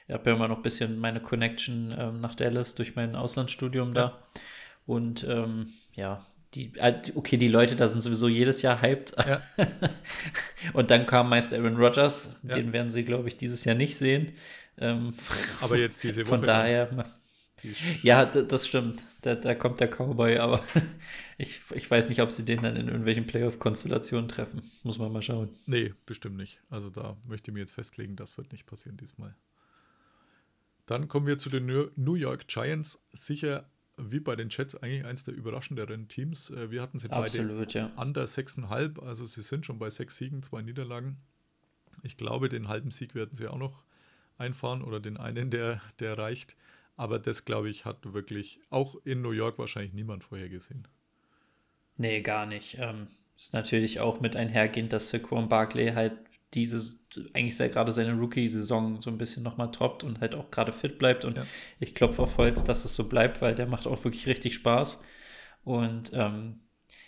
Ich 0.07 0.15
habe 0.15 0.31
ja 0.31 0.37
immer 0.37 0.49
noch 0.49 0.59
ein 0.59 0.63
bisschen 0.63 0.99
meine 0.99 1.21
Connection 1.21 1.95
ähm, 1.99 2.21
nach 2.21 2.35
Dallas 2.35 2.75
durch 2.75 2.95
mein 2.95 3.17
Auslandsstudium 3.17 3.95
da. 3.95 4.23
Und 4.87 5.25
ähm, 5.25 5.73
ja, 5.95 6.27
die, 6.55 6.73
äh, 6.77 6.95
okay, 7.15 7.37
die 7.37 7.49
Leute 7.49 7.75
da 7.75 7.89
sind 7.89 8.01
sowieso 8.01 8.29
jedes 8.29 8.63
Jahr 8.63 8.81
hyped. 8.83 9.15
Ja. 9.27 9.41
Und 10.73 10.91
dann 10.91 11.07
kam 11.07 11.29
meist 11.29 11.53
Aaron 11.53 11.77
Rodgers. 11.77 12.37
Ja. 12.43 12.55
Den 12.55 12.73
werden 12.73 12.91
sie, 12.91 13.05
glaube 13.05 13.29
ich, 13.29 13.37
dieses 13.37 13.65
Jahr 13.65 13.75
nicht 13.75 13.97
sehen. 13.97 14.33
Ähm, 14.79 15.15
Aber 15.61 15.77
jetzt 15.77 16.03
diese 16.05 16.23
Woche. 16.23 16.37
von 16.37 16.43
daher. 16.43 17.15
Ja, 18.03 18.25
das 18.27 18.67
stimmt. 18.67 19.03
Da, 19.23 19.35
da 19.35 19.55
kommt 19.55 19.81
der 19.81 19.89
Cowboy, 19.89 20.39
aber 20.39 20.63
ich, 21.39 21.61
ich 21.75 21.91
weiß 21.91 22.09
nicht, 22.09 22.21
ob 22.23 22.31
sie 22.31 22.45
den 22.45 22.63
dann 22.63 22.77
in 22.77 22.87
irgendwelchen 22.89 23.27
Playoff-Konstellationen 23.27 24.29
treffen. 24.29 24.71
Muss 24.83 24.99
man 24.99 25.13
mal 25.13 25.23
schauen. 25.23 25.51
nee, 25.67 25.95
bestimmt 26.07 26.37
nicht. 26.37 26.61
Also 26.71 26.91
da 26.91 27.17
möchte 27.27 27.51
ich 27.51 27.55
mir 27.55 27.61
jetzt 27.61 27.73
festlegen, 27.73 28.17
das 28.17 28.37
wird 28.39 28.53
nicht 28.53 28.67
passieren 28.67 28.97
diesmal. 28.97 29.35
Dann 30.87 31.09
kommen 31.09 31.27
wir 31.27 31.39
zu 31.39 31.49
den 31.49 31.67
New- 31.97 32.15
York 32.15 32.47
Giants. 32.49 33.03
Sicher 33.13 33.67
wie 33.97 34.21
bei 34.21 34.37
den 34.37 34.49
Jets 34.51 34.75
eigentlich 34.75 35.05
eins 35.05 35.25
der 35.25 35.35
überraschenderen 35.35 36.09
Teams. 36.09 36.51
Äh, 36.51 36.71
Wir 36.71 36.83
hatten 36.83 36.99
sie 36.99 37.09
beide 37.09 37.23
Absolut, 37.25 37.75
ja. 37.75 37.91
under 37.97 38.25
6,5, 38.25 39.01
also 39.01 39.25
sie 39.27 39.43
sind 39.43 39.65
schon 39.65 39.79
bei 39.79 39.89
sechs 39.89 40.17
Siegen, 40.17 40.43
zwei 40.43 40.63
Niederlagen. 40.63 41.17
Ich 42.03 42.17
glaube, 42.17 42.49
den 42.49 42.67
halben 42.69 42.91
Sieg 42.91 43.15
werden 43.15 43.33
sie 43.35 43.47
auch 43.47 43.57
noch 43.57 43.85
einfahren 44.37 44.83
oder 44.83 44.99
den 44.99 45.17
einen, 45.17 45.51
der, 45.51 45.81
der 46.01 46.19
reicht. 46.19 46.57
Aber 46.97 47.21
das, 47.21 47.45
glaube 47.45 47.71
ich, 47.71 47.85
hat 47.85 48.13
wirklich 48.15 48.61
auch 48.71 48.97
in 49.05 49.23
New 49.23 49.31
York 49.31 49.59
wahrscheinlich 49.59 49.93
niemand 49.95 50.25
vorhergesehen. 50.25 50.89
Nee, 51.97 52.21
gar 52.23 52.47
nicht. 52.47 52.77
Ähm, 52.81 53.09
ist 53.37 53.53
natürlich 53.53 54.01
auch 54.01 54.21
mit 54.21 54.37
einhergehend, 54.37 54.93
dass 54.93 55.11
Saquon 55.11 55.49
Barkley 55.49 55.93
halt 55.93 56.13
diese, 56.55 56.81
eigentlich 57.33 57.57
sehr 57.57 57.69
gerade 57.69 57.93
seine 57.93 58.13
Rookie-Saison 58.19 59.03
so 59.03 59.11
ein 59.11 59.19
bisschen 59.19 59.43
nochmal 59.43 59.71
toppt 59.73 60.05
und 60.05 60.21
halt 60.21 60.35
auch 60.35 60.51
gerade 60.51 60.73
fit 60.73 60.99
bleibt. 60.99 61.25
Und 61.25 61.37
Ja. 61.37 61.47
ich 61.81 61.95
klopfe 61.95 62.23
auf 62.23 62.37
Holz, 62.39 62.65
dass 62.65 62.85
es 62.85 62.95
so 62.95 63.09
bleibt, 63.09 63.43
weil 63.43 63.55
der 63.55 63.67
macht 63.67 63.87
auch 63.87 64.03
wirklich 64.05 64.27
richtig 64.27 64.55
Spaß. 64.55 65.03
Und 65.65 66.13
ähm, 66.15 66.61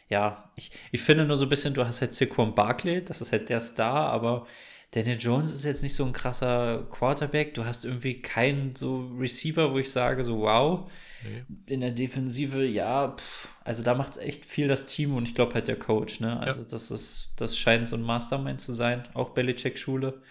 ja, 0.09 0.53
ich, 0.57 0.72
ich 0.93 1.03
finde 1.03 1.26
nur 1.26 1.37
so 1.37 1.47
ein 1.47 1.49
bisschen, 1.49 1.74
du 1.74 1.84
hast 1.87 2.01
halt 2.01 2.14
Saquon 2.14 2.55
Barkley, 2.55 3.05
das 3.05 3.20
ist 3.20 3.32
halt 3.32 3.49
der 3.49 3.61
Star, 3.61 4.09
aber 4.11 4.47
Daniel 4.93 5.18
Jones 5.20 5.53
ist 5.53 5.64
jetzt 5.64 5.82
nicht 5.82 5.95
so 5.95 6.05
ein 6.05 6.12
krasser 6.12 6.87
Quarterback. 6.91 7.55
Du 7.55 7.64
hast 7.64 7.84
irgendwie 7.84 8.22
keinen 8.22 8.74
so 8.74 9.09
Receiver, 9.18 9.72
wo 9.72 9.78
ich 9.78 9.91
sage, 9.91 10.24
so 10.24 10.41
wow. 10.41 10.91
Nee. 11.22 11.45
In 11.66 11.80
der 11.80 11.91
Defensive, 11.93 12.64
ja, 12.64 13.14
pff, 13.16 13.49
also 13.64 13.82
da 13.82 13.95
macht 13.95 14.12
es 14.12 14.16
echt 14.18 14.45
viel 14.45 14.68
das 14.68 14.87
Team 14.87 15.14
und 15.16 15.26
ich 15.28 15.34
glaube 15.34 15.55
halt 15.55 15.68
der 15.68 15.78
Coach, 15.78 16.20
ne? 16.20 16.39
Also 16.41 16.62
das 16.62 16.91
ist, 16.91 17.32
das 17.37 17.59
scheint 17.59 17.89
so 17.89 17.97
ein 17.97 18.03
Mastermind 18.03 18.61
zu 18.61 18.72
sein, 18.72 19.07
auch 19.14 19.30
Belichick-Schule. 19.30 20.22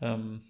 Ähm, 0.00 0.42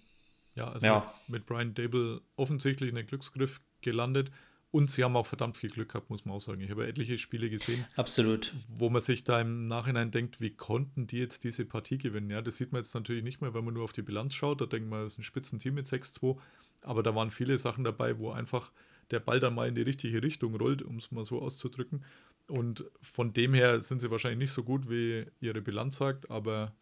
Ja, 0.55 0.69
also 0.71 0.85
Ja. 0.85 1.13
mit 1.27 1.45
Brian 1.45 1.73
Dable 1.73 2.21
offensichtlich 2.35 2.89
in 2.89 2.95
den 2.95 3.07
Glücksgriff 3.07 3.61
gelandet. 3.81 4.31
Und 4.73 4.89
sie 4.89 5.03
haben 5.03 5.15
auch 5.15 5.27
verdammt 5.27 5.55
viel 5.55 5.69
Glück 5.69 5.89
gehabt, 5.89 6.09
muss 6.09 6.25
man 6.25 6.33
auch 6.33 6.41
sagen. 6.41 6.59
Ich 6.61 6.71
habe 6.71 6.87
etliche 6.87 7.19
Spiele 7.19 7.47
gesehen, 7.47 7.85
absolut. 7.95 8.55
wo 8.75 8.89
man 8.89 9.03
sich 9.03 9.23
da 9.23 9.39
im 9.39 9.67
Nachhinein 9.67 10.09
denkt, 10.09 10.41
wie 10.41 10.49
konnten 10.49 11.05
die 11.05 11.19
jetzt 11.19 11.43
diese 11.43 11.63
Partie 11.63 11.99
gewinnen? 11.99 12.31
Ja, 12.31 12.41
das 12.41 12.55
sieht 12.55 12.71
man 12.71 12.81
jetzt 12.81 12.95
natürlich 12.95 13.23
nicht 13.23 13.39
mehr, 13.39 13.53
wenn 13.53 13.63
man 13.63 13.75
nur 13.75 13.83
auf 13.83 13.93
die 13.93 14.01
Bilanz 14.01 14.33
schaut. 14.33 14.61
Da 14.61 14.65
denkt 14.65 14.89
man, 14.89 15.03
das 15.03 15.13
ist 15.13 15.19
ein 15.19 15.23
Spitzenteam 15.23 15.75
mit 15.75 15.85
6-2. 15.85 16.39
Aber 16.81 17.03
da 17.03 17.13
waren 17.13 17.29
viele 17.29 17.59
Sachen 17.59 17.83
dabei, 17.83 18.17
wo 18.17 18.31
einfach 18.31 18.71
der 19.11 19.19
Ball 19.19 19.39
dann 19.39 19.53
mal 19.53 19.67
in 19.67 19.75
die 19.75 19.83
richtige 19.83 20.23
Richtung 20.23 20.55
rollt, 20.55 20.81
um 20.81 20.97
es 20.97 21.11
mal 21.11 21.23
so 21.23 21.39
auszudrücken. 21.39 22.03
Und 22.47 22.83
von 22.99 23.31
dem 23.31 23.53
her 23.53 23.79
sind 23.79 24.01
sie 24.01 24.09
wahrscheinlich 24.09 24.39
nicht 24.39 24.53
so 24.53 24.63
gut, 24.63 24.89
wie 24.89 25.27
ihre 25.39 25.61
Bilanz 25.61 25.97
sagt, 25.97 26.31
aber 26.31 26.73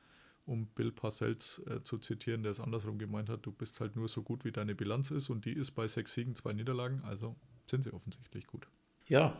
um 0.45 0.67
Bill 0.67 0.93
Parcells 0.93 1.61
äh, 1.67 1.83
zu 1.83 1.97
zitieren, 1.97 2.43
der 2.43 2.53
es 2.53 2.61
andersrum 2.61 2.97
gemeint 2.97 3.27
hat, 3.27 3.45
du 3.45 3.51
bist 3.51 3.81
halt 3.81 3.97
nur 3.97 4.07
so 4.07 4.23
gut, 4.23 4.45
wie 4.45 4.53
deine 4.53 4.75
Bilanz 4.75 5.11
ist 5.11 5.29
und 5.29 5.43
die 5.43 5.51
ist 5.51 5.71
bei 5.71 5.89
sechs 5.89 6.13
Siegen, 6.13 6.35
zwei 6.35 6.53
Niederlagen, 6.53 7.01
also 7.03 7.35
sind 7.69 7.83
sie 7.83 7.93
offensichtlich 7.93 8.47
gut. 8.47 8.67
Ja, 9.07 9.37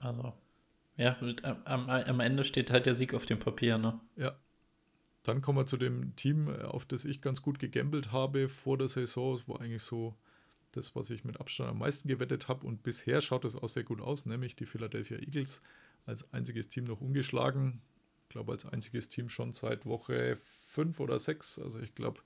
also, 0.00 0.34
ja, 0.96 1.16
mit, 1.20 1.44
am, 1.44 1.88
am 1.88 2.20
Ende 2.20 2.44
steht 2.44 2.70
halt 2.70 2.86
der 2.86 2.94
Sieg 2.94 3.14
auf 3.14 3.26
dem 3.26 3.38
Papier, 3.38 3.78
ne? 3.78 4.00
Ja. 4.16 4.36
Dann 5.22 5.42
kommen 5.42 5.58
wir 5.58 5.66
zu 5.66 5.76
dem 5.76 6.16
Team, 6.16 6.48
äh, 6.48 6.62
auf 6.62 6.86
das 6.86 7.04
ich 7.04 7.20
ganz 7.20 7.42
gut 7.42 7.58
gegambelt 7.58 8.12
habe 8.12 8.48
vor 8.48 8.78
der 8.78 8.88
Saison. 8.88 9.34
Es 9.34 9.48
war 9.48 9.60
eigentlich 9.60 9.82
so 9.82 10.16
das, 10.72 10.94
was 10.94 11.10
ich 11.10 11.24
mit 11.24 11.40
Abstand 11.40 11.70
am 11.70 11.78
meisten 11.78 12.08
gewettet 12.08 12.48
habe. 12.48 12.66
Und 12.66 12.82
bisher 12.82 13.20
schaut 13.20 13.44
es 13.44 13.54
auch 13.54 13.68
sehr 13.68 13.84
gut 13.84 14.00
aus, 14.00 14.26
nämlich 14.26 14.56
die 14.56 14.66
Philadelphia 14.66 15.18
Eagles 15.18 15.60
als 16.06 16.32
einziges 16.32 16.68
Team 16.68 16.84
noch 16.84 17.00
ungeschlagen. 17.00 17.82
Ich 18.24 18.30
glaube, 18.30 18.52
als 18.52 18.66
einziges 18.66 19.08
Team 19.08 19.28
schon 19.28 19.52
seit 19.52 19.86
Woche 19.86 20.36
5 20.36 21.00
oder 21.00 21.18
6. 21.18 21.58
Also 21.58 21.80
ich 21.80 21.94
glaube, 21.94 22.20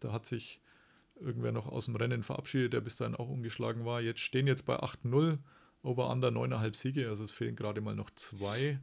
da 0.00 0.12
hat 0.12 0.26
sich 0.26 0.60
irgendwer 1.20 1.52
noch 1.52 1.68
aus 1.68 1.86
dem 1.86 1.96
Rennen 1.96 2.22
verabschiedet, 2.22 2.72
der 2.72 2.80
bis 2.80 2.96
dahin 2.96 3.14
auch 3.14 3.28
ungeschlagen 3.28 3.84
war. 3.84 4.00
Jetzt 4.00 4.20
stehen 4.20 4.46
jetzt 4.46 4.66
bei 4.66 4.76
8-0, 4.76 5.38
over 5.82 6.10
under 6.10 6.28
9,5 6.28 6.74
Siege, 6.76 7.08
also 7.08 7.24
es 7.24 7.32
fehlen 7.32 7.56
gerade 7.56 7.80
mal 7.80 7.94
noch 7.94 8.10
zwei. 8.10 8.80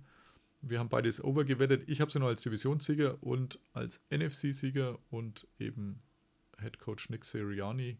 Wir 0.62 0.80
haben 0.80 0.90
beides 0.90 1.24
over 1.24 1.44
gewettet. 1.44 1.84
Ich 1.88 2.02
habe 2.02 2.12
sie 2.12 2.20
noch 2.20 2.28
als 2.28 2.42
Divisionssieger 2.42 3.18
und 3.22 3.60
als 3.74 4.02
NFC-Sieger 4.12 5.00
und 5.10 5.48
eben 5.60 6.02
Head 6.60 6.80
Coach 6.80 7.10
Nick 7.10 7.26
Sirianni 7.26 7.98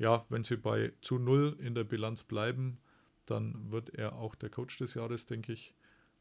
ja, 0.00 0.24
wenn 0.30 0.42
sie 0.44 0.56
bei 0.56 0.92
zu 1.02 1.18
null 1.18 1.56
in 1.60 1.74
der 1.74 1.84
Bilanz 1.84 2.22
bleiben, 2.22 2.78
dann 3.26 3.70
wird 3.70 3.90
er 3.90 4.14
auch 4.14 4.34
der 4.34 4.48
Coach 4.48 4.78
des 4.78 4.94
Jahres, 4.94 5.26
denke 5.26 5.52
ich. 5.52 5.74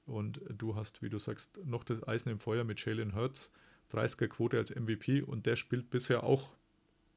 Und 0.06 0.42
du 0.50 0.76
hast, 0.76 1.02
wie 1.02 1.10
du 1.10 1.18
sagst, 1.18 1.66
noch 1.66 1.86
das 1.86 2.06
Eisen 2.06 2.30
im 2.30 2.40
Feuer 2.40 2.66
mit 2.66 2.86
Jalen 2.86 3.16
Hurts, 3.16 3.54
30er 3.94 4.28
Quote 4.28 4.58
als 4.58 4.76
MVP 4.76 5.22
und 5.22 5.46
der 5.46 5.56
spielt 5.56 5.90
bisher 5.90 6.26
auch 6.26 6.54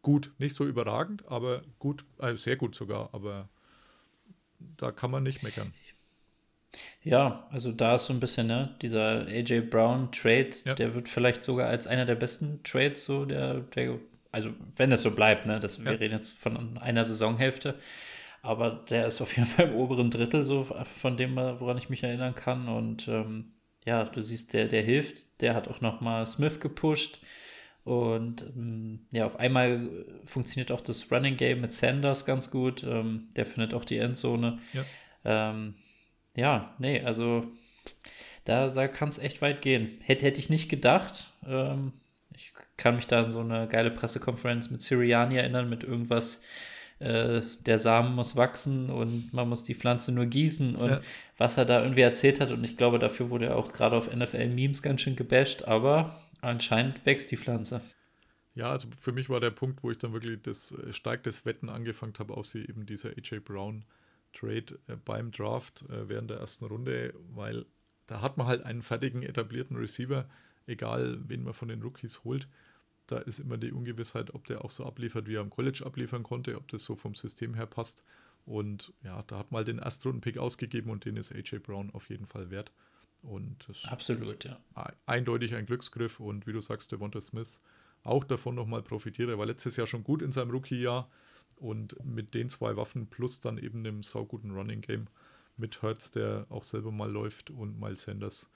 gut. 0.03 0.33
Nicht 0.39 0.55
so 0.55 0.67
überragend, 0.67 1.27
aber 1.29 1.63
gut, 1.79 2.05
äh, 2.19 2.35
sehr 2.37 2.57
gut 2.57 2.75
sogar, 2.75 3.11
aber 3.13 3.49
da 4.77 4.93
kann 4.93 5.11
man 5.11 5.23
nicht 5.23 5.43
meckern. 5.43 5.73
Ja, 7.03 7.47
also 7.51 7.73
da 7.73 7.97
ist 7.97 8.07
so 8.07 8.13
ein 8.13 8.21
bisschen, 8.21 8.47
ne, 8.47 8.75
dieser 8.81 9.27
AJ 9.27 9.61
Brown 9.71 10.11
Trade, 10.13 10.51
Ja. 10.65 10.75
der 10.75 10.95
wird 10.95 11.09
vielleicht 11.09 11.43
sogar 11.43 11.69
als 11.69 11.87
einer 11.87 12.07
der 12.07 12.15
besten 12.15 12.63
Trades 12.63 13.05
so 13.05 13.25
der, 13.25 13.61
der 13.61 13.99
also 14.31 14.51
wenn 14.77 14.91
es 14.93 15.03
so 15.03 15.11
bleibt, 15.11 15.45
ne, 15.47 15.61
das, 15.61 15.85
wir 15.85 15.93
Ja. 15.93 15.99
reden 15.99 16.15
jetzt 16.15 16.39
von 16.39 16.79
einer 16.79 17.05
Saisonhälfte, 17.05 17.75
aber 18.41 18.71
der 18.89 19.07
ist 19.07 19.21
auf 19.21 19.37
jeden 19.37 19.47
Fall 19.49 19.69
im 19.69 19.75
oberen 19.75 20.11
Drittel 20.11 20.45
so 20.45 20.67
von 20.97 21.17
dem, 21.19 21.37
woran 21.37 21.77
ich 21.77 21.91
mich 21.91 22.03
erinnern 22.03 22.35
kann 22.35 22.69
und 22.69 23.09
ähm, 23.09 23.53
ja, 23.85 24.05
du 24.05 24.23
siehst, 24.23 24.55
der, 24.55 24.69
der 24.69 24.83
hilft, 24.83 25.41
der 25.43 25.55
hat 25.55 25.69
auch 25.69 25.81
nochmal 25.81 26.27
Smith 26.27 26.61
gepusht 26.61 27.21
und 27.85 28.43
ähm, 28.57 29.07
ja, 29.13 29.27
auf 29.27 29.39
einmal 29.39 29.89
funktioniert 30.25 30.71
auch 30.71 30.81
das 30.81 31.11
Running 31.11 31.37
Game 31.37 31.61
mit 31.61 31.73
Sanders 31.73 32.25
ganz 32.25 32.51
gut, 32.51 32.85
ähm, 32.85 33.29
der 33.37 33.47
findet 33.47 33.75
auch 33.75 33.85
die 33.85 33.99
Endzone. 33.99 34.59
Ja. 34.73 34.85
Ähm, 35.25 35.75
ja, 36.37 36.75
nee, 36.79 37.01
also 37.03 37.47
da, 38.45 38.69
da 38.69 38.89
kann 38.89 39.09
es 39.09 39.19
echt 39.19 39.43
weit 39.43 39.63
gehen. 39.63 39.99
Hätte, 40.01 40.27
hätte 40.27 40.41
ich 40.41 40.51
nicht 40.51 40.69
gedacht. 40.69 41.31
Ähm, 41.47 41.93
ich 42.35 42.53
kann 42.77 42.97
mich 42.97 43.07
da 43.07 43.25
an 43.25 43.31
so 43.31 43.41
eine 43.41 43.69
geile 43.69 43.91
Pressekonferenz 43.91 44.71
mit 44.71 44.81
Siriani 44.81 45.37
erinnern, 45.37 45.69
mit 45.69 45.85
irgendwas, 45.85 46.43
äh, 47.01 47.43
der 47.67 47.79
Samen 47.79 48.15
muss 48.15 48.37
wachsen 48.37 48.91
und 48.91 49.33
man 49.33 49.49
muss 49.49 49.65
die 49.65 49.75
Pflanze 49.75 50.13
nur 50.13 50.27
gießen 50.27 50.77
und 50.77 50.91
Ja. 50.91 51.01
was 51.37 51.59
er 51.59 51.65
da 51.65 51.83
irgendwie 51.83 52.01
erzählt 52.03 52.41
hat. 52.41 52.53
Und 52.53 52.63
ich 52.65 52.77
glaube, 52.77 52.99
dafür 52.99 53.31
wurde 53.31 53.47
er 53.47 53.57
auch 53.57 53.73
gerade 53.73 53.97
auf 53.97 54.09
NFL-Memes 54.15 54.83
ganz 54.83 55.01
schön 55.03 55.17
gebasht, 55.17 55.65
aber 55.65 56.23
anscheinend 56.43 57.05
wächst 57.07 57.31
die 57.31 57.37
Pflanze. 57.37 57.81
Ja, 58.55 58.71
also 58.71 58.89
für 59.01 59.13
mich 59.13 59.31
war 59.31 59.41
der 59.41 59.51
Punkt, 59.51 59.83
wo 59.83 59.91
ich 59.91 59.99
dann 59.99 60.13
wirklich 60.13 60.43
das 60.43 60.73
äh, 60.73 60.93
stark 60.93 61.23
das 61.23 61.47
Wetten 61.47 61.71
angefangen 61.71 62.13
habe, 62.19 62.35
auf 62.35 62.47
sie 62.47 62.61
eben 62.61 62.85
dieser 62.85 63.11
AJ 63.11 63.41
Brown 63.41 63.85
Trade 64.33 64.79
äh, 64.89 64.97
beim 64.97 65.31
Draft 65.31 65.85
äh, 65.89 66.09
während 66.09 66.31
der 66.31 66.39
ersten 66.39 66.67
Runde, 66.67 67.15
weil 67.35 67.65
da 68.07 68.21
hat 68.21 68.37
man 68.37 68.47
halt 68.47 68.63
einen 68.63 68.83
fertigen, 68.83 69.23
etablierten 69.23 69.77
Receiver, 69.77 70.29
egal 70.67 71.19
wen 71.29 71.45
man 71.45 71.55
von 71.55 71.69
den 71.69 71.83
Rookies 71.83 72.25
holt. 72.25 72.47
Da 73.07 73.19
ist 73.19 73.39
immer 73.39 73.57
die 73.57 73.73
Ungewissheit, 73.73 74.35
ob 74.35 74.47
der 74.47 74.65
auch 74.65 74.71
so 74.71 74.85
abliefert, 74.85 75.27
wie 75.27 75.37
er 75.37 75.41
am 75.41 75.51
College 75.51 75.83
abliefern 75.85 76.23
konnte, 76.23 76.57
ob 76.57 76.69
das 76.69 76.85
so 76.85 76.95
vom 76.95 77.15
System 77.15 77.55
her 77.55 77.67
passt. 77.67 78.05
Und 78.45 78.93
ja, 79.03 79.23
da 79.23 79.39
hat 79.39 79.51
man 79.51 79.59
halt 79.59 79.69
den 79.69 79.79
Erstrunden-Pick 79.79 80.39
ausgegeben 80.39 80.91
und 80.91 81.05
den 81.05 81.17
ist 81.17 81.33
AJ 81.33 81.61
Brown 81.61 81.91
auf 81.93 82.11
jeden 82.11 82.27
Fall 82.27 82.51
wert. 82.51 82.73
Und 83.23 83.69
das 83.69 83.85
Absolut, 83.85 84.45
ja. 84.45 84.59
eindeutig 85.07 85.55
ein 85.55 85.67
Glücksgriff 85.67 86.19
und 86.19 86.47
wie 86.47 86.53
du 86.53 86.61
sagst, 86.61 86.91
Devonta 86.91 87.21
Smith 87.21 87.61
auch 88.03 88.25
davon 88.25 88.55
nochmal 88.55 88.83
profitiert. 88.83 89.31
Er 89.31 89.39
war 89.39 89.47
letztes 89.47 89.77
Jahr 89.77 89.87
schon 89.87 90.03
gut 90.03 90.23
in 90.23 90.33
seinem 90.33 90.51
Rookie-Jahr 90.51 91.09
und 91.57 91.97
mit 92.05 92.35
den 92.35 92.49
zwei 92.49 92.77
Waffen 92.77 93.07
plus 93.07 93.41
dann 93.41 93.59
eben 93.59 93.85
dem 93.85 94.03
sauguten 94.03 94.51
Running 94.51 94.81
Game 94.81 95.07
mit 95.57 95.83
Hurts, 95.83 96.11
der 96.11 96.47
auch 96.49 96.65
selber 96.65 96.91
mal 96.91 97.11
läuft 97.11 97.51
und 97.51 97.79
Miles 97.79 98.03
Sanders. 98.03 98.51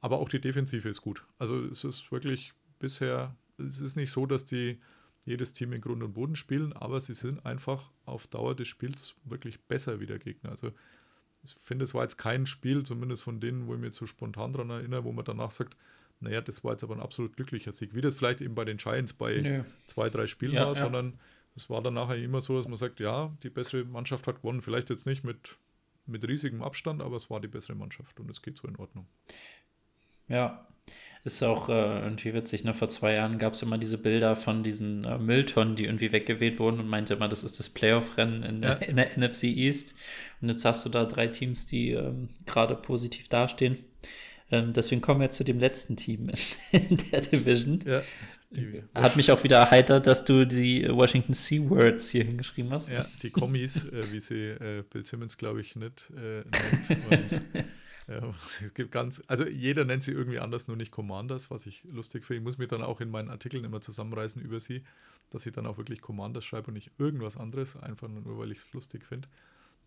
Aber 0.00 0.18
auch 0.18 0.28
die 0.30 0.40
Defensive 0.40 0.88
ist 0.88 1.02
gut. 1.02 1.26
Also 1.38 1.62
es 1.64 1.84
ist 1.84 2.10
wirklich 2.10 2.54
bisher, 2.78 3.36
es 3.58 3.80
ist 3.80 3.96
nicht 3.96 4.10
so, 4.10 4.24
dass 4.24 4.46
die 4.46 4.80
jedes 5.26 5.52
Team 5.52 5.74
in 5.74 5.82
Grund 5.82 6.02
und 6.02 6.14
Boden 6.14 6.36
spielen, 6.36 6.72
aber 6.72 6.98
sie 7.00 7.14
sind 7.14 7.44
einfach 7.44 7.90
auf 8.06 8.26
Dauer 8.26 8.54
des 8.54 8.68
Spiels 8.68 9.14
wirklich 9.24 9.60
besser 9.60 10.00
wie 10.00 10.06
der 10.06 10.18
Gegner. 10.18 10.50
Also 10.50 10.72
ich 11.42 11.54
finde, 11.62 11.84
es 11.84 11.94
war 11.94 12.02
jetzt 12.02 12.18
kein 12.18 12.46
Spiel, 12.46 12.82
zumindest 12.82 13.22
von 13.22 13.40
denen, 13.40 13.66
wo 13.66 13.74
ich 13.74 13.80
mir 13.80 13.90
so 13.92 14.06
spontan 14.06 14.52
dran 14.52 14.70
erinnere, 14.70 15.04
wo 15.04 15.12
man 15.12 15.24
danach 15.24 15.50
sagt, 15.50 15.76
naja, 16.20 16.40
das 16.40 16.62
war 16.62 16.72
jetzt 16.72 16.84
aber 16.84 16.94
ein 16.94 17.00
absolut 17.00 17.34
glücklicher 17.34 17.72
Sieg. 17.72 17.94
Wie 17.94 18.02
das 18.02 18.14
vielleicht 18.14 18.42
eben 18.42 18.54
bei 18.54 18.64
den 18.64 18.76
Giants 18.76 19.14
bei 19.14 19.40
Nö. 19.40 19.64
zwei, 19.86 20.10
drei 20.10 20.26
Spielen 20.26 20.52
Ja, 20.52 20.62
war, 20.62 20.68
ja. 20.68 20.74
sondern 20.74 21.18
es 21.56 21.70
war 21.70 21.82
dann 21.82 21.94
nachher 21.94 22.16
immer 22.16 22.40
so, 22.40 22.56
dass 22.56 22.68
man 22.68 22.76
sagt, 22.76 23.00
ja, 23.00 23.34
die 23.42 23.50
bessere 23.50 23.84
Mannschaft 23.84 24.26
hat 24.26 24.36
gewonnen. 24.36 24.60
Vielleicht 24.60 24.90
jetzt 24.90 25.06
nicht 25.06 25.24
mit, 25.24 25.56
mit 26.06 26.26
riesigem 26.28 26.62
Abstand, 26.62 27.00
aber 27.00 27.16
es 27.16 27.30
war 27.30 27.40
die 27.40 27.48
bessere 27.48 27.74
Mannschaft 27.74 28.20
und 28.20 28.30
es 28.30 28.42
geht 28.42 28.58
so 28.58 28.68
in 28.68 28.76
Ordnung. 28.76 29.06
Ja, 30.28 30.66
ist 31.22 31.42
auch 31.42 31.68
äh, 31.68 32.00
irgendwie 32.00 32.32
witzig, 32.32 32.64
ne? 32.64 32.72
Vor 32.72 32.88
zwei 32.88 33.12
Jahren 33.14 33.36
gab 33.38 33.52
es 33.52 33.62
immer 33.62 33.76
diese 33.76 33.98
Bilder 33.98 34.36
von 34.36 34.62
diesen 34.62 35.04
äh, 35.04 35.18
Mülltonnen, 35.18 35.76
die 35.76 35.84
irgendwie 35.84 36.12
weggeweht 36.12 36.58
wurden 36.58 36.80
und 36.80 36.88
meinte 36.88 37.12
immer, 37.14 37.28
das 37.28 37.44
ist 37.44 37.58
das 37.58 37.68
Playoff-Rennen 37.68 38.42
in, 38.42 38.62
Ja. 38.62 38.74
der- 38.76 38.88
in 38.88 38.96
der 38.96 39.18
NFC 39.18 39.44
East. 39.44 39.96
Und 40.40 40.48
jetzt 40.48 40.64
hast 40.64 40.84
du 40.86 40.88
da 40.88 41.04
drei 41.04 41.26
Teams, 41.28 41.66
die 41.66 41.90
ähm, 41.90 42.30
gerade 42.46 42.74
positiv 42.74 43.28
dastehen. 43.28 43.78
Ähm, 44.50 44.72
deswegen 44.72 45.00
kommen 45.02 45.20
wir 45.20 45.24
jetzt 45.26 45.36
zu 45.36 45.44
dem 45.44 45.60
letzten 45.60 45.96
Team 45.96 46.30
in, 46.72 46.80
in 46.90 46.96
der 47.12 47.20
Division. 47.20 47.80
Ja, 47.86 48.02
Hat 48.94 49.14
mich 49.16 49.30
auch 49.30 49.44
wieder 49.44 49.58
erheitert, 49.58 50.06
dass 50.06 50.24
du 50.24 50.44
die 50.46 50.88
Washington 50.90 51.34
Sea-Words 51.34 52.10
hier 52.10 52.24
hingeschrieben 52.24 52.72
hast. 52.72 52.90
ja, 52.90 53.06
die 53.22 53.30
Kommis, 53.30 53.84
äh, 53.84 54.10
wie 54.10 54.18
sie 54.20 54.40
äh, 54.40 54.82
Bill 54.90 55.04
Simmons, 55.06 55.36
glaube 55.36 55.60
ich, 55.60 55.76
nicht 55.76 56.10
äh, 56.16 56.42
nennt. 57.10 57.32
Und, 57.42 57.42
es 58.64 58.74
gibt 58.74 58.92
ganz, 58.92 59.22
also 59.26 59.46
jeder 59.46 59.84
nennt 59.84 60.02
sie 60.02 60.12
irgendwie 60.12 60.38
anders, 60.38 60.68
nur 60.68 60.76
nicht 60.76 60.90
Commanders, 60.90 61.50
was 61.50 61.66
ich 61.66 61.84
lustig 61.84 62.24
finde. 62.24 62.38
Ich 62.38 62.44
muss 62.44 62.58
mir 62.58 62.68
dann 62.68 62.82
auch 62.82 63.00
in 63.00 63.10
meinen 63.10 63.30
Artikeln 63.30 63.64
immer 63.64 63.80
zusammenreißen 63.80 64.40
über 64.42 64.60
sie, 64.60 64.84
dass 65.30 65.46
ich 65.46 65.52
dann 65.52 65.66
auch 65.66 65.78
wirklich 65.78 66.00
Commanders 66.00 66.44
schreibe 66.44 66.68
und 66.68 66.74
nicht 66.74 66.90
irgendwas 66.98 67.36
anderes, 67.36 67.76
einfach 67.76 68.08
nur, 68.08 68.38
weil 68.38 68.52
ich 68.52 68.58
es 68.58 68.72
lustig 68.72 69.04
finde. 69.04 69.28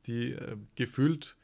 Die 0.06 0.32
äh, 0.32 0.58
gefühlt 0.76 1.36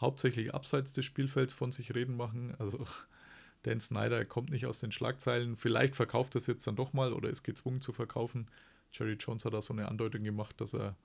hauptsächlich 0.00 0.54
abseits 0.54 0.92
des 0.92 1.04
Spielfelds 1.04 1.52
von 1.52 1.72
sich 1.72 1.94
reden 1.94 2.16
machen. 2.16 2.54
Also 2.58 2.86
Dan 3.62 3.80
Snyder 3.80 4.24
kommt 4.24 4.50
nicht 4.50 4.66
aus 4.66 4.80
den 4.80 4.92
Schlagzeilen. 4.92 5.56
Vielleicht 5.56 5.96
verkauft 5.96 6.36
er 6.36 6.38
es 6.38 6.46
jetzt 6.46 6.66
dann 6.66 6.76
doch 6.76 6.92
mal 6.92 7.12
oder 7.12 7.28
ist 7.28 7.42
gezwungen 7.42 7.80
zu 7.80 7.92
verkaufen. 7.92 8.48
Jerry 8.92 9.14
Jones 9.14 9.44
hat 9.44 9.52
da 9.52 9.60
so 9.60 9.72
eine 9.72 9.88
Andeutung 9.88 10.22
gemacht, 10.22 10.60
dass 10.60 10.74
er, 10.74 10.96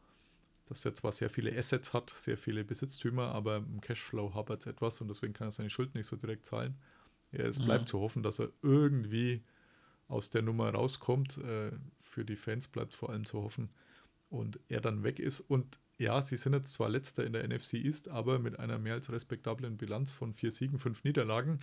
dass 0.74 0.86
er 0.86 0.94
zwar 0.96 1.12
sehr 1.12 1.30
viele 1.30 1.56
Assets 1.58 1.94
hat, 1.94 2.12
sehr 2.16 2.38
viele 2.38 2.64
Besitztümer, 2.64 3.30
aber 3.34 3.58
im 3.58 3.82
Cashflow 3.82 4.34
hapert 4.34 4.62
es 4.62 4.68
etwas 4.68 5.02
und 5.02 5.08
deswegen 5.08 5.34
kann 5.34 5.48
er 5.48 5.52
seine 5.52 5.70
Schuld 5.70 5.96
nicht 5.96 6.08
so 6.08 6.16
direkt 6.16 6.46
zahlen. 6.46 6.76
Ja, 7.32 7.42
es 7.46 7.60
bleibt 7.60 7.88
Mhm. 7.88 7.88
zu 7.88 8.00
hoffen, 8.00 8.24
dass 8.24 8.40
er 8.40 8.50
irgendwie 8.62 9.44
aus 10.08 10.30
der 10.30 10.42
Nummer 10.44 10.70
rauskommt. 10.72 11.38
Äh, 11.40 11.72
für 12.02 12.26
die 12.26 12.36
Fans 12.36 12.68
bleibt 12.68 12.94
vor 12.96 13.10
allem 13.10 13.26
zu 13.26 13.42
hoffen 13.42 13.70
und 14.30 14.60
er 14.70 14.82
dann 14.82 15.04
weg 15.04 15.20
ist. 15.20 15.40
Und 15.42 15.80
ja, 15.98 16.22
sie 16.22 16.38
sind 16.38 16.54
jetzt 16.54 16.74
zwar 16.74 16.90
letzter 16.90 17.26
in 17.26 17.34
der 17.34 17.44
NFC 17.44 17.76
East, 17.76 18.10
aber 18.10 18.40
mit 18.40 18.60
einer 18.60 18.80
mehr 18.80 18.96
als 18.96 19.12
respektablen 19.12 19.78
Bilanz 19.78 20.12
von 20.12 20.34
vier 20.34 20.52
Siegen, 20.52 20.80
fünf 20.80 21.04
Niederlagen. 21.04 21.60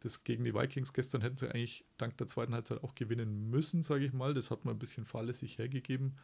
Das 0.00 0.24
gegen 0.24 0.44
die 0.44 0.54
Vikings 0.54 0.92
gestern 0.92 1.22
hätten 1.22 1.36
sie 1.38 1.48
eigentlich 1.50 1.84
dank 1.96 2.16
der 2.18 2.26
zweiten 2.26 2.54
Halbzeit 2.54 2.82
auch 2.82 2.94
gewinnen 2.94 3.48
müssen, 3.50 3.82
sage 3.82 4.04
ich 4.04 4.12
mal. 4.12 4.34
Das 4.34 4.50
hat 4.50 4.64
man 4.64 4.76
ein 4.76 4.78
bisschen 4.78 5.06
fahrlässig 5.06 5.58
hergegeben. 5.58 6.16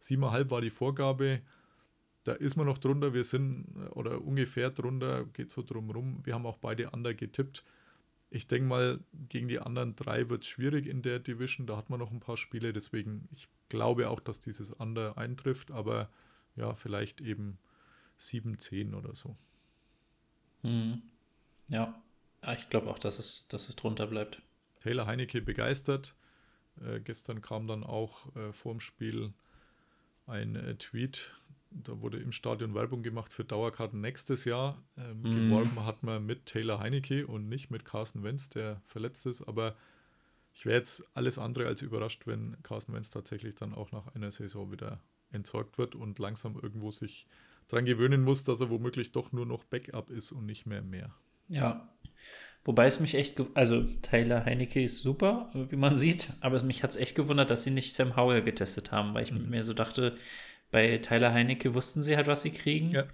Siebeneinhalb 0.00 0.50
war 0.50 0.60
die 0.60 0.70
Vorgabe. 0.70 1.40
Da 2.28 2.34
ist 2.34 2.56
man 2.56 2.66
noch 2.66 2.76
drunter. 2.76 3.14
Wir 3.14 3.24
sind 3.24 3.64
äh, 3.74 3.86
oder 3.94 4.20
ungefähr 4.20 4.68
drunter, 4.68 5.24
geht 5.24 5.50
so 5.50 5.62
drum 5.62 5.90
rum. 5.90 6.20
Wir 6.24 6.34
haben 6.34 6.44
auch 6.44 6.58
beide 6.58 6.90
Under 6.90 7.14
getippt. 7.14 7.64
Ich 8.28 8.46
denke 8.46 8.68
mal, 8.68 9.00
gegen 9.30 9.48
die 9.48 9.60
anderen 9.60 9.96
drei 9.96 10.28
wird 10.28 10.42
es 10.42 10.48
schwierig 10.48 10.86
in 10.86 11.00
der 11.00 11.20
Division. 11.20 11.66
Da 11.66 11.78
hat 11.78 11.88
man 11.88 11.98
noch 11.98 12.10
ein 12.10 12.20
paar 12.20 12.36
Spiele. 12.36 12.74
Deswegen, 12.74 13.26
ich 13.32 13.48
glaube 13.70 14.10
auch, 14.10 14.20
dass 14.20 14.40
dieses 14.40 14.70
Under 14.70 15.16
eintrifft. 15.16 15.70
Aber 15.70 16.10
ja, 16.54 16.74
vielleicht 16.74 17.22
eben 17.22 17.56
7, 18.18 18.58
10 18.58 18.92
oder 18.92 19.14
so. 19.14 19.34
Ja. 21.68 21.98
Ja, 22.42 22.52
ich 22.52 22.68
glaube 22.68 22.90
auch, 22.90 22.98
dass 22.98 23.18
es, 23.18 23.48
dass 23.48 23.70
es 23.70 23.76
drunter 23.76 24.06
bleibt. 24.06 24.42
Taylor 24.80 25.06
Heinecke 25.06 25.40
begeistert. 25.40 26.14
Äh, 26.84 27.00
gestern 27.00 27.40
kam 27.40 27.66
dann 27.66 27.84
auch 27.84 28.36
äh, 28.36 28.52
vorm 28.52 28.80
Spiel 28.80 29.32
ein 30.26 30.56
äh, 30.56 30.74
Tweet. 30.74 31.34
Da 31.70 32.00
wurde 32.00 32.18
im 32.18 32.32
Stadion 32.32 32.74
Werbung 32.74 33.02
gemacht 33.02 33.32
für 33.32 33.44
Dauerkarten 33.44 34.00
nächstes 34.00 34.44
Jahr. 34.44 34.82
Ähm, 34.96 35.22
Mhm. 35.22 35.30
Geworben 35.30 35.84
hat 35.84 36.02
man 36.02 36.24
mit 36.24 36.46
Taylor 36.46 36.78
Heinecke 36.80 37.26
und 37.26 37.48
nicht 37.48 37.70
mit 37.70 37.84
Carsten 37.84 38.22
Wentz, 38.22 38.48
der 38.48 38.80
verletzt 38.86 39.26
ist. 39.26 39.42
Aber 39.42 39.76
ich 40.54 40.66
wäre 40.66 40.76
jetzt 40.76 41.04
alles 41.14 41.38
andere 41.38 41.66
als 41.66 41.82
überrascht, 41.82 42.26
wenn 42.26 42.56
Carsten 42.62 42.94
Wentz 42.94 43.10
tatsächlich 43.10 43.54
dann 43.54 43.74
auch 43.74 43.92
nach 43.92 44.14
einer 44.14 44.32
Saison 44.32 44.72
wieder 44.72 45.00
entsorgt 45.32 45.78
wird 45.78 45.94
und 45.94 46.18
langsam 46.18 46.58
irgendwo 46.60 46.90
sich 46.90 47.26
dran 47.68 47.84
gewöhnen 47.86 48.22
muss, 48.22 48.44
dass 48.44 48.60
er 48.60 48.70
womöglich 48.70 49.12
doch 49.12 49.32
nur 49.32 49.46
noch 49.46 49.64
Backup 49.64 50.10
ist 50.10 50.32
und 50.32 50.46
nicht 50.46 50.66
mehr 50.66 50.82
mehr. 50.82 51.14
Ja. 51.48 51.88
Wobei 52.64 52.86
es 52.86 53.00
mich 53.00 53.14
echt, 53.14 53.40
also 53.54 53.82
Taylor 54.02 54.44
Heinecke 54.44 54.82
ist 54.82 55.02
super, 55.02 55.50
wie 55.54 55.76
man 55.76 55.96
sieht, 55.98 56.32
aber 56.40 56.62
mich 56.62 56.82
hat 56.82 56.90
es 56.90 56.96
echt 56.96 57.14
gewundert, 57.16 57.50
dass 57.50 57.64
sie 57.64 57.70
nicht 57.70 57.94
Sam 57.94 58.16
Howell 58.16 58.42
getestet 58.42 58.92
haben, 58.92 59.14
weil 59.14 59.24
ich 59.24 59.32
Mhm. 59.32 59.50
mir 59.50 59.64
so 59.64 59.74
dachte, 59.74 60.16
bei 60.70 60.98
Tyler 60.98 61.32
Heinecke 61.32 61.74
wussten 61.74 62.02
sie 62.02 62.16
halt, 62.16 62.26
was 62.26 62.42
sie 62.42 62.50
kriegen. 62.50 62.90
Ja. 62.90 63.04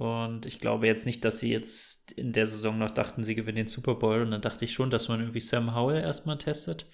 Und 0.00 0.46
ich 0.46 0.60
glaube 0.60 0.86
jetzt 0.86 1.04
nicht, 1.04 1.24
dass 1.26 1.40
sie 1.40 1.52
jetzt 1.52 2.12
in 2.12 2.32
der 2.32 2.46
Saison 2.46 2.78
noch 2.78 2.90
dachten, 2.90 3.22
sie 3.22 3.34
gewinnen 3.34 3.56
den 3.56 3.66
Super 3.66 3.96
Bowl. 3.96 4.22
Und 4.22 4.30
dann 4.30 4.40
dachte 4.40 4.64
ich 4.64 4.72
schon, 4.72 4.88
dass 4.88 5.08
man 5.08 5.20
irgendwie 5.20 5.40
Sam 5.40 5.74
Howell 5.74 6.00
erstmal 6.00 6.38
testet. 6.38 6.86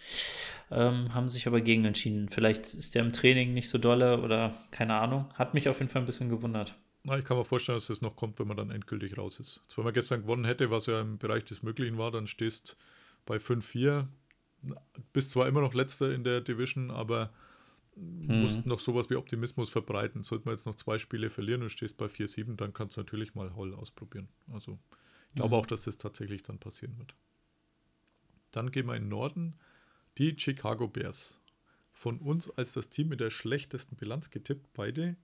Ähm, 0.73 1.15
haben 1.15 1.29
sich 1.29 1.47
aber 1.47 1.61
gegen 1.61 1.85
entschieden. 1.85 2.29
Vielleicht 2.29 2.75
ist 2.75 2.97
der 2.97 3.05
im 3.05 3.13
Training 3.13 3.55
nicht 3.55 3.69
so 3.69 3.79
dolle 3.79 4.21
oder 4.23 4.57
keine 4.73 4.95
Ahnung. 4.95 5.27
Hat 5.35 5.55
mich 5.55 5.69
auf 5.69 5.79
jeden 5.79 5.89
Fall 5.89 6.03
ein 6.03 6.07
bisschen 6.07 6.29
gewundert. 6.29 6.75
Na, 7.05 7.17
ich 7.17 7.25
kann 7.25 7.37
mir 7.37 7.45
vorstellen, 7.45 7.77
dass 7.77 7.89
es 7.89 8.03
noch 8.03 8.17
kommt, 8.17 8.41
wenn 8.41 8.49
man 8.49 8.57
dann 8.57 8.73
endgültig 8.73 9.17
raus 9.17 9.39
ist. 9.39 9.61
Jetzt, 9.63 9.79
wenn 9.79 9.85
man 9.85 9.95
gestern 9.95 10.23
gewonnen 10.23 10.45
hätte, 10.45 10.73
was 10.73 10.87
ja 10.87 11.01
im 11.01 11.19
Bereich 11.19 11.45
des 11.45 11.63
Möglichen 11.63 11.99
war, 11.99 12.11
dann 12.11 12.27
stehst 12.27 12.77
bei 13.25 13.37
5-4. 13.37 14.07
Bist 15.13 15.31
zwar 15.31 15.47
immer 15.47 15.61
noch 15.61 15.75
letzter 15.75 16.13
in 16.13 16.25
der 16.25 16.41
Division, 16.41 16.91
aber 16.91 17.31
mhm. 17.97 18.42
musst 18.42 18.66
noch 18.66 18.80
sowas 18.80 19.11
wie 19.11 19.16
Optimismus 19.16 19.70
verbreiten. 19.70 20.22
Sollte 20.22 20.44
man 20.44 20.55
jetzt 20.55 20.66
noch 20.66 20.74
zwei 20.74 20.99
Spiele 20.99 21.30
verlieren 21.30 21.62
und 21.62 21.70
stehst 21.70 21.97
bei 21.97 22.07
4-7, 22.07 22.57
dann 22.57 22.72
kannst 22.72 22.97
du 22.97 23.01
natürlich 23.01 23.34
mal 23.34 23.55
Holl 23.55 23.74
ausprobieren. 23.74 24.28
Also 24.53 24.78
ich 25.28 25.34
glaube 25.36 25.57
mhm. 25.57 25.61
auch, 25.61 25.66
dass 25.66 25.84
das 25.84 25.99
tatsächlich 25.99 26.42
dann 26.42 26.59
passieren 26.59 26.97
wird. 26.99 27.14
Dann 28.53 28.70
gehen 28.70 28.86
wir 28.86 28.94
in 28.94 29.05
den 29.05 29.09
Norden. 29.09 29.55
Die 30.18 30.34
Chicago 30.38 30.88
Bears. 30.88 31.40
Von 31.92 32.18
uns 32.18 32.51
als 32.51 32.72
das 32.72 32.90
Team 32.90 33.09
mit 33.09 33.20
der 33.20 33.30
schlechtesten 33.30 33.97
Bilanz 33.97 34.30
getippt, 34.30 34.72
beide. 34.74 35.16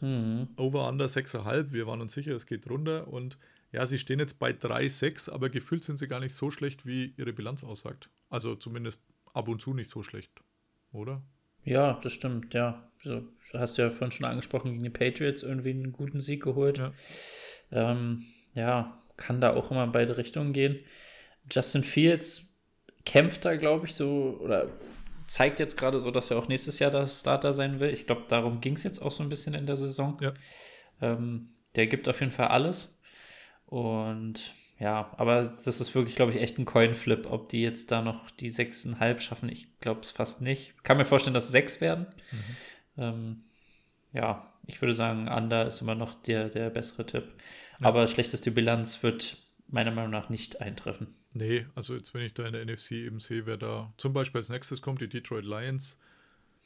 Mhm. 0.00 0.48
Over 0.56 0.88
under 0.88 1.06
6,5. 1.06 1.72
Wir 1.72 1.86
waren 1.86 2.00
uns 2.00 2.12
sicher, 2.12 2.34
es 2.34 2.46
geht 2.46 2.68
runter. 2.68 3.08
Und 3.08 3.38
ja, 3.72 3.86
sie 3.86 3.98
stehen 3.98 4.18
jetzt 4.18 4.38
bei 4.38 4.50
3,6, 4.50 5.30
aber 5.30 5.50
gefühlt 5.50 5.84
sind 5.84 5.98
sie 5.98 6.08
gar 6.08 6.20
nicht 6.20 6.34
so 6.34 6.50
schlecht, 6.50 6.86
wie 6.86 7.14
ihre 7.16 7.32
Bilanz 7.32 7.64
aussagt. 7.64 8.10
Also 8.30 8.54
zumindest 8.54 9.02
ab 9.32 9.48
und 9.48 9.60
zu 9.60 9.74
nicht 9.74 9.90
so 9.90 10.02
schlecht, 10.02 10.30
oder? 10.92 11.22
Ja, 11.64 11.98
das 12.02 12.12
stimmt, 12.12 12.54
ja. 12.54 12.88
So, 13.02 13.22
hast 13.52 13.76
du 13.76 13.82
ja 13.82 13.90
vorhin 13.90 14.12
schon 14.12 14.26
angesprochen, 14.26 14.72
gegen 14.72 14.82
die 14.82 14.90
Patriots 14.90 15.42
irgendwie 15.42 15.70
einen 15.70 15.92
guten 15.92 16.20
Sieg 16.20 16.42
geholt. 16.42 16.78
Ja, 16.78 16.92
ähm, 17.70 18.24
ja 18.54 19.00
kann 19.16 19.40
da 19.40 19.54
auch 19.54 19.70
immer 19.70 19.84
in 19.84 19.92
beide 19.92 20.16
Richtungen 20.16 20.52
gehen. 20.52 20.80
Justin 21.50 21.84
Fields 21.84 22.54
kämpft 23.04 23.44
da, 23.44 23.56
glaube 23.56 23.86
ich, 23.86 23.94
so 23.94 24.38
oder 24.42 24.68
zeigt 25.28 25.58
jetzt 25.60 25.76
gerade 25.76 26.00
so, 26.00 26.10
dass 26.10 26.30
er 26.30 26.38
auch 26.38 26.48
nächstes 26.48 26.78
Jahr 26.78 26.90
der 26.90 27.08
Starter 27.08 27.52
sein 27.52 27.80
will. 27.80 27.90
Ich 27.90 28.06
glaube, 28.06 28.24
darum 28.28 28.60
ging 28.60 28.74
es 28.74 28.82
jetzt 28.82 29.00
auch 29.00 29.12
so 29.12 29.22
ein 29.22 29.28
bisschen 29.28 29.54
in 29.54 29.66
der 29.66 29.76
Saison. 29.76 30.16
Ja. 30.20 30.34
Ähm, 31.00 31.50
der 31.76 31.86
gibt 31.86 32.08
auf 32.08 32.20
jeden 32.20 32.32
Fall 32.32 32.48
alles. 32.48 33.00
Und 33.66 34.54
ja, 34.78 35.12
aber 35.16 35.42
das 35.42 35.66
ist 35.66 35.94
wirklich, 35.94 36.16
glaube 36.16 36.32
ich, 36.32 36.40
echt 36.40 36.58
ein 36.58 36.64
Coinflip, 36.64 37.30
ob 37.30 37.48
die 37.48 37.62
jetzt 37.62 37.92
da 37.92 38.02
noch 38.02 38.30
die 38.30 38.50
6,5 38.50 39.20
schaffen. 39.20 39.48
Ich 39.48 39.68
glaube 39.80 40.00
es 40.00 40.10
fast 40.10 40.42
nicht. 40.42 40.74
Kann 40.82 40.96
mir 40.96 41.04
vorstellen, 41.04 41.34
dass 41.34 41.46
es 41.46 41.52
6 41.52 41.80
werden. 41.80 42.06
Mhm. 42.32 42.38
Ähm, 42.96 43.44
ja, 44.12 44.52
ich 44.66 44.80
würde 44.80 44.94
sagen, 44.94 45.28
Under 45.28 45.66
ist 45.66 45.80
immer 45.80 45.94
noch 45.94 46.14
der, 46.22 46.48
der 46.48 46.70
bessere 46.70 47.06
Tipp. 47.06 47.24
Ja. 47.80 47.88
Aber 47.88 48.06
schlechteste 48.08 48.50
Bilanz 48.50 49.02
wird 49.02 49.36
meiner 49.68 49.90
Meinung 49.90 50.10
nach 50.10 50.28
nicht 50.28 50.60
eintreffen. 50.60 51.14
Nee, 51.34 51.66
also 51.74 51.94
jetzt, 51.94 52.14
wenn 52.14 52.22
ich 52.22 52.34
da 52.34 52.46
in 52.46 52.52
der 52.52 52.64
NFC 52.64 52.92
eben 52.92 53.20
sehe, 53.20 53.46
wer 53.46 53.56
da 53.56 53.92
zum 53.96 54.12
Beispiel 54.12 54.40
als 54.40 54.48
nächstes 54.48 54.82
kommt, 54.82 55.00
die 55.00 55.08
Detroit 55.08 55.44
Lions 55.44 56.00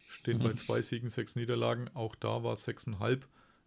stehen 0.08 0.38
mhm. 0.38 0.42
bei 0.42 0.52
zwei 0.54 0.82
Siegen, 0.82 1.08
sechs 1.08 1.36
Niederlagen. 1.36 1.90
Auch 1.94 2.14
da 2.14 2.42
war 2.42 2.54
es 2.54 2.64
sechseinhalb. 2.64 3.26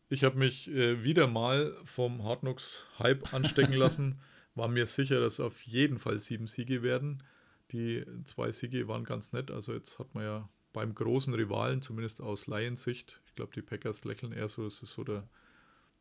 Ich 0.10 0.24
habe 0.24 0.38
mich 0.38 0.70
äh, 0.70 1.04
wieder 1.04 1.28
mal 1.28 1.76
vom 1.86 2.24
Hardknocks 2.24 2.86
Hype 3.00 3.34
anstecken 3.34 3.74
lassen. 3.78 4.20
War 4.56 4.68
mir 4.68 4.86
sicher, 4.86 5.20
dass 5.20 5.40
auf 5.40 5.62
jeden 5.62 5.98
Fall 5.98 6.20
sieben 6.20 6.48
Siege 6.48 6.84
werden. 6.84 7.24
Die 7.72 8.06
zwei 8.26 8.52
Siege 8.52 8.88
waren 8.88 9.04
ganz 9.04 9.32
nett. 9.32 9.50
Also 9.50 9.74
jetzt 9.74 9.98
hat 10.00 10.14
man 10.14 10.24
ja 10.24 10.50
beim 10.74 10.94
großen 10.94 11.34
Rivalen, 11.34 11.82
zumindest 11.82 12.22
aus 12.22 12.48
Lions 12.48 12.84
Sicht, 12.84 13.22
ich 13.26 13.36
glaube, 13.36 13.54
die 13.54 13.62
Packers 13.62 14.04
lächeln 14.06 14.32
eher 14.32 14.48
so, 14.48 14.64
das 14.64 14.82
ist 14.82 14.94
so 14.94 15.04
der, 15.04 15.28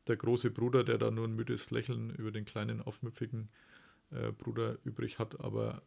der 0.06 0.16
große 0.16 0.50
Bruder, 0.50 0.84
der 0.84 0.98
da 0.98 1.10
nur 1.10 1.26
ein 1.26 1.34
müdes 1.34 1.70
Lächeln 1.70 2.10
über 2.10 2.30
den 2.30 2.44
kleinen, 2.44 2.80
aufmüpfigen 2.80 3.50
äh, 4.10 4.32
Bruder 4.32 4.78
übrig 4.84 5.18
hat. 5.18 5.40
Aber 5.40 5.82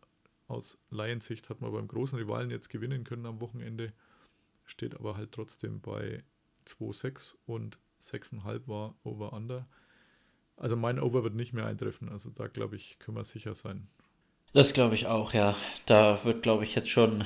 aus 0.47 0.77
Lions 0.89 1.25
Sicht 1.25 1.49
hat 1.49 1.61
man 1.61 1.71
beim 1.71 1.87
großen 1.87 2.17
Rivalen 2.17 2.49
jetzt 2.49 2.69
gewinnen 2.69 3.03
können 3.03 3.25
am 3.25 3.39
Wochenende. 3.41 3.93
Steht 4.65 4.95
aber 4.95 5.17
halt 5.17 5.31
trotzdem 5.31 5.81
bei 5.81 6.23
2-6 6.65 7.35
und 7.45 7.79
6,5 8.01 8.67
war 8.67 8.95
Over-Under. 9.03 9.67
Also 10.57 10.75
mein 10.75 10.99
Over 10.99 11.23
wird 11.23 11.35
nicht 11.35 11.53
mehr 11.53 11.65
eintreffen. 11.65 12.09
Also 12.09 12.29
da 12.29 12.47
glaube 12.47 12.75
ich, 12.75 12.99
können 12.99 13.17
wir 13.17 13.23
sicher 13.23 13.55
sein. 13.55 13.87
Das 14.53 14.73
glaube 14.73 14.95
ich 14.95 15.07
auch, 15.07 15.33
ja. 15.33 15.55
Da 15.85 16.23
wird, 16.25 16.43
glaube 16.43 16.63
ich, 16.63 16.75
jetzt 16.75 16.89
schon 16.89 17.25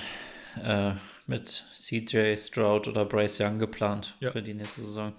äh, 0.64 0.94
mit 1.26 1.48
CJ 1.48 2.36
Stroud 2.38 2.88
oder 2.88 3.06
Bryce 3.06 3.42
Young 3.42 3.60
geplant 3.60 4.16
ja. 4.20 4.32
für 4.32 4.42
die 4.42 4.54
nächste 4.54 4.82
Saison. 4.82 5.14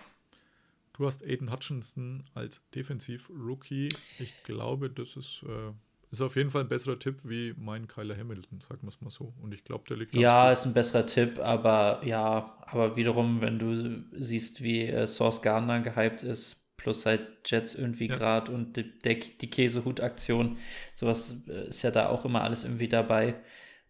Du 0.95 1.07
hast 1.07 1.25
Aiden 1.25 1.53
Hutchinson 1.53 2.25
als 2.35 2.61
Defensiv-Rookie. 2.75 3.89
Ich 4.19 4.43
glaube, 4.43 4.91
das 4.91 5.17
ist, 5.17 5.45
äh, 5.47 5.73
ist 6.11 6.23
auf 6.23 6.35
jeden 6.35 6.51
Fall 6.51 6.63
ein 6.63 6.69
besserer 6.69 6.99
Tipp 6.99 7.21
wie 7.23 7.55
mein 7.57 7.87
Kyler 7.87 8.17
Hamilton, 8.17 8.61
sagen 8.61 8.81
wir 8.83 8.89
es 8.89 9.01
mal 9.01 9.11
so. 9.11 9.33
Und 9.41 9.55
ich 9.55 9.63
glaube, 9.63 9.85
der 9.89 9.99
liegt. 9.99 10.15
Ja, 10.15 10.51
ist 10.51 10.67
ein 10.67 10.75
besserer 10.75 11.07
Tipp, 11.07 11.39
aber 11.39 12.01
ja, 12.05 12.59
aber 12.63 12.97
wiederum, 12.97 13.43
wenn 13.43 13.59
du 13.59 14.03
siehst, 14.13 14.63
wie 14.63 14.87
äh, 14.87 15.07
Source 15.07 15.41
Gardner 15.43 15.81
gehypt 15.81 16.23
ist, 16.23 16.68
plus 16.79 17.05
halt 17.05 17.27
Jets 17.45 17.75
irgendwie 17.75 18.09
ja. 18.09 18.17
gerade 18.17 18.51
und 18.51 18.79
die, 18.79 18.99
der, 19.01 19.17
die 19.17 19.51
Käsehut-Aktion, 19.51 20.57
sowas 20.95 21.43
äh, 21.49 21.69
ist 21.69 21.83
ja 21.83 21.91
da 21.91 22.09
auch 22.09 22.25
immer 22.25 22.43
alles 22.43 22.65
irgendwie 22.65 22.89
dabei. 22.89 23.35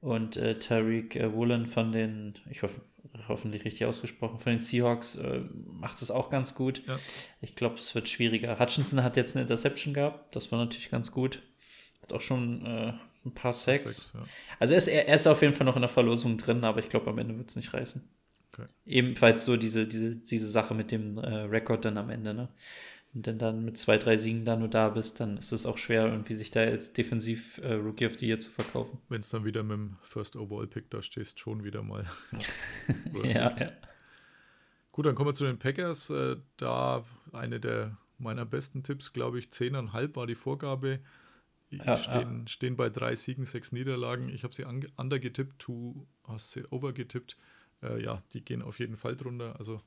Und 0.01 0.37
äh, 0.37 0.59
Tariq 0.59 1.17
äh, 1.17 1.33
Woolen 1.33 1.67
von 1.67 1.93
den, 1.93 2.35
ich 2.51 2.63
hoffe, 2.63 2.81
hoffentlich 3.27 3.65
richtig 3.65 3.85
ausgesprochen, 3.85 4.39
von 4.39 4.53
den 4.53 4.61
Seahawks 4.61 5.17
äh, 5.17 5.41
macht 5.67 6.03
es 6.03 6.11
auch 6.11 6.31
ganz 6.31 6.55
gut. 6.55 6.83
Ja. 6.87 6.99
Ich 7.41 7.57
glaube, 7.57 7.77
es 7.77 7.95
wird 7.95 8.09
schwieriger. 8.09 8.59
Hutchinson 8.59 9.03
hat 9.03 9.17
jetzt 9.17 9.37
eine 9.37 9.43
Interception 9.43 9.95
gehabt, 9.95 10.35
das 10.35 10.51
war 10.51 10.59
natürlich 10.59 10.89
ganz 10.89 11.13
gut. 11.13 11.43
Hat 12.03 12.13
auch 12.13 12.21
schon 12.21 12.65
äh, 12.65 12.93
ein 13.25 13.35
paar 13.35 13.53
Sacks. 13.53 14.13
Ja. 14.15 14.25
Also 14.61 14.75
er 14.75 14.79
ist, 14.79 14.89
er 14.89 15.15
ist 15.15 15.27
auf 15.27 15.43
jeden 15.43 15.55
Fall 15.55 15.67
noch 15.67 15.77
in 15.77 15.83
der 15.83 15.89
Verlosung 15.89 16.39
drin, 16.39 16.65
aber 16.65 16.79
ich 16.79 16.89
glaube, 16.89 17.11
am 17.11 17.19
Ende 17.19 17.37
wird 17.37 17.51
es 17.51 17.57
nicht 17.57 17.75
reißen. 17.75 18.09
Okay. 18.53 18.67
Ebenfalls 18.87 19.45
so 19.45 19.57
diese, 19.57 19.87
diese, 19.87 20.17
diese 20.17 20.49
Sache 20.49 20.75
mit 20.75 20.91
dem 20.91 21.19
äh, 21.19 21.43
Rekord 21.43 21.85
dann 21.85 21.99
am 21.99 22.11
Ende, 22.11 22.35
ne? 22.35 22.49
Und 23.15 23.27
wenn 23.27 23.39
dann 23.39 23.65
mit 23.65 23.79
zwei, 23.79 23.97
drei 23.97 24.17
Siegen 24.17 24.45
da 24.45 24.57
nur 24.57 24.69
da 24.69 24.91
bist, 24.91 25.19
dann 25.21 25.39
ist 25.39 25.53
es 25.53 25.65
auch 25.65 25.79
schwer, 25.79 26.07
irgendwie 26.07 26.35
sich 26.35 26.51
da 26.51 26.61
als 26.61 26.93
Defensiv-Rookie 26.93 28.05
äh, 28.05 28.07
of 28.07 28.19
the 28.19 28.27
Year 28.27 28.39
zu 28.39 28.51
verkaufen. 28.51 28.99
Wenn 29.09 29.21
es 29.21 29.31
dann 29.31 29.45
wieder 29.45 29.63
mit 29.63 29.79
dem 29.79 29.97
First 30.03 30.37
Overall-Pick 30.37 30.91
da 30.91 31.03
stehst, 31.03 31.41
schon 31.41 31.65
wieder 31.65 31.83
mal. 31.83 32.05
ja, 33.25 33.57
ja. 33.59 33.73
Gut, 34.93 35.07
dann 35.07 35.15
kommen 35.15 35.31
wir 35.31 35.35
zu 35.35 35.47
den 35.47 35.59
Packers. 35.59 36.11
Äh, 36.11 36.37
da 36.59 37.05
eine 37.33 37.61
der 37.61 37.97
meiner 38.19 38.45
besten 38.45 38.83
Tipps, 38.83 39.13
glaube 39.13 39.39
ich, 39.39 39.47
10,5 39.47 40.17
war 40.17 40.27
die 40.27 40.35
Vorgabe. 40.35 41.01
Ja, 41.71 41.97
stehen, 41.97 42.41
ja. 42.41 42.47
stehen 42.47 42.77
bei 42.77 42.91
drei 42.91 43.15
Siegen, 43.15 43.45
sechs 43.45 43.73
Niederlagen. 43.73 44.29
Ich 44.29 44.43
habe 44.43 44.55
sie 44.55 44.65
under 44.65 45.19
getippt, 45.19 45.67
du 45.67 46.07
hast 46.25 46.53
sie 46.53 46.65
over 46.71 46.93
getippt 46.93 47.37
äh, 47.83 48.03
ja, 48.03 48.23
die 48.33 48.45
gehen 48.45 48.63
auf 48.63 48.79
jeden 48.79 48.97
Fall 48.97 49.17
drunter. 49.17 49.57
Also 49.59 49.81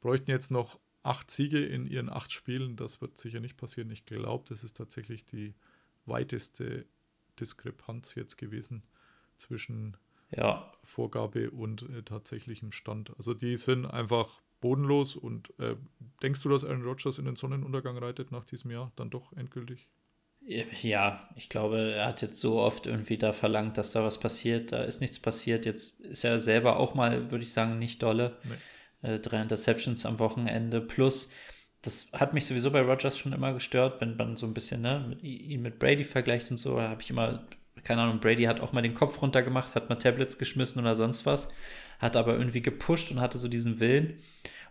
bräuchten 0.00 0.30
jetzt 0.30 0.50
noch 0.50 0.78
acht 1.02 1.30
Siege 1.30 1.64
in 1.64 1.86
ihren 1.86 2.08
acht 2.08 2.32
Spielen. 2.32 2.76
Das 2.76 3.00
wird 3.00 3.16
sicher 3.16 3.40
nicht 3.40 3.56
passieren. 3.56 3.90
Ich 3.90 4.06
glaube, 4.06 4.44
das 4.48 4.64
ist 4.64 4.76
tatsächlich 4.76 5.24
die 5.24 5.54
weiteste 6.06 6.86
Diskrepanz 7.38 8.14
jetzt 8.14 8.36
gewesen 8.36 8.82
zwischen 9.36 9.96
ja. 10.30 10.72
Vorgabe 10.82 11.50
und 11.50 11.82
äh, 11.90 12.02
tatsächlichem 12.02 12.72
Stand. 12.72 13.12
Also 13.16 13.34
die 13.34 13.56
sind 13.56 13.86
einfach 13.86 14.40
bodenlos 14.60 15.16
und 15.16 15.52
äh, 15.58 15.76
denkst 16.22 16.42
du, 16.42 16.48
dass 16.48 16.64
Aaron 16.64 16.84
Rodgers 16.84 17.18
in 17.18 17.26
den 17.26 17.36
Sonnenuntergang 17.36 17.98
reitet 17.98 18.32
nach 18.32 18.44
diesem 18.44 18.70
Jahr 18.70 18.92
dann 18.96 19.10
doch 19.10 19.32
endgültig? 19.34 19.88
Ja, 20.46 21.28
ich 21.36 21.48
glaube, 21.48 21.94
er 21.96 22.06
hat 22.06 22.20
jetzt 22.20 22.38
so 22.38 22.60
oft 22.60 22.86
irgendwie 22.86 23.16
da 23.16 23.32
verlangt, 23.32 23.78
dass 23.78 23.92
da 23.92 24.04
was 24.04 24.20
passiert. 24.20 24.72
Da 24.72 24.82
ist 24.82 25.00
nichts 25.00 25.18
passiert. 25.18 25.64
Jetzt 25.64 26.00
ist 26.00 26.24
er 26.24 26.38
selber 26.38 26.78
auch 26.78 26.94
mal, 26.94 27.30
würde 27.30 27.44
ich 27.44 27.52
sagen, 27.52 27.78
nicht 27.78 28.02
dolle. 28.02 28.36
Nee. 28.44 29.14
Äh, 29.14 29.20
drei 29.20 29.40
Interceptions 29.40 30.04
am 30.04 30.18
Wochenende. 30.18 30.82
Plus, 30.82 31.30
das 31.80 32.10
hat 32.12 32.34
mich 32.34 32.44
sowieso 32.44 32.70
bei 32.70 32.82
Rogers 32.82 33.18
schon 33.18 33.32
immer 33.32 33.54
gestört, 33.54 34.00
wenn 34.00 34.16
man 34.16 34.36
so 34.36 34.46
ein 34.46 34.54
bisschen 34.54 34.82
ne, 34.82 35.04
mit, 35.08 35.22
ihn 35.22 35.62
mit 35.62 35.78
Brady 35.78 36.04
vergleicht 36.04 36.50
und 36.50 36.58
so. 36.58 36.76
Da 36.76 36.90
habe 36.90 37.00
ich 37.00 37.10
immer, 37.10 37.46
keine 37.82 38.02
Ahnung, 38.02 38.20
Brady 38.20 38.44
hat 38.44 38.60
auch 38.60 38.72
mal 38.72 38.82
den 38.82 38.94
Kopf 38.94 39.22
runtergemacht, 39.22 39.74
hat 39.74 39.88
mal 39.88 39.96
Tablets 39.96 40.38
geschmissen 40.38 40.80
oder 40.80 40.94
sonst 40.94 41.24
was. 41.24 41.48
Hat 41.98 42.16
aber 42.16 42.34
irgendwie 42.36 42.62
gepusht 42.62 43.10
und 43.10 43.20
hatte 43.20 43.38
so 43.38 43.48
diesen 43.48 43.80
Willen. 43.80 44.18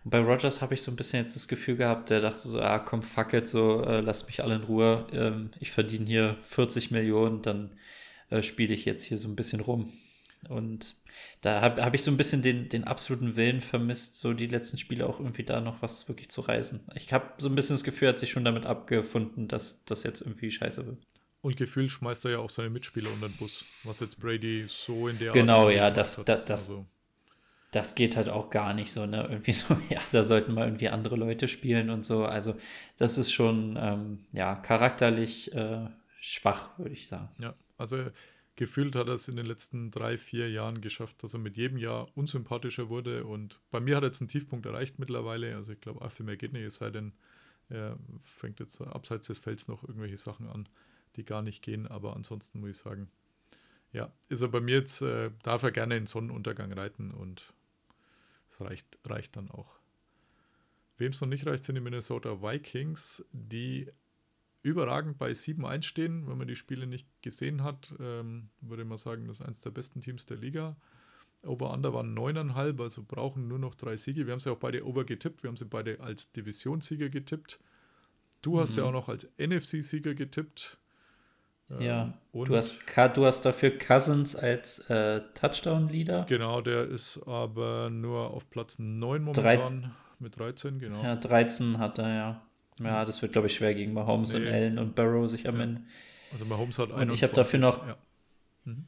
Und 0.04 0.12
bei 0.12 0.20
Rogers 0.20 0.62
habe 0.62 0.74
ich 0.74 0.82
so 0.82 0.92
ein 0.92 0.96
bisschen 0.96 1.22
jetzt 1.22 1.36
das 1.36 1.48
Gefühl 1.48 1.76
gehabt, 1.76 2.10
der 2.10 2.22
dachte 2.22 2.40
so, 2.40 2.60
ah 2.60 2.80
komm, 2.80 3.04
fuck 3.04 3.34
it, 3.34 3.48
so, 3.48 3.84
äh, 3.84 4.02
lasst 4.02 4.28
mich 4.28 4.44
alle 4.44 4.56
in 4.56 4.64
Ruhe. 4.64 5.08
Ähm, 5.12 5.52
ich 5.60 5.72
verdiene 5.72 6.06
hier 6.06 6.38
40 6.44 6.92
Millionen, 6.92 7.42
dann 7.42 7.76
äh, 8.30 8.44
spiele 8.44 8.74
ich 8.74 8.86
jetzt 8.86 9.04
hier 9.04 9.18
so 9.18 9.28
ein 9.28 9.36
bisschen 9.36 9.62
rum. 9.62 9.94
Und 10.50 10.96
da 11.42 11.62
habe 11.62 11.84
hab 11.84 11.94
ich 11.94 12.04
so 12.04 12.12
ein 12.12 12.18
bisschen 12.18 12.42
den, 12.42 12.68
den 12.68 12.84
absoluten 12.84 13.36
Willen 13.36 13.62
vermisst, 13.62 14.20
so 14.20 14.34
die 14.34 14.48
letzten 14.48 14.78
Spiele 14.78 15.08
auch 15.08 15.20
irgendwie 15.20 15.44
da 15.44 15.62
noch 15.62 15.82
was 15.82 16.08
wirklich 16.08 16.30
zu 16.30 16.42
reißen. 16.42 16.82
Ich 16.96 17.14
habe 17.14 17.32
so 17.38 17.48
ein 17.48 17.56
bisschen 17.56 17.76
das 17.76 17.84
Gefühl, 17.84 18.08
er 18.08 18.14
hat 18.14 18.20
sich 18.20 18.32
schon 18.32 18.44
damit 18.44 18.66
abgefunden, 18.66 19.48
dass 19.48 19.86
das 19.86 20.04
jetzt 20.04 20.22
irgendwie 20.22 20.52
scheiße 20.52 20.86
wird. 20.86 20.98
Und 21.42 21.58
gefühlt 21.58 21.92
schmeißt 21.92 22.26
er 22.26 22.32
ja 22.32 22.38
auch 22.40 22.50
seine 22.50 22.70
Mitspieler 22.70 23.12
unter 23.12 23.28
den 23.28 23.38
Bus, 23.38 23.66
was 23.84 24.00
jetzt 24.00 24.20
Brady 24.20 24.66
so 24.68 25.08
in 25.08 25.20
der 25.20 25.34
Genau, 25.34 25.66
Art 25.66 25.76
ja, 25.76 25.92
das, 25.92 26.24
das, 26.24 26.46
das, 26.46 26.70
also. 26.70 26.86
Das 27.74 27.96
geht 27.96 28.16
halt 28.16 28.30
auch 28.30 28.50
gar 28.50 28.74
nicht 28.74 28.92
so, 28.92 29.06
ne? 29.06 29.28
Irgendwie 29.30 29.54
so, 29.54 29.76
ja, 29.90 30.00
da 30.12 30.24
sollten 30.24 30.54
mal 30.54 30.66
irgendwie 30.68 30.90
andere 30.90 31.16
Leute 31.16 31.48
spielen 31.48 31.90
und 31.90 32.06
so. 32.06 32.26
Also, 32.26 32.56
das 32.98 33.18
ist 33.18 33.32
schon, 33.34 33.78
ähm, 33.80 34.20
ja, 34.32 34.56
charakterlich 34.56 35.54
äh, 35.54 35.88
schwach, 36.20 36.78
würde 36.78 36.94
ich 36.94 37.08
sagen. 37.08 37.30
Ja, 37.40 37.56
also 37.78 38.06
gefühlt 38.56 38.96
hat 38.96 39.08
er 39.08 39.16
es 39.16 39.28
in 39.28 39.36
den 39.36 39.48
letzten 39.48 39.90
drei, 39.92 40.18
vier 40.18 40.50
Jahren 40.50 40.82
geschafft, 40.82 41.24
dass 41.24 41.34
er 41.34 41.40
mit 41.40 41.58
jedem 41.58 41.78
Jahr 41.78 42.08
unsympathischer 42.16 42.90
wurde. 42.90 43.26
Und 43.26 43.60
bei 43.72 43.80
mir 43.80 43.96
hat 43.96 44.04
er 44.04 44.08
jetzt 44.08 44.22
einen 44.22 44.28
Tiefpunkt 44.28 44.66
erreicht 44.66 45.00
mittlerweile. 45.00 45.56
Also 45.56 45.74
ich 45.74 45.82
glaube, 45.82 46.02
auch 46.02 46.12
viel 46.12 46.26
mehr 46.26 46.38
geht 46.38 46.54
nicht, 46.54 46.64
es 46.64 46.76
sei 46.76 46.92
denn, 46.92 47.14
er 47.70 47.98
fängt 48.24 48.60
jetzt 48.60 48.80
abseits 48.82 49.28
des 49.28 49.40
Felds 49.40 49.68
noch 49.68 49.84
irgendwelche 49.84 50.18
Sachen 50.18 50.48
an, 50.48 50.70
die 51.16 51.26
gar 51.26 51.42
nicht 51.42 51.64
gehen. 51.64 51.88
Aber 51.88 52.16
ansonsten 52.16 52.60
muss 52.60 52.70
ich 52.70 52.78
sagen, 52.78 53.10
ja, 53.92 54.12
ist 54.30 54.42
er 54.42 54.50
bei 54.50 54.60
mir 54.60 54.76
jetzt, 54.76 55.02
äh, 55.02 55.32
darf 55.44 55.64
er 55.64 55.72
gerne 55.72 55.98
in 55.98 56.06
Sonnenuntergang 56.06 56.72
reiten 56.74 57.12
und 57.12 57.54
es 58.54 58.62
reicht, 58.62 59.00
reicht 59.06 59.36
dann 59.36 59.50
auch. 59.52 59.80
Wem 60.98 61.12
es 61.12 61.22
noch 61.22 61.28
nicht 61.28 61.46
reicht, 61.46 61.64
sind 61.64 61.76
die 61.76 61.82
Minnesota 61.82 62.42
Vikings, 62.42 63.26
die 63.32 63.92
überragend 64.62 65.18
bei 65.18 65.32
7-1 65.32 65.82
stehen. 65.84 66.28
Wenn 66.28 66.38
man 66.38 66.48
die 66.48 66.56
Spiele 66.56 66.88
nicht 66.88 67.08
gesehen 67.22 67.64
hat, 67.64 67.94
ähm, 68.00 68.50
würde 68.62 68.86
man 68.86 68.98
sagen, 68.98 69.28
das 69.28 69.40
ist 69.40 69.46
eines 69.46 69.62
der 69.62 69.72
besten 69.72 70.02
Teams 70.02 70.26
der 70.26 70.38
Liga. 70.38 70.76
Over-Under 71.42 71.94
waren 71.94 72.14
9,5, 72.14 72.82
also 72.82 73.04
brauchen 73.04 73.48
nur 73.50 73.60
noch 73.60 73.76
drei 73.76 73.98
Siege. 73.98 74.26
Wir 74.26 74.32
haben 74.32 74.40
sie 74.40 74.50
auch 74.52 74.60
beide 74.60 74.86
over 74.86 75.04
getippt. 75.04 75.44
Wir 75.44 75.50
haben 75.50 75.58
sie 75.58 75.66
beide 75.66 76.00
als 76.00 76.32
Divisionssieger 76.32 77.10
getippt. 77.10 77.60
Du 78.42 78.60
hast 78.60 78.76
ja 78.78 78.84
Mhm. 78.84 78.90
auch 78.90 78.94
noch 78.94 79.10
als 79.10 79.30
NFC-Sieger 79.38 80.14
getippt. 80.16 80.78
Ja, 81.82 82.14
und 82.32 82.50
du 82.50 82.56
hast, 82.56 82.76
du 83.16 83.26
hast 83.26 83.42
dafür 83.46 83.78
Cousins 83.78 84.36
als 84.36 84.80
äh, 84.90 85.22
Touchdown-Leader. 85.36 86.26
Genau, 86.28 86.62
der 86.62 86.84
ist 86.88 87.20
aber 87.26 87.90
nur 87.90 88.32
auf 88.32 88.50
Platz 88.50 88.80
9 88.80 89.32
Drei- 89.34 89.58
momentan 89.58 89.96
mit 90.20 90.38
13, 90.38 90.80
genau. 90.80 91.02
Ja, 91.04 91.16
13 91.16 91.78
hat 91.80 91.98
er, 92.00 92.10
ja. 92.16 92.42
Ja, 92.80 93.06
das 93.06 93.22
wird, 93.22 93.34
glaube 93.34 93.48
ich, 93.48 93.56
schwer 93.56 93.76
gegen 93.76 93.94
Mahomes 93.94 94.34
und 94.34 94.46
Nee. 94.46 94.52
Allen 94.52 94.80
und 94.80 94.96
Barrow 94.96 95.30
sich 95.30 95.48
am 95.48 95.58
Ja. 95.58 95.64
Ende. 95.64 95.82
Also 96.32 96.46
Mahomes 96.46 96.80
hat 96.80 96.90
Und 96.92 97.12
ich 97.12 97.22
hab 97.24 97.34
dafür 97.34 97.60
noch- 97.60 97.86
Ja. 97.88 97.98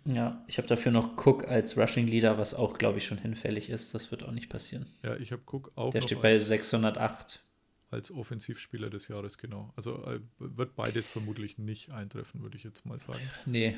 Ja, 0.05 0.41
ich 0.47 0.57
habe 0.57 0.67
dafür 0.69 0.91
noch 0.93 1.17
Cook 1.25 1.49
als 1.49 1.77
Rushing 1.77 2.07
Leader, 2.07 2.37
was 2.37 2.53
auch, 2.53 2.77
glaube 2.77 2.97
ich, 2.97 3.05
schon 3.05 3.17
hinfällig 3.17 3.69
ist. 3.69 3.93
Das 3.93 4.09
wird 4.09 4.23
auch 4.23 4.31
nicht 4.31 4.49
passieren. 4.49 4.85
ja, 5.03 5.15
ich 5.17 5.33
habe 5.33 5.41
Cook 5.45 5.71
auch 5.75 5.91
Der 5.91 6.01
steht 6.01 6.21
bei 6.21 6.29
als, 6.31 6.47
608. 6.47 7.41
als 7.91 8.11
Offensivspieler 8.11 8.89
des 8.89 9.07
Jahres, 9.07 9.37
genau. 9.37 9.71
Also 9.75 10.03
äh, 10.05 10.19
wird 10.39 10.75
beides 10.75 11.07
vermutlich 11.07 11.57
nicht 11.57 11.91
eintreffen, 11.91 12.41
würde 12.41 12.57
ich 12.57 12.63
jetzt 12.63 12.85
mal 12.85 12.99
sagen. 12.99 13.29
Nee, 13.45 13.77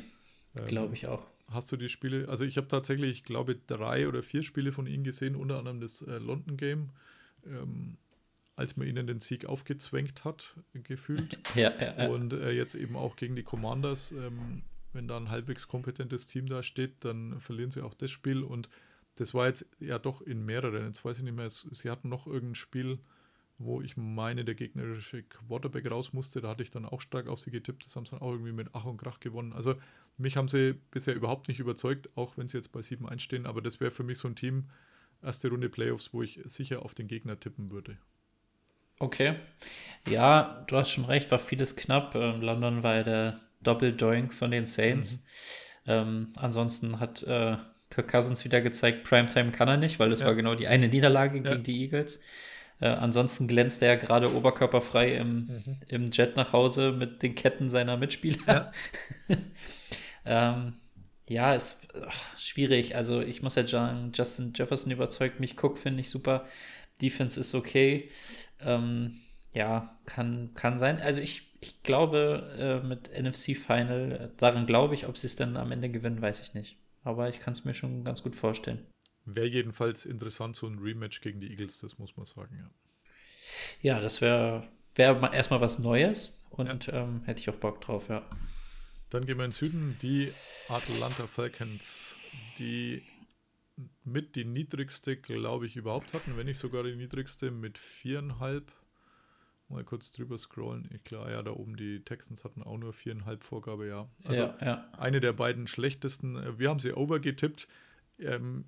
Ähm, 0.55 0.68
glaube 0.68 0.93
ich 0.95 1.08
auch. 1.08 1.26
Hast 1.49 1.72
du 1.72 1.78
die 1.78 1.89
Spiele, 1.89 2.28
also 2.28 2.43
ich 2.45 2.58
habe 2.58 2.68
tatsächlich, 2.68 3.12
ich 3.12 3.24
glaube, 3.24 3.55
drei 3.55 4.08
oder 4.08 4.22
vier 4.24 4.43
Spiele 4.43 4.72
von 4.72 4.86
ihnen 4.88 5.03
gesehen, 5.03 5.36
unter 5.36 5.58
anderem 5.60 5.80
das 5.80 6.01
äh, 6.01 6.18
London 6.18 6.58
Game, 6.58 6.89
ähm, 7.45 7.97
als 8.55 8.76
man 8.76 8.88
ihnen 8.88 9.08
den 9.08 9.20
Sieg 9.20 9.45
aufgezwängt 9.45 10.26
hat, 10.26 10.55
gefühlt. 10.74 11.38
Ja, 11.55 11.72
ja, 11.80 11.97
ja. 11.97 12.08
Und 12.10 12.34
äh, 12.34 12.51
jetzt 12.51 12.76
eben 12.76 12.95
auch 12.95 13.16
gegen 13.16 13.36
die 13.36 13.43
Commanders, 13.43 14.12
ähm, 14.12 14.64
wenn 14.93 15.08
da 15.08 15.18
ein 15.18 15.30
halbwegs 15.30 15.68
kompetentes 15.68 16.28
Team 16.28 16.47
da 16.47 16.64
steht, 16.64 17.05
dann 17.05 17.39
verlieren 17.39 17.72
sie 17.72 17.82
auch 17.84 17.93
das 17.93 18.10
Spiel. 18.10 18.41
Und 18.43 18.70
das 19.16 19.34
war 19.34 19.47
jetzt 19.47 19.66
ja 19.80 19.99
doch 19.99 20.22
in 20.22 20.43
mehreren. 20.43 20.86
Jetzt 20.88 21.05
weiß 21.05 21.18
ich 21.18 21.24
nicht 21.24 21.36
mehr, 21.36 21.49
sie 21.49 21.89
hatten 21.89 22.10
noch 22.10 22.26
irgendein 22.26 22.55
Spiel, 22.55 22.97
wo 23.60 23.82
ich 23.82 23.97
meine, 23.97 24.45
der 24.45 24.55
gegnerische 24.55 25.24
Quarterback 25.24 25.89
raus 25.89 26.14
musste. 26.14 26.41
Da 26.41 26.49
hatte 26.49 26.64
ich 26.64 26.70
dann 26.72 26.86
auch 26.86 27.01
stark 27.01 27.28
auf 27.28 27.39
sie 27.39 27.51
getippt. 27.51 27.86
Das 27.86 27.95
haben 27.95 28.05
sie 28.05 28.12
dann 28.12 28.22
auch 28.22 28.32
irgendwie 28.32 28.51
mit 28.51 28.70
Ach 28.74 28.86
und 28.86 28.97
Krach 28.97 29.20
gewonnen. 29.20 29.53
Also 29.53 29.76
mich 30.18 30.38
haben 30.38 30.47
sie 30.47 30.76
bisher 30.91 31.16
überhaupt 31.16 31.47
nicht 31.47 31.60
überzeugt, 31.60 32.10
auch 32.16 32.38
wenn 32.38 32.47
sie 32.47 32.58
jetzt 32.58 32.72
bei 32.72 32.82
7-1 32.82 33.20
stehen. 33.20 33.45
Aber 33.45 33.62
das 33.62 33.80
wäre 33.80 33.91
für 33.91 34.03
mich 34.03 34.18
so 34.20 34.28
ein 34.28 34.36
Team, 34.36 34.70
erste 35.24 35.49
Runde 35.49 35.70
Playoffs, 35.70 36.14
wo 36.14 36.22
ich 36.22 36.39
sicher 36.45 36.84
auf 36.84 36.93
den 36.93 37.08
Gegner 37.08 37.39
tippen 37.39 37.72
würde. 37.72 37.97
Okay. 38.99 39.36
Ja, 40.08 40.64
du 40.68 40.78
hast 40.78 40.91
schon 40.91 41.05
recht, 41.05 41.30
war 41.32 41.39
vieles 41.39 41.76
knapp. 41.76 42.16
Ähm, 42.16 42.41
London 42.41 42.84
war 42.84 42.95
ja 42.95 43.03
der 43.03 43.39
Doppeldoink 43.62 44.34
von 44.34 44.51
den 44.51 44.66
Saints. 44.66 45.24
Ähm, 45.86 46.34
ansonsten 46.38 46.99
hat 46.99 47.24
äh, 47.24 47.58
Kirk 47.89 48.08
Cousins 48.12 48.43
wieder 48.43 48.60
gezeigt, 48.62 49.03
Primetime 49.03 49.51
kann 49.51 49.68
er 49.68 49.78
nicht, 49.78 49.99
weil 49.99 50.10
das 50.10 50.20
Ja. 50.20 50.28
war 50.28 50.36
genau 50.36 50.55
die 50.55 50.68
eine 50.68 50.88
Niederlage 50.89 51.38
Ja. 51.38 51.43
gegen 51.51 51.64
die 51.64 51.82
Eagles. 51.84 52.22
Äh, 52.80 52.89
ansonsten 52.89 53.47
glänzt 53.47 53.82
er 53.82 53.89
ja 53.89 53.95
gerade 53.95 54.34
oberkörperfrei 54.34 55.15
im, 55.15 55.59
im 55.88 56.05
Jet 56.11 56.36
nach 56.36 56.53
Hause 56.53 56.91
mit 56.91 57.23
den 57.23 57.36
Ketten 57.36 57.69
seiner 57.69 57.97
Mitspieler. 57.97 58.71
ähm, 60.25 60.73
ja, 61.28 61.53
ist 61.55 61.88
ach, 62.07 62.38
schwierig. 62.38 62.95
Also 62.95 63.21
ich 63.21 63.41
muss 63.41 63.55
ja 63.55 63.65
sagen, 63.65 64.11
Justin 64.13 64.53
Jefferson 64.55 64.91
überzeugt 64.91 65.39
mich. 65.39 65.61
Cook 65.61 65.78
finde 65.78 66.01
ich 66.01 66.09
super. 66.09 66.45
Defense 67.01 67.39
ist 67.39 67.55
okay. 67.55 68.09
Ähm, 68.61 69.19
ja, 69.53 69.97
kann, 70.05 70.51
kann 70.53 70.78
sein. 70.78 70.99
Also 71.01 71.19
ich, 71.19 71.57
ich 71.61 71.82
glaube 71.84 72.82
äh, 72.84 72.88
mit 72.88 73.09
NFC 73.11 73.57
Final, 73.57 74.32
daran 74.38 74.67
glaube 74.67 74.93
ich, 74.93 75.07
ob 75.07 75.17
sie 75.17 75.28
es 75.28 75.36
dann 75.36 75.57
am 75.57 75.71
Ende 75.71 75.89
gewinnen, 75.89 76.21
weiß 76.21 76.41
ich 76.41 76.53
nicht. 76.53 76.78
Aber 77.03 77.30
ich 77.30 77.39
kann 77.39 77.53
es 77.53 77.65
mir 77.65 77.73
schon 77.73 78.03
ganz 78.03 78.21
gut 78.21 78.36
vorstellen. 78.36 78.86
Wäre 79.30 79.47
jedenfalls 79.47 80.05
interessant, 80.05 80.55
so 80.55 80.67
ein 80.67 80.80
Rematch 80.80 81.19
gegen 81.19 81.41
die 81.41 81.49
Eagles, 81.49 81.80
das 81.82 81.99
muss 81.99 82.15
man 82.15 82.25
sagen, 82.25 82.57
ja. 82.57 82.69
Ja, 83.82 83.99
das 83.99 84.21
wäre 84.21 84.67
wär 84.95 85.15
mal 85.15 85.34
erstmal 85.34 85.59
was 85.59 85.80
Neues 85.80 86.34
und 86.49 86.89
ähm, 86.93 87.21
hätte 87.25 87.41
ich 87.41 87.49
auch 87.49 87.55
Bock 87.55 87.82
drauf, 87.82 88.07
ja. 88.07 88.25
Dann 89.09 89.25
gehen 89.25 89.38
wir 89.38 89.45
in 89.45 89.51
den 89.51 89.55
Süden. 89.55 89.97
Die 90.01 90.34
Atlanta 90.69 91.28
Falcons, 91.28 92.15
die 92.57 93.03
mit 94.03 94.36
die 94.36 94.45
niedrigste, 94.45 95.17
glaube 95.17 95.65
ich, 95.65 95.75
überhaupt 95.75 96.13
hatten, 96.13 96.36
wenn 96.38 96.45
nicht 96.45 96.57
sogar 96.57 96.84
die 96.84 96.95
niedrigste 96.95 97.51
mit 97.51 97.78
viereinhalb. 97.78 98.71
Mal 99.69 99.84
kurz 99.84 100.13
drüber 100.13 100.38
scrollen. 100.38 100.89
Ich 100.93 101.03
klar, 101.03 101.30
ja, 101.30 101.43
da 101.43 101.51
oben 101.51 101.75
die 101.75 101.99
Texans 101.99 102.45
hatten 102.45 102.63
auch 102.63 102.78
nur 102.78 102.93
viereinhalb 102.93 103.43
Vorgabe, 103.43 103.88
ja. 103.88 104.09
Also 104.23 104.43
ja, 104.43 104.57
ja. 104.61 104.89
eine 104.97 105.19
der 105.19 105.34
beiden 105.34 105.67
schlechtesten. 105.67 106.57
Wir 106.57 106.69
haben 106.69 106.80
sie 106.80 106.93
over 106.93 107.19
getippt. 107.19 107.67
Ähm, 108.17 108.65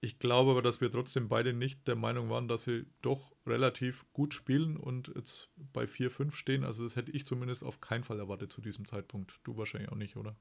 ich 0.00 0.18
glaube 0.18 0.52
aber, 0.52 0.62
dass 0.62 0.80
wir 0.80 0.90
trotzdem 0.90 1.28
beide 1.28 1.52
nicht 1.52 1.86
der 1.88 1.96
Meinung 1.96 2.30
waren, 2.30 2.48
dass 2.48 2.62
sie 2.62 2.86
doch 3.02 3.34
relativ 3.46 4.04
gut 4.12 4.34
spielen 4.34 4.76
und 4.76 5.12
jetzt 5.14 5.50
bei 5.56 5.86
4-5 5.86 6.36
stehen. 6.36 6.64
Also 6.64 6.84
das 6.84 6.96
hätte 6.96 7.12
ich 7.12 7.26
zumindest 7.26 7.64
auf 7.64 7.80
keinen 7.80 8.04
Fall 8.04 8.18
erwartet 8.20 8.52
zu 8.52 8.60
diesem 8.60 8.86
Zeitpunkt. 8.86 9.40
Du 9.44 9.56
wahrscheinlich 9.56 9.90
auch 9.90 9.96
nicht, 9.96 10.16
oder? 10.16 10.36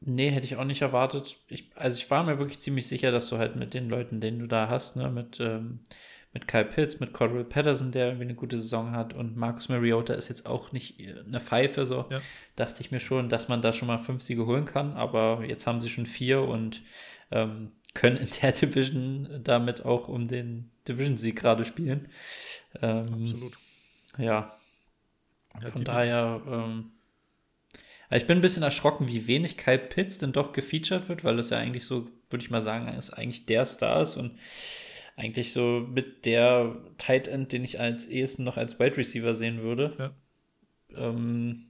Nee, 0.00 0.30
hätte 0.30 0.46
ich 0.46 0.56
auch 0.56 0.64
nicht 0.64 0.82
erwartet. 0.82 1.36
Ich, 1.48 1.70
also 1.76 1.96
ich 1.98 2.08
war 2.10 2.22
mir 2.22 2.38
wirklich 2.38 2.60
ziemlich 2.60 2.86
sicher, 2.86 3.10
dass 3.10 3.28
du 3.30 3.38
halt 3.38 3.56
mit 3.56 3.74
den 3.74 3.88
Leuten, 3.88 4.20
den 4.20 4.38
du 4.38 4.46
da 4.46 4.68
hast, 4.68 4.94
ne, 4.96 5.10
mit, 5.10 5.40
ähm, 5.40 5.80
mit 6.32 6.46
Kyle 6.46 6.64
Pitts, 6.66 7.00
mit 7.00 7.12
Cordell 7.12 7.44
Patterson, 7.44 7.90
der 7.90 8.06
irgendwie 8.06 8.24
eine 8.26 8.34
gute 8.36 8.60
Saison 8.60 8.92
hat 8.92 9.12
und 9.14 9.36
Marcus 9.36 9.68
Mariota 9.68 10.14
ist 10.14 10.28
jetzt 10.28 10.46
auch 10.46 10.70
nicht 10.70 11.00
äh, 11.00 11.18
eine 11.26 11.40
Pfeife, 11.40 11.84
so 11.84 12.06
Ja. 12.10 12.20
dachte 12.54 12.80
ich 12.80 12.92
mir 12.92 13.00
schon, 13.00 13.28
dass 13.28 13.48
man 13.48 13.60
da 13.60 13.72
schon 13.72 13.88
mal 13.88 13.98
fünf 13.98 14.22
Siege 14.22 14.46
holen 14.46 14.66
kann, 14.66 14.92
aber 14.92 15.44
jetzt 15.44 15.66
haben 15.66 15.80
sie 15.80 15.88
schon 15.88 16.06
vier 16.06 16.42
und 16.42 16.82
ähm, 17.32 17.72
können 17.98 18.16
in 18.16 18.28
der 18.42 18.52
Division 18.52 19.40
damit 19.42 19.84
auch 19.84 20.06
um 20.06 20.28
den 20.28 20.70
Division-Sieg 20.86 21.34
gerade 21.36 21.64
spielen. 21.64 22.08
Ähm, 22.80 23.06
Absolut. 23.24 23.58
Ja, 24.18 24.56
Ja, 25.62 25.70
von 25.70 25.84
daher, 25.84 26.40
ähm, 26.46 26.92
ich 28.10 28.26
bin 28.26 28.38
ein 28.38 28.42
bisschen 28.42 28.62
erschrocken, 28.62 29.08
wie 29.08 29.26
wenig 29.26 29.56
Kyle 29.56 29.78
Pitts 29.78 30.18
denn 30.18 30.32
doch 30.32 30.52
gefeatured 30.52 31.08
wird, 31.08 31.24
weil 31.24 31.36
das 31.36 31.50
ja 31.50 31.58
eigentlich 31.58 31.86
so, 31.86 32.08
würde 32.30 32.44
ich 32.44 32.50
mal 32.50 32.62
sagen, 32.62 32.88
ist 32.88 33.10
eigentlich 33.10 33.46
der 33.46 33.66
Star 33.66 34.02
ist 34.02 34.16
und 34.16 34.38
eigentlich 35.16 35.52
so 35.52 35.84
mit 35.92 36.24
der 36.24 36.76
Tight 36.98 37.26
End, 37.26 37.52
den 37.52 37.64
ich 37.64 37.80
als 37.80 38.06
ehesten 38.06 38.44
noch 38.44 38.56
als 38.56 38.78
Wide 38.78 38.96
Receiver 38.96 39.34
sehen 39.34 39.62
würde. 39.62 40.14
Ja. 40.94 41.08
Ähm, 41.10 41.66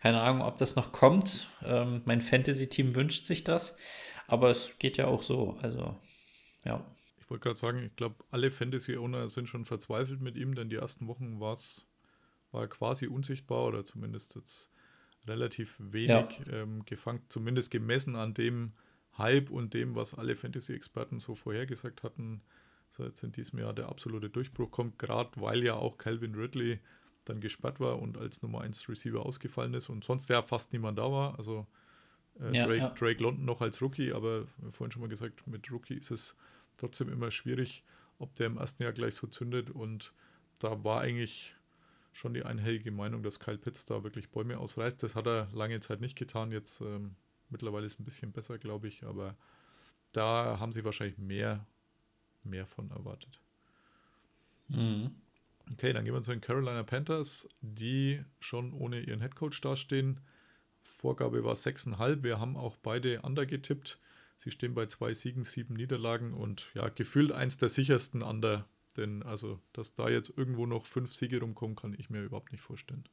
keine 0.00 0.20
Ahnung, 0.20 0.42
ob 0.42 0.56
das 0.58 0.76
noch 0.76 0.92
kommt. 0.92 1.48
Ähm, 1.64 2.02
mein 2.04 2.20
Fantasy-Team 2.20 2.94
wünscht 2.94 3.24
sich 3.24 3.42
das, 3.42 3.76
aber 4.28 4.50
es 4.50 4.78
geht 4.78 4.96
ja 4.96 5.06
auch 5.06 5.22
so. 5.22 5.56
Also, 5.62 5.96
ja. 6.64 6.84
Ich 7.18 7.30
wollte 7.30 7.42
gerade 7.42 7.58
sagen, 7.58 7.82
ich 7.82 7.96
glaube, 7.96 8.24
alle 8.30 8.50
Fantasy-Owner 8.50 9.28
sind 9.28 9.48
schon 9.48 9.64
verzweifelt 9.64 10.20
mit 10.20 10.36
ihm, 10.36 10.54
denn 10.54 10.68
die 10.68 10.76
ersten 10.76 11.08
Wochen 11.08 11.40
war's, 11.40 11.88
war 12.52 12.62
er 12.62 12.68
quasi 12.68 13.08
unsichtbar 13.08 13.66
oder 13.66 13.84
zumindest 13.84 14.36
jetzt 14.36 14.70
relativ 15.26 15.74
wenig 15.78 16.42
ähm, 16.52 16.84
gefangen, 16.84 17.22
zumindest 17.28 17.72
gemessen 17.72 18.14
an 18.14 18.32
dem 18.32 18.74
Hype 19.18 19.50
und 19.50 19.74
dem, 19.74 19.94
was 19.94 20.14
alle 20.14 20.36
Fantasy-Experten 20.36 21.18
so 21.18 21.34
vorhergesagt 21.34 22.02
hatten, 22.02 22.42
dass 22.96 23.06
jetzt 23.06 23.22
in 23.24 23.32
diesem 23.32 23.58
Jahr 23.58 23.72
der 23.72 23.88
absolute 23.88 24.30
Durchbruch 24.30 24.70
kommt, 24.70 24.98
gerade 24.98 25.30
weil 25.36 25.64
ja 25.64 25.74
auch 25.74 25.98
Calvin 25.98 26.34
Ridley 26.34 26.78
dann 27.24 27.40
gesperrt 27.40 27.80
war 27.80 28.00
und 28.00 28.18
als 28.18 28.42
Nummer 28.42 28.60
1 28.60 28.88
Receiver 28.88 29.24
ausgefallen 29.24 29.74
ist 29.74 29.88
und 29.88 30.04
sonst 30.04 30.28
ja 30.28 30.42
fast 30.42 30.72
niemand 30.72 30.98
da 30.98 31.10
war. 31.10 31.36
Also 31.38 31.66
äh, 32.40 32.54
Ja, 32.54 32.66
Drake, 32.66 32.78
ja. 32.78 32.90
Drake 32.90 33.22
London 33.22 33.44
noch 33.44 33.60
als 33.60 33.80
Rookie, 33.80 34.12
aber 34.12 34.46
vorhin 34.70 34.92
schon 34.92 35.02
mal 35.02 35.08
gesagt, 35.08 35.46
mit 35.46 35.70
Rookie 35.70 35.94
ist 35.94 36.10
es 36.10 36.36
trotzdem 36.76 37.10
immer 37.10 37.30
schwierig, 37.30 37.84
ob 38.18 38.34
der 38.36 38.46
im 38.46 38.58
ersten 38.58 38.82
Jahr 38.82 38.92
gleich 38.92 39.14
so 39.14 39.26
zündet. 39.26 39.70
Und 39.70 40.12
da 40.58 40.84
war 40.84 41.02
eigentlich 41.02 41.54
schon 42.12 42.34
die 42.34 42.44
einhellige 42.44 42.90
Meinung, 42.90 43.22
dass 43.22 43.40
Kyle 43.40 43.58
Pitts 43.58 43.84
da 43.84 44.02
wirklich 44.02 44.30
Bäume 44.30 44.58
ausreißt. 44.58 45.02
Das 45.02 45.14
hat 45.14 45.26
er 45.26 45.48
lange 45.52 45.80
Zeit 45.80 46.00
nicht 46.00 46.16
getan. 46.16 46.52
Jetzt 46.52 46.80
ähm, 46.80 47.14
mittlerweile 47.50 47.86
ist 47.86 47.94
es 47.94 48.00
ein 48.00 48.04
bisschen 48.04 48.32
besser, 48.32 48.58
glaube 48.58 48.88
ich. 48.88 49.04
Aber 49.04 49.36
da 50.12 50.58
haben 50.58 50.72
sie 50.72 50.84
wahrscheinlich 50.84 51.18
mehr 51.18 51.66
mehr 52.46 52.66
von 52.66 52.90
erwartet. 52.90 53.40
Mhm. 54.68 55.10
Okay, 55.72 55.92
dann 55.92 56.04
gehen 56.04 56.14
wir 56.14 56.22
zu 56.22 56.30
den 56.30 56.40
Carolina 56.40 56.82
Panthers, 56.84 57.48
die 57.60 58.24
schon 58.40 58.72
ohne 58.72 59.00
ihren 59.00 59.20
Headcoach 59.20 59.60
dastehen. 59.60 60.20
Vorgabe 60.96 61.44
war 61.44 61.54
6,5. 61.54 62.22
Wir 62.22 62.40
haben 62.40 62.56
auch 62.56 62.76
beide 62.76 63.20
Under 63.22 63.46
getippt. 63.46 63.98
Sie 64.38 64.50
stehen 64.50 64.74
bei 64.74 64.86
zwei 64.86 65.14
Siegen, 65.14 65.44
sieben 65.44 65.74
Niederlagen 65.74 66.34
und 66.34 66.68
ja, 66.74 66.88
gefühlt 66.88 67.32
eins 67.32 67.58
der 67.58 67.68
sichersten 67.68 68.22
Under. 68.22 68.66
Denn 68.96 69.22
also, 69.22 69.60
dass 69.72 69.94
da 69.94 70.08
jetzt 70.08 70.32
irgendwo 70.36 70.66
noch 70.66 70.86
fünf 70.86 71.14
Siege 71.14 71.40
rumkommen, 71.40 71.76
kann 71.76 71.94
ich 71.98 72.10
mir 72.10 72.22
überhaupt 72.22 72.52
nicht 72.52 72.62
vorstellen. 72.62 73.04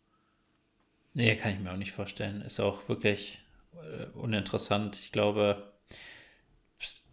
Nee, 1.13 1.35
kann 1.35 1.53
ich 1.53 1.59
mir 1.59 1.71
auch 1.71 1.77
nicht 1.77 1.91
vorstellen. 1.91 2.41
Ist 2.41 2.59
auch 2.59 2.87
wirklich 2.89 3.39
äh, 3.75 4.05
uninteressant. 4.13 4.97
Ich 4.99 5.11
glaube, 5.11 5.73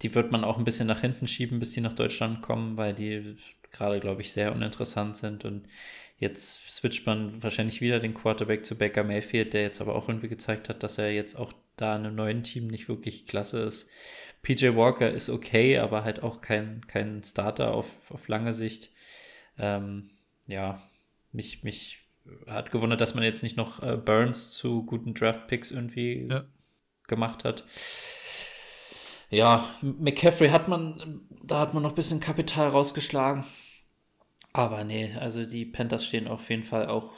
die 0.03 0.15
wird 0.15 0.31
man 0.33 0.45
auch 0.45 0.57
ein 0.57 0.65
bisschen 0.65 0.87
nach 0.87 1.01
hinten 1.01 1.27
schieben, 1.27 1.59
bis 1.59 1.73
die 1.73 1.81
nach 1.81 1.93
Deutschland 1.93 2.43
kommen, 2.43 2.79
weil 2.79 2.95
die 2.95 3.37
gerade, 3.71 4.01
glaube 4.01 4.23
ich, 4.23 4.33
sehr 4.33 4.53
uninteressant 4.53 5.17
sind. 5.17 5.45
Und 5.45 5.69
jetzt 6.21 6.69
switcht 6.69 7.07
man 7.07 7.43
wahrscheinlich 7.43 7.81
wieder 7.81 7.99
den 7.99 8.15
Quarterback 8.15 8.65
zu 8.65 8.77
Baker 8.77 9.03
Mayfield, 9.03 9.53
der 9.55 9.63
jetzt 9.63 9.81
aber 9.81 9.97
auch 9.97 10.09
irgendwie 10.09 10.29
gezeigt 10.29 10.69
hat, 10.69 10.83
dass 10.83 10.99
er 10.99 11.13
jetzt 11.13 11.35
auch 11.35 11.53
da 11.77 11.97
in 11.97 12.05
einem 12.07 12.15
neuen 12.15 12.43
Team 12.45 12.69
nicht 12.69 12.89
wirklich 12.89 13.27
klasse 13.27 13.61
ist. 13.63 13.89
PJ 14.43 14.77
Walker 14.77 15.11
ist 15.11 15.29
okay, 15.31 15.79
aber 15.79 16.05
halt 16.05 16.23
auch 16.23 16.41
kein, 16.41 16.87
kein 16.87 17.23
Starter 17.25 17.75
auf, 17.75 17.89
auf 18.11 18.29
lange 18.29 18.53
Sicht. 18.53 18.91
Ähm, 19.59 20.11
ja, 20.47 20.83
mich, 21.33 21.63
mich 21.65 22.01
hat 22.47 22.71
gewundert, 22.71 23.01
dass 23.01 23.15
man 23.15 23.25
jetzt 23.25 23.43
nicht 23.43 23.57
noch 23.57 23.83
äh, 23.83 23.97
Burns 23.97 24.51
zu 24.53 24.85
guten 24.85 25.15
Draft-Picks 25.15 25.71
irgendwie 25.71 26.27
Ja. 26.31 26.45
gemacht 27.09 27.45
hat. 27.45 27.65
Ja, 29.31 29.71
McCaffrey 29.81 30.49
hat 30.49 30.69
man, 30.69 31.21
da 31.43 31.61
hat 31.61 31.73
man 31.73 31.83
noch 31.83 31.91
ein 31.91 31.95
bisschen 31.97 32.21
Kapital 32.21 32.69
rausgeschlagen. 32.69 33.45
Aber 34.53 34.85
nee, 34.85 35.15
also 35.15 35.45
die 35.47 35.65
Panthers 35.65 36.05
stehen 36.07 36.27
auf 36.29 36.49
jeden 36.51 36.65
Fall 36.65 36.89
auch 36.89 37.13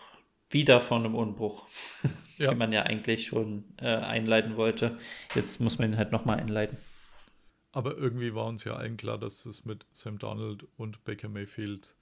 wieder 0.50 0.80
vor 0.80 0.98
einem 0.98 1.14
Unbruch, 1.14 1.66
Ja. 2.38 2.50
den 2.50 2.58
man 2.58 2.72
ja 2.72 2.82
eigentlich 2.82 3.26
schon 3.26 3.64
äh, 3.78 3.86
einleiten 3.86 4.56
wollte. 4.56 4.98
Jetzt 5.34 5.60
muss 5.60 5.78
man 5.78 5.92
ihn 5.92 5.96
halt 5.96 6.12
nochmal 6.12 6.40
einleiten. 6.40 6.76
Aber 7.72 7.96
irgendwie 7.96 8.34
war 8.34 8.46
uns 8.46 8.64
ja 8.64 8.74
allen 8.74 8.96
klar, 8.98 9.16
dass 9.18 9.46
es 9.46 9.64
mit 9.64 9.86
Sam 9.92 10.18
Donald 10.18 10.66
und 10.76 11.02
Baker 11.04 11.28
Mayfield 11.28 11.94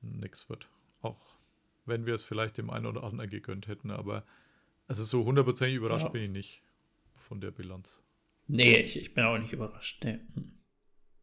nichts 0.00 0.48
wird. 0.48 0.66
Auch 1.02 1.18
wenn 1.86 2.06
wir 2.06 2.14
es 2.14 2.22
vielleicht 2.22 2.56
dem 2.56 2.70
einen 2.70 2.86
oder 2.86 3.02
anderen 3.04 3.28
gegönnt 3.28 3.66
hätten. 3.68 3.90
Aber 3.90 4.24
also 4.88 5.04
so 5.04 5.24
hundertprozentig 5.24 5.76
überrascht 5.76 6.04
Ja. 6.04 6.10
bin 6.10 6.22
ich 6.22 6.30
nicht 6.30 6.62
von 7.28 7.40
der 7.40 7.50
Bilanz. 7.50 7.98
Nee, 8.46 8.76
ich, 8.76 8.98
ich 8.98 9.12
bin 9.12 9.24
auch 9.24 9.36
nicht 9.38 9.52
überrascht. 9.52 10.02
Nee. 10.04 10.20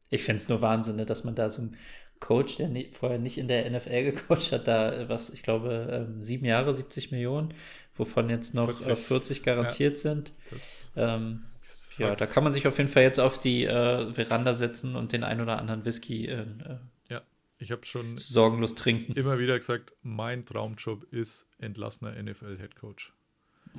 Ich 0.10 0.24
finde 0.24 0.42
es 0.42 0.50
nur 0.50 0.62
Wahnsinn, 0.62 0.98
ne, 0.98 1.06
dass 1.06 1.24
man 1.24 1.36
da 1.36 1.50
so 1.50 1.62
einen 1.62 1.78
Coach, 2.22 2.56
der 2.56 2.70
nie, 2.70 2.90
vorher 2.94 3.20
nicht 3.20 3.38
in 3.38 3.50
der 3.50 3.70
NFL 3.70 4.04
gecoacht 4.14 4.54
hat, 4.54 4.68
da 4.68 4.94
äh, 4.94 5.10
was, 5.10 5.30
ich 5.32 5.44
glaube, 5.44 6.08
ähm, 6.08 6.22
sieben 6.22 6.46
Jahre, 6.46 6.74
70 6.74 7.12
Millionen, 7.12 7.54
wovon 7.96 8.30
jetzt 8.30 8.54
noch 8.54 8.68
40, 8.68 8.86
40, 8.86 9.06
40 9.08 9.44
garantiert 9.44 10.00
sind. 10.00 10.32
Das 10.52 10.94
Ähm, 10.96 11.44
ich 11.64 11.98
ja, 11.98 12.16
da 12.16 12.26
kann 12.26 12.44
man 12.44 12.54
sich 12.54 12.66
auf 12.68 12.78
jeden 12.78 12.90
Fall 12.90 13.04
jetzt 13.04 13.20
auf 13.20 13.38
die 13.38 13.66
äh, 13.66 14.14
Veranda 14.14 14.54
setzen 14.54 14.96
und 14.96 15.12
den 15.12 15.24
ein 15.24 15.42
oder 15.42 15.60
anderen 15.60 15.84
Whisky 15.84 16.28
äh, 16.28 16.42
äh, 16.42 16.78
Ja, 17.10 17.22
ich 17.60 17.72
habe 17.72 17.86
schon 17.86 18.18
sorgenlos 18.18 18.76
trinken. 18.76 19.14
immer 19.14 19.38
wieder 19.40 19.58
gesagt, 19.58 19.94
mein 20.02 20.46
Traumjob 20.46 21.04
ist 21.12 21.48
entlassener 21.60 22.14
NFL-Headcoach. 22.22 23.12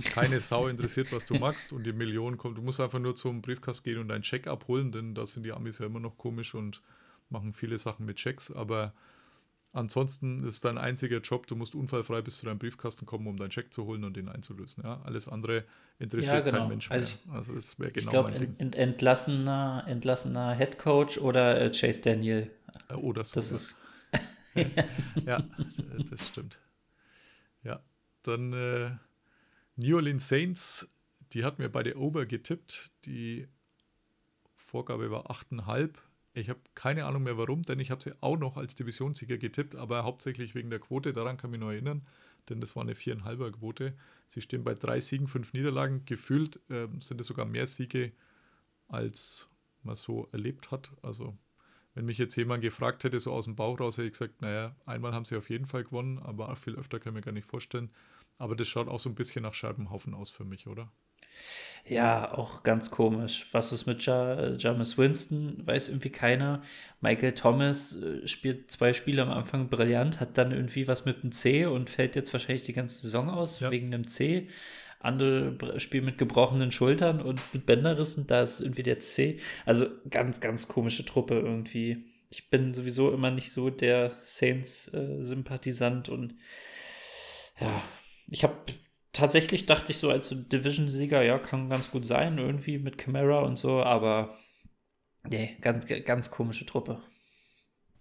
Keine 0.04 0.40
Sau 0.40 0.68
interessiert, 0.68 1.12
was 1.12 1.24
du 1.26 1.34
machst 1.38 1.72
und 1.72 1.84
die 1.84 1.92
Millionen 1.92 2.38
kommen. 2.38 2.54
Du 2.54 2.62
musst 2.62 2.80
einfach 2.80 2.98
nur 2.98 3.16
zum 3.16 3.40
Briefkasten 3.42 3.84
gehen 3.84 3.98
und 3.98 4.08
deinen 4.08 4.22
Check 4.22 4.46
abholen, 4.46 4.92
denn 4.92 5.14
da 5.14 5.26
sind 5.26 5.44
die 5.44 5.52
Amis 5.52 5.78
ja 5.78 5.86
immer 5.86 6.00
noch 6.00 6.16
komisch 6.18 6.54
und 6.54 6.82
machen 7.32 7.52
viele 7.52 7.78
Sachen 7.78 8.06
mit 8.06 8.16
Checks, 8.18 8.52
aber 8.52 8.92
ansonsten 9.72 10.44
ist 10.44 10.64
dein 10.64 10.78
einziger 10.78 11.18
Job, 11.18 11.46
du 11.46 11.56
musst 11.56 11.74
unfallfrei 11.74 12.20
bis 12.20 12.36
zu 12.38 12.46
deinem 12.46 12.58
Briefkasten 12.58 13.06
kommen, 13.06 13.26
um 13.26 13.36
deinen 13.38 13.50
Check 13.50 13.72
zu 13.72 13.86
holen 13.86 14.04
und 14.04 14.16
den 14.16 14.28
einzulösen. 14.28 14.84
Ja? 14.84 15.00
Alles 15.02 15.28
andere 15.28 15.64
interessiert 15.98 16.34
Ja, 16.34 16.40
genau. 16.42 16.58
kein 16.58 16.68
Mensch 16.68 16.90
mehr. 16.90 16.98
Also 16.98 17.16
Also, 17.30 17.54
das 17.54 17.78
wäre 17.78 17.88
Ich 17.88 17.94
genau 17.94 18.10
glaube, 18.10 18.30
mein 18.30 18.40
Ding. 18.40 18.54
ent, 18.58 18.76
entlassener, 18.76 19.84
entlassener 19.88 20.54
Head 20.54 20.78
Coach 20.78 21.18
oder 21.18 21.60
äh, 21.60 21.70
Chase 21.70 22.02
Daniel. 22.02 22.50
Äh, 22.88 22.94
Oder 22.94 23.24
so. 23.24 23.32
Das 23.34 23.50
ja. 23.50 23.56
ist 23.56 23.76
Ja, 25.26 25.42
das 26.10 26.28
stimmt. 26.28 26.60
Ja, 27.62 27.80
dann 28.22 28.52
äh, 28.52 28.90
New 29.76 29.96
Orleans 29.96 30.28
Saints, 30.28 30.86
die 31.32 31.44
hat 31.44 31.58
mir 31.58 31.70
beide 31.70 31.96
Over 31.98 32.26
getippt. 32.26 32.90
Die 33.06 33.48
Vorgabe 34.56 35.10
war 35.10 35.30
8,5. 35.30 35.90
Ich 36.34 36.48
habe 36.48 36.60
keine 36.74 37.04
Ahnung 37.04 37.24
mehr 37.24 37.36
warum, 37.36 37.62
denn 37.62 37.78
ich 37.78 37.90
habe 37.90 38.02
sie 38.02 38.12
auch 38.22 38.38
noch 38.38 38.56
als 38.56 38.74
Divisionssieger 38.74 39.36
getippt, 39.36 39.76
aber 39.76 40.04
hauptsächlich 40.04 40.54
wegen 40.54 40.70
der 40.70 40.78
Quote. 40.78 41.12
Daran 41.12 41.36
kann 41.36 41.50
ich 41.50 41.52
mich 41.52 41.60
noch 41.60 41.70
erinnern, 41.70 42.06
denn 42.48 42.60
das 42.60 42.74
war 42.74 42.82
eine 42.82 42.94
4,5er 42.94 43.52
Quote. 43.52 43.94
Sie 44.28 44.40
stehen 44.40 44.64
bei 44.64 44.74
drei 44.74 44.98
Siegen, 45.00 45.28
fünf 45.28 45.52
Niederlagen. 45.52 46.04
Gefühlt 46.06 46.60
ähm, 46.70 47.00
sind 47.02 47.20
es 47.20 47.26
sogar 47.26 47.44
mehr 47.44 47.66
Siege, 47.66 48.12
als 48.88 49.48
man 49.82 49.94
so 49.94 50.28
erlebt 50.32 50.70
hat. 50.70 50.90
Also 51.02 51.36
wenn 51.94 52.06
mich 52.06 52.16
jetzt 52.16 52.36
jemand 52.36 52.62
gefragt 52.62 53.04
hätte, 53.04 53.20
so 53.20 53.32
aus 53.32 53.44
dem 53.44 53.56
Bauch 53.56 53.78
raus, 53.78 53.98
hätte 53.98 54.06
ich 54.06 54.12
gesagt, 54.12 54.40
naja, 54.40 54.74
einmal 54.86 55.12
haben 55.12 55.26
sie 55.26 55.36
auf 55.36 55.50
jeden 55.50 55.66
Fall 55.66 55.84
gewonnen, 55.84 56.18
aber 56.18 56.54
viel 56.56 56.76
öfter 56.76 56.98
kann 56.98 57.12
ich 57.12 57.16
mir 57.16 57.22
gar 57.22 57.32
nicht 57.32 57.48
vorstellen. 57.48 57.90
Aber 58.38 58.56
das 58.56 58.68
schaut 58.68 58.88
auch 58.88 58.98
so 58.98 59.10
ein 59.10 59.14
bisschen 59.14 59.42
nach 59.42 59.54
Scherbenhaufen 59.54 60.14
aus 60.14 60.30
für 60.30 60.44
mich, 60.44 60.66
oder? 60.66 60.90
Ja 61.86 62.32
auch 62.32 62.62
ganz 62.62 62.90
komisch. 62.90 63.46
Was 63.52 63.72
ist 63.72 63.86
mit 63.86 64.04
ja, 64.06 64.54
James 64.56 64.98
Winston? 64.98 65.66
Weiß 65.66 65.88
irgendwie 65.88 66.10
keiner. 66.10 66.62
Michael 67.00 67.32
Thomas 67.32 67.96
äh, 68.00 68.26
spielt 68.28 68.70
zwei 68.70 68.92
Spiele 68.92 69.22
am 69.22 69.30
Anfang 69.30 69.68
brillant, 69.68 70.20
hat 70.20 70.38
dann 70.38 70.52
irgendwie 70.52 70.86
was 70.88 71.04
mit 71.04 71.22
dem 71.22 71.32
C 71.32 71.66
und 71.66 71.90
fällt 71.90 72.14
jetzt 72.16 72.32
wahrscheinlich 72.32 72.62
die 72.62 72.72
ganze 72.72 73.02
Saison 73.02 73.30
aus 73.30 73.60
Ja. 73.60 73.70
wegen 73.70 73.92
einem 73.92 74.06
C. 74.06 74.48
Andere 75.00 75.80
spielen 75.80 76.04
mit 76.04 76.16
gebrochenen 76.18 76.70
Schultern 76.70 77.20
und 77.20 77.40
mit 77.52 77.66
Bänderrissen, 77.66 78.28
da 78.28 78.42
ist 78.42 78.60
irgendwie 78.60 78.84
der 78.84 79.00
C. 79.00 79.40
Also 79.66 79.86
ganz, 80.08 80.40
ganz 80.40 80.68
komische 80.68 81.04
Truppe 81.04 81.34
irgendwie. 81.40 82.04
Ich 82.30 82.50
bin 82.50 82.72
sowieso 82.72 83.12
immer 83.12 83.32
nicht 83.32 83.50
so 83.52 83.68
der 83.68 84.12
Saints-Sympathisant 84.22 86.08
und 86.08 86.34
ja, 87.60 87.82
ich 88.30 88.44
habe 88.44 88.54
tatsächlich 89.12 89.66
dachte 89.66 89.92
ich 89.92 89.98
so 89.98 90.10
als 90.10 90.30
Division-Sieger, 90.30 91.22
ja, 91.22 91.38
kann 91.38 91.68
ganz 91.68 91.90
gut 91.90 92.06
sein, 92.06 92.38
irgendwie 92.38 92.78
mit 92.78 92.98
Camara 92.98 93.40
und 93.40 93.56
so, 93.56 93.82
aber 93.82 94.36
nee, 95.28 95.56
ganz, 95.60 95.86
ganz 96.04 96.30
komische 96.30 96.66
Truppe. 96.66 97.00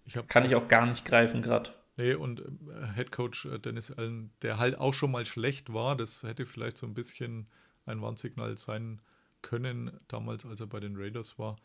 Ich 0.04 0.14
Kann 0.26 0.44
ich 0.44 0.54
auch 0.54 0.68
gar 0.68 0.86
nicht 0.86 1.04
greifen 1.04 1.42
gerade. 1.42 1.70
Nee, 1.96 2.14
und 2.14 2.40
äh, 2.40 2.94
Head 2.94 3.12
Coach 3.12 3.46
äh, 3.46 3.58
Dennis 3.58 3.90
Allen, 3.90 4.32
der 4.42 4.58
halt 4.58 4.78
auch 4.78 4.94
schon 4.94 5.10
mal 5.10 5.26
schlecht 5.26 5.72
war, 5.72 5.96
das 5.96 6.22
hätte 6.22 6.46
vielleicht 6.46 6.78
so 6.78 6.86
ein 6.86 6.94
bisschen 6.94 7.46
ein 7.84 8.00
Warnsignal 8.00 8.56
sein 8.56 9.00
können, 9.42 10.00
damals, 10.08 10.46
als 10.46 10.60
er 10.60 10.66
bei 10.66 10.80
den 10.80 10.96
Raiders 10.96 11.38
war. 11.38 11.56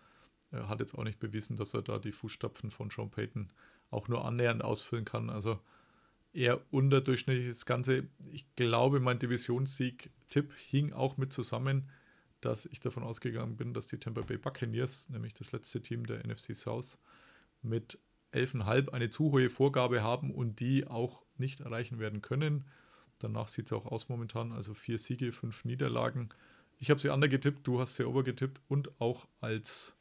Er 0.52 0.68
hat 0.68 0.80
jetzt 0.80 0.96
auch 0.96 1.04
nicht 1.04 1.20
bewiesen, 1.20 1.56
dass 1.56 1.74
er 1.74 1.82
da 1.82 2.00
die 2.00 2.12
Fußstapfen 2.12 2.72
von 2.72 2.90
Sean 2.90 3.10
Payton 3.10 3.52
auch 3.92 4.08
nur 4.08 4.26
annähernd 4.26 4.64
ausfüllen 4.64 5.06
kann. 5.06 5.30
Also 5.30 5.60
eher 6.38 6.62
unterdurchschnittlich 6.72 7.50
das 7.50 7.66
Ganze. 7.66 8.08
Ich 8.32 8.46
glaube, 8.56 9.00
mein 9.00 9.20
Divisionssieg-Tipp 9.20 10.54
hing 10.70 10.94
auch 10.94 11.18
mit 11.18 11.34
zusammen, 11.34 11.90
dass 12.42 12.68
ich 12.68 12.80
davon 12.80 13.04
ausgegangen 13.04 13.58
bin, 13.58 13.74
dass 13.74 13.88
die 13.88 13.98
Tampa 13.98 14.22
Bay 14.22 14.38
Buccaneers, 14.38 15.10
nämlich 15.10 15.34
das 15.34 15.52
letzte 15.52 15.82
Team 15.82 16.06
der 16.06 16.26
NFC 16.26 16.56
South, 16.56 17.00
mit 17.64 18.00
11,5 18.34 18.90
eine 18.90 19.10
zu 19.10 19.32
hohe 19.32 19.50
Vorgabe 19.50 20.04
haben 20.04 20.32
und 20.32 20.60
die 20.60 20.86
auch 20.86 21.24
nicht 21.38 21.62
erreichen 21.62 21.98
werden 21.98 22.22
können. 22.22 22.66
Danach 23.18 23.48
sieht 23.48 23.66
es 23.66 23.74
auch 23.74 23.88
aus 23.88 24.08
momentan, 24.10 24.52
also 24.52 24.76
vier 24.76 25.00
Siege, 25.00 25.32
fünf 25.32 25.66
Niederlagen. 25.66 26.30
Ich 26.78 26.92
habe 26.92 27.00
sie 27.00 27.10
under 27.10 27.28
getippt, 27.28 27.66
du 27.66 27.80
hast 27.80 27.96
sie 27.96 28.06
over 28.06 28.24
getippt 28.24 28.62
und 28.68 29.02
auch 29.02 29.28
als 29.42 29.98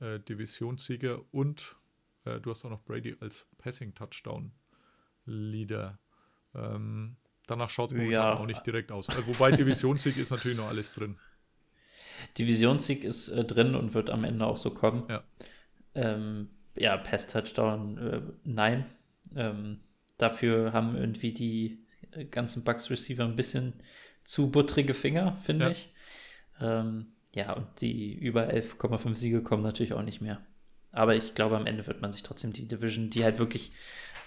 äh, 0.00 0.18
Divisionssieger 0.18 1.20
und 1.30 1.76
äh, 2.24 2.40
du 2.40 2.50
hast 2.50 2.64
auch 2.64 2.70
noch 2.70 2.82
Brady 2.82 3.16
als 3.20 3.46
Passing-Touchdown-Leader. 5.26 5.98
Ähm, 6.54 7.16
danach 7.46 7.70
schaut 7.70 7.90
es 7.90 7.96
momentan 7.96 8.12
Ja. 8.22 8.38
auch 8.38 8.46
nicht 8.46 8.64
direkt 8.66 8.92
aus. 8.92 9.08
Äh, 9.08 9.26
wobei 9.26 9.52
Divisionssieg 9.52 10.16
ist 10.16 10.30
natürlich 10.30 10.56
noch 10.56 10.68
alles 10.68 10.92
drin. 10.92 11.16
Divisionssieg 12.38 13.04
ist 13.04 13.28
äh, 13.28 13.44
drin 13.44 13.74
und 13.74 13.94
wird 13.94 14.10
am 14.10 14.24
Ende 14.24 14.46
auch 14.46 14.56
so 14.56 14.70
kommen. 14.70 15.04
Ja. 15.08 15.24
Ähm, 15.94 16.48
ja, 16.76 16.96
Pass-Touchdown, 16.96 17.98
äh, 17.98 18.20
nein. 18.44 18.86
Ähm, 19.36 19.80
dafür 20.18 20.72
haben 20.72 20.96
irgendwie 20.96 21.32
die 21.32 21.84
äh, 22.12 22.24
ganzen 22.24 22.64
Bucks-Receiver 22.64 23.24
ein 23.24 23.36
bisschen 23.36 23.74
zu 24.24 24.50
buttrige 24.50 24.94
Finger, 24.94 25.36
finde 25.42 25.66
Ja. 25.66 25.70
ich. 25.70 25.92
Ähm, 26.60 27.06
ja, 27.34 27.52
und 27.52 27.66
die 27.80 28.14
über 28.14 28.48
11,5 28.48 29.14
Siege 29.16 29.42
kommen 29.42 29.62
natürlich 29.62 29.92
auch 29.92 30.02
nicht 30.02 30.20
mehr. 30.20 30.40
Aber 30.92 31.16
ich 31.16 31.34
glaube, 31.34 31.56
am 31.56 31.66
Ende 31.66 31.84
wird 31.88 32.00
man 32.00 32.12
sich 32.12 32.22
trotzdem 32.22 32.52
die 32.52 32.68
Division, 32.68 33.10
die 33.10 33.24
halt 33.24 33.40
wirklich 33.40 33.72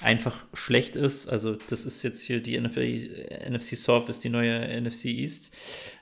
einfach 0.01 0.45
schlecht 0.53 0.95
ist. 0.95 1.27
Also 1.27 1.55
das 1.55 1.85
ist 1.85 2.03
jetzt 2.03 2.21
hier 2.23 2.41
die 2.41 2.59
NFC, 2.59 2.77
NFC 3.49 3.75
South 3.75 4.09
ist 4.09 4.23
die 4.23 4.29
neue 4.29 4.81
NFC 4.81 5.05
East 5.05 5.55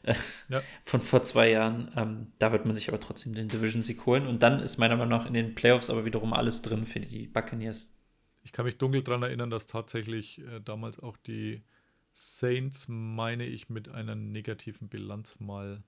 äh, 0.03 0.15
Ja. 0.49 0.61
von 0.83 1.01
vor 1.01 1.23
zwei 1.23 1.51
Jahren. 1.51 1.91
Ähm, 1.95 2.27
da 2.39 2.51
wird 2.51 2.65
man 2.65 2.75
sich 2.75 2.89
aber 2.89 2.99
trotzdem 2.99 3.33
den 3.33 3.47
Division 3.47 3.81
Sieg 3.81 4.05
holen. 4.05 4.27
Und 4.27 4.43
dann 4.43 4.59
ist 4.59 4.77
meiner 4.77 4.95
Meinung 4.97 5.17
nach 5.17 5.25
in 5.25 5.33
den 5.33 5.55
Playoffs 5.55 5.89
aber 5.89 6.05
wiederum 6.05 6.33
alles 6.33 6.61
drin 6.61 6.85
für 6.85 6.99
die 6.99 7.27
Buccaneers. 7.27 7.91
Ich 8.43 8.51
kann 8.51 8.65
mich 8.65 8.77
dunkel 8.77 9.01
daran 9.01 9.23
erinnern, 9.23 9.49
dass 9.49 9.65
tatsächlich 9.67 10.39
äh, 10.39 10.59
damals 10.63 10.99
auch 10.99 11.17
die 11.17 11.63
Saints, 12.13 12.87
meine 12.87 13.45
ich, 13.45 13.69
mit 13.69 13.89
einer 13.89 14.15
negativen 14.15 14.87
Bilanz 14.87 15.39
mal 15.39 15.83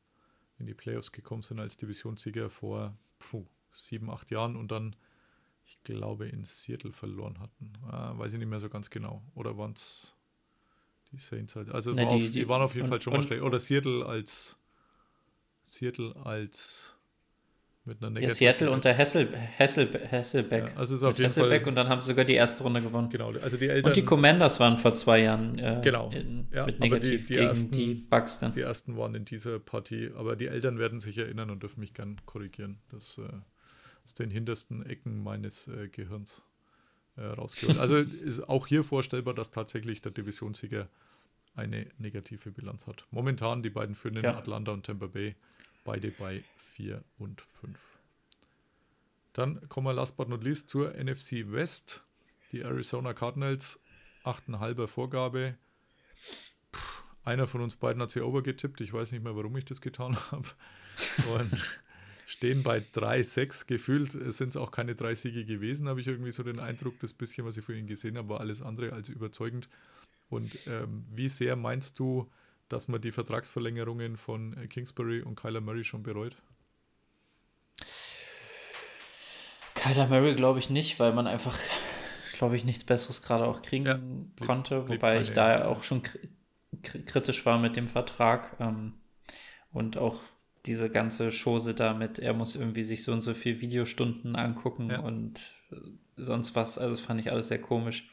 in 0.59 0.65
die 0.65 0.73
Playoffs 0.73 1.11
gekommen 1.11 1.43
sind 1.43 1.59
als 1.59 1.77
Divisionssieger 1.77 2.49
vor 2.49 2.97
puh, 3.19 3.45
sieben, 3.73 4.09
acht 4.09 4.31
Jahren 4.31 4.55
und 4.55 4.71
dann, 4.71 4.95
ich 5.67 5.83
glaube, 5.83 6.27
in 6.27 6.45
Seattle 6.45 6.91
verloren 6.93 7.39
hatten. 7.39 7.73
Ah, 7.89 8.17
weiß 8.17 8.33
ich 8.33 8.39
nicht 8.39 8.47
mehr 8.47 8.59
so 8.59 8.69
ganz 8.69 8.89
genau. 8.89 9.21
Oder 9.35 9.57
waren 9.57 9.73
es 9.73 10.15
die 11.11 11.17
Saints 11.17 11.55
halt? 11.55 11.69
Also 11.69 11.91
Ne, 11.93 12.03
war 12.05 12.15
die- 12.17 12.25
auf, 12.27 12.31
die, 12.31 12.47
waren 12.47 12.61
auf 12.61 12.73
jeden 12.73 12.85
und- 12.85 12.89
Fall 12.89 13.01
schon 13.01 13.13
mal 13.13 13.21
schlecht. 13.23 13.41
Oder 13.43 13.59
Seattle 13.59 14.05
als 14.05 14.57
Seattle 15.61 16.15
als 16.23 16.93
mit 17.83 17.97
einer 18.01 18.07
Ja, 18.07 18.13
negativen 18.27 18.35
Seattle 18.35 18.71
unter 18.71 18.93
Hessel, 18.93 19.33
Hessel, 19.33 19.87
Hasselbeck. 20.11 20.69
Ja, 20.71 20.75
also 20.75 20.93
es 20.93 21.01
ist 21.01 21.03
auf 21.03 21.11
Mit 21.11 21.19
jeden 21.19 21.31
Fall- 21.31 21.43
Hasselbeck 21.43 21.67
und 21.67 21.75
dann 21.75 21.87
haben 21.87 22.01
sie 22.01 22.07
sogar 22.07 22.25
die 22.25 22.33
erste 22.33 22.63
Runde 22.63 22.81
gewonnen. 22.81 23.09
Genau, 23.09 23.31
also 23.31 23.55
die 23.57 23.67
Eltern. 23.67 23.89
Und 23.89 23.95
die 23.95 24.03
Commanders 24.03 24.59
waren 24.59 24.77
vor 24.77 24.93
zwei 24.93 25.21
Jahren 25.21 25.57
äh, 25.57 25.79
Genau. 25.83 26.09
in, 26.11 26.47
Ja, 26.53 26.65
mit 26.65 26.75
aber 26.75 26.75
die- 26.75 26.79
negativ 26.79 27.27
die 27.27 27.33
gegen 27.35 27.47
ersten- 27.47 27.71
die 27.71 27.93
Bucks 27.95 28.39
dann. 28.39 28.51
Die 28.51 28.59
ersten 28.61 28.97
waren 28.97 29.15
in 29.15 29.23
dieser 29.23 29.59
Partie, 29.59 30.11
aber 30.15 30.35
die 30.35 30.47
Eltern 30.47 30.79
werden 30.79 30.99
sich 30.99 31.17
erinnern 31.17 31.49
und 31.49 31.63
dürfen 31.63 31.79
mich 31.79 31.93
gern 31.93 32.17
korrigieren. 32.25 32.79
Das 32.89 33.17
äh, 33.19 33.23
aus 34.07 34.13
den 34.13 34.31
hintersten 34.31 34.85
Ecken 34.85 35.21
meines 35.21 35.67
äh, 35.67 35.89
Gehirns 35.89 36.41
äh, 37.17 37.23
rausgeholt. 37.25 37.77
Also 37.77 37.97
ist 38.23 38.39
auch 38.47 38.65
hier 38.65 38.85
vorstellbar, 38.85 39.33
dass 39.33 39.51
tatsächlich 39.51 40.01
der 40.01 40.13
Divisionssieger 40.13 40.87
eine 41.55 41.87
negative 41.97 42.51
Bilanz 42.51 42.87
hat. 42.87 43.05
Momentan 43.11 43.63
die 43.63 43.69
beiden 43.69 43.95
führenden 43.95 44.23
Ja. 44.23 44.37
Atlanta 44.37 44.71
und 44.71 44.85
Tampa 44.85 45.07
Bay, 45.07 45.35
beide 45.83 46.11
bei 46.11 46.45
4 46.75 47.03
und 47.17 47.41
5. 47.41 47.77
Dann 49.33 49.67
kommen 49.67 49.87
wir 49.87 49.93
last 49.93 50.15
but 50.15 50.29
not 50.29 50.41
least 50.41 50.69
zur 50.69 50.93
NFC 50.93 51.51
West. 51.51 52.01
Die 52.53 52.61
Arizona 52.61 53.13
Cardinals, 53.13 53.81
8,5er 54.23 54.87
Vorgabe. 54.87 55.57
Puh, 56.71 56.79
einer 57.25 57.45
von 57.45 57.59
uns 57.59 57.75
beiden 57.75 58.01
hat 58.01 58.11
sie 58.11 58.21
overgetippt. 58.21 58.79
Ich 58.79 58.93
weiß 58.93 59.11
nicht 59.11 59.21
mehr, 59.23 59.35
warum 59.35 59.57
ich 59.57 59.65
das 59.65 59.81
getan 59.81 60.15
habe. 60.31 60.47
Und 61.37 61.81
stehen 62.27 62.61
bei 62.61 62.79
3-6. 62.93 63.65
Gefühlt 63.67 64.11
sind 64.33 64.49
es 64.49 64.57
auch 64.57 64.69
keine 64.71 64.93
drei 64.95 65.15
Siege 65.15 65.45
gewesen, 65.45 65.87
habe 65.87 66.01
ich 66.01 66.07
irgendwie 66.07 66.31
so 66.31 66.43
den 66.43 66.59
Eindruck. 66.59 66.99
Das 66.99 67.13
bisschen, 67.13 67.45
was 67.45 67.55
ich 67.57 67.63
für 67.65 67.75
ihn 67.75 67.87
gesehen 67.87 68.17
habe, 68.17 68.27
war 68.29 68.41
alles 68.41 68.61
andere 68.61 68.91
als 68.91 69.07
überzeugend. 69.09 69.69
Und 70.29 70.57
ähm, 70.67 71.05
wie 71.09 71.29
sehr 71.29 71.55
meinst 71.55 71.97
du, 71.99 72.29
dass 72.67 72.89
man 72.89 72.99
die 72.99 73.13
Vertragsverlängerungen 73.13 74.17
von 74.17 74.55
Kingsbury 74.69 75.21
und 75.21 75.37
Kyler 75.39 75.61
Murray 75.61 75.85
schon 75.85 76.03
bereut? 76.03 76.35
Kyler 79.75 80.07
Murray 80.07 80.35
glaube 80.35 80.59
ich 80.59 80.69
nicht, 80.69 80.99
weil 80.99 81.13
man 81.13 81.27
einfach, 81.27 81.57
glaube 82.33 82.57
ich, 82.57 82.65
nichts 82.65 82.83
Besseres 82.83 83.21
gerade 83.21 83.45
auch 83.45 83.61
kriegen 83.61 83.85
Ja, 83.85 83.93
blieb- 83.95 84.45
konnte. 84.45 84.89
Wobei 84.89 85.21
ich 85.21 85.31
da 85.31 85.65
auch 85.65 85.83
schon 85.83 86.01
kri- 86.03 86.27
kri- 86.83 87.05
kritisch 87.05 87.45
war 87.45 87.57
mit 87.57 87.77
dem 87.77 87.87
Vertrag 87.87 88.57
ähm, 88.59 88.95
und 89.71 89.97
auch 89.97 90.19
diese 90.67 90.89
ganze 90.89 91.29
Chose 91.31 91.73
damit, 91.73 92.19
er 92.19 92.33
muss 92.33 92.55
irgendwie 92.55 92.83
sich 92.83 93.03
so 93.03 93.11
und 93.13 93.21
so 93.21 93.33
viel 93.33 93.61
Videostunden 93.61 94.35
angucken 94.35 94.89
Ja. 94.91 94.99
und 94.99 95.53
äh, 95.71 95.75
sonst 96.17 96.55
was. 96.55 96.77
Also 96.77 96.91
das 96.95 96.99
fand 96.99 97.19
ich 97.19 97.31
alles 97.31 97.47
sehr 97.47 97.61
komisch. 97.61 98.09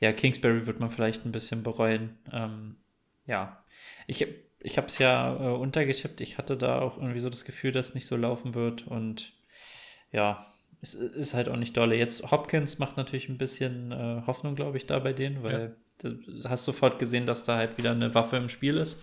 Ja, 0.00 0.12
Kingsbury 0.12 0.66
wird 0.66 0.80
man 0.80 0.90
vielleicht 0.90 1.24
ein 1.24 1.32
bisschen 1.32 1.62
bereuen. 1.62 2.18
Ähm, 2.32 2.76
ja, 3.26 3.64
ich, 4.06 4.26
ich 4.60 4.76
habe 4.76 4.88
es 4.88 4.98
ja 4.98 5.34
äh, 5.36 5.54
untergetippt. 5.56 6.20
Ich 6.20 6.38
hatte 6.38 6.56
da 6.56 6.80
auch 6.80 6.96
irgendwie 6.98 7.20
so 7.20 7.30
das 7.30 7.44
Gefühl, 7.44 7.70
dass 7.72 7.90
es 7.90 7.94
nicht 7.94 8.06
so 8.06 8.16
laufen 8.16 8.54
wird. 8.54 8.86
Und 8.88 9.32
ja, 10.10 10.52
es 10.80 10.94
ist 10.94 11.34
halt 11.34 11.48
auch 11.48 11.56
nicht 11.56 11.76
dolle. 11.76 11.96
Jetzt 11.96 12.30
Hopkins 12.32 12.80
macht 12.80 12.96
natürlich 12.96 13.28
ein 13.28 13.38
bisschen 13.38 13.92
äh, 13.92 14.22
Hoffnung, 14.26 14.56
glaube 14.56 14.76
ich, 14.76 14.86
da 14.86 14.98
bei 14.98 15.12
denen, 15.12 15.42
weil 15.44 15.76
du 15.98 16.18
hast 16.48 16.64
sofort 16.64 16.98
gesehen, 16.98 17.26
dass 17.26 17.44
da 17.44 17.56
halt 17.56 17.78
wieder 17.78 17.92
eine 17.92 18.12
Waffe 18.14 18.36
im 18.36 18.48
Spiel 18.48 18.76
ist. 18.78 19.00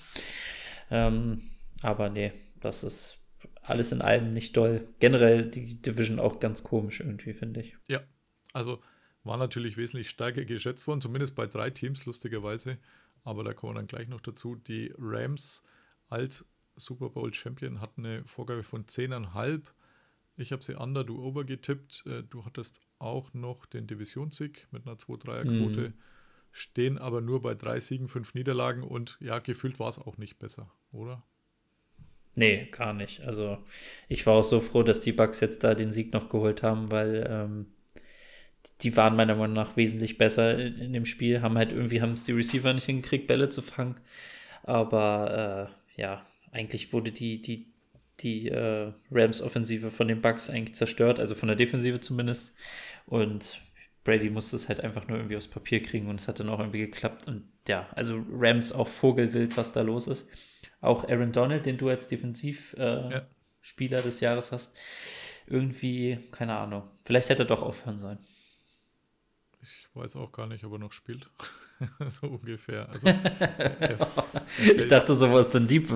Ähm, 0.92 1.44
aber 1.82 2.10
nee, 2.10 2.34
das 2.62 2.84
ist 2.84 3.18
alles 3.62 3.92
in 3.92 4.02
allem 4.02 4.32
nicht 4.32 4.58
doll. 4.58 4.88
Generell 5.00 5.50
die 5.50 5.82
Division 5.82 6.20
auch 6.20 6.40
ganz 6.40 6.64
komisch 6.64 7.00
irgendwie, 7.00 7.34
finde 7.34 7.62
ich. 7.62 7.78
Ja, 7.88 8.02
also 8.54 8.82
war 9.24 9.38
natürlich 9.38 9.78
wesentlich 9.78 10.10
stärker 10.10 10.46
geschätzt 10.46 10.88
worden, 10.88 11.02
zumindest 11.02 11.36
bei 11.36 11.46
drei 11.46 11.70
Teams, 11.70 12.06
lustigerweise. 12.06 12.78
Aber 13.24 13.44
da 13.44 13.54
kommen 13.54 13.74
wir 13.74 13.80
dann 13.80 13.88
gleich 13.88 14.08
noch 14.08 14.22
dazu. 14.22 14.56
Die 14.56 14.94
Rams 14.98 15.64
als 16.08 16.46
Super 16.76 17.10
Bowl 17.10 17.34
Champion 17.34 17.82
hatten 17.82 18.06
eine 18.06 18.24
Vorgabe 18.26 18.64
von 18.64 18.86
10,5. 18.86 19.62
Ich 20.38 20.52
habe 20.54 20.64
sie 20.64 20.76
under, 20.76 21.04
du 21.04 21.22
over 21.22 21.44
getippt. 21.44 22.04
Äh, 22.06 22.24
Du 22.24 22.46
hattest 22.46 22.80
auch 22.98 23.34
noch 23.34 23.66
den 23.66 23.88
Divisionssieg 23.88 24.68
mit 24.72 24.88
einer 24.88 24.96
2-3er-Quote. 24.96 25.94
Stehen 26.52 26.98
aber 26.98 27.22
nur 27.22 27.42
bei 27.42 27.54
drei 27.56 27.80
Siegen, 27.80 28.08
fünf 28.08 28.34
Niederlagen 28.34 28.84
und 28.84 29.18
ja, 29.20 29.40
gefühlt 29.40 29.80
war 29.80 29.90
es 29.90 30.00
auch 30.00 30.18
nicht 30.18 30.40
besser, 30.40 30.72
oder? 30.92 31.24
Nee, 32.40 32.68
gar 32.72 32.94
nicht. 32.94 33.22
Also 33.28 33.58
ich 34.08 34.26
war 34.26 34.36
auch 34.36 34.44
so 34.46 34.62
froh, 34.62 34.82
dass 34.82 35.02
die 35.02 35.12
Bucks 35.12 35.42
jetzt 35.42 35.64
da 35.66 35.76
den 35.76 35.92
Sieg 35.92 36.14
noch 36.14 36.30
geholt 36.30 36.64
haben, 36.64 36.90
weil 36.90 37.28
ähm, 37.30 37.66
die 38.82 38.96
waren 38.96 39.18
meiner 39.18 39.36
Meinung 39.36 39.56
nach 39.56 39.76
wesentlich 39.76 40.18
besser 40.18 40.58
in, 40.58 40.78
in 40.78 40.94
dem 40.94 41.06
Spiel, 41.06 41.42
haben 41.42 41.58
halt 41.58 41.74
irgendwie 41.74 42.02
haben 42.02 42.14
es 42.14 42.24
die 42.24 42.32
Receiver 42.32 42.74
nicht 42.74 42.86
hingekriegt, 42.86 43.28
Bälle 43.28 43.50
zu 43.50 43.62
fangen. 43.62 44.00
Aber 44.64 45.70
äh, 45.98 46.02
ja, 46.02 46.26
eigentlich 46.52 46.94
wurde 46.94 47.12
die, 47.12 47.42
die, 47.42 47.74
die 48.22 48.48
äh, 48.48 48.94
Rams-Offensive 49.12 49.92
von 49.92 50.08
den 50.08 50.22
Bucks 50.22 50.50
eigentlich 50.50 50.76
zerstört, 50.76 51.20
also 51.20 51.36
von 51.36 51.48
der 51.48 51.58
Defensive 51.58 52.00
zumindest. 52.00 52.54
Und 53.06 53.62
Brady 54.10 54.30
musste 54.32 54.56
es 54.56 54.68
halt 54.70 54.80
einfach 54.82 55.08
nur 55.08 55.18
irgendwie 55.18 55.38
aufs 55.38 55.48
Papier 55.48 55.84
kriegen 55.84 56.08
und 56.08 56.20
es 56.20 56.28
hat 56.28 56.40
dann 56.40 56.50
auch 56.50 56.60
irgendwie 56.60 56.80
geklappt. 56.80 57.28
Und 57.28 57.44
ja, 57.68 57.88
also 57.96 58.20
Rams 58.32 58.72
auch 58.74 58.88
Vogelwild, 58.88 59.56
was 59.56 59.72
da 59.72 59.82
los 59.82 60.08
ist. 60.08 60.28
Auch 60.82 61.08
Aaron 61.08 61.32
Donald, 61.32 61.66
den 61.68 61.78
du 61.78 61.90
als 61.90 62.08
Defensivspieler 62.08 63.18
äh, 63.18 63.96
Ja. 63.98 64.02
Des 64.02 64.20
Jahres 64.20 64.52
hast, 64.52 64.78
irgendwie, 65.46 66.18
keine 66.32 66.58
Ahnung. 66.58 66.84
Vielleicht 67.06 67.30
hätte 67.30 67.44
er 67.44 67.48
doch 67.48 67.62
aufhören 67.62 68.00
sollen. 68.00 68.18
Ich 69.62 69.88
weiß 69.94 70.16
auch 70.16 70.32
gar 70.32 70.48
nicht, 70.48 70.64
ob 70.64 70.72
er 70.74 70.80
noch 70.80 70.92
spielt. 70.94 71.30
so 72.08 72.28
ungefähr. 72.28 72.90
Also, 72.90 73.08
er, 73.08 73.98
Ich 74.76 74.88
dachte 74.88 75.14
so, 75.14 75.32
was 75.32 75.50
denn 75.50 75.68
die, 75.68 75.88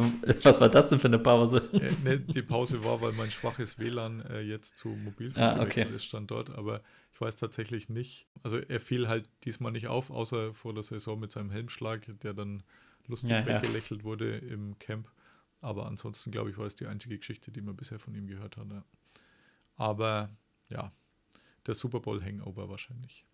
was 0.44 0.62
war 0.62 0.70
das 0.70 0.90
denn 0.90 1.00
für 1.00 1.08
eine 1.08 1.20
Pause? 1.20 1.68
Ne, 2.04 2.20
die 2.20 2.42
Pause 2.44 2.84
war, 2.84 3.02
weil 3.02 3.14
mein 3.14 3.32
schwaches 3.32 3.80
WLAN 3.80 4.22
äh, 4.30 4.42
jetzt 4.42 4.78
zu 4.78 4.90
Mobilfunk 4.90 5.44
Ah, 5.44 5.62
okay. 5.62 5.88
ist, 5.96 6.06
stand 6.06 6.30
dort. 6.30 6.50
Aber 6.52 6.82
ich 7.14 7.22
weiß 7.22 7.36
tatsächlich 7.36 7.90
nicht. 7.90 8.28
Also 8.42 8.58
er 8.58 8.80
fiel 8.80 9.08
halt 9.08 9.30
diesmal 9.44 9.72
nicht 9.72 9.88
auf, 9.88 10.10
außer 10.10 10.54
vor 10.54 10.74
der 10.74 10.84
Saison 10.84 11.20
mit 11.20 11.32
seinem 11.32 11.52
Helmschlag, 11.52 12.08
der 12.22 12.34
dann 12.34 12.64
lustig 13.08 13.30
Ja, 13.30 13.40
ja. 13.40 13.48
weggelächelt 13.48 14.04
wurde 14.04 14.38
im 14.38 14.78
Camp. 14.80 15.10
Aber 15.62 15.86
ansonsten, 15.86 16.32
glaube 16.32 16.50
ich, 16.50 16.58
war 16.58 16.66
es 16.66 16.76
die 16.76 16.88
einzige 16.88 17.18
Geschichte, 17.18 17.52
die 17.52 17.62
man 17.62 17.76
bisher 17.76 18.00
von 18.00 18.16
ihm 18.16 18.28
gehört 18.28 18.58
hat. 18.58 18.70
Ja. 18.70 18.84
Aber 19.76 20.36
ja, 20.70 20.92
der 21.68 21.76
Super 21.76 22.00
Bowl 22.00 22.22
Hangover 22.22 22.68
wahrscheinlich. 22.70 23.26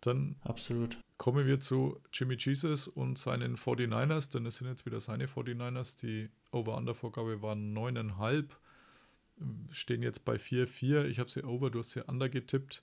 Dann 0.00 0.36
Absolut. 0.42 0.98
Kommen 1.16 1.46
wir 1.46 1.58
zu 1.58 2.00
Jimmy 2.12 2.36
Jesus 2.38 2.86
und 2.86 3.18
seinen 3.18 3.56
49ers, 3.56 4.30
denn 4.30 4.46
es 4.46 4.56
sind 4.56 4.68
jetzt 4.68 4.86
wieder 4.86 5.00
seine 5.00 5.26
49ers. 5.26 5.98
Die 6.00 6.30
Over-Under-Vorgabe 6.52 7.42
war 7.42 7.56
9,5, 7.56 8.46
stehen 9.70 10.02
jetzt 10.02 10.24
bei 10.24 10.36
4,4. 10.36 11.04
Ich 11.06 11.18
habe 11.18 11.30
sie 11.30 11.44
Over, 11.44 11.70
du 11.70 11.80
hast 11.80 11.90
sie 11.90 12.02
Under 12.06 12.28
getippt. 12.28 12.82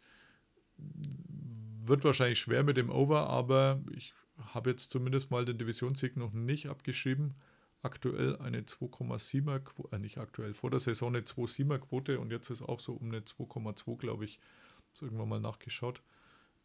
Wird 0.77 2.03
wahrscheinlich 2.03 2.39
schwer 2.39 2.63
mit 2.63 2.77
dem 2.77 2.89
Over, 2.89 3.29
aber 3.29 3.81
ich 3.91 4.13
habe 4.37 4.69
jetzt 4.71 4.89
zumindest 4.89 5.31
mal 5.31 5.45
den 5.45 5.57
Divisionssieg 5.57 6.17
noch 6.17 6.33
nicht 6.33 6.67
abgeschrieben. 6.67 7.35
Aktuell 7.81 8.37
eine 8.37 8.61
2,7er, 8.61 9.59
Quo- 9.59 9.87
äh, 9.91 9.99
nicht 9.99 10.17
aktuell, 10.17 10.53
vor 10.53 10.71
der 10.71 10.79
Saison 10.79 11.15
eine 11.15 11.23
2,7er 11.23 11.77
Quote 11.77 12.19
und 12.19 12.31
jetzt 12.31 12.49
ist 12.49 12.63
auch 12.63 12.79
so 12.79 12.93
um 12.93 13.07
eine 13.07 13.19
2,2, 13.21 13.97
glaube 13.97 14.25
ich. 14.25 14.39
Habe 14.95 15.05
irgendwann 15.05 15.29
mal 15.29 15.39
nachgeschaut. 15.39 16.01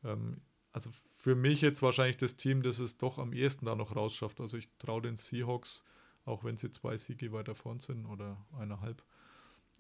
Ähm, 0.05 0.41
also 0.73 0.91
für 1.17 1.35
mich 1.35 1.61
jetzt 1.61 1.83
wahrscheinlich 1.83 2.17
das 2.17 2.37
Team, 2.37 2.63
das 2.63 2.79
es 2.79 2.97
doch 2.97 3.19
am 3.19 3.33
ehesten 3.33 3.67
da 3.67 3.75
noch 3.75 3.97
rausschafft. 3.97 4.41
Also 4.41 4.57
ich 4.57 4.69
traue 4.79 5.03
den 5.03 5.17
Seahawks, 5.17 5.85
auch 6.25 6.45
wenn 6.45 6.57
sie 6.57 6.71
zwei 6.71 6.97
Siege 6.97 7.33
weiter 7.33 7.55
vorn 7.55 7.81
sind 7.81 8.07
oder 8.07 8.37
eineinhalb, 8.59 9.03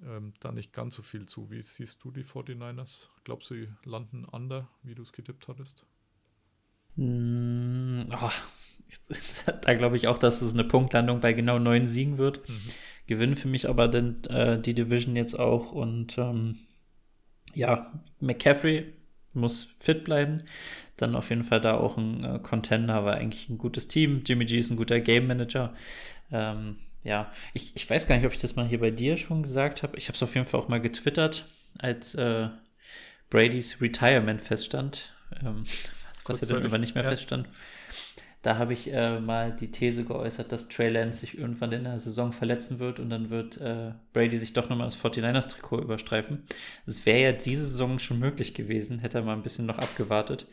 ähm, 0.06 0.32
da 0.40 0.52
nicht 0.52 0.72
ganz 0.72 0.94
so 0.94 1.02
viel 1.02 1.26
zu. 1.26 1.50
Wie 1.50 1.60
siehst 1.60 2.02
du 2.04 2.10
die 2.10 2.24
49ers? 2.24 3.08
Glaubst 3.24 3.50
du, 3.50 3.54
sie 3.54 3.68
landen 3.84 4.24
under, 4.24 4.68
wie 4.82 4.94
du 4.94 5.02
es 5.02 5.12
getippt 5.12 5.48
hattest? 5.48 5.86
Mm, 6.96 8.02
ah, 8.10 8.32
da 9.62 9.74
glaube 9.74 9.96
ich 9.96 10.08
auch, 10.08 10.18
dass 10.18 10.42
es 10.42 10.52
eine 10.52 10.64
Punktlandung 10.64 11.20
bei 11.20 11.32
genau 11.32 11.58
neun 11.58 11.86
Siegen 11.86 12.18
wird. 12.18 12.40
Gewinnen 13.06 13.36
für 13.36 13.48
mich 13.48 13.68
aber 13.68 13.88
dann 13.88 14.22
äh, 14.24 14.60
die 14.60 14.74
Division 14.74 15.16
jetzt 15.16 15.34
auch 15.38 15.72
und 15.72 16.18
ähm, 16.18 16.58
ja, 17.54 17.92
McCaffrey 18.20 18.92
muss 19.32 19.64
fit 19.78 20.04
bleiben. 20.04 20.38
Dann 20.96 21.14
auf 21.14 21.30
jeden 21.30 21.44
Fall 21.44 21.60
da 21.60 21.76
auch 21.76 21.96
ein 21.96 22.24
äh, 22.24 22.38
Contender, 22.40 23.04
war 23.04 23.14
eigentlich 23.14 23.48
ein 23.48 23.58
gutes 23.58 23.88
Team. 23.88 24.22
Jimmy 24.24 24.44
G 24.44 24.58
ist 24.58 24.70
ein 24.70 24.76
guter 24.76 25.00
Game 25.00 25.26
Manager. 25.26 25.74
Ähm, 26.30 26.76
ja, 27.02 27.32
ich, 27.54 27.74
ich 27.74 27.88
weiß 27.88 28.06
gar 28.06 28.16
nicht, 28.16 28.26
ob 28.26 28.32
ich 28.32 28.40
das 28.40 28.56
mal 28.56 28.66
hier 28.66 28.80
bei 28.80 28.90
dir 28.90 29.16
schon 29.16 29.42
gesagt 29.42 29.82
habe. 29.82 29.96
Ich 29.96 30.08
habe 30.08 30.16
es 30.16 30.22
auf 30.22 30.34
jeden 30.34 30.46
Fall 30.46 30.60
auch 30.60 30.68
mal 30.68 30.80
getwittert, 30.80 31.46
als 31.78 32.14
äh, 32.14 32.48
Bradys 33.30 33.80
Retirement 33.80 34.40
feststand, 34.40 35.14
ähm, 35.42 35.64
was 36.24 36.40
ja 36.40 36.48
dann 36.48 36.58
irgendwann 36.58 36.80
nicht 36.80 36.94
mehr 36.94 37.04
ja. 37.04 37.10
feststand. 37.10 37.48
Da 38.42 38.56
habe 38.56 38.72
ich 38.72 38.90
äh, 38.90 39.20
mal 39.20 39.52
die 39.52 39.70
These 39.70 40.04
geäußert, 40.04 40.50
dass 40.50 40.68
Trey 40.68 40.88
Lance 40.88 41.20
sich 41.20 41.36
irgendwann 41.36 41.72
in 41.72 41.84
der 41.84 41.98
Saison 41.98 42.32
verletzen 42.32 42.78
wird 42.78 42.98
und 42.98 43.10
dann 43.10 43.28
wird 43.28 43.58
äh, 43.58 43.92
Brady 44.14 44.38
sich 44.38 44.54
doch 44.54 44.70
nochmal 44.70 44.86
das 44.86 44.98
49ers-Trikot 44.98 45.82
überstreifen. 45.82 46.44
Das 46.86 47.04
wäre 47.04 47.20
ja 47.20 47.32
diese 47.32 47.66
Saison 47.66 47.98
schon 47.98 48.18
möglich 48.18 48.54
gewesen, 48.54 49.00
hätte 49.00 49.18
er 49.18 49.24
mal 49.24 49.34
ein 49.34 49.42
bisschen 49.42 49.66
noch 49.66 49.78
abgewartet. 49.78 50.46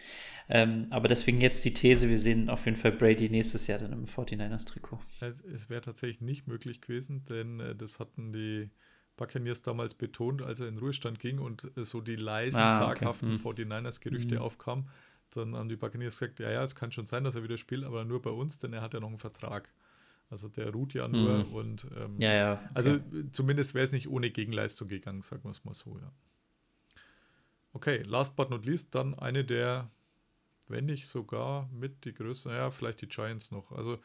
Ähm, 0.50 0.88
aber 0.92 1.08
deswegen 1.08 1.42
jetzt 1.42 1.66
die 1.66 1.74
These, 1.74 2.10
wir 2.10 2.18
sehen 2.18 2.50
auf 2.50 2.66
jeden 2.66 2.78
Fall 2.78 2.94
Brady 2.94 3.30
nächstes 3.30 3.68
Jahr 3.68 3.80
dann 3.80 3.92
im 3.92 4.06
49ers-Trikot. 4.06 5.00
Es, 5.20 5.42
es 5.42 5.70
wäre 5.70 5.82
tatsächlich 5.82 6.22
nicht 6.22 6.48
möglich 6.48 6.82
gewesen, 6.82 7.26
denn 7.26 7.60
äh, 7.60 7.76
das 7.76 8.00
hatten 8.00 8.32
die 8.32 8.70
Buccaneers 9.18 9.62
damals 9.62 9.94
betont, 9.94 10.42
als 10.42 10.60
er 10.60 10.68
in 10.68 10.78
Ruhestand 10.78 11.20
ging 11.20 11.40
und 11.40 11.70
äh, 11.76 11.84
so 11.84 12.02
die 12.02 12.16
leisen, 12.16 12.60
ah, 12.60 12.72
zaghaften 12.72 13.34
okay. 13.34 13.66
hm. 13.66 13.72
49ers-Gerüchte 13.72 14.36
hm. 14.36 14.42
aufkamen 14.42 14.90
dann 15.32 15.56
haben 15.56 15.70
die 15.70 15.76
Buccaneers 15.76 16.20
gesagt, 16.20 16.40
ja, 16.40 16.50
ja, 16.50 16.64
es 16.64 16.76
kann 16.76 16.92
schon 16.92 17.06
sein, 17.06 17.24
dass 17.24 17.36
er 17.36 17.44
wieder 17.44 17.58
spielt, 17.58 17.84
aber 17.84 18.06
nur 18.06 18.22
bei 18.22 18.30
uns, 18.30 18.58
denn 18.58 18.74
er 18.74 18.82
hat 18.82 18.94
ja 18.94 19.00
noch 19.00 19.10
einen 19.10 19.18
Vertrag. 19.18 19.70
Also 20.30 20.50
der 20.50 20.72
ruht 20.72 20.94
ja 20.94 21.08
nur 21.08 21.46
mhm. 21.46 21.54
und 21.54 21.88
ähm, 21.96 22.14
ja, 22.20 22.34
ja. 22.34 22.54
Okay. 22.54 22.70
Also 22.74 23.00
zumindest 23.32 23.74
wäre 23.74 23.86
es 23.86 23.94
nicht 23.94 24.10
ohne 24.10 24.30
Gegenleistung 24.30 24.90
gegangen, 24.90 25.22
sagen 25.22 25.44
wir 25.44 25.52
es 25.52 25.64
mal 25.64 25.74
so, 25.74 25.98
ja. 26.00 26.12
Okay, 27.74 28.02
last 28.04 28.36
but 28.36 28.50
not 28.50 28.66
least, 28.66 28.94
dann 28.96 29.18
eine 29.18 29.46
der, 29.46 29.90
wenn 30.70 30.86
nicht 30.86 31.08
sogar 31.08 31.70
mit 31.72 32.06
die 32.06 32.14
größten, 32.14 32.52
ja, 32.52 32.72
vielleicht 32.72 33.02
die 33.02 33.08
Giants 33.08 33.52
noch. 33.52 33.72
Also 33.72 34.00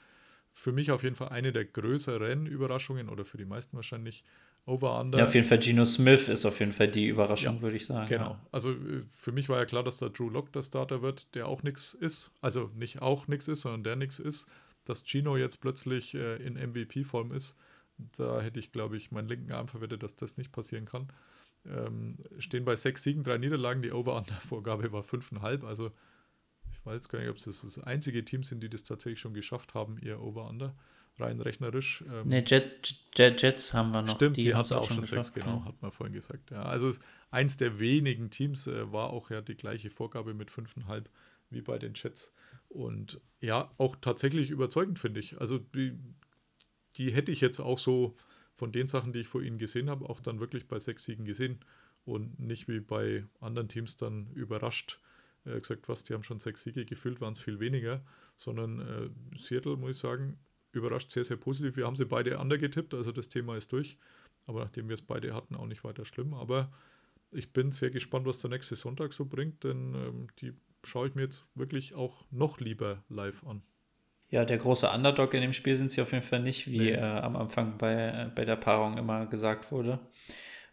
für 0.55 0.73
mich 0.73 0.91
auf 0.91 1.03
jeden 1.03 1.17
Fall 1.17 1.29
eine 1.31 1.53
der 1.53 1.65
größeren 1.65 2.47
Überraschungen 2.47 3.09
oder 3.09 3.25
für 3.25 3.39
die 3.39 3.45
meisten 3.45 3.77
wahrscheinlich 3.77 4.25
Over-Under. 4.65 5.19
Ja, 5.19 5.25
auf 5.25 5.35
jeden 5.35 5.47
Fall 5.47 5.59
Geno 5.59 5.85
Smith 5.85 6.29
ist 6.29 6.45
auf 6.45 6.61
jeden 6.61 6.73
Fall 6.73 6.89
die 6.89 7.09
Überraschung, 7.09 7.57
ja, 7.57 7.63
würde 7.63 7.77
ich 7.77 7.87
sagen. 7.87 8.09
Genau. 8.09 8.31
Ja. 8.31 8.47
Also 8.53 8.73
äh, 8.73 9.03
für 9.13 9.33
mich 9.33 9.49
war 9.49 9.59
ja 9.59 9.65
klar, 9.65 9.83
dass 9.83 9.99
da 9.99 10.09
Drew 10.09 10.29
Lock 10.29 10.53
der 10.53 10.63
Starter 10.63 11.03
wird, 11.03 11.35
der 11.35 11.49
auch 11.49 11.63
nichts 11.63 11.95
ist. 11.95 12.31
Also 12.41 12.71
nicht 12.77 13.03
auch 13.03 13.27
nichts 13.27 13.49
ist, 13.49 13.63
sondern 13.63 13.83
der 13.83 13.97
nichts 13.97 14.19
ist. 14.19 14.47
Dass 14.85 15.05
Gino 15.05 15.37
jetzt 15.37 15.61
plötzlich 15.61 16.15
äh, 16.15 16.37
in 16.37 16.55
MVP-Form 16.55 17.33
ist, 17.33 17.57
da 18.17 18.41
hätte 18.41 18.61
ich, 18.61 18.73
glaube 18.73 18.97
ich, 18.97 19.11
meinen 19.11 19.29
linken 19.29 19.53
Arm 19.53 19.69
verwettet, 19.69 20.03
dass 20.03 20.17
das 20.17 20.37
nicht 20.37 20.53
passieren 20.53 20.87
kann. 20.87 21.09
Ähm, 21.67 22.17
stehen 22.39 22.65
bei 22.65 22.77
sechs 22.77 23.03
Siegen, 23.03 23.25
drei 23.25 23.39
Niederlagen. 23.39 23.83
Die 23.83 23.93
Over-Under-Vorgabe 23.93 24.93
war 24.93 25.03
fünfeinhalb. 25.03 25.65
Also 25.65 25.91
ich 26.83 26.87
weiß 26.87 27.09
gar 27.09 27.21
nicht, 27.21 27.31
ob 27.31 27.37
es 27.37 27.45
das, 27.45 27.63
das 27.63 27.79
einzige 27.79 28.25
Team 28.25 28.43
sind, 28.43 28.61
die 28.61 28.69
das 28.69 28.83
tatsächlich 28.83 29.21
schon 29.21 29.35
geschafft 29.35 29.75
haben, 29.75 29.99
ihr 30.03 30.21
Over-Under 30.21 30.75
rein 31.19 31.41
rechnerisch. 31.41 32.03
Ähm, 32.11 32.29
ne, 32.29 32.43
Jet, 32.45 32.93
Jet, 33.15 33.41
Jets 33.41 33.73
haben 33.73 33.93
wir 33.93 34.03
noch. 34.03 34.17
Stimmt, 34.17 34.37
die, 34.37 34.43
die 34.43 34.55
haben 34.55 34.71
auch 34.73 34.91
schon 34.91 35.07
sechs, 35.07 35.33
genau, 35.33 35.59
ja. 35.59 35.65
hat 35.67 35.81
man 35.81 35.93
vorhin 35.93 36.15
gesagt. 36.15 36.51
Ja, 36.51 36.65
also 36.65 36.93
eins 37.31 37.57
der 37.57 37.79
wenigen 37.79 38.31
Teams 38.31 38.67
äh, 38.67 38.91
war 38.91 39.11
auch 39.11 39.31
ja 39.31 39.43
die 39.43 39.55
gleiche 39.55 39.91
Vorgabe 39.91 40.35
mit 40.35 40.51
fünfeinhalb 40.51 41.09
wie 41.51 41.61
bei 41.61 41.79
den 41.79 41.93
Jets. 41.95 42.35
Und 42.69 43.21
ja, 43.41 43.71
auch 43.79 43.95
tatsächlich 43.95 44.51
überzeugend, 44.51 44.99
finde 44.99 45.21
ich. 45.21 45.41
Also 45.41 45.59
die, 45.59 45.97
die 46.97 47.13
hätte 47.13 47.31
ich 47.31 47.41
jetzt 47.41 47.61
auch 47.61 47.79
so 47.79 48.17
von 48.57 48.73
den 48.73 48.89
Sachen, 48.89 49.13
die 49.13 49.21
ich 49.21 49.29
vor 49.29 49.43
ihnen 49.43 49.59
gesehen 49.59 49.89
habe, 49.89 50.09
auch 50.09 50.21
dann 50.21 50.41
wirklich 50.41 50.67
bei 50.67 50.79
sechs 50.79 51.05
Siegen 51.05 51.27
gesehen 51.27 51.61
und 52.05 52.41
nicht 52.41 52.67
wie 52.67 52.81
bei 52.81 53.25
anderen 53.41 53.69
Teams 53.69 53.97
dann 53.97 54.33
überrascht 54.35 54.99
äh, 55.45 55.61
gesagt, 55.61 55.89
was, 55.89 56.05
die 56.05 56.15
haben 56.15 56.23
schon 56.23 56.39
sechs 56.39 56.63
Siege, 56.63 56.85
gefühlt 56.85 57.21
waren 57.21 57.33
es 57.33 57.41
viel 57.41 57.61
weniger, 57.61 58.03
sondern 58.37 58.81
äh, 58.81 59.39
Seattle, 59.39 59.77
muss 59.77 59.93
ich 59.93 59.99
sagen, 59.99 60.39
überrascht 60.73 61.11
sehr, 61.11 61.25
sehr 61.25 61.37
positiv. 61.37 61.77
Wir 61.77 61.87
haben 61.87 61.97
sie 61.97 62.07
beide 62.07 62.39
undergetippt, 62.39 62.95
also 62.95 63.13
das 63.13 63.29
Thema 63.29 63.57
ist 63.57 63.73
durch. 63.73 63.99
Aber 64.47 64.61
nachdem 64.61 64.89
wir 64.89 64.95
es 64.95 65.03
beide 65.03 65.35
hatten, 65.35 65.55
auch 65.55 65.67
nicht 65.67 65.85
weiter 65.85 66.05
schlimm. 66.05 66.35
Aber 66.35 66.73
ich 67.31 67.53
bin 67.53 67.73
sehr 67.73 67.91
gespannt, 67.91 68.27
was 68.27 68.41
der 68.41 68.51
nächste 68.51 68.77
Sonntag 68.77 69.13
so 69.13 69.25
bringt, 69.25 69.65
denn 69.65 69.95
ähm, 69.95 70.27
die 70.41 70.53
schaue 70.85 71.09
ich 71.09 71.15
mir 71.15 71.23
jetzt 71.23 71.49
wirklich 71.55 71.95
auch 71.95 72.25
noch 72.31 72.59
lieber 72.61 73.03
live 73.09 73.45
an. 73.47 73.63
Ja, 74.31 74.45
der 74.45 74.59
große 74.59 74.89
Underdog 74.89 75.35
in 75.35 75.43
dem 75.43 75.53
Spiel 75.53 75.77
sind 75.77 75.91
sie 75.91 76.01
auf 76.01 76.13
jeden 76.13 76.25
Fall 76.25 76.41
nicht, 76.41 76.67
wie 76.71 76.79
nee. 76.79 76.93
äh, 76.93 77.01
am 77.01 77.37
Anfang 77.37 77.77
bei, 77.79 77.93
äh, 77.93 78.31
bei 78.35 78.45
der 78.45 78.57
Paarung 78.57 78.97
immer 78.97 79.27
gesagt 79.27 79.71
wurde. 79.71 80.01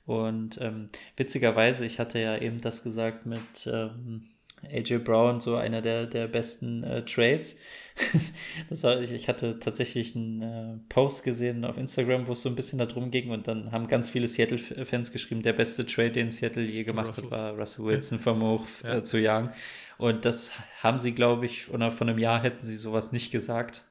Und 0.06 0.60
ähm, 0.62 0.88
witzigerweise, 1.18 1.86
ich 1.86 2.00
hatte 2.00 2.20
ja 2.20 2.38
eben 2.38 2.62
das 2.62 2.84
gesagt 2.84 3.26
mit 3.26 3.68
ähm, 3.72 4.30
AJ 4.64 5.00
Brown 5.00 5.40
so 5.40 5.56
einer 5.56 5.82
der, 5.82 6.06
der 6.06 6.28
besten 6.28 6.84
äh, 6.84 7.04
Trades. 7.06 7.58
das 8.70 8.84
war, 8.84 9.00
ich, 9.02 9.12
ich 9.12 9.28
hatte 9.28 9.60
tatsächlich 9.60 10.16
einen 10.16 10.42
äh, 10.42 10.78
Post 10.90 11.24
gesehen 11.24 11.66
auf 11.66 11.78
Instagram, 11.78 12.28
wo 12.28 12.34
es 12.34 12.42
so 12.42 12.50
ein 12.50 12.56
bisschen 12.56 12.80
darum 12.80 13.12
ging 13.12 13.30
und 13.30 13.48
dann 13.48 13.72
haben 13.72 13.88
ganz 13.88 14.10
viele 14.10 14.28
Seattle-Fans 14.28 15.12
geschrieben, 15.12 15.42
der 15.42 15.54
beste 15.54 15.86
Trade, 15.86 16.12
den 16.12 16.32
Seattle 16.32 16.64
je 16.64 16.84
gemacht 16.84 17.10
Russell. 17.10 17.26
hat, 17.26 17.32
war 17.32 17.58
Russell 17.58 17.86
Wilson 17.86 18.20
vom 18.20 18.42
Hoch 18.42 18.66
ja. 18.84 18.98
äh, 18.98 19.04
zu 19.04 19.20
jagen. 19.20 19.52
Und 19.98 20.26
das 20.26 20.52
haben 20.82 21.00
sie, 21.00 21.14
glaube 21.14 21.46
ich, 21.46 21.70
oder 21.70 21.92
von 21.92 22.10
einem 22.10 22.20
Jahr 22.20 22.42
hätten 22.42 22.64
sie 22.64 22.78
sowas 22.78 23.12
nicht 23.12 23.32
gesagt. 23.32 23.84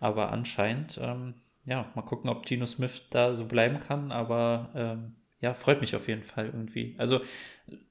Aber 0.00 0.32
anscheinend, 0.32 1.00
ähm, 1.02 1.34
ja, 1.64 1.90
mal 1.94 2.02
gucken, 2.02 2.28
ob 2.30 2.44
Geno 2.44 2.66
Smith 2.66 3.04
da 3.10 3.34
so 3.34 3.46
bleiben 3.46 3.78
kann, 3.78 4.12
aber 4.12 4.70
ähm, 4.74 5.16
ja, 5.40 5.54
freut 5.54 5.80
mich 5.80 5.96
auf 5.96 6.08
jeden 6.08 6.22
Fall 6.22 6.46
irgendwie. 6.46 6.94
Also 6.98 7.20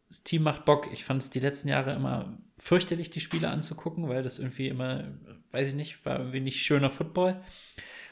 das 0.07 0.23
Team 0.23 0.43
macht 0.43 0.65
Bock. 0.65 0.91
Ich 0.91 1.03
fand 1.03 1.21
es 1.21 1.29
die 1.29 1.39
letzten 1.39 1.67
Jahre 1.67 1.93
immer 1.93 2.37
fürchterlich, 2.57 3.09
die 3.09 3.19
Spiele 3.19 3.49
anzugucken, 3.49 4.07
weil 4.07 4.23
das 4.23 4.39
irgendwie 4.39 4.67
immer, 4.67 5.05
weiß 5.51 5.69
ich 5.69 5.75
nicht, 5.75 6.05
war 6.05 6.19
irgendwie 6.19 6.39
nicht 6.39 6.61
schöner 6.61 6.89
Football. 6.89 7.41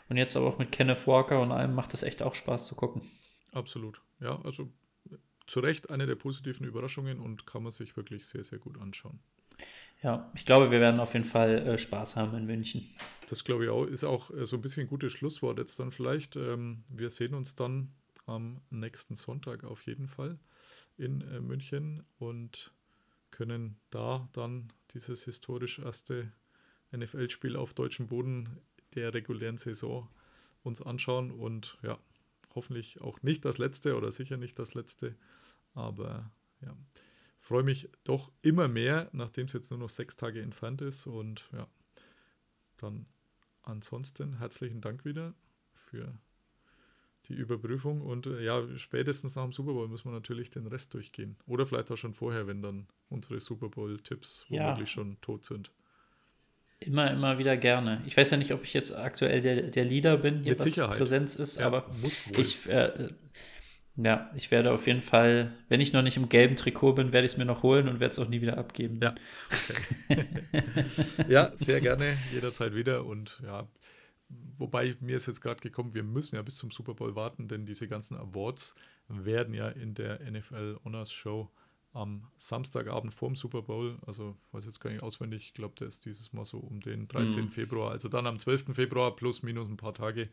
Und 0.10 0.18
jetzt 0.18 0.36
aber 0.36 0.48
auch 0.48 0.58
mit 0.58 0.72
Kenneth 0.72 1.08
Walker 1.08 1.42
und 1.42 1.52
allem 1.52 1.74
macht 1.76 1.94
das 1.94 2.04
echt 2.04 2.22
auch 2.22 2.36
Spaß 2.36 2.68
zu 2.68 2.76
gucken. 2.76 3.10
Absolut. 3.52 4.02
Ja, 4.20 4.40
also 4.44 4.70
zu 5.48 5.60
Recht 5.60 5.90
eine 5.90 6.06
der 6.06 6.16
positiven 6.16 6.66
Überraschungen 6.66 7.20
und 7.20 7.46
kann 7.46 7.64
man 7.64 7.72
sich 7.72 7.96
wirklich 7.96 8.26
sehr, 8.26 8.44
sehr 8.44 8.60
gut 8.60 8.80
anschauen. 8.80 9.20
Ja, 10.02 10.32
ich 10.36 10.46
glaube, 10.46 10.72
wir 10.72 10.82
werden 10.82 11.00
auf 11.00 11.14
jeden 11.14 11.26
Fall 11.26 11.60
äh, 11.60 11.78
Spaß 11.78 12.16
haben 12.16 12.36
in 12.36 12.46
München. 12.46 12.90
Das 13.30 13.44
glaube 13.44 13.66
ich 13.66 13.70
auch. 13.70 13.86
Ist 13.86 14.04
auch 14.04 14.32
äh, 14.32 14.46
so 14.46 14.58
ein 14.58 14.62
bisschen 14.62 14.84
ein 14.84 14.90
gutes 14.90 15.14
Schlusswort 15.14 15.60
jetzt 15.60 15.80
dann 15.80 15.92
vielleicht. 15.92 16.36
Ähm, 16.36 16.84
wir 16.90 17.10
sehen 17.10 17.34
uns 17.34 17.56
dann 17.56 17.94
am 18.26 18.62
nächsten 18.70 19.16
Sonntag 19.16 19.64
auf 19.64 19.86
jeden 19.86 20.08
Fall 20.08 20.38
in 20.98 21.22
äh, 21.22 21.40
München 21.40 22.04
und 22.20 22.74
können 23.32 23.78
da 23.90 24.30
dann 24.34 24.72
dieses 24.92 25.24
historisch 25.24 25.80
erste 25.80 26.32
NFL-Spiel 26.96 27.56
auf 27.56 27.74
deutschem 27.74 28.08
Boden 28.08 28.60
der 28.94 29.14
regulären 29.14 29.58
Saison 29.58 30.08
uns 30.62 30.82
anschauen 30.82 31.32
und 31.32 31.78
ja, 31.82 32.00
hoffentlich 32.56 33.02
auch 33.02 33.22
nicht 33.24 33.44
das 33.46 33.58
letzte 33.58 33.98
oder 33.98 34.12
sicher 34.12 34.38
nicht 34.38 34.60
das 34.60 34.76
letzte, 34.76 35.16
aber 35.74 36.32
ja, 36.62 36.78
freue 37.40 37.64
mich 37.64 37.90
doch 38.04 38.32
immer 38.42 38.68
mehr, 38.68 39.10
nachdem 39.12 39.48
es 39.48 39.54
jetzt 39.54 39.72
nur 39.72 39.80
noch 39.80 39.90
sechs 39.90 40.16
Tage 40.16 40.42
entfernt 40.42 40.82
ist 40.82 41.08
und 41.08 41.50
ja, 41.52 41.68
dann 42.78 43.08
ansonsten 43.64 44.38
herzlichen 44.38 44.82
Dank 44.82 45.06
wieder 45.06 45.34
für 45.74 46.14
die 47.30 47.34
Überprüfung. 47.34 48.02
Und 48.02 48.28
äh, 48.28 48.44
ja, 48.44 48.62
spätestens 48.78 49.36
nach 49.36 49.44
dem 49.44 49.54
Super 49.54 49.74
Bowl 49.74 49.88
müssen 49.88 50.10
wir 50.10 50.14
natürlich 50.14 50.50
den 50.50 50.68
Rest 50.68 50.94
durchgehen. 50.94 51.36
Oder 51.48 51.66
vielleicht 51.66 51.92
auch 51.92 51.98
schon 51.98 52.14
vorher, 52.14 52.48
wenn 52.48 52.62
dann 52.62 52.88
unsere 53.10 53.40
Super 53.40 53.70
Bowl-Tipps 53.70 54.46
womöglich 54.50 54.80
ja. 54.80 54.86
schon 54.88 55.18
tot 55.22 55.46
sind. 55.46 55.72
Immer, 56.80 57.12
immer 57.12 57.38
wieder 57.38 57.56
gerne. 57.56 58.02
Ich 58.06 58.18
weiß 58.18 58.32
ja 58.32 58.38
nicht, 58.38 58.52
ob 58.52 58.64
ich 58.64 58.74
jetzt 58.74 58.96
aktuell 58.96 59.40
der, 59.40 59.70
der 59.70 59.86
Leader 59.86 60.18
bin, 60.18 60.42
hier 60.44 60.52
Mit 60.52 60.60
was 60.60 60.66
Sicherheit. 60.66 60.98
Präsenz 60.98 61.36
ist, 61.38 61.60
ja, 61.60 61.68
aber 61.68 61.90
ich, 62.38 62.68
äh, 62.68 63.10
ja, 63.96 64.30
ich 64.36 64.52
werde 64.52 64.72
auf 64.72 64.86
jeden 64.88 65.00
Fall, 65.00 65.54
wenn 65.70 65.80
ich 65.80 65.94
noch 65.94 66.02
nicht 66.02 66.18
im 66.18 66.28
gelben 66.28 66.58
Trikot 66.58 66.94
bin, 66.94 67.14
werde 67.14 67.26
ich 67.26 67.34
es 67.34 67.38
mir 67.38 67.46
noch 67.46 67.64
holen 67.64 67.88
und 67.88 68.00
werde 68.00 68.12
es 68.12 68.20
auch 68.20 68.28
nie 68.28 68.42
wieder 68.42 68.58
abgeben. 68.58 69.00
Ja, 69.02 69.16
okay. 70.10 70.26
ja, 71.30 71.52
sehr 71.56 71.80
gerne, 71.80 72.18
jederzeit 72.34 72.76
wieder. 72.76 73.06
Und 73.06 73.40
ja, 73.46 73.68
wobei 74.58 74.96
mir 75.00 75.16
ist 75.16 75.26
jetzt 75.26 75.42
gerade 75.42 75.62
gekommen, 75.62 75.94
wir 75.94 76.04
müssen 76.04 76.36
ja 76.36 76.42
bis 76.42 76.58
zum 76.58 76.72
Super 76.72 76.94
Bowl 76.94 77.16
warten, 77.16 77.48
denn 77.48 77.66
diese 77.66 77.88
ganzen 77.88 78.18
Awards 78.18 78.76
werden 79.08 79.54
ja 79.54 79.70
in 79.70 79.94
der 79.94 80.20
NFL 80.20 80.80
Honors 80.84 81.12
Show 81.12 81.50
am 81.94 82.28
Samstagabend 82.38 83.14
vorm 83.14 83.36
Super 83.36 83.62
Bowl, 83.62 84.00
also 84.06 84.36
ich 84.48 84.54
weiß 84.54 84.66
jetzt 84.66 84.80
gar 84.80 84.90
nicht 84.90 85.04
auswendig, 85.04 85.44
ich 85.44 85.54
glaube, 85.54 85.76
der 85.78 85.88
ist 85.88 86.06
dieses 86.06 86.34
Mal 86.34 86.46
so 86.46 86.58
um 86.58 86.82
den 86.82 87.08
13. 87.08 87.46
Mhm. 87.46 87.50
Februar, 87.50 87.92
also 87.92 88.10
dann 88.10 88.26
am 88.26 88.40
12. 88.40 88.74
Februar 88.74 89.16
plus 89.16 89.44
minus 89.44 89.68
ein 89.68 89.78
paar 89.78 89.94
Tage 89.94 90.30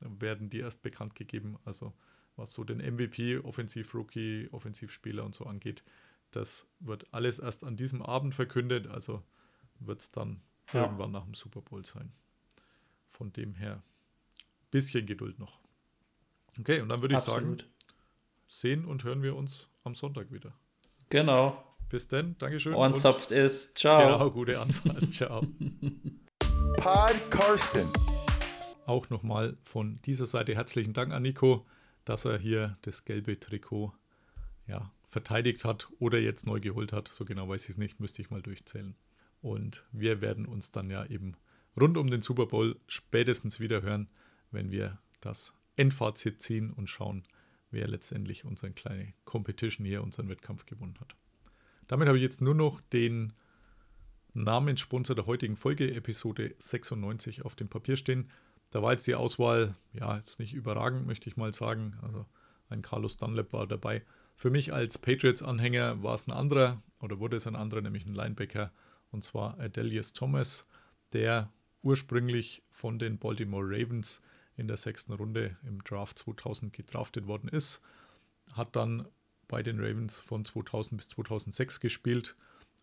werden 0.00 0.48
die 0.48 0.60
erst 0.60 0.82
bekannt 0.82 1.14
gegeben, 1.14 1.58
also 1.64 1.92
was 2.36 2.52
so 2.52 2.64
den 2.64 2.78
MVP, 2.78 3.38
Offensiv-Rookie, 3.38 4.48
Offensivspieler 4.50 5.24
und 5.24 5.34
so 5.34 5.44
angeht, 5.44 5.84
das 6.30 6.66
wird 6.80 7.06
alles 7.12 7.38
erst 7.38 7.64
an 7.64 7.76
diesem 7.76 8.02
Abend 8.02 8.34
verkündet, 8.34 8.86
also 8.88 9.22
wird 9.80 10.00
es 10.00 10.10
dann 10.10 10.40
ja. 10.72 10.82
irgendwann 10.82 11.12
nach 11.12 11.24
dem 11.24 11.34
Super 11.34 11.60
Bowl 11.60 11.84
sein. 11.84 12.12
Von 13.14 13.32
dem 13.32 13.54
her, 13.54 13.80
bisschen 14.72 15.06
Geduld 15.06 15.38
noch. 15.38 15.60
Okay, 16.58 16.80
und 16.80 16.88
dann 16.88 17.00
würde 17.00 17.14
ich 17.14 17.20
sagen, 17.20 17.58
sehen 18.48 18.84
und 18.84 19.04
hören 19.04 19.22
wir 19.22 19.36
uns 19.36 19.68
am 19.84 19.94
Sonntag 19.94 20.32
wieder. 20.32 20.52
Genau. 21.10 21.64
Bis 21.88 22.08
dann, 22.08 22.36
Dankeschön. 22.38 22.74
Ohrenzopft 22.74 23.30
ist. 23.30 23.78
Ciao. 23.78 24.02
Genau, 24.02 24.30
gute 24.32 24.60
Anfahrt. 24.60 25.12
Ciao. 25.14 25.46
Pod 26.76 27.30
Karsten. 27.30 27.86
Auch 28.84 29.08
nochmal 29.10 29.56
von 29.62 30.00
dieser 30.02 30.26
Seite 30.26 30.56
herzlichen 30.56 30.92
Dank 30.92 31.12
an 31.12 31.22
Nico, 31.22 31.64
dass 32.04 32.24
er 32.24 32.36
hier 32.36 32.76
das 32.82 33.04
gelbe 33.04 33.38
Trikot 33.38 33.92
ja, 34.66 34.90
verteidigt 35.08 35.64
hat 35.64 35.88
oder 36.00 36.18
jetzt 36.18 36.48
neu 36.48 36.58
geholt 36.58 36.92
hat. 36.92 37.06
So 37.08 37.24
genau 37.24 37.48
weiß 37.48 37.62
ich 37.64 37.70
es 37.70 37.78
nicht, 37.78 38.00
müsste 38.00 38.22
ich 38.22 38.30
mal 38.30 38.42
durchzählen. 38.42 38.96
Und 39.40 39.84
wir 39.92 40.20
werden 40.20 40.46
uns 40.46 40.72
dann 40.72 40.90
ja 40.90 41.06
eben 41.06 41.36
rund 41.80 41.96
um 41.96 42.08
den 42.08 42.22
Super 42.22 42.46
Bowl 42.46 42.76
spätestens 42.86 43.60
wieder 43.60 43.82
hören, 43.82 44.08
wenn 44.50 44.70
wir 44.70 44.98
das 45.20 45.54
Endfazit 45.76 46.40
ziehen 46.40 46.70
und 46.70 46.88
schauen, 46.88 47.24
wer 47.70 47.88
letztendlich 47.88 48.44
unsere 48.44 48.72
kleine 48.72 49.12
Competition 49.24 49.84
hier, 49.86 50.02
unseren 50.02 50.28
Wettkampf 50.28 50.66
gewonnen 50.66 50.96
hat. 51.00 51.16
Damit 51.88 52.08
habe 52.08 52.18
ich 52.18 52.22
jetzt 52.22 52.40
nur 52.40 52.54
noch 52.54 52.80
den 52.92 53.32
Namenssponsor 54.32 55.14
der 55.14 55.26
heutigen 55.26 55.56
Folge, 55.56 55.94
Episode 55.94 56.54
96, 56.58 57.44
auf 57.44 57.54
dem 57.54 57.68
Papier 57.68 57.96
stehen. 57.96 58.30
Da 58.70 58.82
war 58.82 58.92
jetzt 58.92 59.06
die 59.06 59.14
Auswahl, 59.14 59.76
ja, 59.92 60.16
jetzt 60.16 60.38
nicht 60.38 60.54
überragend, 60.54 61.06
möchte 61.06 61.28
ich 61.28 61.36
mal 61.36 61.52
sagen. 61.52 61.96
Also 62.02 62.26
ein 62.68 62.82
Carlos 62.82 63.16
Dunlap 63.16 63.52
war 63.52 63.66
dabei. 63.66 64.02
Für 64.34 64.50
mich 64.50 64.72
als 64.72 64.98
Patriots-Anhänger 64.98 66.02
war 66.02 66.14
es 66.14 66.26
ein 66.26 66.32
anderer, 66.32 66.82
oder 67.00 67.20
wurde 67.20 67.36
es 67.36 67.46
ein 67.46 67.54
anderer, 67.54 67.82
nämlich 67.82 68.06
ein 68.06 68.14
Linebacker, 68.14 68.72
und 69.12 69.22
zwar 69.22 69.58
Adelius 69.60 70.12
Thomas, 70.12 70.68
der 71.12 71.52
ursprünglich 71.84 72.62
von 72.70 72.98
den 72.98 73.18
Baltimore 73.18 73.64
Ravens 73.64 74.22
in 74.56 74.68
der 74.68 74.76
sechsten 74.76 75.12
Runde 75.12 75.56
im 75.66 75.82
Draft 75.84 76.18
2000 76.18 76.72
gedraftet 76.72 77.26
worden 77.26 77.48
ist. 77.48 77.82
Hat 78.52 78.74
dann 78.76 79.06
bei 79.48 79.62
den 79.62 79.78
Ravens 79.78 80.20
von 80.20 80.44
2000 80.44 80.98
bis 80.98 81.08
2006 81.08 81.80
gespielt 81.80 82.36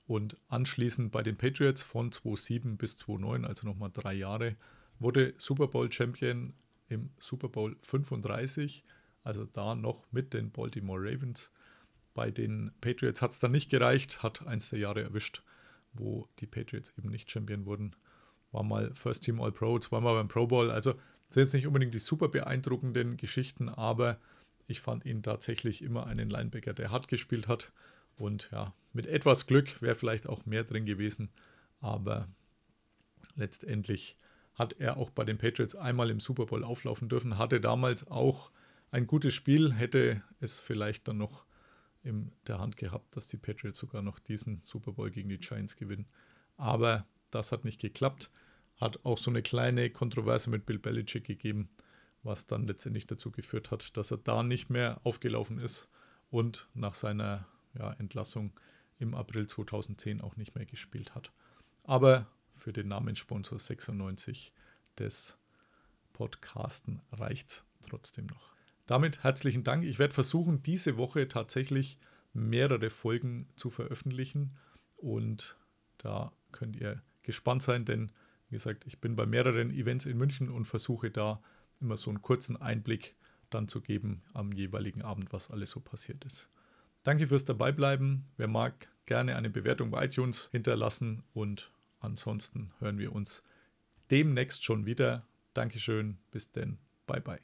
und 0.07 0.37
anschließend 0.49 1.11
bei 1.11 1.23
den 1.23 1.37
Patriots 1.37 1.83
von 1.83 2.11
2007 2.11 2.77
bis 2.77 2.97
2009, 2.97 3.45
also 3.45 3.67
nochmal 3.67 3.91
drei 3.93 4.13
Jahre, 4.13 4.55
wurde 4.99 5.33
Super 5.37 5.67
Bowl 5.67 5.91
Champion 5.91 6.53
im 6.89 7.09
Super 7.19 7.49
Bowl 7.49 7.77
35, 7.83 8.83
also 9.23 9.45
da 9.45 9.75
noch 9.75 10.05
mit 10.11 10.33
den 10.33 10.51
Baltimore 10.51 10.99
Ravens. 10.99 11.51
Bei 12.13 12.29
den 12.29 12.71
Patriots 12.81 13.21
hat 13.21 13.31
es 13.31 13.39
dann 13.39 13.51
nicht 13.51 13.69
gereicht, 13.69 14.21
hat 14.21 14.45
eins 14.45 14.69
der 14.69 14.79
Jahre 14.79 15.01
erwischt, 15.01 15.43
wo 15.93 16.27
die 16.39 16.47
Patriots 16.47 16.93
eben 16.97 17.09
nicht 17.09 17.31
Champion 17.31 17.65
wurden. 17.65 17.95
War 18.51 18.63
mal 18.63 18.91
First 18.95 19.23
Team 19.23 19.41
All 19.41 19.51
Pro, 19.51 19.79
zweimal 19.79 20.15
beim 20.15 20.27
Pro 20.27 20.47
Bowl. 20.47 20.71
Also 20.71 20.93
sind 21.29 21.43
jetzt 21.43 21.53
nicht 21.53 21.67
unbedingt 21.67 21.93
die 21.93 21.99
super 21.99 22.27
beeindruckenden 22.27 23.17
Geschichten, 23.17 23.69
aber 23.69 24.19
ich 24.67 24.81
fand 24.81 25.05
ihn 25.05 25.23
tatsächlich 25.23 25.81
immer 25.81 26.07
einen 26.07 26.29
Linebacker, 26.29 26.73
der 26.73 26.91
hart 26.91 27.07
gespielt 27.07 27.47
hat. 27.47 27.71
Und 28.17 28.49
ja, 28.51 28.73
mit 28.93 29.05
etwas 29.05 29.47
Glück 29.47 29.81
wäre 29.81 29.95
vielleicht 29.95 30.27
auch 30.27 30.45
mehr 30.45 30.63
drin 30.63 30.85
gewesen. 30.85 31.29
Aber 31.79 32.27
letztendlich 33.35 34.17
hat 34.55 34.73
er 34.79 34.97
auch 34.97 35.09
bei 35.09 35.23
den 35.23 35.37
Patriots 35.37 35.75
einmal 35.75 36.09
im 36.09 36.19
Super 36.19 36.45
Bowl 36.45 36.63
auflaufen 36.63 37.09
dürfen, 37.09 37.37
hatte 37.37 37.61
damals 37.61 38.09
auch 38.09 38.51
ein 38.91 39.07
gutes 39.07 39.33
Spiel, 39.33 39.73
hätte 39.73 40.21
es 40.39 40.59
vielleicht 40.59 41.07
dann 41.07 41.17
noch 41.17 41.45
in 42.03 42.31
der 42.47 42.59
Hand 42.59 42.77
gehabt, 42.77 43.15
dass 43.15 43.27
die 43.27 43.37
Patriots 43.37 43.79
sogar 43.79 44.01
noch 44.01 44.19
diesen 44.19 44.61
Super 44.63 44.91
Bowl 44.91 45.09
gegen 45.09 45.29
die 45.29 45.37
Giants 45.37 45.75
gewinnen. 45.75 46.07
Aber 46.57 47.05
das 47.29 47.51
hat 47.51 47.63
nicht 47.63 47.79
geklappt. 47.79 48.29
Hat 48.81 49.05
auch 49.05 49.19
so 49.19 49.29
eine 49.29 49.43
kleine 49.43 49.91
Kontroverse 49.91 50.49
mit 50.49 50.65
Bill 50.65 50.79
Belichick 50.79 51.23
gegeben, 51.23 51.69
was 52.23 52.47
dann 52.47 52.65
letztendlich 52.65 53.05
dazu 53.05 53.31
geführt 53.31 53.69
hat, 53.69 53.95
dass 53.95 54.09
er 54.09 54.17
da 54.17 54.41
nicht 54.41 54.71
mehr 54.71 54.99
aufgelaufen 55.03 55.59
ist 55.59 55.89
und 56.31 56.67
nach 56.73 56.95
seiner 56.95 57.47
ja, 57.77 57.93
Entlassung 57.93 58.59
im 58.97 59.13
April 59.13 59.45
2010 59.45 60.21
auch 60.21 60.35
nicht 60.35 60.55
mehr 60.55 60.65
gespielt 60.65 61.13
hat. 61.13 61.31
Aber 61.83 62.27
für 62.55 62.73
den 62.73 62.87
Namenssponsor 62.87 63.59
96 63.59 64.51
des 64.97 65.37
Podcasten 66.13 67.01
reicht 67.11 67.49
es 67.49 67.65
trotzdem 67.87 68.25
noch. 68.25 68.51
Damit 68.87 69.23
herzlichen 69.23 69.63
Dank. 69.63 69.83
Ich 69.83 69.99
werde 69.99 70.13
versuchen, 70.13 70.63
diese 70.63 70.97
Woche 70.97 71.27
tatsächlich 71.27 71.99
mehrere 72.33 72.89
Folgen 72.89 73.47
zu 73.55 73.69
veröffentlichen 73.69 74.57
und 74.97 75.55
da 75.97 76.31
könnt 76.51 76.75
ihr 76.75 77.03
gespannt 77.21 77.61
sein, 77.61 77.85
denn 77.85 78.11
wie 78.51 78.55
gesagt, 78.55 78.83
ich 78.85 78.99
bin 78.99 79.15
bei 79.15 79.25
mehreren 79.25 79.71
Events 79.71 80.05
in 80.05 80.17
München 80.17 80.49
und 80.49 80.65
versuche 80.65 81.09
da 81.09 81.41
immer 81.79 81.95
so 81.95 82.09
einen 82.09 82.21
kurzen 82.21 82.61
Einblick 82.61 83.15
dann 83.49 83.69
zu 83.69 83.79
geben 83.79 84.21
am 84.33 84.51
jeweiligen 84.51 85.01
Abend, 85.01 85.31
was 85.31 85.49
alles 85.49 85.69
so 85.69 85.79
passiert 85.79 86.25
ist. 86.25 86.49
Danke 87.03 87.27
fürs 87.27 87.45
Dabeibleiben. 87.45 88.25
Wer 88.35 88.47
mag, 88.47 88.89
gerne 89.05 89.37
eine 89.37 89.49
Bewertung 89.49 89.89
bei 89.89 90.05
iTunes 90.05 90.49
hinterlassen 90.51 91.23
und 91.33 91.71
ansonsten 92.01 92.71
hören 92.79 92.99
wir 92.99 93.13
uns 93.13 93.41
demnächst 94.11 94.65
schon 94.65 94.85
wieder. 94.85 95.25
Dankeschön, 95.53 96.17
bis 96.31 96.51
denn, 96.51 96.77
bye 97.07 97.21
bye. 97.21 97.39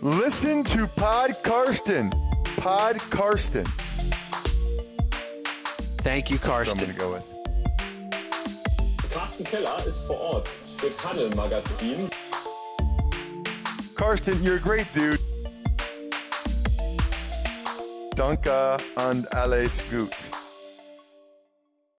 Listen 0.00 0.64
to 0.64 0.86
Pod 0.96 1.36
Karsten. 1.42 2.10
Pod 2.56 2.98
Karsten. 3.10 3.64
Thank 6.02 6.30
you, 6.30 6.38
So 6.38 6.44
I'm 6.44 6.64
Karsten. 6.64 7.37
Carsten 9.10 9.44
Keller 9.44 9.84
ist 9.86 10.02
vor 10.02 10.20
Ort 10.20 10.48
für 10.78 10.94
Tunnel 10.96 11.34
Magazin. 11.34 12.08
Karsten, 13.96 14.42
you're 14.42 14.56
a 14.56 14.58
great 14.58 14.86
dude. 14.94 15.18
Danke 18.14 18.76
and 18.96 19.26
alles 19.34 19.82
gut. 19.90 20.12